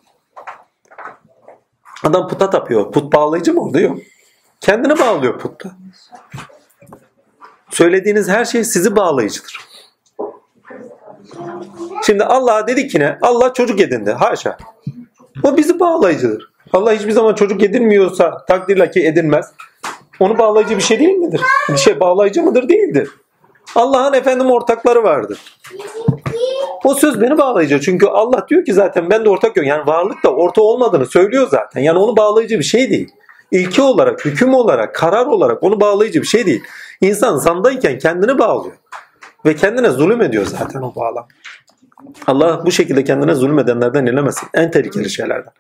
Adam 2.05 2.29
puta 2.29 2.51
tapıyor. 2.51 2.93
Put 2.93 3.13
bağlayıcı 3.13 3.55
mı 3.55 3.61
orada? 3.61 3.81
Yok. 3.81 3.99
Kendini 4.61 4.99
bağlıyor 4.99 5.39
putta. 5.39 5.71
Söylediğiniz 7.71 8.29
her 8.29 8.45
şey 8.45 8.65
sizi 8.65 8.97
bağlayıcıdır. 8.97 9.61
Şimdi 12.07 12.25
Allah 12.25 12.67
dedi 12.67 12.89
ki 12.89 13.01
ne? 13.01 13.19
Allah 13.23 13.53
çocuk 13.53 13.81
edindi. 13.81 14.13
Haşa. 14.13 14.59
O 15.43 15.57
bizi 15.57 15.81
bağlayıcıdır. 15.81 16.54
Allah 16.75 16.93
hiçbir 16.93 17.13
zaman 17.13 17.35
çocuk 17.35 17.63
edinmiyorsa 17.63 18.45
takdirle 18.49 18.91
ki 18.91 19.07
edinmez. 19.07 19.53
Onu 20.21 20.39
bağlayıcı 20.39 20.77
bir 20.77 20.83
şey 20.83 20.99
değil 20.99 21.17
midir? 21.17 21.41
Bir 21.69 21.77
şey 21.77 22.01
bağlayıcı 22.01 22.43
mıdır? 22.43 22.69
Değildir. 22.69 23.11
Allah'ın 23.75 24.13
efendim 24.13 24.51
ortakları 24.51 25.05
vardır. 25.05 25.39
O 26.85 26.95
söz 26.95 27.21
beni 27.21 27.39
bağlayıcı. 27.39 27.81
Çünkü 27.81 28.07
Allah 28.07 28.47
diyor 28.49 28.65
ki 28.65 28.73
zaten 28.73 29.11
ben 29.11 29.25
de 29.25 29.29
ortak 29.29 29.57
yok. 29.57 29.67
Yani 29.67 29.87
varlık 29.87 30.25
da 30.25 30.35
orta 30.35 30.63
olmadığını 30.63 31.07
söylüyor 31.07 31.49
zaten. 31.51 31.81
Yani 31.81 31.99
onu 31.99 32.17
bağlayıcı 32.17 32.59
bir 32.59 32.65
şey 32.65 32.91
değil. 32.91 33.09
İlke 33.51 33.83
olarak, 33.83 34.25
hüküm 34.25 34.55
olarak, 34.55 34.95
karar 34.95 35.27
olarak 35.27 35.63
onu 35.63 35.81
bağlayıcı 35.81 36.23
bir 36.23 36.27
şey 36.27 36.47
değil. 36.47 36.63
İnsan 37.01 37.37
zandayken 37.37 37.99
kendini 37.99 38.39
bağlıyor. 38.39 38.77
Ve 39.47 39.57
kendine 39.57 39.91
zulüm 39.91 40.23
ediyor 40.23 40.47
zaten 40.47 40.83
o 40.83 40.95
bağlam. 40.95 41.29
Allah 42.27 42.67
bu 42.67 42.73
şekilde 42.73 43.05
kendine 43.05 43.35
zulmedenlerden 43.35 44.07
eylemesin. 44.07 44.49
En 44.55 44.71
tehlikeli 44.71 45.11
şeylerden. 45.11 45.53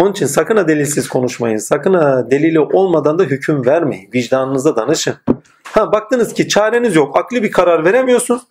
Onun 0.00 0.12
için 0.12 0.26
sakın 0.26 0.56
ha 0.56 0.68
delilsiz 0.68 1.08
konuşmayın. 1.08 1.56
Sakın 1.56 1.94
ha 1.94 2.30
delili 2.30 2.60
olmadan 2.60 3.18
da 3.18 3.22
hüküm 3.22 3.66
vermeyin. 3.66 4.10
Vicdanınıza 4.14 4.76
danışın. 4.76 5.14
Ha 5.64 5.92
baktınız 5.92 6.34
ki 6.34 6.48
çareniz 6.48 6.96
yok. 6.96 7.16
Akli 7.16 7.42
bir 7.42 7.52
karar 7.52 7.84
veremiyorsunuz. 7.84 8.42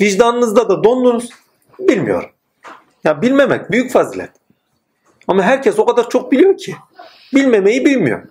Vicdanınızda 0.00 0.68
da 0.68 0.84
dondunuz. 0.84 1.30
Bilmiyorum. 1.78 2.30
Ya 3.04 3.22
bilmemek 3.22 3.70
büyük 3.70 3.92
fazilet. 3.92 4.30
Ama 5.28 5.42
herkes 5.42 5.78
o 5.78 5.86
kadar 5.86 6.08
çok 6.08 6.32
biliyor 6.32 6.56
ki. 6.56 6.74
Bilmemeyi 7.34 7.84
bilmiyor. 7.84 8.22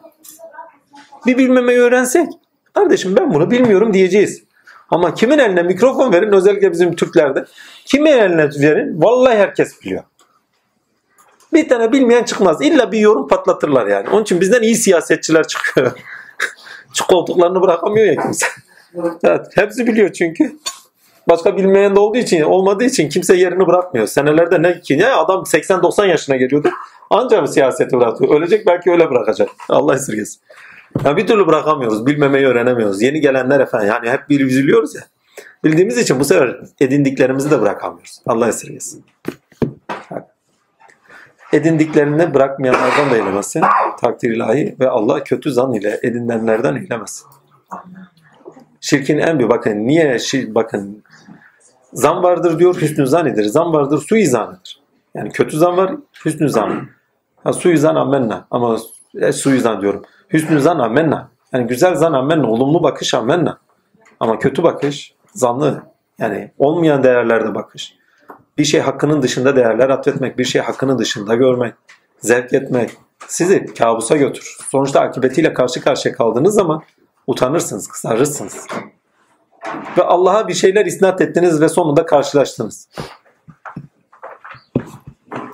Bir 1.26 1.38
bilmemeyi 1.38 1.80
öğrensek. 1.80 2.28
Kardeşim 2.74 3.16
ben 3.16 3.34
bunu 3.34 3.52
bilmiyorum 3.52 3.94
diyeceğiz. 3.94 4.44
Ama 4.90 5.14
kimin 5.14 5.40
eline 5.40 5.64
mikrofon 5.64 6.14
verin 6.14 6.32
özellikle 6.32 6.72
bizim 6.72 6.96
Türklerde. 6.96 7.46
Kimin 7.86 8.12
eline 8.12 8.50
verin 8.62 9.02
vallahi 9.02 9.38
herkes 9.38 9.82
biliyor. 9.82 10.04
Bir 11.58 11.70
tane 11.70 11.92
bilmeyen 11.92 12.24
çıkmaz. 12.24 12.62
İlla 12.62 12.92
bir 12.92 13.00
yorum 13.00 13.28
patlatırlar 13.28 13.88
yani. 13.88 14.10
Onun 14.10 14.24
için 14.24 14.42
bizden 14.42 14.62
iyi 14.62 14.76
siyasetçiler 14.76 15.48
çıkıyor. 15.48 15.92
Şu 16.94 17.08
koltuklarını 17.08 17.62
bırakamıyor 17.62 18.06
ya 18.06 18.22
kimse. 18.22 18.46
Evet, 19.24 19.46
hepsi 19.56 19.88
biliyor 19.88 20.14
çünkü. 20.14 20.56
Başka 21.30 21.58
bilmeyen 21.58 21.96
de 21.96 22.00
olduğu 22.00 22.18
için, 22.18 22.42
olmadığı 22.42 22.84
için 22.84 23.10
kimse 23.10 23.36
yerini 23.36 23.68
bırakmıyor. 23.68 24.08
Senelerde 24.08 24.62
ne 24.62 24.82
ki? 24.82 24.94
Ya 24.94 25.18
adam 25.18 25.40
80-90 25.40 26.08
yaşına 26.08 26.36
geliyordu. 26.36 26.70
Ancak 27.10 27.50
siyaseti 27.50 27.98
bırakıyor. 27.98 28.36
Ölecek 28.36 28.68
belki 28.68 28.92
öyle 28.92 29.10
bırakacak. 29.10 29.50
Allah 29.70 29.96
esirgesin. 29.96 30.42
Ya 31.06 31.18
bir 31.18 31.28
türlü 31.28 31.48
bırakamıyoruz. 31.48 32.06
Bilmemeyi 32.06 32.46
öğrenemiyoruz. 32.46 33.02
Yeni 33.02 33.22
gelenler 33.22 33.60
efendim. 33.60 33.88
Yani 33.88 34.10
hep 34.10 34.30
bir 34.30 34.40
üzülüyoruz 34.40 34.96
ya. 34.96 35.02
Bildiğimiz 35.64 35.98
için 35.98 36.20
bu 36.20 36.26
sefer 36.26 36.60
edindiklerimizi 36.80 37.52
de 37.52 37.62
bırakamıyoruz. 37.62 38.22
Allah 38.26 38.48
esirgesin. 38.48 39.06
Edindiklerini 41.54 42.34
bırakmayanlardan 42.34 43.12
da 43.12 43.16
eylemesin. 43.16 43.64
Takdir 44.02 44.36
ilahi 44.36 44.76
ve 44.80 44.90
Allah 44.90 45.24
kötü 45.24 45.52
zan 45.52 45.74
ile 45.74 46.00
edinenlerden 46.04 46.76
eylemesin. 46.76 47.28
Şirkin 48.82 49.18
en 49.18 49.40
bir 49.40 49.50
bakın 49.50 49.88
niye 49.88 50.20
şir, 50.20 50.56
bakın 50.56 51.04
zan 51.94 52.24
vardır 52.24 52.60
diyor 52.60 52.82
hüsnü 52.82 53.08
zanidir. 53.08 53.44
Zan 53.46 53.74
vardır 53.74 54.06
suizanıdır. 54.10 54.80
Yani 55.16 55.32
kötü 55.32 55.58
zan 55.58 55.78
var 55.78 55.96
hüsnü 56.26 56.50
zan. 56.50 56.88
Ha, 57.44 57.54
suizan 57.54 57.96
ammenna 57.96 58.48
ama 58.52 58.78
e, 59.16 59.32
suizan 59.32 59.82
diyorum. 59.82 60.04
Hüsnü 60.34 60.60
zan 60.60 60.80
ammenna. 60.80 61.30
Yani 61.54 61.68
güzel 61.68 61.96
zan 61.96 62.14
ammenna. 62.14 62.48
Olumlu 62.48 62.84
bakış 62.84 63.14
ammenna. 63.14 63.60
Ama 64.20 64.40
kötü 64.40 64.64
bakış 64.64 65.14
zanlı. 65.34 65.84
Yani 66.20 66.52
olmayan 66.58 67.04
değerlerde 67.04 67.56
bakış. 67.56 67.98
Bir 68.58 68.66
şey 68.66 68.80
hakkının 68.80 69.22
dışında 69.22 69.56
değerler 69.56 69.90
atfetmek. 69.90 70.38
Bir 70.38 70.46
şey 70.46 70.62
hakkının 70.62 70.98
dışında 70.98 71.36
görmek. 71.36 71.74
Zevk 72.20 72.54
etmek. 72.54 72.92
Sizi 73.28 73.66
kabusa 73.66 74.18
götürür. 74.18 74.58
Sonuçta 74.70 75.02
akıbetiyle 75.02 75.54
karşı 75.54 75.82
karşıya 75.82 76.16
kaldığınız 76.16 76.56
zaman 76.56 76.84
utanırsınız, 77.28 77.88
kızarırsınız. 77.88 78.68
Ve 79.98 80.04
Allah'a 80.04 80.48
bir 80.48 80.54
şeyler 80.54 80.86
isnat 80.86 81.22
ettiniz 81.22 81.62
ve 81.62 81.70
sonunda 81.70 82.06
karşılaştınız. 82.06 82.90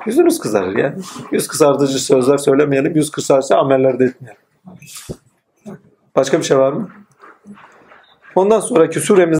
Yüzünüz 0.05 0.39
kızarır 0.39 0.77
yani. 0.77 0.95
Yüz 1.31 1.47
kızartıcı 1.47 1.99
sözler 1.99 2.37
söylemeyelim. 2.37 2.95
Yüz 2.95 3.11
kızarsa 3.11 3.57
ameller 3.57 3.99
de 3.99 4.05
etmeyelim. 4.05 4.41
Başka 6.15 6.39
bir 6.39 6.43
şey 6.43 6.57
var 6.57 6.73
mı? 6.73 6.89
Ondan 8.35 8.59
sonraki 8.59 8.99
suremiz 8.99 9.31